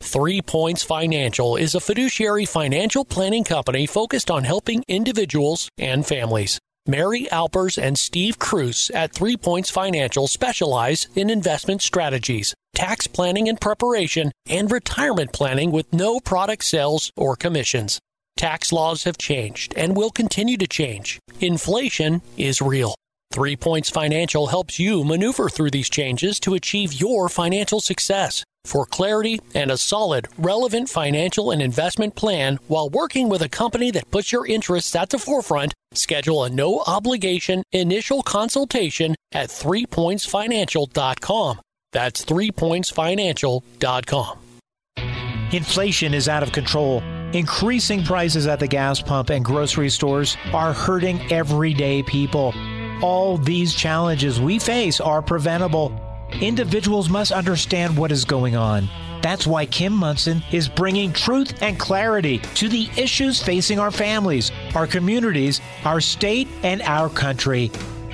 Three 0.00 0.40
Points 0.40 0.82
Financial 0.82 1.56
is 1.56 1.74
a 1.74 1.80
fiduciary 1.80 2.46
financial 2.46 3.04
planning 3.04 3.44
company 3.44 3.86
focused 3.86 4.30
on 4.30 4.44
helping 4.44 4.82
individuals 4.88 5.68
and 5.76 6.06
families. 6.06 6.58
Mary 6.86 7.30
Alpers 7.30 7.76
and 7.76 7.98
Steve 7.98 8.38
Cruz 8.38 8.90
at 8.94 9.12
Three 9.12 9.36
Points 9.36 9.68
Financial 9.68 10.26
specialize 10.26 11.08
in 11.14 11.28
investment 11.28 11.82
strategies, 11.82 12.54
tax 12.74 13.06
planning 13.06 13.48
and 13.48 13.60
preparation, 13.60 14.32
and 14.48 14.70
retirement 14.70 15.32
planning 15.34 15.70
with 15.70 15.92
no 15.92 16.20
product 16.20 16.64
sales 16.64 17.12
or 17.16 17.36
commissions. 17.36 17.98
Tax 18.38 18.72
laws 18.72 19.04
have 19.04 19.18
changed 19.18 19.74
and 19.76 19.96
will 19.96 20.10
continue 20.10 20.56
to 20.56 20.66
change. 20.66 21.18
Inflation 21.40 22.22
is 22.38 22.62
real. 22.62 22.94
Three 23.30 23.56
Points 23.56 23.90
Financial 23.90 24.46
helps 24.46 24.78
you 24.78 25.04
maneuver 25.04 25.50
through 25.50 25.70
these 25.70 25.90
changes 25.90 26.40
to 26.40 26.54
achieve 26.54 26.94
your 26.94 27.28
financial 27.28 27.80
success. 27.80 28.42
For 28.68 28.84
clarity 28.84 29.40
and 29.54 29.70
a 29.70 29.78
solid, 29.78 30.28
relevant 30.36 30.90
financial 30.90 31.50
and 31.50 31.62
investment 31.62 32.14
plan 32.14 32.58
while 32.68 32.90
working 32.90 33.30
with 33.30 33.40
a 33.40 33.48
company 33.48 33.90
that 33.92 34.10
puts 34.10 34.30
your 34.30 34.46
interests 34.46 34.94
at 34.94 35.08
the 35.08 35.18
forefront, 35.18 35.72
schedule 35.92 36.44
a 36.44 36.50
no 36.50 36.82
obligation 36.86 37.62
initial 37.72 38.22
consultation 38.22 39.14
at 39.32 39.48
threepointsfinancial.com. 39.48 41.60
That's 41.92 42.26
threepointsfinancial.com. 42.26 44.38
Inflation 45.52 46.12
is 46.12 46.28
out 46.28 46.42
of 46.42 46.52
control. 46.52 47.02
Increasing 47.32 48.04
prices 48.04 48.46
at 48.46 48.60
the 48.60 48.68
gas 48.68 49.00
pump 49.00 49.30
and 49.30 49.42
grocery 49.42 49.88
stores 49.88 50.36
are 50.52 50.74
hurting 50.74 51.32
everyday 51.32 52.02
people. 52.02 52.52
All 53.00 53.38
these 53.38 53.74
challenges 53.74 54.38
we 54.38 54.58
face 54.58 55.00
are 55.00 55.22
preventable. 55.22 55.98
Individuals 56.40 57.08
must 57.08 57.32
understand 57.32 57.96
what 57.96 58.12
is 58.12 58.24
going 58.24 58.54
on. 58.54 58.88
That's 59.22 59.46
why 59.46 59.66
Kim 59.66 59.92
Monson 59.92 60.42
is 60.52 60.68
bringing 60.68 61.12
truth 61.12 61.62
and 61.62 61.78
clarity 61.78 62.38
to 62.54 62.68
the 62.68 62.88
issues 62.96 63.42
facing 63.42 63.78
our 63.78 63.90
families, 63.90 64.52
our 64.74 64.86
communities, 64.86 65.60
our 65.84 66.00
state, 66.00 66.48
and 66.62 66.82
our 66.82 67.08
country. 67.08 67.70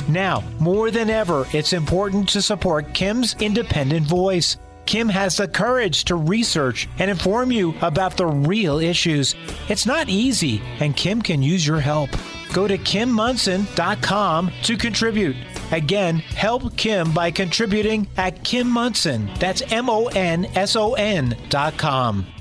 Now, 0.08 0.42
more 0.58 0.90
than 0.90 1.10
ever, 1.10 1.46
it's 1.52 1.72
important 1.72 2.28
to 2.30 2.42
support 2.42 2.94
Kim's 2.94 3.34
independent 3.40 4.06
voice. 4.06 4.56
Kim 4.86 5.08
has 5.08 5.36
the 5.36 5.48
courage 5.48 6.04
to 6.04 6.16
research 6.16 6.88
and 6.98 7.10
inform 7.10 7.50
you 7.50 7.74
about 7.80 8.16
the 8.16 8.26
real 8.26 8.78
issues. 8.78 9.34
It's 9.68 9.86
not 9.86 10.08
easy, 10.08 10.60
and 10.80 10.96
Kim 10.96 11.22
can 11.22 11.42
use 11.42 11.66
your 11.66 11.80
help. 11.80 12.10
Go 12.52 12.68
to 12.68 12.76
kimmonson.com 12.76 14.52
to 14.62 14.76
contribute. 14.76 15.36
Again, 15.74 16.18
help 16.18 16.76
Kim 16.76 17.12
by 17.12 17.32
contributing 17.32 18.06
at 18.16 18.44
Kim 18.44 18.70
Monson. 18.70 19.28
That's 19.40 19.60
M 19.72 19.90
O 19.90 20.06
N 20.06 20.44
S 20.54 20.76
O 20.76 20.94
N 20.94 21.36
dot 21.48 21.76
com. 21.76 22.33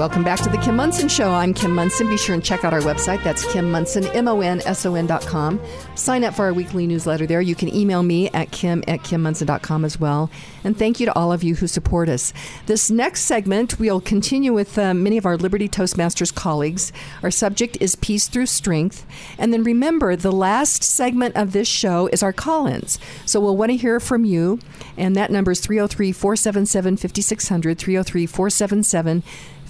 Welcome 0.00 0.24
back 0.24 0.40
to 0.40 0.48
the 0.48 0.56
Kim 0.56 0.76
Monson 0.76 1.10
Show. 1.10 1.30
I'm 1.30 1.52
Kim 1.52 1.74
Monson. 1.74 2.08
Be 2.08 2.16
sure 2.16 2.34
and 2.34 2.42
check 2.42 2.64
out 2.64 2.72
our 2.72 2.80
website. 2.80 3.22
That's 3.22 3.44
Kim 3.52 3.70
Monson, 3.70 4.06
M 4.06 4.28
O 4.28 4.40
N 4.40 4.62
S 4.64 4.86
O 4.86 4.94
N 4.94 5.06
dot 5.06 5.20
com. 5.26 5.60
Sign 5.94 6.24
up 6.24 6.32
for 6.32 6.46
our 6.46 6.54
weekly 6.54 6.86
newsletter 6.86 7.26
there. 7.26 7.42
You 7.42 7.54
can 7.54 7.68
email 7.68 8.02
me 8.02 8.30
at 8.30 8.50
kim 8.50 8.82
at 8.88 9.00
kimmonson.com 9.00 9.84
as 9.84 10.00
well. 10.00 10.30
And 10.64 10.74
thank 10.74 11.00
you 11.00 11.06
to 11.06 11.14
all 11.14 11.34
of 11.34 11.42
you 11.42 11.54
who 11.54 11.66
support 11.66 12.08
us. 12.08 12.32
This 12.64 12.90
next 12.90 13.24
segment, 13.24 13.78
we'll 13.78 14.00
continue 14.00 14.54
with 14.54 14.78
uh, 14.78 14.94
many 14.94 15.18
of 15.18 15.26
our 15.26 15.36
Liberty 15.36 15.68
Toastmasters 15.68 16.34
colleagues. 16.34 16.94
Our 17.22 17.30
subject 17.30 17.76
is 17.78 17.94
Peace 17.96 18.26
Through 18.26 18.46
Strength. 18.46 19.04
And 19.36 19.52
then 19.52 19.64
remember, 19.64 20.16
the 20.16 20.32
last 20.32 20.82
segment 20.82 21.36
of 21.36 21.52
this 21.52 21.68
show 21.68 22.06
is 22.06 22.22
our 22.22 22.32
call 22.32 22.66
ins. 22.66 22.98
So 23.26 23.38
we'll 23.38 23.58
want 23.58 23.70
to 23.70 23.76
hear 23.76 24.00
from 24.00 24.24
you. 24.24 24.60
And 24.96 25.14
that 25.16 25.30
number 25.30 25.50
is 25.50 25.60
303 25.60 26.12
477 26.12 26.64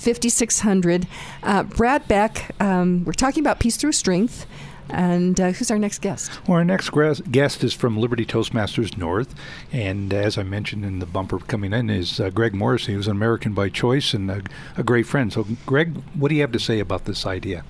5600, 0.01 1.05
303 1.05 1.05
477 1.05 1.05
5600. 1.05 1.07
Uh, 1.43 1.63
Brad 1.77 2.09
Beck, 2.09 2.55
um, 2.61 3.05
we're 3.05 3.13
talking 3.13 3.43
about 3.43 3.61
Peace 3.61 3.77
Through 3.77 3.93
Strength. 3.93 4.47
And 4.93 5.41
uh, 5.41 5.53
who's 5.53 5.71
our 5.71 5.79
next 5.79 6.01
guest? 6.01 6.33
Well, 6.49 6.57
our 6.59 6.65
next 6.65 6.91
guest 7.31 7.63
is 7.63 7.73
from 7.73 7.97
Liberty 7.97 8.27
Toastmasters 8.27 8.97
North. 8.97 9.37
And 9.71 10.13
as 10.13 10.37
I 10.37 10.43
mentioned 10.43 10.85
in 10.85 10.99
the 10.99 11.07
bumper 11.07 11.39
coming 11.39 11.73
in, 11.73 11.89
is 11.91 12.19
uh, 12.19 12.31
Greg 12.31 12.55
Morrissey, 12.55 12.95
who's 12.95 13.07
an 13.07 13.13
American 13.13 13.55
by 13.55 13.69
choice 13.69 14.15
and 14.15 14.29
a, 14.31 14.43
a, 14.77 14.83
great 14.83 15.07
friend. 15.07 15.33
So, 15.33 15.47
Greg, 15.65 15.97
what 16.15 16.29
do 16.29 16.35
you 16.35 16.41
have 16.41 16.51
to 16.53 16.59
say 16.59 16.81
about 16.81 17.05
this 17.05 17.25
idea? 17.25 17.63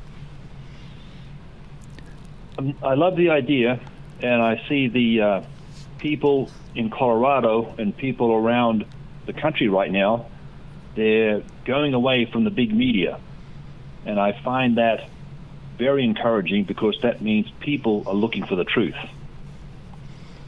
Um, 2.58 2.74
I 2.82 2.94
love 2.94 3.16
the 3.16 3.28
idea, 3.28 3.78
and 4.22 4.40
I 4.40 4.62
see 4.66 4.88
the 4.88 5.20
uh, 5.20 5.42
people 5.98 6.50
in 6.74 6.88
Colorado 6.88 7.74
and 7.76 7.94
people 7.94 8.32
around 8.32 8.86
the 9.26 9.34
country 9.34 9.68
right 9.68 9.92
now 9.92 10.24
they're 10.94 11.42
going 11.70 11.94
away 11.94 12.24
from 12.24 12.42
the 12.42 12.50
big 12.50 12.74
media. 12.74 13.20
And 14.04 14.18
I 14.18 14.32
find 14.42 14.76
that 14.76 15.08
very 15.78 16.02
encouraging 16.04 16.64
because 16.64 16.98
that 17.02 17.22
means 17.22 17.46
people 17.60 18.02
are 18.08 18.14
looking 18.14 18.44
for 18.44 18.56
the 18.56 18.64
truth. 18.64 18.96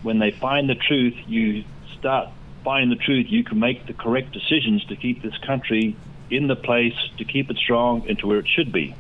When 0.03 0.19
they 0.19 0.33
find 0.33 0.69
the 0.69 0.75
truth, 0.75 1.15
you 1.29 1.63
start 1.97 2.29
finding 2.65 2.91
the 2.91 3.03
truth, 3.05 3.27
you 3.29 3.45
can 3.45 3.61
make 3.61 3.87
the 3.87 3.93
correct 3.93 4.33
decisions 4.33 4.85
to 4.87 4.97
keep 4.97 5.23
this 5.23 5.39
country 5.39 5.97
in 6.29 6.49
the 6.49 6.57
place, 6.57 6.99
to 7.19 7.25
keep 7.25 7.51
it 7.53 7.57
strong, 7.57 8.09
and 8.09 8.19
to 8.19 8.27
where 8.27 8.41
it 8.41 8.49
should 8.49 8.73
be. 8.73 8.97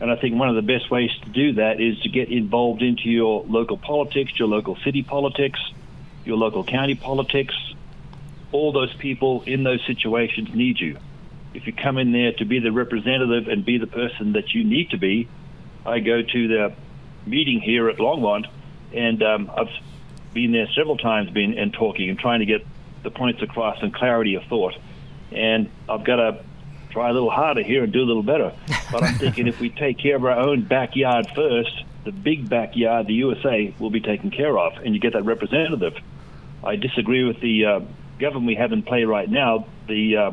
And 0.00 0.10
I 0.10 0.16
think 0.16 0.38
one 0.38 0.48
of 0.48 0.56
the 0.56 0.62
best 0.62 0.90
ways 0.90 1.10
to 1.24 1.28
do 1.28 1.52
that 1.54 1.82
is 1.82 2.00
to 2.00 2.08
get 2.08 2.30
involved 2.30 2.80
into 2.80 3.10
your 3.10 3.44
local 3.44 3.76
politics, 3.76 4.32
your 4.38 4.48
local 4.48 4.76
city 4.76 5.02
politics, 5.02 5.60
your 6.24 6.38
local 6.38 6.64
county 6.64 6.94
politics, 6.94 7.54
all 8.52 8.72
those 8.72 8.94
people 8.94 9.42
in 9.46 9.64
those 9.64 9.84
situations 9.86 10.54
need 10.54 10.80
you. 10.80 10.96
If 11.56 11.66
you 11.66 11.72
come 11.72 11.96
in 11.96 12.12
there 12.12 12.32
to 12.32 12.44
be 12.44 12.58
the 12.58 12.70
representative 12.70 13.48
and 13.48 13.64
be 13.64 13.78
the 13.78 13.86
person 13.86 14.34
that 14.34 14.52
you 14.52 14.62
need 14.62 14.90
to 14.90 14.98
be, 14.98 15.26
I 15.86 16.00
go 16.00 16.20
to 16.20 16.48
the 16.48 16.74
meeting 17.24 17.62
here 17.62 17.88
at 17.88 17.96
Longmont, 17.96 18.46
and 18.92 19.22
um, 19.22 19.50
I've 19.56 19.70
been 20.34 20.52
there 20.52 20.68
several 20.76 20.98
times, 20.98 21.30
been 21.30 21.56
and 21.56 21.72
talking 21.72 22.10
and 22.10 22.18
trying 22.18 22.40
to 22.40 22.46
get 22.46 22.66
the 23.02 23.10
points 23.10 23.40
across 23.40 23.82
and 23.82 23.94
clarity 23.94 24.34
of 24.34 24.44
thought. 24.44 24.74
And 25.32 25.70
I've 25.88 26.04
got 26.04 26.16
to 26.16 26.44
try 26.90 27.08
a 27.08 27.12
little 27.14 27.30
harder 27.30 27.62
here 27.62 27.82
and 27.82 27.92
do 27.92 28.02
a 28.02 28.04
little 28.04 28.22
better. 28.22 28.52
But 28.92 29.02
I'm 29.02 29.14
thinking 29.14 29.48
if 29.48 29.58
we 29.58 29.70
take 29.70 29.98
care 29.98 30.14
of 30.14 30.24
our 30.24 30.38
own 30.38 30.62
backyard 30.62 31.26
first, 31.34 31.84
the 32.04 32.12
big 32.12 32.48
backyard, 32.48 33.08
the 33.08 33.14
USA, 33.14 33.74
will 33.80 33.90
be 33.90 34.00
taken 34.00 34.30
care 34.30 34.56
of, 34.56 34.74
and 34.76 34.94
you 34.94 35.00
get 35.00 35.14
that 35.14 35.24
representative. 35.24 35.96
I 36.62 36.76
disagree 36.76 37.24
with 37.24 37.40
the 37.40 37.64
uh, 37.64 37.80
government 38.20 38.46
we 38.46 38.54
have 38.54 38.70
in 38.70 38.84
play 38.84 39.02
right 39.02 39.28
now, 39.28 39.66
the 39.88 40.16
uh, 40.16 40.32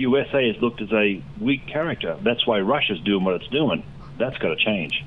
USA 0.00 0.48
is 0.48 0.60
looked 0.60 0.80
as 0.80 0.92
a 0.92 1.22
weak 1.40 1.66
character. 1.66 2.18
That's 2.22 2.46
why 2.46 2.60
Russia's 2.60 3.00
doing 3.00 3.24
what 3.24 3.34
it's 3.34 3.48
doing. 3.48 3.84
That's 4.18 4.36
got 4.38 4.48
to 4.48 4.56
change. 4.56 5.04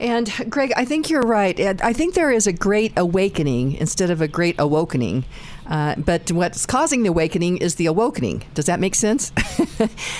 And 0.00 0.30
Greg, 0.48 0.72
I 0.76 0.84
think 0.84 1.08
you're 1.08 1.22
right. 1.22 1.58
I 1.82 1.92
think 1.92 2.14
there 2.14 2.32
is 2.32 2.46
a 2.46 2.52
great 2.52 2.92
awakening 2.96 3.74
instead 3.74 4.10
of 4.10 4.20
a 4.20 4.26
great 4.26 4.56
awakening. 4.58 5.24
Uh, 5.66 5.94
but 5.96 6.30
what's 6.32 6.66
causing 6.66 7.04
the 7.04 7.08
awakening 7.10 7.58
is 7.58 7.76
the 7.76 7.86
awakening. 7.86 8.42
Does 8.54 8.66
that 8.66 8.80
make 8.80 8.94
sense? 8.94 9.32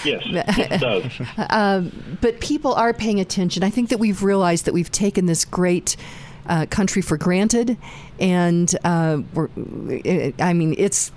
yes, 0.05 0.23
it 0.27 0.81
does. 0.81 1.21
um, 1.51 2.19
but 2.21 2.41
people 2.41 2.73
are 2.75 2.95
paying 2.95 3.21
attention. 3.21 3.65
I 3.65 3.71
think 3.71 3.89
that 3.89 3.99
we've 3.99 4.23
realized 4.23 4.65
that 4.67 4.75
we've 4.75 4.93
taken 4.93 5.27
this 5.27 5.45
great 5.45 5.97
uh, 6.47 6.67
country 6.67 7.03
for 7.03 7.17
granted, 7.17 7.77
and 8.21 8.75
uh, 8.85 9.21
we're, 9.35 9.49
I 10.39 10.53
mean, 10.53 10.75
it's 10.79 11.11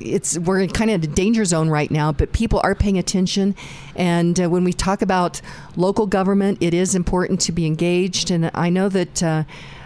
it's 0.00 0.38
we're 0.38 0.66
kind 0.66 0.90
of 0.90 1.02
in 1.02 1.10
a 1.10 1.14
danger 1.14 1.44
zone 1.44 1.68
right 1.68 1.90
now, 1.90 2.12
but 2.12 2.32
people 2.32 2.60
are 2.64 2.74
paying 2.74 2.98
attention. 2.98 3.54
And 3.96 4.40
uh, 4.40 4.50
when 4.50 4.64
we 4.64 4.72
talk 4.72 5.02
about 5.02 5.40
local 5.76 6.06
government, 6.06 6.58
it 6.60 6.74
is 6.74 6.94
important 6.94 7.40
to 7.42 7.52
be 7.52 7.66
engaged. 7.66 8.30
And 8.30 8.50
I 8.54 8.70
know 8.70 8.88
that. 8.88 9.22
Uh, 9.22 9.44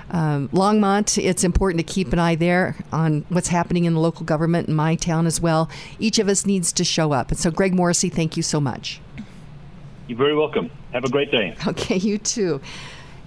um, 0.09 0.49
Longmont, 0.51 1.21
it's 1.21 1.43
important 1.43 1.85
to 1.85 1.93
keep 1.93 2.13
an 2.13 2.21
eye 2.21 2.37
there 2.37 2.77
on 2.93 3.27
what's 3.29 3.49
happening 3.49 3.87
in 3.87 3.95
the 3.95 3.99
local 4.01 4.25
government 4.25 4.69
in 4.69 4.75
my 4.75 4.95
town 4.95 5.27
as 5.27 5.41
well. 5.41 5.69
Each 5.99 6.21
of 6.21 6.29
us 6.29 6.47
needs 6.47 6.73
to 6.75 6.85
show 6.85 7.11
up. 7.11 7.31
And 7.31 7.39
so, 7.41 7.51
Greg 7.51 7.75
Morrissey, 7.75 8.09
thank 8.09 8.37
you 8.37 8.43
so 8.45 8.61
much. 8.61 9.01
You're 10.07 10.17
very 10.17 10.37
welcome. 10.37 10.71
Have 10.93 11.05
a 11.05 11.11
great 11.11 11.33
day. 11.33 11.57
Okay, 11.67 11.97
you 11.97 12.19
too. 12.19 12.61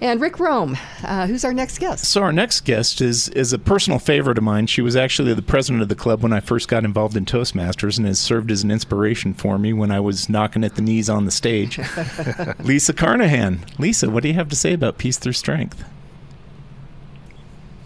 And 0.02 0.18
Rick 0.18 0.40
Rome, 0.40 0.78
uh, 1.04 1.26
who's 1.26 1.44
our 1.44 1.52
next 1.52 1.78
guest? 1.78 2.06
So 2.06 2.22
our 2.22 2.32
next 2.32 2.60
guest 2.62 3.02
is 3.02 3.28
is 3.30 3.52
a 3.52 3.58
personal 3.58 3.98
favorite 3.98 4.38
of 4.38 4.44
mine. 4.44 4.66
She 4.66 4.80
was 4.80 4.96
actually 4.96 5.34
the 5.34 5.42
president 5.42 5.82
of 5.82 5.90
the 5.90 5.94
club 5.94 6.22
when 6.22 6.32
I 6.32 6.40
first 6.40 6.68
got 6.68 6.84
involved 6.84 7.18
in 7.18 7.26
Toastmasters, 7.26 7.98
and 7.98 8.06
has 8.06 8.18
served 8.18 8.50
as 8.50 8.62
an 8.62 8.70
inspiration 8.70 9.34
for 9.34 9.58
me 9.58 9.74
when 9.74 9.90
I 9.90 10.00
was 10.00 10.30
knocking 10.30 10.64
at 10.64 10.76
the 10.76 10.82
knees 10.82 11.10
on 11.10 11.26
the 11.26 11.30
stage. 11.30 11.78
Lisa 12.60 12.94
Carnahan. 12.94 13.60
Lisa, 13.78 14.08
what 14.08 14.22
do 14.22 14.30
you 14.30 14.34
have 14.34 14.48
to 14.48 14.56
say 14.56 14.72
about 14.72 14.96
Peace 14.96 15.18
Through 15.18 15.34
Strength? 15.34 15.84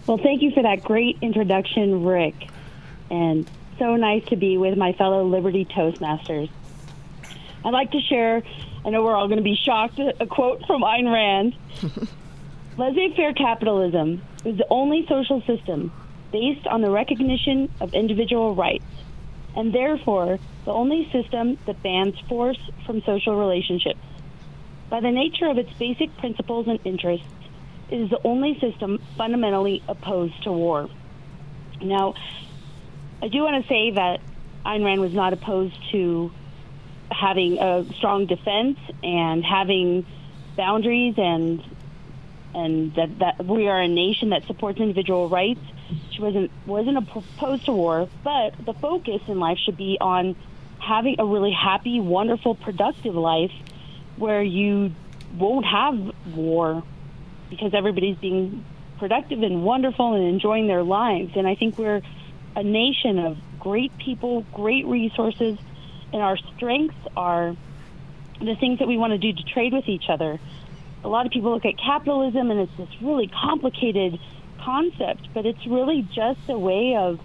Well, 0.07 0.17
thank 0.17 0.41
you 0.41 0.51
for 0.51 0.63
that 0.63 0.83
great 0.83 1.17
introduction, 1.21 2.05
Rick, 2.05 2.35
and 3.09 3.49
so 3.77 3.97
nice 3.97 4.23
to 4.25 4.37
be 4.37 4.57
with 4.57 4.77
my 4.77 4.93
fellow 4.93 5.25
Liberty 5.25 5.65
Toastmasters. 5.65 6.49
I'd 7.65 7.73
like 7.73 7.91
to 7.91 7.99
share 7.99 8.43
I 8.85 8.91
know 8.91 9.03
we're 9.03 9.15
all 9.15 9.27
going 9.27 9.39
to 9.39 9.43
be 9.43 9.55
shocked. 9.55 9.99
A 9.99 10.27
quote 10.27 10.63
from 10.67 10.83
Ayn 10.83 11.11
Rand 11.11 11.55
Laissez 12.77 13.15
faire 13.15 13.33
capitalism 13.33 14.21
is 14.43 14.57
the 14.57 14.67
only 14.69 15.07
social 15.07 15.41
system 15.41 15.91
based 16.31 16.67
on 16.67 16.81
the 16.81 16.91
recognition 16.91 17.71
of 17.81 17.95
individual 17.95 18.53
rights, 18.53 18.85
and 19.55 19.73
therefore 19.73 20.37
the 20.65 20.71
only 20.71 21.09
system 21.11 21.57
that 21.65 21.81
bans 21.81 22.19
force 22.29 22.59
from 22.85 23.01
social 23.03 23.35
relationships. 23.35 23.99
By 24.89 24.99
the 24.99 25.11
nature 25.11 25.47
of 25.47 25.57
its 25.57 25.73
basic 25.79 26.15
principles 26.17 26.67
and 26.67 26.79
interests, 26.83 27.25
it 27.89 27.99
is 28.01 28.09
the 28.11 28.19
only 28.23 28.59
system 28.59 29.01
fundamentally 29.17 29.81
opposed 29.87 30.43
to 30.43 30.51
war. 30.51 30.89
Now, 31.81 32.13
I 33.23 33.29
do 33.29 33.41
want 33.41 33.63
to 33.63 33.67
say 33.67 33.91
that 33.91 34.19
Ayn 34.63 34.85
Rand 34.85 35.01
was 35.01 35.13
not 35.13 35.33
opposed 35.33 35.75
to 35.91 36.31
having 37.11 37.57
a 37.59 37.85
strong 37.97 38.25
defense 38.25 38.77
and 39.03 39.43
having 39.43 40.05
boundaries 40.57 41.15
and 41.17 41.63
and 42.53 42.95
that, 42.95 43.19
that 43.19 43.45
we 43.45 43.67
are 43.67 43.81
a 43.81 43.87
nation 43.87 44.29
that 44.29 44.47
supports 44.47 44.79
individual 44.79 45.27
rights. 45.27 45.59
She 46.11 46.21
wasn't 46.21 46.51
wasn't 46.65 46.97
opposed 46.97 47.65
to 47.65 47.73
war, 47.73 48.09
but 48.23 48.55
the 48.65 48.73
focus 48.73 49.21
in 49.27 49.39
life 49.39 49.57
should 49.65 49.77
be 49.77 49.97
on 49.99 50.35
having 50.79 51.15
a 51.19 51.25
really 51.25 51.51
happy, 51.51 51.99
wonderful, 51.99 52.55
productive 52.55 53.15
life 53.15 53.51
where 54.17 54.41
you 54.41 54.91
won't 55.33 55.65
have 55.65 55.95
war 56.33 56.83
because 57.49 57.73
everybody's 57.73 58.17
being 58.17 58.63
productive 58.97 59.43
and 59.43 59.63
wonderful 59.63 60.13
and 60.13 60.23
enjoying 60.23 60.67
their 60.67 60.83
lives. 60.83 61.31
And 61.35 61.47
I 61.47 61.55
think 61.55 61.77
we're 61.77 62.01
a 62.55 62.63
nation 62.63 63.19
of 63.19 63.37
great 63.59 63.95
people, 63.97 64.45
great 64.53 64.85
resources, 64.85 65.57
and 66.15 66.23
our 66.23 66.37
strengths 66.55 66.95
are 67.17 67.57
the 68.39 68.55
things 68.55 68.79
that 68.79 68.87
we 68.87 68.97
want 68.97 69.11
to 69.11 69.17
do 69.17 69.33
to 69.33 69.43
trade 69.53 69.73
with 69.73 69.89
each 69.89 70.05
other. 70.07 70.39
A 71.03 71.09
lot 71.09 71.25
of 71.25 71.33
people 71.33 71.51
look 71.51 71.65
at 71.65 71.77
capitalism 71.77 72.51
and 72.51 72.61
it's 72.61 72.77
this 72.77 72.87
really 73.01 73.27
complicated 73.27 74.17
concept, 74.63 75.27
but 75.33 75.45
it's 75.45 75.67
really 75.67 76.07
just 76.15 76.39
a 76.47 76.57
way 76.57 76.95
of 76.95 77.19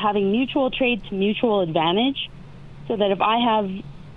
having 0.00 0.30
mutual 0.30 0.70
trade 0.70 1.02
to 1.08 1.14
mutual 1.14 1.60
advantage, 1.60 2.30
so 2.86 2.96
that 2.96 3.10
if 3.10 3.20
I 3.20 3.38
have 3.38 3.68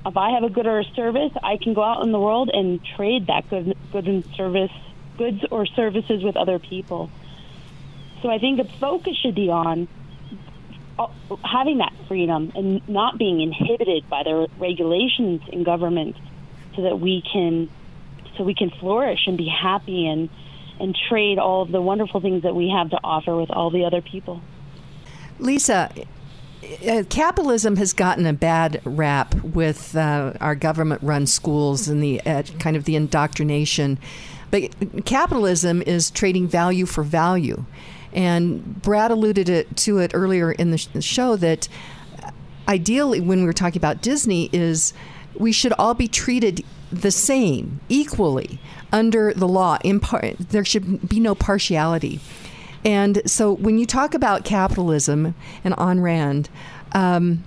if 0.05 0.15
I 0.15 0.29
have 0.29 0.43
a 0.43 0.49
good 0.49 0.67
or 0.67 0.79
a 0.79 0.85
service, 0.95 1.31
I 1.41 1.57
can 1.57 1.73
go 1.73 1.83
out 1.83 2.03
in 2.03 2.11
the 2.11 2.19
world 2.19 2.51
and 2.53 2.79
trade 2.95 3.25
that 3.27 3.49
good 3.49 3.75
good 3.91 4.07
and 4.07 4.23
service 4.35 4.71
goods 5.17 5.43
or 5.49 5.65
services 5.65 6.23
with 6.23 6.37
other 6.37 6.59
people. 6.59 7.09
So 8.21 8.29
I 8.29 8.37
think 8.37 8.57
the 8.57 8.69
focus 8.79 9.17
should 9.17 9.33
be 9.33 9.49
on 9.49 9.87
having 11.43 11.77
that 11.79 11.93
freedom 12.07 12.51
and 12.55 12.87
not 12.87 13.17
being 13.17 13.41
inhibited 13.41 14.09
by 14.09 14.23
the 14.23 14.47
regulations 14.59 15.41
in 15.51 15.63
government 15.63 16.15
so 16.75 16.83
that 16.83 16.99
we 16.99 17.21
can 17.21 17.69
so 18.37 18.43
we 18.43 18.53
can 18.53 18.69
flourish 18.69 19.27
and 19.27 19.37
be 19.37 19.47
happy 19.47 20.07
and 20.07 20.29
and 20.79 20.95
trade 21.09 21.39
all 21.39 21.63
of 21.63 21.71
the 21.71 21.81
wonderful 21.81 22.21
things 22.21 22.43
that 22.43 22.55
we 22.55 22.69
have 22.69 22.89
to 22.91 22.99
offer 23.03 23.35
with 23.35 23.49
all 23.49 23.71
the 23.71 23.83
other 23.83 24.01
people. 24.01 24.41
Lisa, 25.39 25.91
uh, 26.87 27.03
capitalism 27.09 27.75
has 27.77 27.93
gotten 27.93 28.25
a 28.25 28.33
bad 28.33 28.81
rap 28.83 29.33
with 29.43 29.95
uh, 29.95 30.33
our 30.39 30.55
government-run 30.55 31.25
schools 31.25 31.87
and 31.87 32.01
the 32.01 32.21
uh, 32.21 32.43
kind 32.59 32.75
of 32.75 32.83
the 32.85 32.95
indoctrination. 32.95 33.97
But 34.51 34.71
capitalism 35.05 35.81
is 35.81 36.09
trading 36.09 36.47
value 36.47 36.85
for 36.85 37.03
value, 37.03 37.65
and 38.13 38.81
Brad 38.81 39.11
alluded 39.11 39.49
it, 39.49 39.75
to 39.77 39.99
it 39.99 40.11
earlier 40.13 40.51
in 40.51 40.71
the, 40.71 40.77
sh- 40.77 40.87
the 40.87 41.01
show 41.01 41.35
that 41.37 41.67
ideally, 42.67 43.19
when 43.19 43.41
we 43.41 43.45
were 43.45 43.53
talking 43.53 43.79
about 43.79 44.01
Disney, 44.01 44.49
is 44.51 44.93
we 45.35 45.51
should 45.51 45.73
all 45.73 45.93
be 45.93 46.07
treated 46.07 46.63
the 46.91 47.11
same, 47.11 47.79
equally 47.89 48.59
under 48.91 49.33
the 49.33 49.47
law. 49.47 49.77
Impar- 49.83 50.37
there 50.37 50.65
should 50.65 51.07
be 51.07 51.19
no 51.19 51.35
partiality. 51.35 52.19
And 52.85 53.21
so 53.29 53.51
when 53.51 53.77
you 53.77 53.85
talk 53.85 54.13
about 54.13 54.45
capitalism 54.45 55.35
and 55.63 55.75
Ayn 55.75 56.01
Rand, 56.01 56.49
um, 56.93 57.43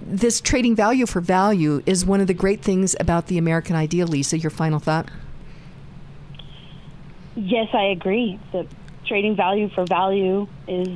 this 0.00 0.40
trading 0.40 0.74
value 0.74 1.06
for 1.06 1.20
value 1.20 1.82
is 1.86 2.04
one 2.04 2.20
of 2.20 2.26
the 2.26 2.34
great 2.34 2.62
things 2.62 2.96
about 2.98 3.28
the 3.28 3.38
American 3.38 3.76
ideal. 3.76 4.08
Lisa, 4.08 4.38
your 4.38 4.50
final 4.50 4.80
thought? 4.80 5.08
Yes, 7.36 7.68
I 7.72 7.84
agree. 7.84 8.38
Trading 9.12 9.36
value 9.36 9.68
for 9.68 9.84
value 9.84 10.48
is 10.66 10.88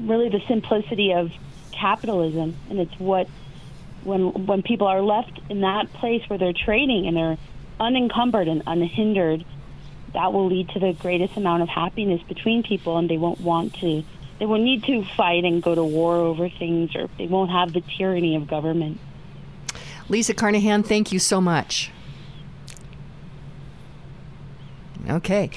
really 0.00 0.28
the 0.28 0.40
simplicity 0.48 1.12
of 1.12 1.30
capitalism, 1.70 2.56
and 2.68 2.80
it's 2.80 2.98
what 2.98 3.28
when 4.02 4.46
when 4.46 4.60
people 4.60 4.88
are 4.88 5.00
left 5.00 5.38
in 5.48 5.60
that 5.60 5.92
place 5.92 6.28
where 6.28 6.36
they're 6.36 6.52
trading 6.52 7.06
and 7.06 7.16
they're 7.16 7.38
unencumbered 7.78 8.48
and 8.48 8.64
unhindered, 8.66 9.44
that 10.14 10.32
will 10.32 10.48
lead 10.48 10.68
to 10.70 10.80
the 10.80 10.94
greatest 10.94 11.36
amount 11.36 11.62
of 11.62 11.68
happiness 11.68 12.20
between 12.24 12.64
people, 12.64 12.98
and 12.98 13.08
they 13.08 13.18
won't 13.18 13.40
want 13.40 13.72
to. 13.74 14.02
They 14.40 14.46
won't 14.46 14.64
need 14.64 14.82
to 14.86 15.04
fight 15.16 15.44
and 15.44 15.62
go 15.62 15.76
to 15.76 15.84
war 15.84 16.16
over 16.16 16.48
things, 16.48 16.96
or 16.96 17.08
they 17.18 17.28
won't 17.28 17.52
have 17.52 17.72
the 17.72 17.82
tyranny 17.82 18.34
of 18.34 18.48
government. 18.48 18.98
Lisa 20.08 20.34
Carnahan, 20.34 20.82
thank 20.82 21.12
you 21.12 21.20
so 21.20 21.40
much. 21.40 21.92
Okay. 25.08 25.50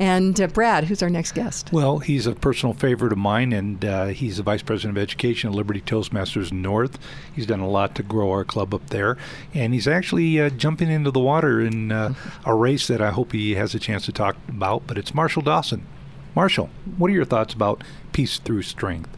And 0.00 0.40
uh, 0.40 0.48
Brad, 0.48 0.84
who's 0.84 1.02
our 1.02 1.10
next 1.10 1.32
guest? 1.32 1.72
Well, 1.72 1.98
he's 2.00 2.26
a 2.26 2.34
personal 2.34 2.74
favorite 2.74 3.12
of 3.12 3.18
mine, 3.18 3.52
and 3.52 3.84
uh, 3.84 4.06
he's 4.06 4.38
the 4.38 4.42
vice 4.42 4.62
president 4.62 4.98
of 4.98 5.02
education 5.02 5.50
at 5.50 5.56
Liberty 5.56 5.80
Toastmasters 5.80 6.50
North. 6.50 6.98
He's 7.34 7.46
done 7.46 7.60
a 7.60 7.68
lot 7.68 7.94
to 7.94 8.02
grow 8.02 8.30
our 8.32 8.44
club 8.44 8.74
up 8.74 8.90
there, 8.90 9.16
and 9.52 9.72
he's 9.72 9.86
actually 9.86 10.40
uh, 10.40 10.50
jumping 10.50 10.90
into 10.90 11.12
the 11.12 11.20
water 11.20 11.60
in 11.60 11.92
uh, 11.92 12.14
a 12.44 12.54
race 12.54 12.88
that 12.88 13.00
I 13.00 13.10
hope 13.10 13.32
he 13.32 13.54
has 13.54 13.74
a 13.74 13.78
chance 13.78 14.04
to 14.06 14.12
talk 14.12 14.36
about. 14.48 14.86
But 14.86 14.98
it's 14.98 15.14
Marshall 15.14 15.42
Dawson. 15.42 15.86
Marshall, 16.34 16.70
what 16.98 17.08
are 17.10 17.14
your 17.14 17.24
thoughts 17.24 17.54
about 17.54 17.84
peace 18.12 18.38
through 18.38 18.62
strength? 18.62 19.10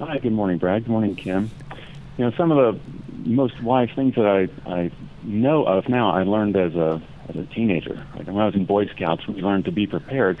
Hi, 0.00 0.18
good 0.18 0.32
morning, 0.32 0.58
Brad. 0.58 0.82
Good 0.84 0.90
morning, 0.90 1.14
Kim. 1.14 1.52
You 2.18 2.24
know, 2.24 2.32
some 2.36 2.50
of 2.50 2.74
the 2.74 2.80
most 3.24 3.62
wise 3.62 3.90
things 3.94 4.16
that 4.16 4.26
I, 4.26 4.48
I 4.68 4.90
know 5.22 5.64
of 5.64 5.88
now, 5.88 6.10
I 6.10 6.24
learned 6.24 6.56
as 6.56 6.74
a 6.74 7.00
as 7.28 7.36
a 7.36 7.44
teenager. 7.44 7.94
Like 8.16 8.26
when 8.26 8.38
I 8.38 8.46
was 8.46 8.54
in 8.54 8.64
Boy 8.64 8.86
Scouts, 8.86 9.26
we 9.26 9.42
learned 9.42 9.66
to 9.66 9.72
be 9.72 9.86
prepared 9.86 10.38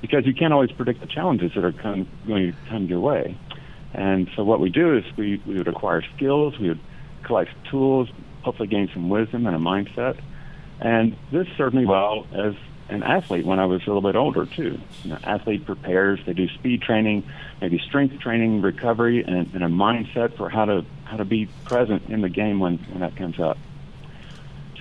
because 0.00 0.26
you 0.26 0.34
can't 0.34 0.52
always 0.52 0.70
predict 0.70 1.00
the 1.00 1.06
challenges 1.06 1.52
that 1.54 1.64
are 1.64 1.72
come, 1.72 2.08
going 2.26 2.52
to 2.52 2.58
come 2.68 2.86
your 2.86 3.00
way. 3.00 3.36
And 3.94 4.30
so 4.36 4.44
what 4.44 4.60
we 4.60 4.70
do 4.70 4.96
is 4.96 5.04
we, 5.16 5.42
we 5.46 5.56
would 5.56 5.68
acquire 5.68 6.02
skills, 6.16 6.58
we 6.58 6.68
would 6.68 6.80
collect 7.24 7.50
tools, 7.70 8.08
hopefully 8.42 8.68
gain 8.68 8.88
some 8.92 9.08
wisdom 9.08 9.46
and 9.46 9.56
a 9.56 9.58
mindset. 9.58 10.18
And 10.80 11.16
this 11.32 11.48
served 11.56 11.74
me 11.74 11.84
well 11.84 12.26
as 12.32 12.54
an 12.88 13.02
athlete 13.02 13.44
when 13.44 13.58
I 13.58 13.66
was 13.66 13.82
a 13.82 13.86
little 13.86 14.00
bit 14.00 14.16
older 14.16 14.46
too. 14.46 14.78
You 15.02 15.10
know, 15.10 15.18
athlete 15.22 15.66
prepares, 15.66 16.20
they 16.24 16.32
do 16.32 16.48
speed 16.48 16.82
training, 16.82 17.28
maybe 17.60 17.78
strength 17.78 18.18
training, 18.20 18.62
recovery, 18.62 19.22
and, 19.22 19.52
and 19.52 19.64
a 19.64 19.68
mindset 19.68 20.36
for 20.36 20.48
how 20.48 20.64
to 20.64 20.84
how 21.04 21.16
to 21.16 21.24
be 21.24 21.48
present 21.64 22.08
in 22.10 22.20
the 22.20 22.28
game 22.28 22.60
when, 22.60 22.78
when 22.78 23.00
that 23.00 23.16
comes 23.16 23.40
up. 23.40 23.58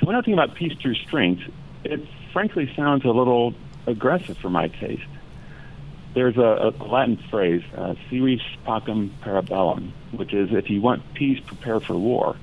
When 0.07 0.15
I 0.15 0.21
think 0.21 0.35
about 0.35 0.55
peace 0.55 0.71
through 0.81 0.95
strength, 0.95 1.41
it 1.83 1.99
frankly 2.31 2.71
sounds 2.77 3.03
a 3.03 3.09
little 3.09 3.53
aggressive 3.85 4.37
for 4.37 4.49
my 4.49 4.69
taste. 4.69 5.03
There's 6.13 6.37
a, 6.37 6.71
a 6.79 6.85
Latin 6.85 7.17
phrase, 7.29 7.61
uh, 7.75 7.95
si 8.09 8.19
vis 8.19 8.41
pacem 8.65 9.09
para 9.19 9.41
bellum, 9.43 9.91
which 10.13 10.33
is 10.33 10.53
if 10.53 10.69
you 10.69 10.79
want 10.79 11.03
peace, 11.13 11.41
prepare 11.45 11.81
for 11.81 11.95
war. 11.95 12.37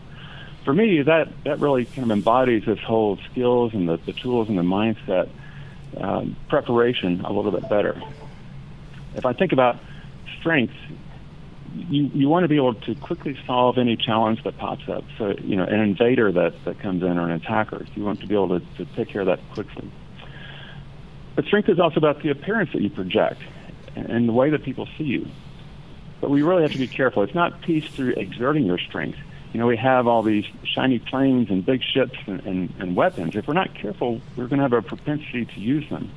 For 0.66 0.74
me, 0.74 1.00
that, 1.00 1.28
that 1.44 1.58
really 1.58 1.86
kind 1.86 2.02
of 2.02 2.10
embodies 2.10 2.66
this 2.66 2.80
whole 2.80 3.18
skills 3.30 3.72
and 3.72 3.88
the, 3.88 3.96
the 3.96 4.12
tools 4.12 4.50
and 4.50 4.58
the 4.58 4.62
mindset 4.62 5.30
um, 5.96 6.36
preparation 6.50 7.22
a 7.22 7.32
little 7.32 7.50
bit 7.50 7.66
better. 7.70 7.98
If 9.14 9.24
I 9.24 9.32
think 9.32 9.52
about 9.52 9.78
strength, 10.38 10.74
you, 11.74 12.10
you 12.14 12.28
want 12.28 12.44
to 12.44 12.48
be 12.48 12.56
able 12.56 12.74
to 12.74 12.94
quickly 12.94 13.38
solve 13.46 13.78
any 13.78 13.96
challenge 13.96 14.42
that 14.44 14.56
pops 14.58 14.88
up. 14.88 15.04
So, 15.18 15.34
you 15.42 15.56
know, 15.56 15.64
an 15.64 15.80
invader 15.80 16.30
that, 16.32 16.64
that 16.64 16.78
comes 16.78 17.02
in 17.02 17.18
or 17.18 17.24
an 17.24 17.32
attacker, 17.32 17.84
you 17.94 18.04
want 18.04 18.20
to 18.20 18.26
be 18.26 18.34
able 18.34 18.60
to, 18.60 18.66
to 18.76 18.84
take 18.96 19.08
care 19.08 19.22
of 19.22 19.26
that 19.26 19.40
quickly. 19.52 19.90
But 21.34 21.46
strength 21.46 21.68
is 21.68 21.80
also 21.80 21.96
about 21.96 22.22
the 22.22 22.30
appearance 22.30 22.70
that 22.72 22.80
you 22.80 22.90
project 22.90 23.40
and, 23.96 24.08
and 24.08 24.28
the 24.28 24.32
way 24.32 24.50
that 24.50 24.62
people 24.62 24.88
see 24.96 25.04
you. 25.04 25.26
But 26.20 26.30
we 26.30 26.42
really 26.42 26.62
have 26.62 26.72
to 26.72 26.78
be 26.78 26.86
careful. 26.86 27.22
It's 27.22 27.34
not 27.34 27.60
peace 27.62 27.86
through 27.86 28.14
exerting 28.16 28.64
your 28.64 28.78
strength. 28.78 29.18
You 29.52 29.60
know, 29.60 29.66
we 29.66 29.76
have 29.76 30.06
all 30.06 30.22
these 30.22 30.44
shiny 30.64 30.98
planes 30.98 31.50
and 31.50 31.64
big 31.64 31.82
ships 31.82 32.18
and, 32.26 32.40
and, 32.46 32.74
and 32.78 32.96
weapons. 32.96 33.36
If 33.36 33.46
we're 33.46 33.54
not 33.54 33.74
careful, 33.74 34.20
we're 34.36 34.46
going 34.46 34.58
to 34.58 34.64
have 34.64 34.72
a 34.72 34.82
propensity 34.82 35.44
to 35.44 35.60
use 35.60 35.88
them. 35.90 36.10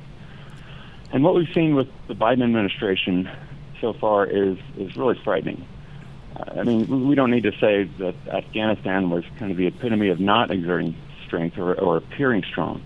And 1.12 1.24
what 1.24 1.34
we've 1.34 1.52
seen 1.54 1.74
with 1.74 1.88
the 2.06 2.14
Biden 2.14 2.42
administration 2.42 3.30
so 3.80 3.92
far 3.92 4.26
is 4.26 4.58
is 4.76 4.96
really 4.96 5.18
frightening. 5.24 5.66
Uh, 6.36 6.60
I 6.60 6.62
mean, 6.64 7.08
we 7.08 7.14
don't 7.14 7.30
need 7.30 7.44
to 7.44 7.52
say 7.52 7.84
that 7.98 8.14
Afghanistan 8.28 9.10
was 9.10 9.24
kind 9.38 9.50
of 9.50 9.56
the 9.56 9.66
epitome 9.66 10.08
of 10.08 10.20
not 10.20 10.50
exerting 10.50 10.96
strength 11.26 11.58
or, 11.58 11.74
or 11.74 11.96
appearing 11.96 12.42
strong. 12.50 12.82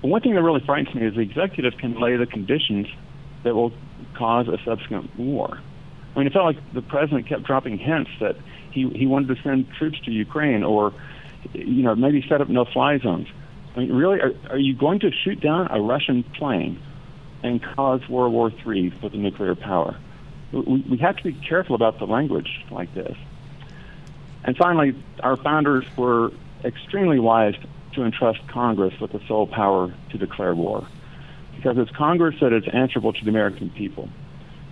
But 0.00 0.08
one 0.08 0.20
thing 0.20 0.34
that 0.34 0.42
really 0.42 0.64
frightens 0.64 0.94
me 0.94 1.06
is 1.06 1.14
the 1.14 1.20
executive 1.20 1.78
can 1.78 1.98
lay 2.00 2.16
the 2.16 2.26
conditions 2.26 2.88
that 3.44 3.54
will 3.54 3.72
cause 4.14 4.48
a 4.48 4.58
subsequent 4.64 5.16
war. 5.18 5.60
I 6.14 6.18
mean, 6.18 6.26
it 6.26 6.32
felt 6.32 6.44
like 6.44 6.74
the 6.74 6.82
president 6.82 7.26
kept 7.28 7.44
dropping 7.44 7.78
hints 7.78 8.10
that 8.20 8.36
he 8.70 8.88
he 8.90 9.06
wanted 9.06 9.34
to 9.34 9.42
send 9.42 9.70
troops 9.78 10.00
to 10.00 10.10
Ukraine 10.10 10.62
or, 10.62 10.92
you 11.52 11.82
know, 11.82 11.94
maybe 11.94 12.24
set 12.28 12.40
up 12.40 12.48
no-fly 12.48 12.98
zones. 12.98 13.28
I 13.74 13.80
mean, 13.80 13.92
really, 13.92 14.20
are, 14.20 14.32
are 14.50 14.58
you 14.58 14.74
going 14.74 15.00
to 15.00 15.10
shoot 15.10 15.40
down 15.40 15.68
a 15.70 15.80
Russian 15.80 16.22
plane 16.22 16.80
and 17.42 17.62
cause 17.62 18.08
World 18.08 18.32
War 18.32 18.52
III 18.66 18.92
with 19.02 19.14
a 19.14 19.16
nuclear 19.16 19.54
power. 19.54 19.96
We, 20.52 20.84
we 20.90 20.96
have 20.98 21.16
to 21.16 21.22
be 21.22 21.32
careful 21.32 21.74
about 21.74 21.98
the 21.98 22.06
language 22.06 22.64
like 22.70 22.92
this. 22.94 23.16
And 24.44 24.56
finally, 24.56 24.94
our 25.20 25.36
founders 25.36 25.84
were 25.96 26.32
extremely 26.64 27.18
wise 27.18 27.54
to 27.94 28.04
entrust 28.04 28.46
Congress 28.48 28.98
with 29.00 29.12
the 29.12 29.20
sole 29.26 29.46
power 29.46 29.92
to 30.10 30.18
declare 30.18 30.54
war. 30.54 30.86
Because 31.56 31.78
it's 31.78 31.90
Congress 31.92 32.36
that 32.40 32.52
is 32.52 32.64
answerable 32.72 33.12
to 33.12 33.24
the 33.24 33.30
American 33.30 33.70
people. 33.70 34.08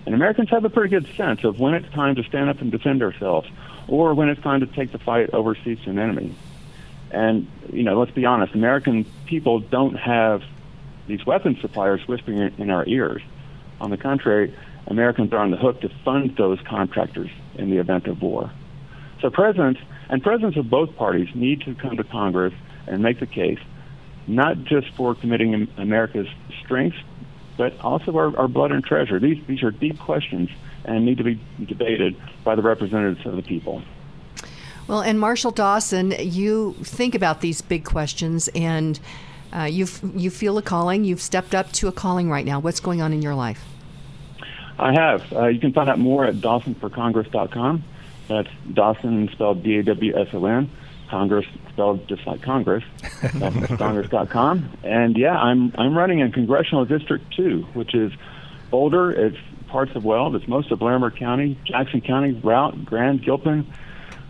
And 0.06 0.14
Americans 0.14 0.50
have 0.50 0.64
a 0.64 0.70
pretty 0.70 0.88
good 0.90 1.06
sense 1.16 1.44
of 1.44 1.60
when 1.60 1.74
it's 1.74 1.88
time 1.92 2.14
to 2.16 2.22
stand 2.24 2.50
up 2.50 2.60
and 2.60 2.70
defend 2.70 3.02
ourselves 3.02 3.48
or 3.86 4.14
when 4.14 4.28
it's 4.28 4.40
time 4.42 4.60
to 4.60 4.66
take 4.66 4.92
the 4.92 4.98
fight 4.98 5.30
overseas 5.32 5.78
to 5.84 5.90
an 5.90 5.98
enemy. 5.98 6.34
And, 7.10 7.46
you 7.72 7.82
know, 7.82 7.98
let's 7.98 8.12
be 8.12 8.24
honest, 8.24 8.54
American 8.54 9.04
people 9.26 9.60
don't 9.60 9.96
have 9.96 10.42
these 11.10 11.26
weapons 11.26 11.60
suppliers 11.60 12.00
whispering 12.06 12.38
in 12.58 12.70
our 12.70 12.86
ears. 12.86 13.22
On 13.80 13.90
the 13.90 13.96
contrary, 13.96 14.56
Americans 14.86 15.32
are 15.32 15.38
on 15.38 15.50
the 15.50 15.56
hook 15.56 15.80
to 15.80 15.90
fund 16.04 16.36
those 16.36 16.58
contractors 16.62 17.30
in 17.56 17.70
the 17.70 17.78
event 17.78 18.06
of 18.06 18.22
war. 18.22 18.50
So 19.20 19.30
presidents 19.30 19.80
and 20.08 20.22
presidents 20.22 20.56
of 20.56 20.70
both 20.70 20.96
parties 20.96 21.28
need 21.34 21.62
to 21.62 21.74
come 21.74 21.96
to 21.96 22.04
Congress 22.04 22.54
and 22.86 23.02
make 23.02 23.20
the 23.20 23.26
case, 23.26 23.58
not 24.26 24.64
just 24.64 24.88
for 24.96 25.14
committing 25.14 25.68
America's 25.76 26.28
strengths, 26.64 26.98
but 27.56 27.78
also 27.80 28.16
our, 28.16 28.36
our 28.38 28.48
blood 28.48 28.72
and 28.72 28.82
treasure. 28.82 29.20
These 29.20 29.44
these 29.46 29.62
are 29.62 29.70
deep 29.70 29.98
questions 29.98 30.48
and 30.84 31.04
need 31.04 31.18
to 31.18 31.24
be 31.24 31.38
debated 31.64 32.16
by 32.42 32.54
the 32.54 32.62
representatives 32.62 33.26
of 33.26 33.36
the 33.36 33.42
people. 33.42 33.82
Well, 34.88 35.02
and 35.02 35.20
Marshall 35.20 35.50
Dawson, 35.50 36.14
you 36.18 36.74
think 36.82 37.14
about 37.14 37.42
these 37.42 37.60
big 37.60 37.84
questions 37.84 38.48
and 38.54 38.98
uh, 39.54 39.64
you 39.64 39.86
you 40.14 40.30
feel 40.30 40.58
a 40.58 40.62
calling. 40.62 41.04
You've 41.04 41.20
stepped 41.20 41.54
up 41.54 41.72
to 41.72 41.88
a 41.88 41.92
calling 41.92 42.30
right 42.30 42.44
now. 42.44 42.60
What's 42.60 42.80
going 42.80 43.02
on 43.02 43.12
in 43.12 43.22
your 43.22 43.34
life? 43.34 43.64
I 44.78 44.92
have. 44.92 45.32
Uh, 45.32 45.46
you 45.46 45.60
can 45.60 45.72
find 45.72 45.90
out 45.90 45.98
more 45.98 46.24
at 46.24 46.36
DawsonForCongress.com. 46.36 47.84
That's 48.28 48.48
Dawson 48.72 49.28
spelled 49.32 49.62
D-A-W-S-O-N. 49.62 50.70
Congress 51.10 51.46
spelled 51.68 52.08
just 52.08 52.26
like 52.26 52.40
Congress. 52.40 52.84
DawsonForCongress.com. 53.00 54.70
And 54.82 55.16
yeah, 55.16 55.36
I'm 55.36 55.72
I'm 55.76 55.96
running 55.96 56.20
in 56.20 56.32
Congressional 56.32 56.84
District 56.84 57.24
Two, 57.34 57.66
which 57.74 57.94
is 57.94 58.12
Boulder. 58.70 59.10
It's 59.10 59.36
parts 59.68 59.94
of 59.94 60.04
Weld. 60.04 60.34
It's 60.34 60.48
most 60.48 60.70
of 60.70 60.80
Larimer 60.80 61.10
County, 61.10 61.58
Jackson 61.64 62.00
County, 62.00 62.32
Routt, 62.34 62.84
Grand, 62.84 63.22
Gilpin. 63.22 63.66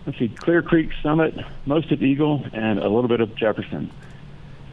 Let's 0.07 0.19
see, 0.19 0.29
Clear 0.29 0.63
Creek, 0.63 0.91
Summit, 1.03 1.35
most 1.67 1.93
of 1.93 2.03
Eagle, 2.03 2.45
and 2.53 2.79
a 2.79 2.89
little 2.89 3.09
bit 3.09 3.21
of 3.21 3.35
Jefferson. 3.37 3.91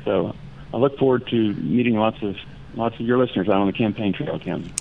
So 0.08 0.34
I 0.74 0.78
look 0.78 0.98
forward 0.98 1.28
to 1.28 1.54
meeting 1.56 1.98
lots 1.98 2.24
of 2.24 2.38
lots 2.76 2.96
of 2.96 3.02
your 3.02 3.18
listeners 3.18 3.50
out 3.50 3.56
on 3.56 3.68
the 3.68 3.74
campaign 3.74 4.14
trail, 4.14 4.40
Kim. 4.40 4.74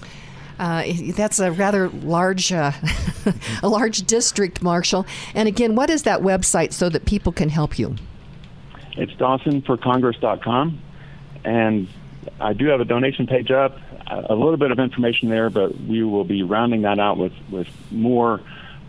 Uh, 0.58 0.84
that's 1.16 1.40
a 1.40 1.50
rather 1.50 1.88
large, 1.88 2.52
uh, 2.52 2.70
a 3.62 3.68
large 3.68 4.06
district, 4.06 4.62
Marshall. 4.62 5.04
And 5.34 5.48
again, 5.48 5.74
what 5.74 5.90
is 5.90 6.04
that 6.04 6.20
website 6.20 6.72
so 6.72 6.88
that 6.90 7.04
people 7.06 7.32
can 7.32 7.48
help 7.48 7.76
you? 7.78 7.96
It's 8.92 9.12
DawsonForCongress.com, 9.14 10.80
and 11.44 11.88
I 12.40 12.52
do 12.52 12.66
have 12.66 12.80
a 12.80 12.86
donation 12.86 13.26
page 13.26 13.50
up. 13.50 13.78
A 14.08 14.36
little 14.36 14.56
bit 14.56 14.70
of 14.70 14.78
information 14.78 15.28
there, 15.28 15.50
but 15.50 15.78
we 15.80 16.04
will 16.04 16.24
be 16.24 16.44
rounding 16.44 16.82
that 16.82 17.00
out 17.00 17.18
with 17.18 17.32
with 17.50 17.66
more 17.90 18.40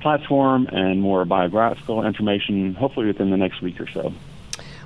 platform 0.02 0.68
and 0.72 1.02
more 1.02 1.26
biographical 1.26 2.06
information, 2.06 2.76
hopefully 2.76 3.08
within 3.08 3.32
the 3.32 3.38
next 3.38 3.64
week 3.64 3.82
or 3.82 3.88
so. 3.88 4.14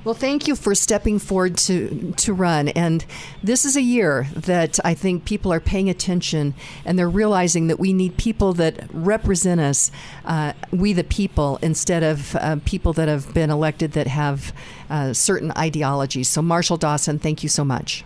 Well, 0.03 0.15
thank 0.15 0.47
you 0.47 0.55
for 0.55 0.73
stepping 0.73 1.19
forward 1.19 1.57
to 1.57 2.13
to 2.17 2.33
run. 2.33 2.69
And 2.69 3.05
this 3.43 3.65
is 3.65 3.75
a 3.75 3.81
year 3.81 4.27
that 4.35 4.79
I 4.83 4.95
think 4.95 5.25
people 5.25 5.53
are 5.53 5.59
paying 5.59 5.89
attention 5.89 6.55
and 6.85 6.97
they're 6.97 7.09
realizing 7.09 7.67
that 7.67 7.79
we 7.79 7.93
need 7.93 8.17
people 8.17 8.53
that 8.53 8.87
represent 8.91 9.61
us, 9.61 9.91
uh, 10.25 10.53
we 10.71 10.93
the 10.93 11.03
people, 11.03 11.59
instead 11.61 12.01
of 12.01 12.35
uh, 12.37 12.57
people 12.65 12.93
that 12.93 13.07
have 13.07 13.31
been 13.33 13.51
elected 13.51 13.91
that 13.91 14.07
have 14.07 14.53
uh, 14.89 15.13
certain 15.13 15.51
ideologies. 15.55 16.27
So, 16.27 16.41
Marshall 16.41 16.77
Dawson, 16.77 17.19
thank 17.19 17.43
you 17.43 17.49
so 17.49 17.63
much. 17.63 18.03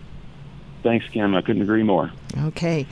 Thanks, 0.84 1.05
Kim. 1.09 1.34
I 1.34 1.41
couldn't 1.41 1.61
agree 1.61 1.84
more. 1.84 2.11
Okay. 2.38 2.85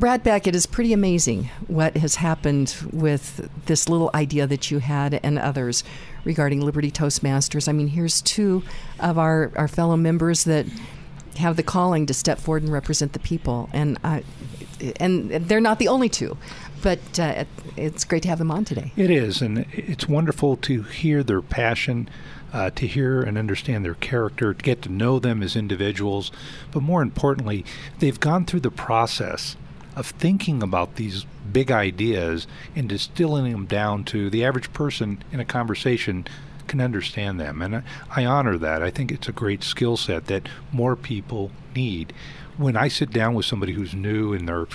Brad 0.00 0.24
Beck, 0.24 0.46
it 0.46 0.56
is 0.56 0.66
pretty 0.66 0.92
amazing 0.92 1.50
what 1.68 1.96
has 1.96 2.16
happened 2.16 2.74
with 2.92 3.48
this 3.66 3.88
little 3.88 4.10
idea 4.12 4.46
that 4.46 4.70
you 4.70 4.80
had 4.80 5.20
and 5.22 5.38
others 5.38 5.84
regarding 6.24 6.60
Liberty 6.60 6.90
Toastmasters. 6.90 7.68
I 7.68 7.72
mean, 7.72 7.88
here's 7.88 8.20
two 8.20 8.64
of 8.98 9.18
our, 9.18 9.52
our 9.54 9.68
fellow 9.68 9.96
members 9.96 10.44
that 10.44 10.66
have 11.36 11.56
the 11.56 11.62
calling 11.62 12.06
to 12.06 12.14
step 12.14 12.38
forward 12.38 12.64
and 12.64 12.72
represent 12.72 13.12
the 13.12 13.18
people, 13.18 13.70
and 13.72 13.98
I, 14.04 14.24
and 14.98 15.30
they're 15.30 15.60
not 15.60 15.78
the 15.78 15.88
only 15.88 16.08
two, 16.08 16.36
but 16.82 17.18
uh, 17.18 17.44
it's 17.76 18.04
great 18.04 18.22
to 18.24 18.28
have 18.28 18.38
them 18.38 18.50
on 18.50 18.64
today. 18.64 18.92
It 18.96 19.10
is, 19.10 19.40
and 19.40 19.66
it's 19.72 20.08
wonderful 20.08 20.56
to 20.58 20.82
hear 20.82 21.22
their 21.22 21.42
passion. 21.42 22.08
Uh, 22.52 22.70
to 22.70 22.86
hear 22.86 23.20
and 23.20 23.36
understand 23.36 23.84
their 23.84 23.94
character, 23.94 24.54
to 24.54 24.62
get 24.62 24.80
to 24.80 24.88
know 24.88 25.18
them 25.18 25.42
as 25.42 25.56
individuals, 25.56 26.30
but 26.70 26.84
more 26.84 27.02
importantly, 27.02 27.64
they've 27.98 28.20
gone 28.20 28.44
through 28.44 28.60
the 28.60 28.70
process 28.70 29.56
of 29.96 30.06
thinking 30.06 30.62
about 30.62 30.96
these 30.96 31.26
big 31.52 31.70
ideas 31.70 32.46
and 32.74 32.88
distilling 32.88 33.52
them 33.52 33.66
down 33.66 34.04
to 34.04 34.30
the 34.30 34.44
average 34.44 34.72
person 34.72 35.22
in 35.32 35.40
a 35.40 35.44
conversation 35.44 36.26
can 36.66 36.80
understand 36.80 37.38
them. 37.38 37.62
And 37.62 37.82
I, 38.14 38.24
honor 38.24 38.56
that. 38.58 38.82
I 38.82 38.90
think 38.90 39.12
it's 39.12 39.28
a 39.28 39.32
great 39.32 39.62
skill 39.62 39.96
set 39.96 40.26
that 40.26 40.48
more 40.72 40.96
people 40.96 41.50
need. 41.74 42.12
When 42.56 42.76
I 42.76 42.88
sit 42.88 43.10
down 43.10 43.34
with 43.34 43.46
somebody 43.46 43.72
who's 43.72 43.94
new 43.94 44.32
and 44.32 44.48
they're 44.48 44.66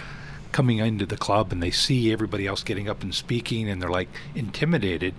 coming 0.51 0.77
into 0.77 1.05
the 1.05 1.17
club 1.17 1.51
and 1.51 1.61
they 1.61 1.71
see 1.71 2.11
everybody 2.11 2.47
else 2.47 2.63
getting 2.63 2.89
up 2.89 3.03
and 3.03 3.13
speaking 3.13 3.69
and 3.69 3.81
they're 3.81 3.89
like 3.89 4.09
intimidated, 4.35 5.15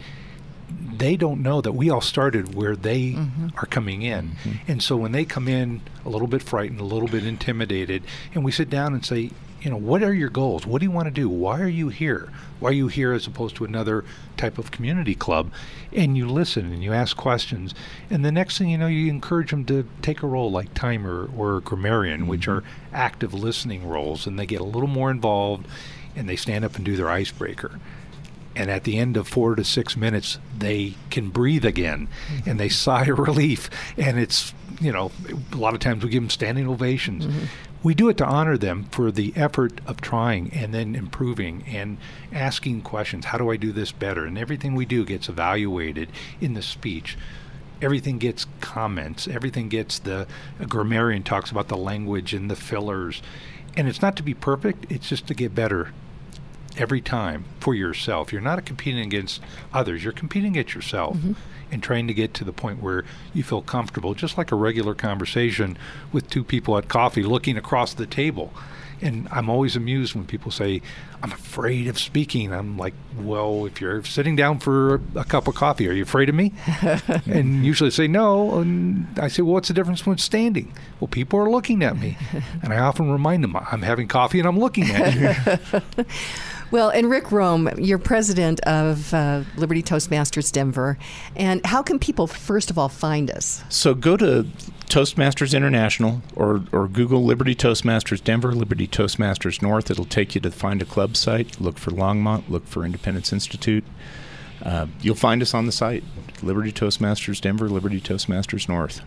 they 0.96 1.16
don't 1.16 1.42
know 1.42 1.60
that 1.60 1.72
we 1.72 1.90
all 1.90 2.00
started 2.00 2.54
where 2.54 2.76
they 2.76 3.12
mm-hmm. 3.12 3.48
are 3.56 3.66
coming 3.66 4.02
in. 4.02 4.30
Mm-hmm. 4.30 4.70
And 4.70 4.82
so 4.82 4.96
when 4.96 5.12
they 5.12 5.24
come 5.24 5.48
in 5.48 5.82
a 6.04 6.08
little 6.08 6.28
bit 6.28 6.42
frightened, 6.42 6.80
a 6.80 6.84
little 6.84 7.08
bit 7.08 7.26
intimidated, 7.26 8.04
and 8.34 8.44
we 8.44 8.52
sit 8.52 8.70
down 8.70 8.94
and 8.94 9.04
say, 9.04 9.30
you 9.60 9.70
know, 9.70 9.76
what 9.76 10.02
are 10.02 10.14
your 10.14 10.30
goals? 10.30 10.66
What 10.66 10.80
do 10.80 10.86
you 10.86 10.90
want 10.90 11.06
to 11.06 11.10
do? 11.10 11.28
Why 11.28 11.60
are 11.60 11.68
you 11.68 11.88
here? 11.88 12.30
Why 12.60 12.70
are 12.70 12.74
you 12.74 12.88
here 12.88 13.12
as 13.12 13.26
opposed 13.26 13.56
to 13.56 13.64
another 13.64 14.04
type 14.36 14.58
of 14.58 14.70
community 14.70 15.14
club? 15.14 15.50
And 15.92 16.16
you 16.16 16.28
listen 16.28 16.72
and 16.72 16.82
you 16.82 16.92
ask 16.92 17.16
questions. 17.16 17.74
And 18.08 18.24
the 18.24 18.32
next 18.32 18.58
thing 18.58 18.70
you 18.70 18.78
know, 18.78 18.86
you 18.86 19.10
encourage 19.10 19.50
them 19.50 19.64
to 19.66 19.86
take 20.02 20.22
a 20.22 20.26
role 20.26 20.50
like 20.50 20.72
timer 20.74 21.28
or 21.36 21.60
grammarian, 21.60 22.20
mm-hmm. 22.20 22.30
which 22.30 22.48
are 22.48 22.64
active 22.92 23.34
listening 23.34 23.86
roles. 23.86 24.26
And 24.26 24.38
they 24.38 24.46
get 24.46 24.60
a 24.60 24.64
little 24.64 24.88
more 24.88 25.10
involved 25.10 25.66
and 26.16 26.28
they 26.28 26.36
stand 26.36 26.64
up 26.64 26.76
and 26.76 26.84
do 26.84 26.96
their 26.96 27.10
icebreaker. 27.10 27.78
And 28.56 28.70
at 28.70 28.84
the 28.84 28.98
end 28.98 29.16
of 29.16 29.28
four 29.28 29.54
to 29.54 29.64
six 29.64 29.96
minutes, 29.96 30.38
they 30.58 30.94
can 31.10 31.28
breathe 31.28 31.64
again 31.64 32.08
mm-hmm. 32.28 32.50
and 32.50 32.58
they 32.58 32.68
sigh 32.70 33.06
relief. 33.06 33.68
And 33.98 34.18
it's, 34.18 34.54
you 34.80 34.92
know, 34.92 35.12
a 35.52 35.56
lot 35.56 35.74
of 35.74 35.80
times 35.80 36.02
we 36.02 36.10
give 36.10 36.22
them 36.22 36.30
standing 36.30 36.66
ovations. 36.66 37.26
Mm-hmm 37.26 37.44
we 37.82 37.94
do 37.94 38.08
it 38.08 38.16
to 38.18 38.26
honor 38.26 38.58
them 38.58 38.84
for 38.90 39.10
the 39.10 39.32
effort 39.36 39.80
of 39.86 40.00
trying 40.00 40.52
and 40.52 40.74
then 40.74 40.94
improving 40.94 41.64
and 41.66 41.96
asking 42.32 42.82
questions. 42.82 43.26
How 43.26 43.38
do 43.38 43.50
I 43.50 43.56
do 43.56 43.72
this 43.72 43.92
better? 43.92 44.24
And 44.24 44.36
everything 44.36 44.74
we 44.74 44.84
do 44.84 45.04
gets 45.04 45.28
evaluated 45.28 46.10
in 46.40 46.54
the 46.54 46.62
speech. 46.62 47.16
Everything 47.80 48.18
gets 48.18 48.46
comments. 48.60 49.26
Everything 49.26 49.68
gets 49.70 49.98
the 49.98 50.26
grammarian 50.68 51.22
talks 51.22 51.50
about 51.50 51.68
the 51.68 51.76
language 51.76 52.34
and 52.34 52.50
the 52.50 52.56
fillers. 52.56 53.22
And 53.76 53.88
it's 53.88 54.02
not 54.02 54.16
to 54.16 54.22
be 54.22 54.34
perfect, 54.34 54.90
it's 54.90 55.08
just 55.08 55.26
to 55.28 55.34
get 55.34 55.54
better 55.54 55.92
every 56.76 57.00
time 57.00 57.46
for 57.60 57.74
yourself. 57.74 58.32
You're 58.32 58.42
not 58.42 58.64
competing 58.66 59.00
against 59.00 59.40
others, 59.72 60.04
you're 60.04 60.12
competing 60.12 60.52
against 60.52 60.74
yourself. 60.74 61.16
Mm-hmm 61.16 61.32
and 61.70 61.82
trying 61.82 62.06
to 62.06 62.14
get 62.14 62.34
to 62.34 62.44
the 62.44 62.52
point 62.52 62.82
where 62.82 63.04
you 63.32 63.42
feel 63.42 63.62
comfortable, 63.62 64.14
just 64.14 64.36
like 64.38 64.52
a 64.52 64.56
regular 64.56 64.94
conversation 64.94 65.76
with 66.12 66.28
two 66.30 66.44
people 66.44 66.76
at 66.76 66.88
coffee 66.88 67.22
looking 67.22 67.56
across 67.56 67.94
the 67.94 68.06
table. 68.06 68.52
And 69.02 69.28
I'm 69.30 69.48
always 69.48 69.76
amused 69.76 70.14
when 70.14 70.26
people 70.26 70.50
say, 70.50 70.82
I'm 71.22 71.32
afraid 71.32 71.88
of 71.88 71.98
speaking. 71.98 72.52
I'm 72.52 72.76
like, 72.76 72.92
well, 73.18 73.64
if 73.64 73.80
you're 73.80 74.04
sitting 74.04 74.36
down 74.36 74.58
for 74.58 75.00
a 75.14 75.24
cup 75.24 75.48
of 75.48 75.54
coffee, 75.54 75.88
are 75.88 75.92
you 75.92 76.02
afraid 76.02 76.28
of 76.28 76.34
me? 76.34 76.52
and 77.26 77.64
usually 77.64 77.88
they 77.88 77.94
say 77.94 78.08
no. 78.08 78.58
And 78.58 79.06
I 79.18 79.28
say, 79.28 79.42
well, 79.42 79.54
what's 79.54 79.68
the 79.68 79.74
difference 79.74 80.04
when 80.04 80.18
standing? 80.18 80.72
Well, 80.98 81.08
people 81.08 81.38
are 81.38 81.50
looking 81.50 81.82
at 81.82 81.98
me. 81.98 82.18
And 82.62 82.74
I 82.74 82.78
often 82.78 83.10
remind 83.10 83.42
them, 83.42 83.56
I'm 83.56 83.82
having 83.82 84.06
coffee 84.06 84.38
and 84.38 84.46
I'm 84.46 84.58
looking 84.58 84.90
at 84.90 85.14
you. 85.14 86.04
Well, 86.70 86.90
and 86.90 87.10
Rick 87.10 87.32
Rome, 87.32 87.68
you're 87.78 87.98
president 87.98 88.60
of 88.60 89.12
uh, 89.12 89.42
Liberty 89.56 89.82
Toastmasters 89.82 90.52
Denver. 90.52 90.98
And 91.34 91.64
how 91.66 91.82
can 91.82 91.98
people, 91.98 92.26
first 92.28 92.70
of 92.70 92.78
all, 92.78 92.88
find 92.88 93.30
us? 93.30 93.64
So 93.68 93.92
go 93.94 94.16
to 94.16 94.46
Toastmasters 94.86 95.54
International 95.54 96.22
or, 96.36 96.62
or 96.72 96.86
Google 96.86 97.24
Liberty 97.24 97.54
Toastmasters 97.54 98.22
Denver, 98.22 98.52
Liberty 98.52 98.86
Toastmasters 98.86 99.60
North. 99.60 99.90
It'll 99.90 100.04
take 100.04 100.34
you 100.34 100.40
to 100.42 100.50
Find 100.50 100.80
a 100.80 100.84
Club 100.84 101.16
site. 101.16 101.60
Look 101.60 101.76
for 101.78 101.90
Longmont, 101.90 102.48
look 102.48 102.66
for 102.66 102.84
Independence 102.84 103.32
Institute. 103.32 103.84
Uh, 104.62 104.86
you'll 105.00 105.14
find 105.14 105.42
us 105.42 105.54
on 105.54 105.66
the 105.66 105.72
site 105.72 106.04
Liberty 106.42 106.72
Toastmasters 106.72 107.40
Denver, 107.40 107.68
Liberty 107.68 108.00
Toastmasters 108.00 108.68
North. 108.68 109.02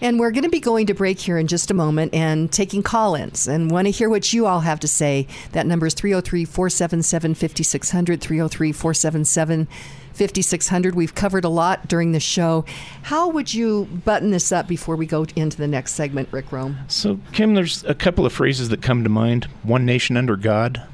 And 0.00 0.18
we're 0.18 0.30
going 0.30 0.44
to 0.44 0.48
be 0.48 0.60
going 0.60 0.86
to 0.86 0.94
break 0.94 1.18
here 1.18 1.38
in 1.38 1.46
just 1.46 1.70
a 1.70 1.74
moment 1.74 2.14
and 2.14 2.50
taking 2.50 2.82
call 2.82 3.14
ins 3.14 3.46
and 3.46 3.70
want 3.70 3.86
to 3.86 3.90
hear 3.90 4.08
what 4.08 4.32
you 4.32 4.46
all 4.46 4.60
have 4.60 4.80
to 4.80 4.88
say. 4.88 5.26
That 5.52 5.66
number 5.66 5.86
is 5.86 5.94
303 5.94 6.44
477 6.44 7.34
5600, 7.34 8.20
303 8.20 8.72
477 8.72 9.68
5600. 10.12 10.94
We've 10.94 11.14
covered 11.14 11.44
a 11.44 11.48
lot 11.48 11.88
during 11.88 12.12
the 12.12 12.20
show. 12.20 12.64
How 13.02 13.28
would 13.28 13.52
you 13.52 13.86
button 14.04 14.30
this 14.30 14.52
up 14.52 14.66
before 14.66 14.96
we 14.96 15.06
go 15.06 15.26
into 15.36 15.56
the 15.56 15.68
next 15.68 15.94
segment, 15.94 16.28
Rick 16.32 16.50
Rome? 16.52 16.78
So, 16.88 17.20
Kim, 17.32 17.54
there's 17.54 17.84
a 17.84 17.94
couple 17.94 18.26
of 18.26 18.32
phrases 18.32 18.68
that 18.70 18.82
come 18.82 19.04
to 19.04 19.10
mind 19.10 19.44
One 19.62 19.84
nation 19.84 20.16
under 20.16 20.36
God 20.36 20.86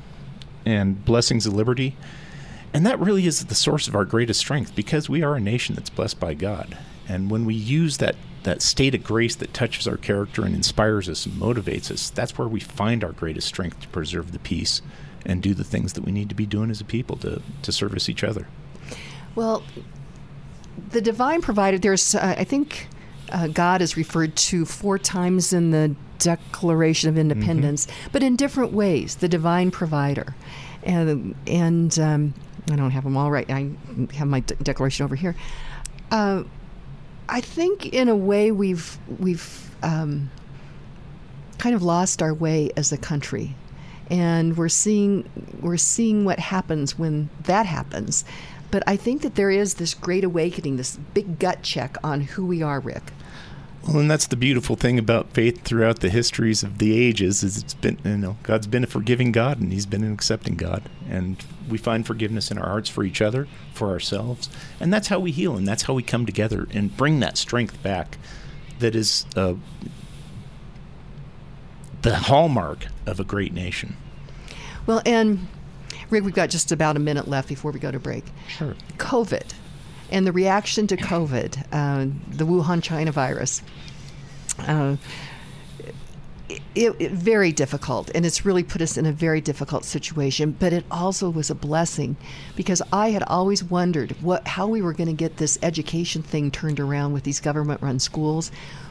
and 0.66 1.04
blessings 1.04 1.46
of 1.46 1.54
liberty. 1.54 1.96
And 2.74 2.84
that 2.84 2.98
really 2.98 3.26
is 3.26 3.44
the 3.44 3.54
source 3.54 3.86
of 3.86 3.94
our 3.94 4.04
greatest 4.04 4.40
strength 4.40 4.74
because 4.74 5.08
we 5.08 5.22
are 5.22 5.36
a 5.36 5.40
nation 5.40 5.76
that's 5.76 5.90
blessed 5.90 6.18
by 6.18 6.34
God. 6.34 6.76
And 7.08 7.30
when 7.30 7.44
we 7.44 7.54
use 7.54 7.98
that 7.98 8.16
that 8.42 8.60
state 8.60 8.94
of 8.94 9.02
grace 9.02 9.34
that 9.36 9.54
touches 9.54 9.88
our 9.88 9.96
character 9.96 10.44
and 10.44 10.54
inspires 10.54 11.08
us 11.08 11.24
and 11.24 11.34
motivates 11.36 11.90
us, 11.90 12.10
that's 12.10 12.36
where 12.36 12.48
we 12.48 12.60
find 12.60 13.02
our 13.02 13.12
greatest 13.12 13.48
strength 13.48 13.80
to 13.80 13.88
preserve 13.88 14.32
the 14.32 14.38
peace 14.38 14.82
and 15.24 15.42
do 15.42 15.54
the 15.54 15.64
things 15.64 15.94
that 15.94 16.04
we 16.04 16.12
need 16.12 16.28
to 16.28 16.34
be 16.34 16.44
doing 16.44 16.70
as 16.70 16.78
a 16.78 16.84
people 16.84 17.16
to, 17.16 17.40
to 17.62 17.72
service 17.72 18.10
each 18.10 18.22
other. 18.22 18.46
Well, 19.34 19.62
the 20.90 21.00
divine 21.00 21.40
provider, 21.40 21.78
there's, 21.78 22.14
uh, 22.14 22.34
I 22.36 22.44
think, 22.44 22.88
uh, 23.32 23.46
God 23.46 23.80
is 23.80 23.96
referred 23.96 24.36
to 24.36 24.66
four 24.66 24.98
times 24.98 25.54
in 25.54 25.70
the 25.70 25.94
Declaration 26.18 27.08
of 27.08 27.16
Independence, 27.16 27.86
mm-hmm. 27.86 28.08
but 28.12 28.22
in 28.22 28.36
different 28.36 28.72
ways. 28.72 29.16
The 29.16 29.28
divine 29.28 29.70
provider, 29.70 30.34
and 30.82 31.34
and 31.46 31.98
um, 31.98 32.34
I 32.70 32.76
don't 32.76 32.90
have 32.90 33.04
them 33.04 33.16
all 33.16 33.30
right. 33.30 33.48
I 33.50 33.70
have 34.14 34.28
my 34.28 34.40
de- 34.40 34.54
declaration 34.56 35.04
over 35.04 35.16
here. 35.16 35.34
Uh, 36.10 36.44
I 37.28 37.40
think 37.40 37.86
in 37.86 38.08
a 38.08 38.16
way 38.16 38.50
we've 38.50 38.98
we've 39.18 39.70
um, 39.82 40.30
kind 41.58 41.74
of 41.74 41.82
lost 41.82 42.22
our 42.22 42.34
way 42.34 42.70
as 42.76 42.92
a 42.92 42.96
country 42.96 43.54
and 44.10 44.56
we're 44.56 44.68
seeing 44.68 45.28
we're 45.60 45.76
seeing 45.76 46.24
what 46.24 46.38
happens 46.38 46.98
when 46.98 47.30
that 47.44 47.66
happens. 47.66 48.24
But 48.70 48.82
I 48.86 48.96
think 48.96 49.22
that 49.22 49.36
there 49.36 49.50
is 49.50 49.74
this 49.74 49.94
great 49.94 50.24
awakening, 50.24 50.76
this 50.76 50.96
big 51.14 51.38
gut 51.38 51.62
check 51.62 51.96
on 52.02 52.22
who 52.22 52.44
we 52.44 52.60
are, 52.62 52.80
Rick. 52.80 53.12
Well, 53.86 53.98
and 53.98 54.10
that's 54.10 54.26
the 54.26 54.36
beautiful 54.36 54.76
thing 54.76 54.98
about 54.98 55.30
faith 55.32 55.62
throughout 55.62 56.00
the 56.00 56.08
histories 56.08 56.62
of 56.62 56.78
the 56.78 56.98
ages 56.98 57.44
is 57.44 57.58
it's 57.58 57.74
been 57.74 57.98
you 58.04 58.16
know 58.16 58.36
God's 58.42 58.66
been 58.66 58.84
a 58.84 58.88
forgiving 58.88 59.32
God 59.32 59.60
and 59.60 59.72
He's 59.72 59.86
been 59.86 60.04
an 60.04 60.12
accepting 60.12 60.56
God, 60.56 60.88
and 61.08 61.44
we 61.68 61.78
find 61.78 62.06
forgiveness 62.06 62.50
in 62.50 62.58
our 62.58 62.68
hearts 62.68 62.88
for 62.88 63.04
each 63.04 63.22
other, 63.22 63.48
for 63.72 63.90
ourselves, 63.90 64.48
and 64.80 64.92
that's 64.92 65.08
how 65.08 65.18
we 65.18 65.30
heal, 65.30 65.56
and 65.56 65.66
that's 65.66 65.84
how 65.84 65.94
we 65.94 66.02
come 66.02 66.26
together 66.26 66.68
and 66.72 66.96
bring 66.96 67.20
that 67.20 67.36
strength 67.38 67.82
back. 67.82 68.18
That 68.80 68.94
is 68.94 69.24
uh, 69.36 69.54
the 72.02 72.16
hallmark 72.16 72.86
of 73.06 73.20
a 73.20 73.24
great 73.24 73.52
nation. 73.52 73.96
Well, 74.86 75.00
and 75.06 75.46
Rick, 76.10 76.24
we've 76.24 76.34
got 76.34 76.50
just 76.50 76.70
about 76.72 76.96
a 76.96 77.00
minute 77.00 77.28
left 77.28 77.48
before 77.48 77.70
we 77.70 77.80
go 77.80 77.90
to 77.90 77.98
break. 77.98 78.24
Sure. 78.48 78.74
COVID 78.98 79.54
and 80.10 80.26
the 80.26 80.32
reaction 80.32 80.86
to 80.88 80.96
COVID, 80.96 81.64
uh, 81.72 82.12
the 82.28 82.44
Wuhan 82.44 82.82
China 82.82 83.10
virus. 83.10 83.62
Uh, 84.58 84.96
it, 86.48 86.62
it, 86.98 87.12
very 87.12 87.52
difficult, 87.52 88.10
and 88.14 88.26
it's 88.26 88.44
really 88.44 88.62
put 88.62 88.82
us 88.82 88.96
in 88.98 89.06
a 89.06 89.12
very 89.12 89.40
difficult 89.40 89.84
situation. 89.84 90.54
But 90.58 90.72
it 90.72 90.84
also 90.90 91.30
was 91.30 91.50
a 91.50 91.54
blessing 91.54 92.16
because 92.54 92.82
I 92.92 93.10
had 93.10 93.22
always 93.22 93.64
wondered 93.64 94.12
what 94.20 94.46
how 94.46 94.66
we 94.66 94.82
were 94.82 94.92
going 94.92 95.08
to 95.08 95.14
get 95.14 95.38
this 95.38 95.58
education 95.62 96.22
thing 96.22 96.50
turned 96.50 96.80
around 96.80 97.12
with 97.12 97.24
these 97.24 97.40
government-run 97.40 97.98
schools. 97.98 98.50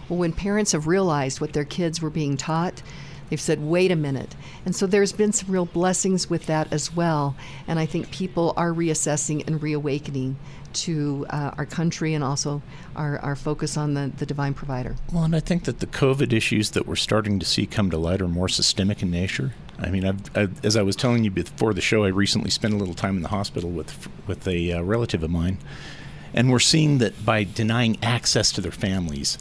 Well, 0.09 0.19
when 0.19 0.33
parents 0.33 0.71
have 0.71 0.87
realized 0.87 1.41
what 1.41 1.53
their 1.53 1.63
kids 1.63 2.01
were 2.01 2.09
being 2.09 2.37
taught, 2.37 2.81
they've 3.29 3.39
said, 3.39 3.61
"Wait 3.61 3.91
a 3.91 3.95
minute," 3.95 4.35
and 4.65 4.75
so 4.75 4.87
there's 4.87 5.13
been 5.13 5.31
some 5.31 5.51
real 5.51 5.65
blessings 5.65 6.29
with 6.29 6.47
that 6.47 6.73
as 6.73 6.95
well. 6.95 7.35
And 7.67 7.77
I 7.77 7.85
think 7.85 8.09
people 8.09 8.53
are 8.57 8.71
reassessing 8.71 9.45
and 9.45 9.61
reawakening 9.61 10.37
to 10.73 11.25
uh, 11.29 11.51
our 11.57 11.65
country 11.65 12.13
and 12.13 12.23
also 12.23 12.61
our, 12.95 13.19
our 13.19 13.35
focus 13.35 13.77
on 13.77 13.93
the, 13.93 14.11
the 14.17 14.25
divine 14.25 14.53
provider. 14.53 14.95
Well, 15.11 15.23
and 15.23 15.35
I 15.35 15.39
think 15.39 15.63
that 15.65 15.79
the 15.79 15.87
COVID 15.87 16.33
issues 16.33 16.71
that 16.71 16.85
we're 16.87 16.95
starting 16.95 17.39
to 17.39 17.45
see 17.45 17.65
come 17.65 17.89
to 17.91 17.97
light 17.97 18.21
are 18.21 18.27
more 18.27 18.49
systemic 18.49 19.01
in 19.01 19.11
nature. 19.11 19.53
I 19.79 19.89
mean, 19.89 20.05
I've, 20.05 20.37
I've, 20.37 20.65
as 20.65 20.75
I 20.75 20.81
was 20.81 20.95
telling 20.95 21.23
you 21.23 21.31
before 21.31 21.73
the 21.73 21.81
show, 21.81 22.03
I 22.03 22.09
recently 22.09 22.49
spent 22.49 22.73
a 22.73 22.77
little 22.77 22.93
time 22.93 23.15
in 23.15 23.23
the 23.23 23.29
hospital 23.29 23.69
with 23.69 24.07
with 24.27 24.47
a 24.47 24.73
uh, 24.73 24.81
relative 24.81 25.23
of 25.23 25.31
mine, 25.31 25.57
and 26.33 26.51
we're 26.51 26.59
seeing 26.59 26.99
that 26.99 27.25
by 27.25 27.43
denying 27.43 27.97
access 28.03 28.51
to 28.53 28.61
their 28.61 28.71
families, 28.71 29.37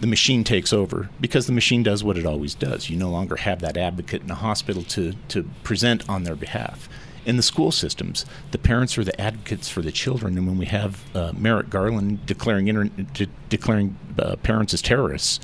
the 0.00 0.06
machine 0.06 0.44
takes 0.44 0.72
over 0.72 1.10
because 1.20 1.46
the 1.46 1.52
machine 1.52 1.82
does 1.82 2.04
what 2.04 2.16
it 2.16 2.24
always 2.24 2.54
does. 2.54 2.88
You 2.88 2.96
no 2.96 3.10
longer 3.10 3.36
have 3.36 3.60
that 3.60 3.76
advocate 3.76 4.22
in 4.22 4.28
the 4.28 4.36
hospital 4.36 4.82
to 4.84 5.14
to 5.28 5.42
present 5.62 6.08
on 6.08 6.22
their 6.22 6.36
behalf 6.36 6.88
in 7.24 7.36
the 7.36 7.42
school 7.42 7.70
systems, 7.70 8.26
the 8.50 8.58
parents 8.58 8.98
are 8.98 9.04
the 9.04 9.18
advocates 9.20 9.68
for 9.68 9.82
the 9.82 9.92
children. 9.92 10.36
And 10.36 10.46
when 10.46 10.58
we 10.58 10.66
have 10.66 11.04
uh, 11.14 11.32
Merrick 11.36 11.70
Garland 11.70 12.26
declaring 12.26 12.68
inter- 12.68 12.84
de- 12.84 13.28
declaring 13.48 13.96
uh, 14.18 14.36
parents 14.36 14.74
as 14.74 14.82
terrorists, 14.82 15.40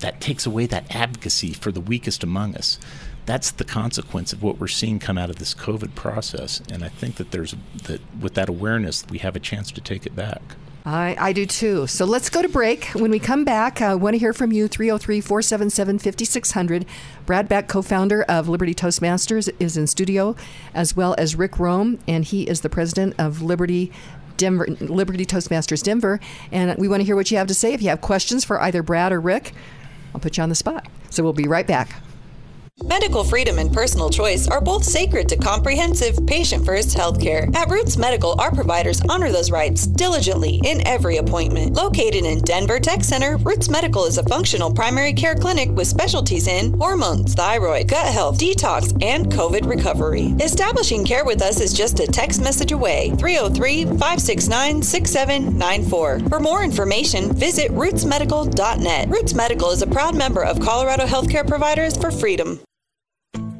that 0.00 0.20
takes 0.20 0.46
away 0.46 0.66
that 0.66 0.94
advocacy 0.94 1.52
for 1.52 1.70
the 1.70 1.80
weakest 1.80 2.24
among 2.24 2.56
us. 2.56 2.78
That's 3.26 3.50
the 3.50 3.64
consequence 3.64 4.32
of 4.32 4.42
what 4.42 4.58
we're 4.58 4.66
seeing 4.68 4.98
come 4.98 5.18
out 5.18 5.30
of 5.30 5.36
this 5.36 5.54
COVID 5.54 5.94
process. 5.94 6.62
And 6.72 6.82
I 6.82 6.88
think 6.88 7.16
that 7.16 7.30
there's 7.30 7.54
that 7.84 8.00
with 8.18 8.34
that 8.34 8.48
awareness, 8.48 9.04
we 9.08 9.18
have 9.18 9.36
a 9.36 9.40
chance 9.40 9.70
to 9.72 9.80
take 9.80 10.06
it 10.06 10.16
back. 10.16 10.42
I, 10.84 11.14
I 11.18 11.32
do 11.32 11.44
too. 11.44 11.86
So 11.86 12.04
let's 12.04 12.30
go 12.30 12.40
to 12.40 12.48
break. 12.48 12.86
When 12.86 13.10
we 13.10 13.18
come 13.18 13.44
back, 13.44 13.82
uh, 13.82 13.86
I 13.86 13.94
want 13.94 14.14
to 14.14 14.18
hear 14.18 14.32
from 14.32 14.50
you 14.50 14.66
303 14.66 15.20
477 15.20 15.98
5600. 15.98 16.86
Brad 17.26 17.48
Beck, 17.48 17.68
co 17.68 17.82
founder 17.82 18.22
of 18.22 18.48
Liberty 18.48 18.74
Toastmasters, 18.74 19.52
is 19.60 19.76
in 19.76 19.86
studio, 19.86 20.34
as 20.74 20.96
well 20.96 21.14
as 21.18 21.36
Rick 21.36 21.58
Rome, 21.58 21.98
and 22.08 22.24
he 22.24 22.44
is 22.44 22.62
the 22.62 22.70
president 22.70 23.14
of 23.18 23.42
Liberty. 23.42 23.92
Denver, 24.36 24.66
Liberty 24.80 25.26
Toastmasters 25.26 25.82
Denver, 25.82 26.18
and 26.50 26.74
we 26.78 26.88
want 26.88 27.00
to 27.00 27.04
hear 27.04 27.14
what 27.14 27.30
you 27.30 27.36
have 27.36 27.48
to 27.48 27.52
say. 27.52 27.74
If 27.74 27.82
you 27.82 27.90
have 27.90 28.00
questions 28.00 28.42
for 28.42 28.58
either 28.58 28.82
Brad 28.82 29.12
or 29.12 29.20
Rick, 29.20 29.52
I'll 30.14 30.20
put 30.20 30.38
you 30.38 30.42
on 30.42 30.48
the 30.48 30.54
spot. 30.54 30.86
So 31.10 31.22
we'll 31.22 31.34
be 31.34 31.46
right 31.46 31.66
back. 31.66 32.00
Medical 32.84 33.22
freedom 33.24 33.58
and 33.58 33.72
personal 33.72 34.10
choice 34.10 34.48
are 34.48 34.60
both 34.60 34.84
sacred 34.84 35.28
to 35.28 35.36
comprehensive, 35.36 36.18
patient 36.26 36.64
first 36.64 36.96
healthcare. 36.96 37.54
At 37.54 37.68
Roots 37.68 37.96
Medical, 37.96 38.40
our 38.40 38.50
providers 38.50 39.00
honor 39.08 39.30
those 39.30 39.50
rights 39.50 39.86
diligently 39.86 40.60
in 40.64 40.86
every 40.86 41.18
appointment. 41.18 41.74
Located 41.74 42.24
in 42.24 42.40
Denver 42.40 42.80
Tech 42.80 43.04
Center, 43.04 43.36
Roots 43.36 43.68
Medical 43.68 44.06
is 44.06 44.18
a 44.18 44.24
functional 44.24 44.72
primary 44.72 45.12
care 45.12 45.34
clinic 45.34 45.70
with 45.70 45.86
specialties 45.86 46.48
in 46.48 46.72
hormones, 46.78 47.34
thyroid, 47.34 47.88
gut 47.88 48.06
health, 48.06 48.38
detox, 48.38 48.90
and 49.04 49.26
COVID 49.26 49.68
recovery. 49.68 50.34
Establishing 50.40 51.04
care 51.04 51.24
with 51.24 51.42
us 51.42 51.60
is 51.60 51.72
just 51.72 52.00
a 52.00 52.06
text 52.06 52.40
message 52.40 52.72
away 52.72 53.10
303 53.18 53.84
569 53.84 54.82
6794. 54.82 56.20
For 56.28 56.40
more 56.40 56.64
information, 56.64 57.32
visit 57.32 57.70
rootsmedical.net. 57.72 59.08
Roots 59.08 59.34
Medical 59.34 59.70
is 59.70 59.82
a 59.82 59.86
proud 59.86 60.16
member 60.16 60.44
of 60.44 60.60
Colorado 60.60 61.04
Healthcare 61.04 61.46
Providers 61.46 61.96
for 61.96 62.10
Freedom. 62.10 62.60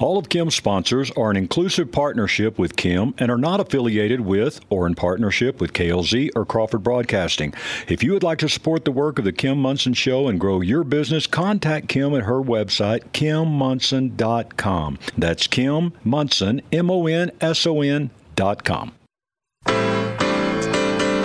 All 0.00 0.16
of 0.16 0.30
Kim's 0.30 0.54
sponsors 0.54 1.10
are 1.10 1.30
an 1.30 1.36
inclusive 1.36 1.92
partnership 1.92 2.58
with 2.58 2.74
Kim 2.76 3.14
and 3.18 3.30
are 3.30 3.36
not 3.36 3.60
affiliated 3.60 4.22
with 4.22 4.58
or 4.70 4.86
in 4.86 4.94
partnership 4.94 5.60
with 5.60 5.74
KLZ 5.74 6.30
or 6.34 6.46
Crawford 6.46 6.82
Broadcasting. 6.82 7.52
If 7.86 8.02
you 8.02 8.14
would 8.14 8.22
like 8.22 8.38
to 8.38 8.48
support 8.48 8.86
the 8.86 8.92
work 8.92 9.18
of 9.18 9.26
the 9.26 9.32
Kim 9.32 9.60
Monson 9.60 9.92
Show 9.92 10.26
and 10.28 10.40
grow 10.40 10.62
your 10.62 10.84
business, 10.84 11.26
contact 11.26 11.88
Kim 11.88 12.14
at 12.14 12.22
her 12.22 12.40
website, 12.40 13.04
kimmonson.com. 13.12 14.98
That's 15.18 15.46
Kim 15.46 15.92
Monson, 16.02 16.62
M 16.72 16.90
O 16.90 17.06
N 17.06 17.30
S 17.42 17.66
O 17.66 17.82
N.com. 17.82 18.92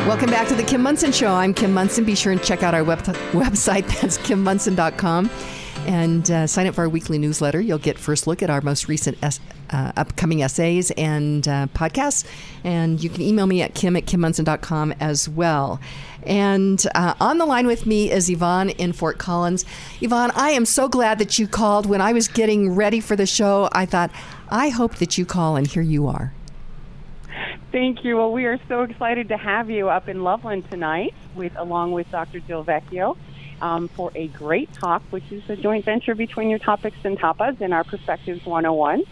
Welcome 0.06 0.30
back 0.30 0.50
to 0.50 0.54
the 0.54 0.64
Kim 0.64 0.82
Monson 0.84 1.14
Show. 1.14 1.34
I'm 1.34 1.54
Kim 1.54 1.74
Monson. 1.74 2.04
Be 2.04 2.14
sure 2.14 2.34
and 2.34 2.44
check 2.44 2.62
out 2.62 2.74
our 2.74 2.84
web- 2.84 3.00
website. 3.32 3.88
That's 4.02 4.18
kimmonson.com 4.18 5.30
and 5.86 6.30
uh, 6.32 6.48
sign 6.48 6.68
up 6.68 6.76
for 6.76 6.82
our 6.82 6.90
weekly 6.90 7.18
newsletter. 7.18 7.62
You'll 7.62 7.78
get 7.78 7.98
first 7.98 8.28
look 8.28 8.42
at 8.42 8.50
our 8.50 8.62
most 8.62 8.88
recent 8.88 9.18
es- 9.24 9.40
uh, 9.70 9.92
upcoming 9.96 10.42
essays 10.42 10.92
and 10.92 11.48
uh, 11.48 11.68
podcasts. 11.74 12.26
And 12.64 13.04
you 13.04 13.10
can 13.10 13.22
email 13.22 13.48
me 13.48 13.62
at 13.62 13.74
kim 13.76 13.96
at 13.96 14.06
kimmonson.com 14.06 14.94
as 15.00 15.30
well. 15.30 15.80
And 16.24 16.84
uh, 16.96 17.14
on 17.20 17.38
the 17.38 17.46
line 17.46 17.68
with 17.68 17.86
me 17.86 18.12
is 18.12 18.30
Yvonne 18.30 18.72
in 18.72 18.94
Fort 18.94 19.18
Collins. 19.18 19.64
Yvonne, 20.02 20.32
I 20.36 20.52
am 20.52 20.66
so 20.66 20.88
glad 20.88 21.20
that 21.20 21.38
you 21.38 21.48
called. 21.48 21.86
When 21.86 22.02
I 22.02 22.14
was 22.14 22.28
getting 22.28 22.74
ready 22.74 23.00
for 23.00 23.16
the 23.16 23.28
show, 23.28 23.70
I 23.72 23.86
thought, 23.86 24.12
I 24.50 24.70
hope 24.70 24.96
that 24.96 25.18
you 25.18 25.26
call, 25.26 25.56
and 25.56 25.68
here 25.68 25.84
you 25.84 26.08
are. 26.08 26.34
Thank 27.72 28.04
you. 28.06 28.18
Well, 28.18 28.32
we 28.32 28.46
are 28.46 28.60
so 28.68 28.84
excited 28.84 29.28
to 29.30 29.38
have 29.38 29.70
you 29.70 29.90
up 29.90 30.08
in 30.08 30.24
Loveland 30.24 30.70
tonight, 30.72 31.14
with 31.36 31.56
along 31.58 31.92
with 31.92 32.10
Dr. 32.10 32.40
Jill 32.40 32.64
Vecchio 32.64 33.18
um, 33.62 33.88
for 33.90 34.12
a 34.16 34.28
great 34.28 34.72
talk, 34.74 35.02
which 35.10 35.32
is 35.32 35.48
a 35.50 35.56
joint 35.56 35.86
venture 35.86 36.16
between 36.16 36.50
your 36.50 36.60
topics 36.60 36.98
and 37.04 37.18
tapas 37.18 37.60
and 37.62 37.74
our 37.74 37.84
Perspectives 37.84 38.46
101. 38.46 39.04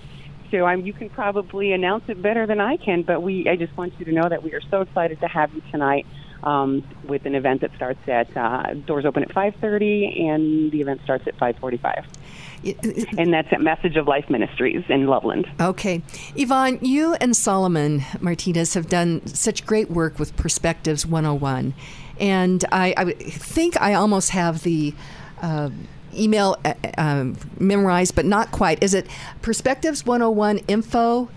So 0.52 0.68
um, 0.68 0.86
you 0.86 0.94
can 0.94 1.10
probably 1.10 1.74
announce 1.74 2.04
it 2.10 2.22
better 2.22 2.46
than 2.46 2.60
I 2.60 2.78
can, 2.78 3.02
but 3.02 3.24
we 3.24 3.50
I 3.50 3.56
just 3.56 3.76
want 3.76 3.94
you 3.98 4.06
to 4.06 4.12
know 4.12 4.30
that 4.30 4.44
we 4.44 4.54
are 4.54 4.62
so 4.70 4.82
excited 4.82 5.20
to 5.22 5.28
have 5.28 5.54
you 5.54 5.64
tonight 5.72 6.06
um, 6.44 6.84
with 7.08 7.26
an 7.26 7.34
event 7.34 7.62
that 7.62 7.74
starts 7.76 8.08
at 8.08 8.36
uh, 8.38 8.74
doors 8.86 9.06
open 9.06 9.24
at 9.24 9.30
5:30 9.30 10.30
and 10.30 10.72
the 10.72 10.82
event 10.82 11.02
starts 11.04 11.26
at 11.28 11.38
5:45. 11.38 12.06
And 13.18 13.34
that's 13.34 13.52
at 13.52 13.62
Message 13.62 13.98
of 13.98 14.08
Life 14.08 14.30
Ministries 14.30 14.86
in 14.88 15.08
Loveland. 15.08 15.48
Okay. 15.60 16.02
Yvonne, 16.36 16.80
you 16.82 17.16
and 17.16 17.36
Solomon 17.36 18.04
Martinez 18.22 18.74
have 18.76 18.88
done 18.88 19.26
such 19.28 19.66
great 19.66 19.90
work 19.90 20.18
with 20.18 20.38
Perspectives 20.38 21.06
101 21.06 21.74
and 22.20 22.64
I, 22.72 22.94
I 22.98 23.14
think 23.14 23.80
I 23.82 23.94
almost 23.94 24.32
have 24.32 24.64
the 24.64 24.94
uh, 25.42 25.70
email 26.16 26.58
uh, 26.64 26.74
um, 26.98 27.38
memorized, 27.60 28.16
but 28.16 28.26
not 28.26 28.52
quite. 28.52 28.84
Is 28.84 28.94
it 28.94 29.08
perspectives 29.42 30.06
101 30.06 30.60
info 30.68 31.30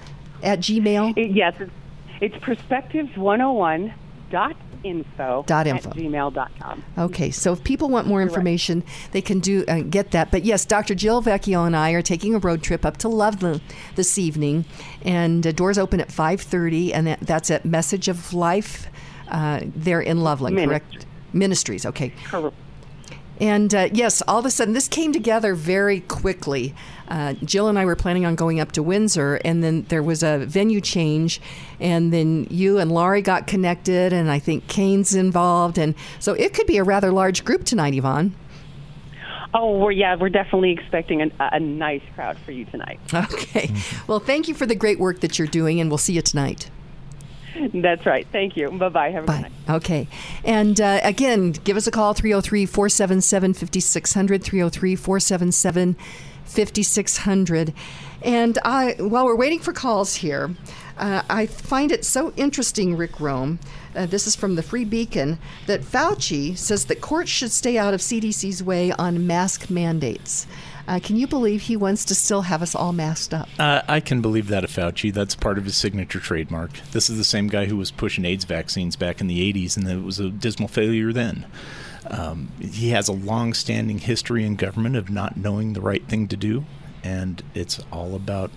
at 0.43 0.61
Gmail? 0.61 1.17
It, 1.17 1.31
yes, 1.31 1.55
it's, 1.61 1.73
it's 2.21 2.37
perspectives 2.39 3.17
101 3.17 3.95
dot 4.31 4.57
info 4.83 5.45
Dot 5.47 5.67
at 5.67 5.83
gmail.com. 5.83 6.85
Okay, 6.97 7.31
so 7.31 7.53
if 7.53 7.65
people 7.65 7.89
want 7.89 8.07
more 8.07 8.23
information, 8.23 8.85
they 9.13 9.21
can 9.21 9.41
do 9.41 9.65
uh, 9.67 9.81
get 9.81 10.13
that. 10.13 10.31
But 10.31 10.45
yes, 10.45 10.65
Dr. 10.65 10.95
Jill 10.95 11.23
Vecchio 11.23 11.67
and 11.67 11.77
I 11.77 11.91
are 11.91 12.03
taking 12.03 12.35
a 12.35 12.39
road 12.39 12.63
trip 12.63 12.85
up 12.85 12.97
to 12.99 13.09
Loveland 13.09 13.61
this 13.97 14.19
evening, 14.19 14.65
and 15.03 15.47
uh, 15.47 15.53
doors 15.53 15.79
open 15.79 16.01
at 16.01 16.13
five 16.13 16.41
thirty, 16.41 16.93
and 16.95 17.07
that, 17.07 17.21
that's 17.21 17.51
at 17.51 17.65
Message 17.65 18.09
of 18.09 18.33
Life. 18.33 18.89
Uh, 19.29 19.61
there 19.75 20.01
in 20.01 20.21
Loveland, 20.21 20.57
correct? 20.57 21.07
Ministries. 21.33 21.85
Okay. 21.85 22.13
Correct. 22.25 22.55
And 23.39 23.75
uh, 23.75 23.89
yes, 23.93 24.23
all 24.27 24.39
of 24.39 24.47
a 24.47 24.51
sudden, 24.51 24.73
this 24.73 24.89
came 24.89 25.13
together 25.13 25.55
very 25.55 26.01
quickly. 26.01 26.75
Uh, 27.09 27.35
Jill 27.45 27.69
and 27.69 27.79
I 27.79 27.85
were 27.85 27.97
planning 27.97 28.25
on 28.25 28.35
going 28.35 28.61
up 28.61 28.73
to 28.73 28.83
Windsor, 28.83 29.37
and 29.45 29.63
then 29.63 29.83
there 29.89 30.03
was 30.03 30.23
a 30.23 30.39
venue 30.47 30.81
change, 30.81 31.41
and 31.79 32.13
then 32.13 32.47
you 32.51 32.79
and 32.79 32.91
Laurie 32.91 33.23
got 33.23 33.47
connected, 33.47 34.13
and 34.13 34.31
I 34.31 34.39
think 34.39 34.67
Kane's 34.69 35.15
involved, 35.15 35.77
and 35.77 35.95
so 36.19 36.33
it 36.33 36.55
could 36.55 36.67
be 36.67 36.79
a 36.79 36.85
rather 36.85 37.13
large 37.13 37.45
group 37.45 37.65
tonight, 37.65 37.95
Yvonne. 37.95 38.35
Oh, 39.55 39.79
we're, 39.79 39.93
yeah, 39.93 40.17
we're 40.17 40.29
definitely 40.29 40.73
expecting 40.73 41.23
a, 41.23 41.31
a 41.39 41.61
nice 41.61 42.03
crowd 42.15 42.37
for 42.39 42.53
you 42.53 42.65
tonight. 42.67 43.01
Okay. 43.15 43.71
Well, 44.07 44.21
thank 44.21 44.49
you 44.49 44.55
for 44.55 44.67
the 44.67 44.75
great 44.75 44.99
work 44.99 45.21
that 45.21 45.39
you're 45.39 45.49
doing, 45.49 45.81
and 45.81 45.91
we'll 45.91 45.99
see 45.99 46.13
you 46.15 46.23
tonight. 46.23 46.71
That's 47.75 48.05
right. 48.07 48.27
Thank 48.33 48.57
you. 48.57 48.71
Bye 48.71 48.89
bye. 48.89 49.11
Have 49.11 49.25
a 49.25 49.27
good 49.27 49.43
night. 49.43 49.53
Okay. 49.69 50.09
And 50.45 50.81
uh, 50.81 51.01
again, 51.03 51.53
give 51.53 51.77
us 51.77 51.87
a 51.87 51.91
call 51.91 52.15
303 52.15 52.67
477 52.67 53.55
5600. 53.55 54.43
303 54.43 54.97
477 54.97 55.97
5600. 56.45 57.75
And 58.23 58.59
I, 58.65 58.95
while 58.99 59.27
we're 59.27 59.37
waiting 59.37 59.61
for 59.61 59.73
calls 59.73 60.17
here, 60.17 60.55
uh, 60.99 61.23
I 61.29 61.47
find 61.47 61.93
it 61.93 62.05
so 62.05 62.33
interesting, 62.37 62.97
Rick 62.97 63.21
Rome. 63.21 63.59
Uh, 63.95 64.07
this 64.07 64.27
is 64.27 64.35
from 64.35 64.55
the 64.55 64.63
Free 64.63 64.85
Beacon 64.85 65.39
that 65.67 65.83
Fauci 65.83 66.57
says 66.57 66.87
that 66.87 67.01
courts 67.01 67.31
should 67.31 67.53
stay 67.53 67.77
out 67.77 67.95
of 67.95 68.01
CDC's 68.01 68.63
way 68.63 68.93
on 68.93 69.27
mask 69.27 69.71
mandates. 69.71 70.47
Uh, 70.89 71.01
can 71.03 71.17
you 71.17 71.27
believe 71.27 71.63
he 71.63 71.77
wants 71.77 72.05
to 72.05 72.15
still 72.15 72.43
have 72.43 72.63
us 72.63 72.75
all 72.75 72.93
masked 72.93 73.35
up? 73.35 73.49
Uh, 73.59 73.83
I 73.89 74.01
can 74.01 74.21
believe 74.21 74.49
that 74.49 74.65
of 74.65 74.71
Fauci. 74.71 75.13
That's 75.13 75.35
part 75.35 75.59
of 75.59 75.65
his 75.65 75.77
signature 75.77 76.21
trademark. 76.21 76.73
This 76.93 77.11
is 77.11 77.19
the 77.19 77.25
same 77.25 77.49
guy 77.49 77.67
who 77.67 77.77
was 77.77 77.91
pushing 77.91 78.25
AIDS 78.25 78.45
vaccines 78.45 78.95
back 78.95 79.21
in 79.21 79.27
the 79.27 79.53
80s, 79.53 79.77
and 79.77 79.89
it 79.89 80.05
was 80.05 80.21
a 80.21 80.31
dismal 80.31 80.69
failure 80.69 81.13
then. 81.13 81.47
Um, 82.09 82.53
he 82.61 82.91
has 82.91 83.09
a 83.09 83.13
long 83.13 83.53
standing 83.53 83.99
history 83.99 84.45
in 84.45 84.55
government 84.55 84.95
of 84.97 85.11
not 85.11 85.37
knowing 85.37 85.73
the 85.73 85.81
right 85.81 86.07
thing 86.07 86.29
to 86.29 86.37
do, 86.37 86.65
and 87.03 87.43
it's 87.55 87.81
all 87.91 88.15
about 88.15 88.51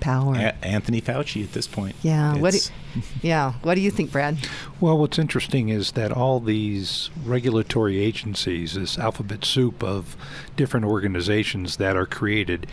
power. 0.00 0.34
A- 0.34 0.64
Anthony 0.64 1.00
Fauci 1.00 1.44
at 1.44 1.52
this 1.52 1.66
point. 1.66 1.94
Yeah. 2.02 2.36
What? 2.36 2.54
Do, 2.54 3.00
yeah. 3.22 3.54
What 3.62 3.74
do 3.74 3.80
you 3.80 3.90
think, 3.90 4.12
Brad? 4.12 4.38
Well, 4.80 4.98
what's 4.98 5.18
interesting 5.18 5.68
is 5.68 5.92
that 5.92 6.12
all 6.12 6.40
these 6.40 7.10
regulatory 7.24 7.98
agencies, 8.00 8.74
this 8.74 8.98
alphabet 8.98 9.44
soup 9.44 9.82
of 9.82 10.16
different 10.56 10.86
organizations 10.86 11.76
that 11.76 11.96
are 11.96 12.06
created, 12.06 12.66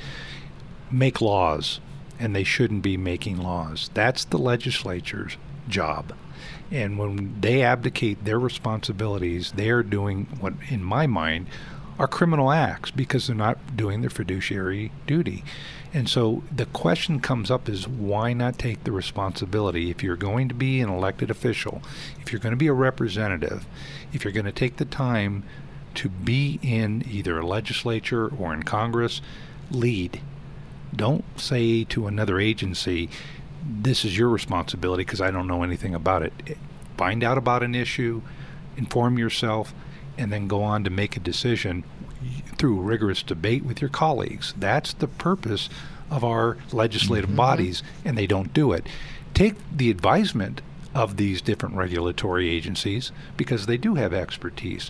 make 0.92 1.22
laws, 1.22 1.80
and 2.20 2.36
they 2.36 2.44
shouldn't 2.44 2.82
be 2.82 2.98
making 2.98 3.38
laws. 3.38 3.90
That's 3.94 4.26
the 4.26 4.38
legislature's 4.38 5.38
job. 5.68 6.14
And 6.72 6.98
when 6.98 7.40
they 7.40 7.64
abdicate 7.64 8.26
their 8.26 8.40
responsibilities, 8.40 9.54
they 9.54 9.70
are 9.70 9.84
doing 9.84 10.28
what, 10.40 10.54
in 10.70 10.84
my 10.84 11.08
mind, 11.08 11.48
are 12.00 12.08
criminal 12.08 12.52
acts 12.52 12.92
because 12.92 13.28
they're 13.28 13.36
not 13.36 13.76
doing 13.76 14.02
their 14.02 14.10
fiduciary 14.10 14.92
duty. 15.06 15.44
And 15.98 16.08
so 16.08 16.44
the 16.56 16.68
question 16.68 17.20
comes 17.20 17.50
up 17.50 17.68
is 17.68 17.88
why 17.88 18.32
not 18.32 18.60
take 18.60 18.84
the 18.84 18.92
responsibility 18.92 19.90
if 19.90 20.04
you're 20.04 20.16
going 20.16 20.48
to 20.48 20.54
be 20.54 20.80
an 20.80 20.90
elected 20.90 21.32
official, 21.32 21.82
if 22.22 22.32
you're 22.32 22.40
going 22.40 22.52
to 22.52 22.56
be 22.56 22.68
a 22.68 22.74
representative, 22.74 23.66
if 24.14 24.24
you're 24.24 24.32
going 24.32 24.46
to 24.46 24.52
take 24.52 24.78
the 24.78 24.86
time 24.86 25.44
to 25.96 26.08
be 26.08 26.60
in 26.62 27.04
either 27.10 27.40
a 27.40 27.48
legislature 27.48 28.28
or 28.28 28.54
in 28.54 28.62
Congress, 28.62 29.24
lead. 29.72 30.22
Don't 30.96 31.26
say 31.36 31.84
to 31.86 32.06
another 32.06 32.40
agency, 32.40 33.10
this 33.68 34.06
is 34.06 34.16
your 34.16 34.30
responsibility 34.30 35.04
because 35.04 35.20
I 35.20 35.32
don't 35.32 35.48
know 35.48 35.64
anything 35.64 35.96
about 35.96 36.22
it. 36.22 36.32
Find 36.96 37.24
out 37.24 37.40
about 37.40 37.64
an 37.64 37.74
issue, 37.74 38.22
inform 38.78 39.18
yourself, 39.18 39.74
and 40.16 40.32
then 40.32 40.48
go 40.48 40.62
on 40.62 40.84
to 40.84 40.92
make 40.92 41.18
a 41.18 41.20
decision 41.20 41.86
through 42.58 42.82
rigorous 42.82 43.24
debate 43.24 43.64
with 43.64 43.82
your 43.82 43.90
colleagues. 43.90 44.54
That's 44.58 44.94
the 44.94 45.08
purpose 45.08 45.70
of 46.10 46.24
our 46.24 46.58
legislative 46.72 47.30
mm-hmm. 47.30 47.38
bodies, 47.38 47.84
and 48.06 48.18
they 48.18 48.28
don't 48.28 48.54
do 48.54 48.72
it. 48.72 48.86
Take 49.34 49.56
the 49.76 49.90
advisement 49.90 50.62
of 50.96 51.18
these 51.18 51.42
different 51.42 51.76
regulatory 51.76 52.50
agencies 52.50 53.12
because 53.36 53.66
they 53.66 53.78
do 53.78 53.96
have 53.96 54.14
expertise, 54.14 54.90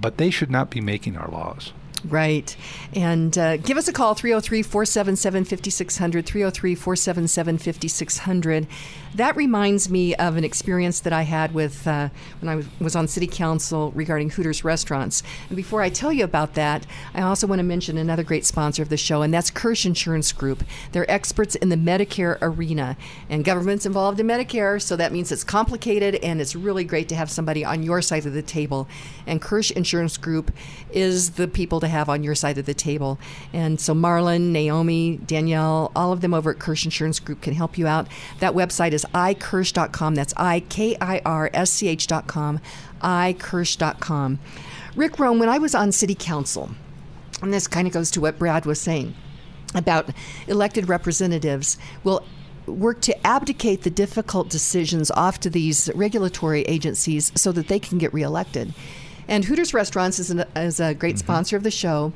but 0.00 0.16
they 0.16 0.30
should 0.30 0.50
not 0.50 0.70
be 0.70 0.80
making 0.80 1.16
our 1.16 1.30
laws. 1.30 1.72
Right. 2.04 2.56
And 2.94 3.36
uh, 3.38 3.58
give 3.58 3.76
us 3.76 3.86
a 3.86 3.92
call 3.92 4.14
303 4.14 4.62
477 4.62 5.44
5600. 5.44 6.26
303 6.26 6.74
477 6.74 7.58
5600. 7.58 8.66
That 9.14 9.36
reminds 9.36 9.90
me 9.90 10.14
of 10.14 10.36
an 10.36 10.44
experience 10.44 11.00
that 11.00 11.12
I 11.12 11.22
had 11.22 11.52
with 11.52 11.86
uh, 11.86 12.08
when 12.40 12.48
I 12.48 12.62
was- 12.82 12.96
on 12.96 13.08
city 13.08 13.26
council 13.26 13.90
regarding 13.94 14.30
Hooters 14.30 14.64
restaurants. 14.64 15.22
And 15.48 15.56
before 15.56 15.80
I 15.80 15.88
tell 15.88 16.12
you 16.12 16.24
about 16.24 16.54
that, 16.54 16.86
I 17.14 17.22
also 17.22 17.46
want 17.46 17.58
to 17.60 17.62
mention 17.62 17.96
another 17.96 18.22
great 18.22 18.44
sponsor 18.44 18.82
of 18.82 18.90
the 18.90 18.98
show, 18.98 19.22
and 19.22 19.32
that's 19.32 19.50
Kirsch 19.50 19.86
Insurance 19.86 20.30
Group. 20.32 20.62
They're 20.92 21.10
experts 21.10 21.54
in 21.54 21.70
the 21.70 21.76
Medicare 21.76 22.36
arena, 22.42 22.98
and 23.30 23.46
government's 23.46 23.86
involved 23.86 24.20
in 24.20 24.26
Medicare, 24.26 24.80
so 24.80 24.94
that 24.96 25.10
means 25.10 25.32
it's 25.32 25.42
complicated, 25.44 26.16
and 26.16 26.38
it's 26.40 26.54
really 26.54 26.84
great 26.84 27.08
to 27.08 27.14
have 27.14 27.30
somebody 27.30 27.64
on 27.64 27.82
your 27.82 28.02
side 28.02 28.26
of 28.26 28.34
the 28.34 28.42
table. 28.42 28.88
And 29.26 29.40
Kirsch 29.40 29.70
Insurance 29.70 30.18
Group 30.18 30.52
is 30.90 31.30
the 31.30 31.48
people 31.48 31.80
to 31.80 31.88
have 31.92 32.08
on 32.08 32.22
your 32.24 32.34
side 32.34 32.58
of 32.58 32.66
the 32.66 32.74
table. 32.74 33.18
And 33.52 33.80
so 33.80 33.94
Marlon, 33.94 34.50
Naomi, 34.50 35.18
Danielle, 35.18 35.92
all 35.94 36.12
of 36.12 36.20
them 36.20 36.34
over 36.34 36.50
at 36.50 36.58
Kirsch 36.58 36.84
Insurance 36.84 37.20
Group 37.20 37.42
can 37.42 37.54
help 37.54 37.78
you 37.78 37.86
out. 37.86 38.08
That 38.40 38.54
website 38.54 38.92
is 38.92 39.06
ikirsch.com. 39.14 40.14
That's 40.14 40.34
I 40.36 40.60
K 40.60 40.96
I 41.00 41.20
R 41.24 41.50
S 41.54 41.70
C 41.70 41.88
H.com. 41.88 42.60
ikirsch.com. 43.02 44.38
Rick 44.96 45.18
Rome, 45.18 45.38
when 45.38 45.48
I 45.48 45.58
was 45.58 45.74
on 45.74 45.92
city 45.92 46.14
council, 46.14 46.70
and 47.40 47.52
this 47.52 47.66
kind 47.66 47.86
of 47.86 47.92
goes 47.92 48.10
to 48.12 48.20
what 48.20 48.38
Brad 48.38 48.66
was 48.66 48.80
saying 48.80 49.14
about 49.74 50.10
elected 50.46 50.88
representatives 50.88 51.78
will 52.04 52.24
work 52.66 53.00
to 53.00 53.26
abdicate 53.26 53.82
the 53.82 53.90
difficult 53.90 54.48
decisions 54.48 55.10
off 55.12 55.40
to 55.40 55.50
these 55.50 55.90
regulatory 55.94 56.62
agencies 56.62 57.32
so 57.34 57.52
that 57.52 57.68
they 57.68 57.78
can 57.78 57.98
get 57.98 58.12
reelected. 58.14 58.72
And 59.28 59.44
Hooters 59.44 59.72
Restaurants 59.72 60.18
is, 60.18 60.30
an, 60.30 60.44
is 60.56 60.80
a 60.80 60.94
great 60.94 61.18
sponsor 61.18 61.56
of 61.56 61.62
the 61.62 61.70
show, 61.70 62.12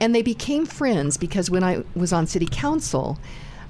and 0.00 0.14
they 0.14 0.22
became 0.22 0.66
friends 0.66 1.16
because 1.16 1.50
when 1.50 1.64
I 1.64 1.84
was 1.94 2.12
on 2.12 2.26
city 2.26 2.48
council, 2.50 3.18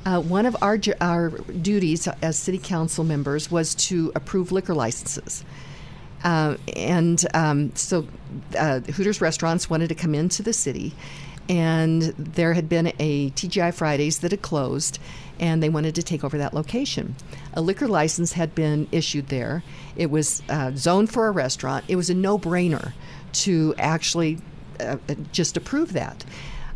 uh, 0.07 0.21
one 0.21 0.47
of 0.47 0.57
our, 0.61 0.79
our 1.01 1.31
duties 1.31 2.07
as 2.23 2.39
city 2.39 2.59
council 2.59 3.05
members 3.05 3.51
was 3.51 3.75
to 3.75 4.13
approve 4.15 4.53
liquor 4.53 4.75
licenses. 4.75 5.45
Uh, 6.23 6.57
and 6.75 7.27
um, 7.35 7.75
so 7.75 8.07
uh, 8.59 8.81
Hooters 8.81 9.21
restaurants 9.21 9.69
wanted 9.69 9.89
to 9.89 9.95
come 9.95 10.15
into 10.15 10.43
the 10.43 10.53
city, 10.53 10.95
and 11.49 12.03
there 12.03 12.55
had 12.55 12.69
been 12.69 12.93
a 12.99 13.31
TGI 13.31 13.75
Fridays 13.75 14.21
that 14.21 14.31
had 14.31 14.43
closed, 14.43 14.99
and 15.39 15.63
they 15.63 15.69
wanted 15.69 15.95
to 15.97 16.03
take 16.03 16.25
over 16.25 16.39
that 16.39 16.55
location. 16.55 17.17
A 17.53 17.61
liquor 17.61 17.89
license 17.89 18.33
had 18.33 18.55
been 18.55 18.89
issued 18.93 19.29
there. 19.29 19.63
It 19.97 20.11
was 20.11 20.43
uh, 20.49 20.73
zoned 20.75 21.13
for 21.13 21.27
a 21.27 21.31
restaurant. 21.31 21.85
It 21.89 21.97
was 21.97 22.09
a 22.11 22.15
no 22.15 22.39
brainer 22.39 22.93
to 23.33 23.75
actually 23.79 24.39
uh, 24.81 24.97
just 25.33 25.57
approve 25.57 25.93
that. 25.93 26.25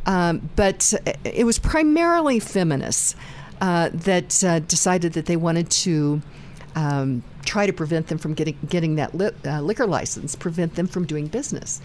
Um, 0.06 0.50
but 0.56 0.94
it 1.24 1.44
was 1.44 1.58
primarily 1.58 2.40
feminists 2.40 3.14
uh, 3.60 3.90
that 3.92 4.42
uh, 4.44 4.60
decided 4.60 5.12
that 5.14 5.26
they 5.26 5.36
wanted 5.36 5.70
to 5.70 6.22
um, 6.74 7.22
try 7.44 7.66
to 7.66 7.72
prevent 7.72 8.08
them 8.08 8.18
from 8.18 8.34
getting 8.34 8.56
getting 8.68 8.94
that 8.96 9.14
li- 9.14 9.30
uh, 9.44 9.60
liquor 9.60 9.86
license, 9.86 10.34
prevent 10.34 10.76
them 10.76 10.86
from 10.86 11.04
doing 11.04 11.26
business. 11.26 11.80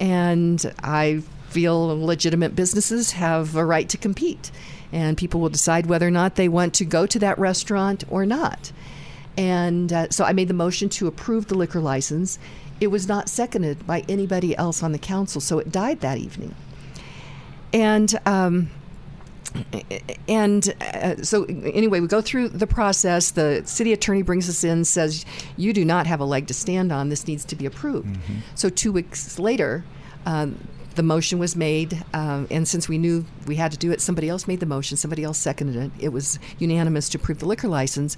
And 0.00 0.72
I 0.82 1.22
feel 1.54 2.04
legitimate 2.04 2.56
businesses 2.56 3.12
have 3.12 3.54
a 3.54 3.64
right 3.64 3.88
to 3.88 3.96
compete, 3.96 4.50
and 4.92 5.16
people 5.16 5.40
will 5.40 5.48
decide 5.48 5.86
whether 5.86 6.06
or 6.06 6.10
not 6.10 6.34
they 6.34 6.48
want 6.48 6.74
to 6.74 6.84
go 6.84 7.06
to 7.06 7.18
that 7.20 7.38
restaurant 7.38 8.02
or 8.10 8.26
not. 8.26 8.72
And 9.36 9.92
uh, 9.92 10.10
so 10.10 10.24
I 10.24 10.32
made 10.32 10.48
the 10.48 10.54
motion 10.54 10.88
to 10.90 11.06
approve 11.06 11.46
the 11.46 11.54
liquor 11.54 11.80
license. 11.80 12.40
It 12.80 12.88
was 12.88 13.06
not 13.06 13.28
seconded 13.28 13.86
by 13.86 14.04
anybody 14.08 14.56
else 14.56 14.82
on 14.82 14.90
the 14.90 14.98
council, 14.98 15.40
so 15.40 15.60
it 15.60 15.70
died 15.70 16.00
that 16.00 16.18
evening. 16.18 16.56
And 17.72 18.18
um, 18.26 18.70
and 20.28 20.74
uh, 20.80 21.22
so 21.22 21.44
anyway, 21.44 22.00
we 22.00 22.08
go 22.08 22.20
through 22.20 22.48
the 22.48 22.66
process. 22.66 23.30
The 23.30 23.62
city 23.64 23.92
attorney 23.92 24.22
brings 24.22 24.48
us 24.48 24.64
in, 24.64 24.84
says, 24.84 25.24
"You 25.56 25.72
do 25.72 25.84
not 25.84 26.08
have 26.08 26.18
a 26.18 26.24
leg 26.24 26.48
to 26.48 26.54
stand 26.54 26.90
on. 26.90 27.10
This 27.10 27.28
needs 27.28 27.44
to 27.44 27.54
be 27.54 27.64
approved." 27.64 28.18
So 28.56 28.68
two 28.68 28.90
weeks 28.90 29.38
later. 29.38 29.84
Um, 30.26 30.58
the 30.94 31.02
motion 31.02 31.38
was 31.38 31.56
made, 31.56 32.04
um, 32.12 32.46
and 32.50 32.66
since 32.66 32.88
we 32.88 32.98
knew 32.98 33.24
we 33.46 33.56
had 33.56 33.72
to 33.72 33.78
do 33.78 33.90
it, 33.90 34.00
somebody 34.00 34.28
else 34.28 34.46
made 34.46 34.60
the 34.60 34.66
motion, 34.66 34.96
somebody 34.96 35.24
else 35.24 35.38
seconded 35.38 35.76
it. 35.76 35.90
It 35.98 36.08
was 36.10 36.38
unanimous 36.58 37.08
to 37.10 37.18
approve 37.18 37.38
the 37.38 37.46
liquor 37.46 37.68
license. 37.68 38.16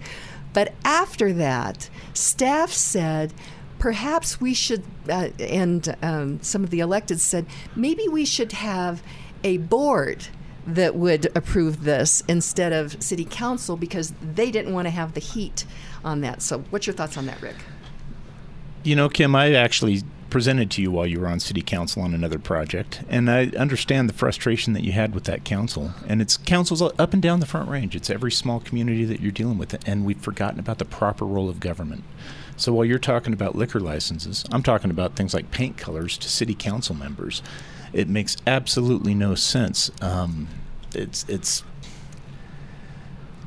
But 0.52 0.74
after 0.84 1.32
that, 1.34 1.90
staff 2.14 2.70
said, 2.70 3.32
perhaps 3.78 4.40
we 4.40 4.54
should, 4.54 4.84
uh, 5.08 5.28
and 5.38 5.96
um, 6.02 6.42
some 6.42 6.64
of 6.64 6.70
the 6.70 6.80
elected 6.80 7.20
said, 7.20 7.46
maybe 7.74 8.08
we 8.08 8.24
should 8.24 8.52
have 8.52 9.02
a 9.44 9.58
board 9.58 10.26
that 10.66 10.96
would 10.96 11.26
approve 11.36 11.84
this 11.84 12.22
instead 12.26 12.72
of 12.72 13.00
city 13.02 13.24
council 13.24 13.76
because 13.76 14.12
they 14.34 14.50
didn't 14.50 14.72
want 14.72 14.86
to 14.86 14.90
have 14.90 15.14
the 15.14 15.20
heat 15.20 15.64
on 16.04 16.20
that. 16.22 16.42
So, 16.42 16.60
what's 16.70 16.86
your 16.86 16.94
thoughts 16.94 17.16
on 17.16 17.26
that, 17.26 17.40
Rick? 17.40 17.56
You 18.82 18.96
know, 18.96 19.08
Kim, 19.08 19.34
I 19.34 19.52
actually 19.54 20.02
presented 20.30 20.70
to 20.72 20.82
you 20.82 20.90
while 20.90 21.06
you 21.06 21.20
were 21.20 21.28
on 21.28 21.40
city 21.40 21.62
council 21.62 22.02
on 22.02 22.14
another 22.14 22.38
project, 22.38 23.02
and 23.08 23.30
I 23.30 23.46
understand 23.56 24.08
the 24.08 24.14
frustration 24.14 24.72
that 24.72 24.84
you 24.84 24.92
had 24.92 25.14
with 25.14 25.24
that 25.24 25.44
council. 25.44 25.92
And 26.06 26.20
it's 26.20 26.36
councils 26.36 26.82
up 26.82 27.12
and 27.12 27.22
down 27.22 27.40
the 27.40 27.46
Front 27.46 27.68
Range. 27.68 27.94
It's 27.94 28.10
every 28.10 28.32
small 28.32 28.60
community 28.60 29.04
that 29.04 29.20
you're 29.20 29.32
dealing 29.32 29.58
with, 29.58 29.88
and 29.88 30.04
we've 30.04 30.20
forgotten 30.20 30.58
about 30.58 30.78
the 30.78 30.84
proper 30.84 31.24
role 31.24 31.48
of 31.48 31.60
government. 31.60 32.04
So 32.56 32.72
while 32.72 32.84
you're 32.84 32.98
talking 32.98 33.32
about 33.32 33.54
liquor 33.54 33.80
licenses, 33.80 34.44
I'm 34.50 34.62
talking 34.62 34.90
about 34.90 35.14
things 35.14 35.34
like 35.34 35.50
paint 35.50 35.76
colors 35.76 36.16
to 36.18 36.28
city 36.28 36.54
council 36.54 36.94
members. 36.94 37.42
It 37.92 38.08
makes 38.08 38.36
absolutely 38.46 39.14
no 39.14 39.34
sense. 39.34 39.90
Um, 40.00 40.48
it's 40.94 41.24
it's 41.28 41.62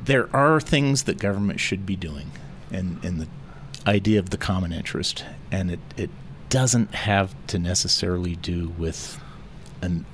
there 0.04 0.34
are 0.34 0.60
things 0.60 1.04
that 1.04 1.18
government 1.18 1.60
should 1.60 1.84
be 1.84 1.96
doing, 1.96 2.30
and 2.70 3.04
in 3.04 3.18
the 3.18 3.28
idea 3.86 4.18
of 4.18 4.30
the 4.30 4.36
common 4.36 4.72
interest, 4.72 5.24
and 5.50 5.70
it, 5.70 5.80
it 5.96 6.10
doesn't 6.50 6.94
have 6.94 7.34
to 7.46 7.58
necessarily 7.58 8.36
do 8.36 8.68
with 8.76 9.18
an, 9.80 10.04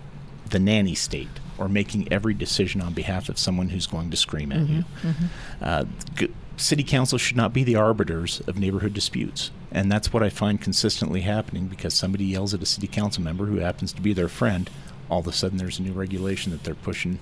the 0.50 0.58
nanny 0.60 0.94
state 0.94 1.28
or 1.58 1.68
making 1.68 2.12
every 2.12 2.34
decision 2.34 2.80
on 2.80 2.92
behalf 2.92 3.28
of 3.28 3.38
someone 3.38 3.70
who's 3.70 3.86
going 3.86 4.10
to 4.10 4.16
scream 4.16 4.52
at 4.52 4.58
Mm-hmm, 4.60 5.08
you. 5.08 5.14
Uh, 5.60 5.84
g- 6.14 6.32
city 6.56 6.84
council 6.84 7.18
should 7.18 7.36
not 7.36 7.52
be 7.52 7.64
the 7.64 7.74
arbiters 7.74 8.40
of 8.46 8.58
neighborhood 8.58 8.94
disputes. 8.94 9.50
And 9.72 9.90
that's 9.90 10.12
what 10.12 10.22
I 10.22 10.28
find 10.30 10.60
consistently 10.60 11.22
happening 11.22 11.66
because 11.66 11.92
somebody 11.94 12.24
yells 12.26 12.54
at 12.54 12.62
a 12.62 12.66
city 12.66 12.86
council 12.86 13.22
member 13.22 13.46
who 13.46 13.56
happens 13.56 13.92
to 13.94 14.00
be 14.00 14.12
their 14.12 14.28
friend. 14.28 14.70
All 15.10 15.20
of 15.20 15.26
a 15.26 15.32
sudden, 15.32 15.58
there's 15.58 15.78
a 15.78 15.82
new 15.82 15.92
regulation 15.92 16.52
that 16.52 16.64
they're 16.64 16.74
pushing 16.74 17.18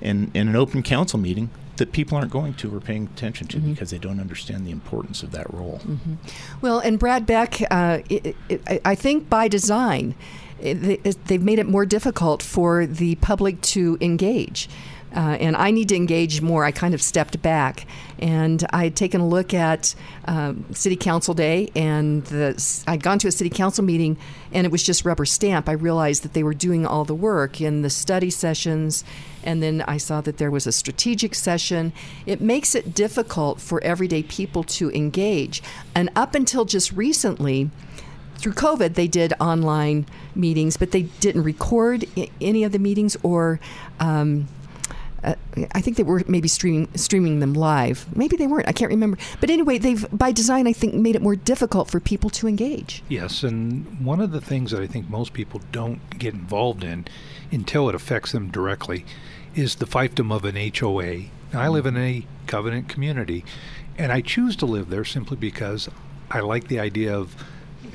in, 0.00 0.30
in 0.34 0.48
an 0.48 0.56
open 0.56 0.82
council 0.82 1.18
meeting 1.18 1.50
that 1.76 1.92
people 1.92 2.16
aren't 2.18 2.30
going 2.30 2.54
to 2.54 2.74
or 2.74 2.80
paying 2.80 3.04
attention 3.14 3.46
to 3.48 3.58
because 3.58 3.90
they 3.90 3.98
don't 3.98 4.20
understand 4.20 4.66
the 4.66 4.70
importance 4.70 5.22
of 5.22 5.30
that 5.32 5.52
role. 5.52 5.80
Well, 6.60 6.78
and 6.78 6.98
Brad 6.98 7.26
Beck, 7.26 7.60
uh, 7.70 7.98
it, 8.08 8.36
it, 8.48 8.60
I- 8.66 8.80
I 8.84 8.94
think 8.94 9.28
by 9.28 9.48
design, 9.48 10.14
it, 10.60 11.24
they've 11.26 11.42
made 11.42 11.58
it 11.58 11.66
more 11.66 11.84
difficult 11.84 12.42
for 12.42 12.86
the 12.86 13.16
public 13.16 13.60
to 13.62 13.98
engage. 14.00 14.68
Uh, 15.14 15.36
and 15.40 15.56
I 15.56 15.70
need 15.70 15.88
to 15.90 15.96
engage 15.96 16.42
more. 16.42 16.64
I 16.64 16.72
kind 16.72 16.92
of 16.92 17.00
stepped 17.00 17.40
back, 17.40 17.86
and 18.18 18.66
I 18.70 18.84
had 18.84 18.96
taken 18.96 19.20
a 19.22 19.26
look 19.26 19.54
at 19.54 19.94
um, 20.26 20.66
City 20.74 20.96
Council 20.96 21.32
Day, 21.32 21.70
and 21.74 22.22
the, 22.26 22.82
I'd 22.86 23.02
gone 23.02 23.18
to 23.20 23.28
a 23.28 23.32
City 23.32 23.48
Council 23.48 23.82
meeting, 23.82 24.18
and 24.52 24.66
it 24.66 24.70
was 24.72 24.82
just 24.82 25.06
rubber 25.06 25.24
stamp. 25.24 25.70
I 25.70 25.72
realized 25.72 26.22
that 26.24 26.34
they 26.34 26.42
were 26.42 26.52
doing 26.52 26.84
all 26.86 27.04
the 27.06 27.14
work 27.14 27.62
in 27.62 27.80
the 27.80 27.88
study 27.88 28.28
sessions, 28.28 29.04
and 29.46 29.62
then 29.62 29.82
I 29.86 29.96
saw 29.96 30.20
that 30.22 30.38
there 30.38 30.50
was 30.50 30.66
a 30.66 30.72
strategic 30.72 31.34
session. 31.34 31.92
It 32.26 32.40
makes 32.40 32.74
it 32.74 32.94
difficult 32.94 33.60
for 33.60 33.82
everyday 33.82 34.24
people 34.24 34.64
to 34.64 34.90
engage. 34.90 35.62
And 35.94 36.10
up 36.16 36.34
until 36.34 36.64
just 36.64 36.92
recently, 36.92 37.70
through 38.38 38.52
COVID, 38.52 38.94
they 38.94 39.06
did 39.06 39.32
online 39.40 40.04
meetings, 40.34 40.76
but 40.76 40.90
they 40.90 41.02
didn't 41.02 41.44
record 41.44 42.04
any 42.40 42.64
of 42.64 42.72
the 42.72 42.78
meetings 42.78 43.16
or. 43.22 43.60
Um, 44.00 44.48
uh, 45.24 45.34
I 45.72 45.80
think 45.80 45.96
they 45.96 46.04
were 46.04 46.22
maybe 46.28 46.46
streaming 46.46 46.88
streaming 46.94 47.40
them 47.40 47.54
live. 47.54 48.06
Maybe 48.14 48.36
they 48.36 48.46
weren't. 48.46 48.68
I 48.68 48.72
can't 48.72 48.90
remember. 48.90 49.16
But 49.40 49.50
anyway, 49.50 49.78
they've 49.78 50.06
by 50.16 50.30
design, 50.30 50.68
I 50.68 50.72
think, 50.72 50.94
made 50.94 51.16
it 51.16 51.22
more 51.22 51.34
difficult 51.34 51.90
for 51.90 51.98
people 51.98 52.30
to 52.30 52.46
engage. 52.46 53.02
Yes, 53.08 53.42
and 53.42 54.04
one 54.04 54.20
of 54.20 54.30
the 54.30 54.42
things 54.42 54.70
that 54.70 54.82
I 54.82 54.86
think 54.86 55.08
most 55.08 55.32
people 55.32 55.62
don't 55.72 56.16
get 56.16 56.34
involved 56.34 56.84
in 56.84 57.06
until 57.50 57.88
it 57.88 57.94
affects 57.94 58.30
them 58.32 58.50
directly 58.50 59.04
is 59.56 59.76
the 59.76 59.86
fiefdom 59.86 60.32
of 60.32 60.44
an 60.44 60.54
HOA. 60.56 61.28
Now, 61.52 61.60
I 61.62 61.68
live 61.68 61.86
in 61.86 61.96
a 61.96 62.24
covenant 62.46 62.88
community, 62.88 63.44
and 63.98 64.12
I 64.12 64.20
choose 64.20 64.54
to 64.56 64.66
live 64.66 64.90
there 64.90 65.04
simply 65.04 65.36
because 65.36 65.88
I 66.30 66.40
like 66.40 66.68
the 66.68 66.78
idea 66.78 67.16
of 67.16 67.34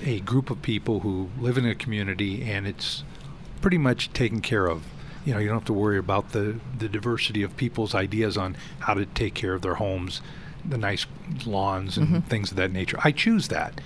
a 0.03 0.19
group 0.21 0.49
of 0.49 0.61
people 0.61 1.01
who 1.01 1.29
live 1.39 1.57
in 1.57 1.65
a 1.65 1.75
community 1.75 2.43
and 2.49 2.65
it's 2.65 3.03
pretty 3.61 3.77
much 3.77 4.11
taken 4.13 4.41
care 4.41 4.67
of. 4.67 4.83
You 5.25 5.33
know, 5.33 5.39
you 5.39 5.47
don't 5.47 5.57
have 5.57 5.65
to 5.65 5.73
worry 5.73 5.99
about 5.99 6.31
the, 6.31 6.59
the 6.75 6.89
diversity 6.89 7.43
of 7.43 7.55
people's 7.57 7.93
ideas 7.93 8.37
on 8.37 8.57
how 8.79 8.95
to 8.95 9.05
take 9.05 9.35
care 9.35 9.53
of 9.53 9.61
their 9.61 9.75
homes, 9.75 10.21
the 10.65 10.77
nice 10.77 11.05
lawns 11.45 11.97
and 11.97 12.07
Mhm. 12.07 12.23
things 12.25 12.49
of 12.51 12.57
that 12.57 12.71
nature. 12.71 12.97
I 13.03 13.11
choose 13.11 13.49
that. 13.49 13.79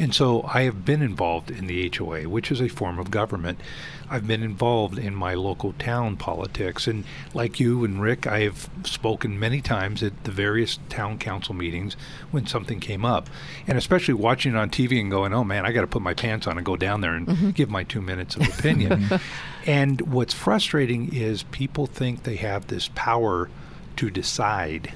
And 0.00 0.14
so 0.14 0.42
I 0.44 0.62
have 0.62 0.82
been 0.86 1.02
involved 1.02 1.50
in 1.50 1.66
the 1.66 1.92
HOA, 1.94 2.22
which 2.22 2.50
is 2.50 2.58
a 2.62 2.68
form 2.68 2.98
of 2.98 3.10
government. 3.10 3.60
I've 4.08 4.26
been 4.26 4.42
involved 4.42 4.98
in 4.98 5.14
my 5.14 5.34
local 5.34 5.74
town 5.74 6.16
politics. 6.16 6.86
And 6.86 7.04
like 7.34 7.60
you 7.60 7.84
and 7.84 8.00
Rick, 8.00 8.26
I 8.26 8.40
have 8.40 8.70
spoken 8.84 9.38
many 9.38 9.60
times 9.60 10.02
at 10.02 10.24
the 10.24 10.30
various 10.30 10.78
town 10.88 11.18
council 11.18 11.54
meetings 11.54 11.96
when 12.30 12.46
something 12.46 12.80
came 12.80 13.04
up. 13.04 13.28
And 13.66 13.76
especially 13.76 14.14
watching 14.14 14.54
it 14.54 14.58
on 14.58 14.70
TV 14.70 14.98
and 14.98 15.10
going, 15.10 15.34
oh 15.34 15.44
man, 15.44 15.66
I 15.66 15.72
got 15.72 15.82
to 15.82 15.86
put 15.86 16.00
my 16.00 16.14
pants 16.14 16.46
on 16.46 16.56
and 16.56 16.64
go 16.64 16.76
down 16.76 17.02
there 17.02 17.14
and 17.14 17.26
Mhm. 17.28 17.54
give 17.54 17.68
my 17.68 17.84
two 17.84 18.00
minutes 18.00 18.36
of 18.36 18.48
opinion. 18.58 19.04
and 19.66 20.00
what's 20.00 20.32
frustrating 20.32 21.12
is 21.14 21.42
people 21.42 21.86
think 21.86 22.22
they 22.22 22.36
have 22.36 22.68
this 22.68 22.88
power 22.94 23.50
to 23.96 24.08
decide. 24.10 24.94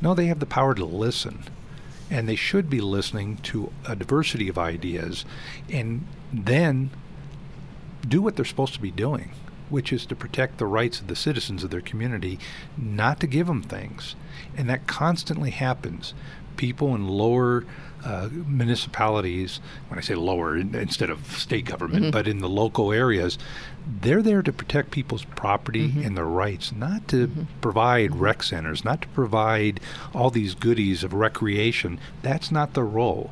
No, 0.00 0.14
they 0.14 0.26
have 0.26 0.40
the 0.40 0.46
power 0.46 0.74
to 0.74 0.84
listen. 0.84 1.44
And 2.12 2.28
they 2.28 2.36
should 2.36 2.68
be 2.68 2.82
listening 2.82 3.38
to 3.38 3.72
a 3.88 3.96
diversity 3.96 4.48
of 4.48 4.58
ideas 4.58 5.24
and 5.70 6.06
then 6.30 6.90
do 8.06 8.20
what 8.20 8.36
they're 8.36 8.44
supposed 8.44 8.74
to 8.74 8.80
be 8.82 8.90
doing, 8.90 9.30
which 9.70 9.94
is 9.94 10.04
to 10.06 10.14
protect 10.14 10.58
the 10.58 10.66
rights 10.66 11.00
of 11.00 11.06
the 11.06 11.16
citizens 11.16 11.64
of 11.64 11.70
their 11.70 11.80
community, 11.80 12.38
not 12.76 13.18
to 13.20 13.26
give 13.26 13.46
them 13.46 13.62
things. 13.62 14.14
And 14.56 14.68
that 14.68 14.86
constantly 14.86 15.50
happens. 15.50 16.12
People 16.58 16.94
in 16.94 17.08
lower 17.08 17.64
uh, 18.04 18.28
municipalities, 18.48 19.60
when 19.88 19.98
I 19.98 20.02
say 20.02 20.14
lower 20.14 20.56
in, 20.56 20.74
instead 20.74 21.10
of 21.10 21.26
state 21.38 21.64
government, 21.66 22.06
Mhm. 22.06 22.12
but 22.12 22.26
in 22.28 22.38
the 22.38 22.48
local 22.48 22.92
areas, 22.92 23.38
they're 24.00 24.22
there 24.22 24.42
to 24.42 24.52
protect 24.52 24.90
people's 24.90 25.24
property 25.24 25.92
and 26.04 26.16
their 26.16 26.26
rights, 26.26 26.72
not 26.72 27.08
to 27.08 27.30
provide 27.60 28.16
rec 28.16 28.42
centers, 28.42 28.84
not 28.84 29.02
to 29.02 29.08
provide 29.08 29.80
all 30.14 30.30
these 30.30 30.54
goodies 30.54 31.04
of 31.04 31.12
recreation. 31.12 31.98
That's 32.22 32.50
not 32.50 32.74
their 32.74 32.84
role. 32.84 33.30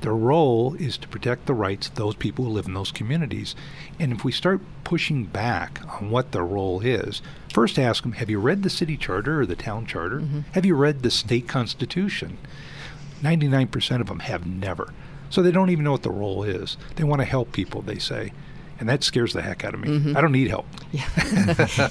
Their 0.00 0.14
role 0.14 0.74
is 0.78 0.96
to 0.98 1.08
protect 1.08 1.46
the 1.46 1.54
rights 1.54 1.88
of 1.88 1.96
those 1.96 2.14
people 2.14 2.44
who 2.44 2.52
live 2.52 2.66
in 2.66 2.74
those 2.74 2.92
communities. 2.92 3.56
And 3.98 4.12
if 4.12 4.22
we 4.24 4.30
start 4.30 4.60
pushing 4.84 5.24
back 5.24 5.80
on 6.00 6.10
what 6.10 6.30
their 6.30 6.44
role 6.44 6.80
is, 6.80 7.20
first 7.52 7.80
ask 7.80 8.04
them, 8.04 8.12
have 8.12 8.30
you 8.30 8.38
read 8.38 8.62
the 8.62 8.70
city 8.70 8.96
charter 8.96 9.40
or 9.40 9.46
the 9.46 9.56
town 9.56 9.86
charter? 9.86 10.22
Have 10.52 10.64
you 10.64 10.76
read 10.76 11.02
the 11.02 11.10
state 11.10 11.48
constitution? 11.48 12.38
99% 13.22 14.00
of 14.00 14.06
them 14.06 14.20
have 14.20 14.46
never. 14.46 14.92
So 15.30 15.42
they 15.42 15.50
don't 15.50 15.70
even 15.70 15.84
know 15.84 15.92
what 15.92 16.02
the 16.02 16.10
role 16.10 16.42
is. 16.42 16.76
They 16.96 17.04
want 17.04 17.20
to 17.20 17.24
help 17.26 17.52
people, 17.52 17.82
they 17.82 17.98
say. 17.98 18.32
And 18.80 18.88
that 18.88 19.02
scares 19.02 19.32
the 19.32 19.42
heck 19.42 19.64
out 19.64 19.74
of 19.74 19.80
me. 19.80 19.88
Mhm. 19.88 20.16
I 20.16 20.20
don't 20.20 20.30
need 20.32 20.46
help. 20.48 20.64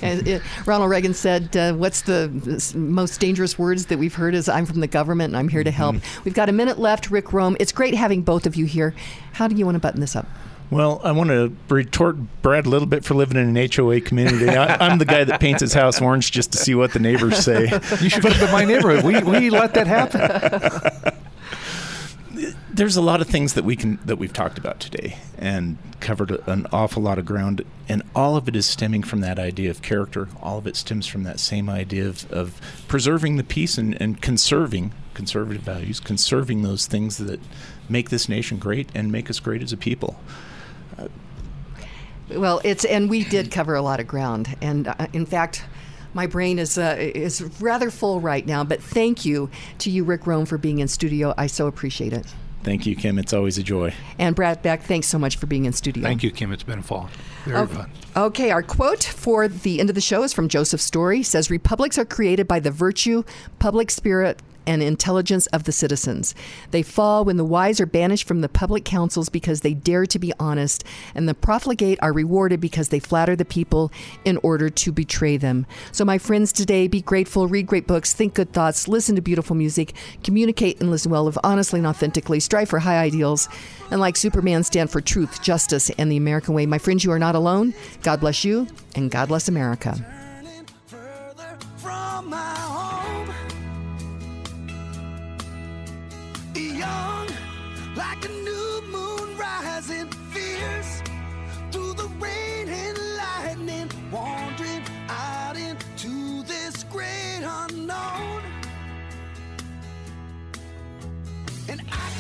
It- 0.02 0.41
Ronald 0.66 0.90
Reagan 0.90 1.14
said, 1.14 1.56
uh, 1.58 1.74
"What's 1.74 2.02
the 2.04 2.30
most 2.76 3.20
dangerous 3.20 3.60
words 3.60 3.88
that 3.88 3.99
we've 3.99 4.16
heard? 4.16 4.34
Is 4.34 4.48
I'm 4.48 4.66
from 4.66 4.80
the 4.80 4.88
government 4.88 5.32
and 5.32 5.38
I'm 5.38 5.49
here 5.49 5.64
to 5.66 5.72
help." 5.72 5.98
We've 6.24 6.34
got 6.34 6.48
a 6.49 6.54
minute 6.54 6.80
left. 6.80 7.12
Rick 7.12 7.34
Rome, 7.34 7.58
it's 7.60 7.74
great 7.74 7.94
having 7.94 8.22
both 8.22 8.45
of 8.45 8.56
you 8.56 8.66
here. 8.66 8.94
How 9.34 9.48
do 9.49 9.56
you 9.56 9.66
want 9.66 9.76
to 9.76 9.80
button 9.80 9.99
this 9.99 10.16
up? 10.16 10.28
Well, 10.69 10.99
I 11.03 11.14
want 11.14 11.30
to 11.30 11.56
retort 11.69 12.18
Brad 12.41 12.65
a 12.65 12.69
little 12.69 12.88
bit 12.88 13.06
for 13.06 13.14
living 13.14 13.38
in 13.38 13.56
an 13.56 13.69
HOA 13.73 14.02
community. 14.02 14.49
I, 14.49 14.85
I'm 14.85 14.98
the 14.98 15.06
guy 15.06 15.23
that 15.23 15.39
paints 15.39 15.61
his 15.61 15.73
house 15.73 16.02
orange 16.02 16.31
just 16.31 16.52
to 16.52 16.57
see 16.57 16.76
what 16.76 16.91
the 16.91 16.99
neighbors 16.99 17.38
say. 17.38 17.68
You 18.02 18.10
should 18.10 18.22
come 18.22 18.34
to 18.34 18.52
my 18.52 18.65
neighborhood. 18.65 19.03
We, 19.06 19.23
we 19.23 19.49
let 19.49 19.73
that 19.73 19.88
happen. 19.88 21.14
There's 22.73 22.95
a 22.95 23.02
lot 23.02 23.22
of 23.22 23.27
things 23.27 23.53
that 23.53 23.64
we 23.64 23.76
can 23.76 23.98
that 24.06 24.18
we've 24.18 24.34
talked 24.34 24.60
about 24.60 24.80
today 24.80 25.18
and 25.38 25.77
covered 25.99 26.31
an 26.48 26.68
awful 26.72 27.02
lot 27.02 27.18
of 27.18 27.26
ground, 27.26 27.64
and 27.89 28.03
all 28.15 28.35
of 28.35 28.48
it 28.48 28.56
is 28.56 28.68
stemming 28.68 29.03
from 29.03 29.22
that 29.22 29.39
idea 29.39 29.72
of 29.72 29.81
character. 29.81 30.27
All 30.41 30.60
of 30.60 30.68
it 30.68 30.76
stems 30.76 31.07
from 31.07 31.23
that 31.23 31.39
same 31.39 31.69
idea 31.69 32.07
of, 32.07 32.31
of 32.31 32.61
preserving 32.88 33.38
the 33.38 33.44
peace 33.44 33.77
and, 33.80 33.99
and 33.99 34.22
conserving 34.22 34.94
conservative 35.15 35.64
values, 35.64 35.99
conserving 35.99 36.61
those 36.61 36.85
things 36.85 37.18
that 37.18 37.39
make 37.89 38.10
this 38.11 38.30
nation 38.30 38.60
great 38.60 38.89
and 38.94 39.11
make 39.11 39.30
us 39.30 39.39
great 39.39 39.64
as 39.64 39.73
a 39.73 39.77
people. 39.77 40.19
Well, 42.30 42.60
it's 42.64 42.84
and 42.84 43.10
we 43.10 43.24
did 43.24 43.52
cover 43.52 43.76
a 43.76 43.82
lot 43.82 43.99
of 43.99 44.07
ground, 44.07 44.56
and 44.61 44.88
uh, 44.88 45.07
in 45.14 45.26
fact. 45.26 45.64
My 46.14 46.26
brain 46.26 46.57
is 46.57 46.80
uh, 46.80 46.95
is 46.98 47.41
rather 47.61 47.91
full 47.91 48.19
right 48.22 48.44
now, 48.44 48.64
but 48.64 48.82
thank 48.82 49.24
you 49.24 49.52
to 49.80 49.91
you, 49.91 50.03
Rick 50.03 50.26
Rome, 50.26 50.48
for 50.48 50.57
being 50.57 50.80
in 50.80 50.88
studio. 50.88 51.32
I 51.38 51.45
so 51.45 51.68
appreciate 51.68 52.11
it. 52.11 52.26
Thank 52.64 52.88
you, 52.88 52.95
Kim. 52.95 53.19
It's 53.19 53.34
always 53.34 53.60
a 53.60 53.64
joy. 53.64 53.94
And 54.18 54.36
Brad 54.36 54.64
Beck, 54.64 54.82
thanks 54.82 55.06
so 55.07 55.19
much 55.19 55.36
for 55.36 55.45
being 55.45 55.65
in 55.65 55.74
studio. 55.74 56.02
Thank 56.03 56.24
you, 56.24 56.32
Kim. 56.32 56.52
It's 56.52 56.64
been 56.64 56.82
fun. 56.82 57.10
Very 57.45 57.57
Okay. 57.60 57.74
fun. 57.76 57.91
Okay, 58.15 58.49
our 58.52 58.64
quote 58.64 59.03
for 59.03 59.48
the 59.48 59.80
end 59.80 59.90
of 59.90 59.95
the 59.95 60.02
show 60.02 60.24
is 60.24 60.34
from 60.34 60.49
Joseph 60.49 60.82
Story. 60.82 61.19
It 61.19 61.26
says 61.28 61.52
republics 61.52 61.99
are 61.99 62.06
created 62.06 62.48
by 62.48 62.61
the 62.61 62.72
virtue, 62.72 63.24
public 63.60 63.91
spirit, 63.91 64.41
and 64.68 64.84
intelligence 64.84 65.48
of 65.48 65.64
the 65.64 65.72
citizens. 65.72 66.35
They 66.72 66.84
fall 66.84 67.26
when 67.26 67.38
the 67.38 67.45
wise 67.45 67.80
are 67.81 67.88
banished 67.88 68.27
from 68.27 68.41
the 68.41 68.49
public 68.49 68.85
councils 68.85 69.30
because 69.30 69.61
they 69.61 69.73
dare 69.73 70.06
to 70.06 70.19
be 70.19 70.34
honest, 70.39 70.84
and 71.15 71.27
the 71.27 71.34
profligate 71.34 71.98
are 72.02 72.14
rewarded 72.14 72.60
because 72.60 72.89
they 72.89 72.99
flatter 72.99 73.35
the 73.35 73.45
people 73.45 73.91
in 74.26 74.38
order 74.44 74.69
to 74.69 74.91
betray 74.91 75.38
them. 75.38 75.65
So, 75.91 76.06
my 76.06 76.18
friends, 76.18 76.52
today 76.52 76.88
be 76.88 77.02
grateful, 77.02 77.48
read 77.48 77.65
great 77.65 77.88
books, 77.88 78.14
think 78.14 78.34
good 78.35 78.53
thoughts, 78.53 78.88
listen 78.88 79.15
to 79.15 79.22
beautiful 79.22 79.56
music, 79.56 79.94
communicate 80.23 80.80
and 80.80 80.91
listen 80.91 81.11
well, 81.11 81.23
live 81.23 81.39
honestly 81.44 81.80
and 81.80 81.88
authentically, 81.88 82.39
strive 82.39 82.69
for 82.69 82.80
high 82.80 82.99
ideals, 82.99 83.48
and 83.89 84.02
like 84.02 84.18
Superman, 84.18 84.64
stand 84.64 84.91
for 84.91 85.02
truth, 85.02 85.41
justice, 85.41 85.89
and 85.91 86.11
the 86.11 86.18
American 86.18 86.53
way. 86.53 86.65
My 86.65 86.77
friends, 86.77 87.03
you 87.03 87.11
are 87.11 87.19
not 87.19 87.35
alone. 87.35 87.73
God 88.03 88.19
bless 88.19 88.44
you, 88.44 88.68
and 88.95 89.10
God 89.10 89.30
bless 89.30 89.48
America. 89.48 89.95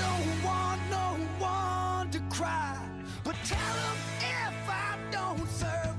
don't 0.07 0.43
want 0.43 0.81
no 0.89 1.07
one 1.39 2.09
to 2.11 2.19
cry, 2.35 2.77
but 3.23 3.35
tell 3.45 3.75
them 3.83 3.97
if 4.19 4.69
I 4.69 4.97
don't 5.11 5.47
serve. 5.49 5.96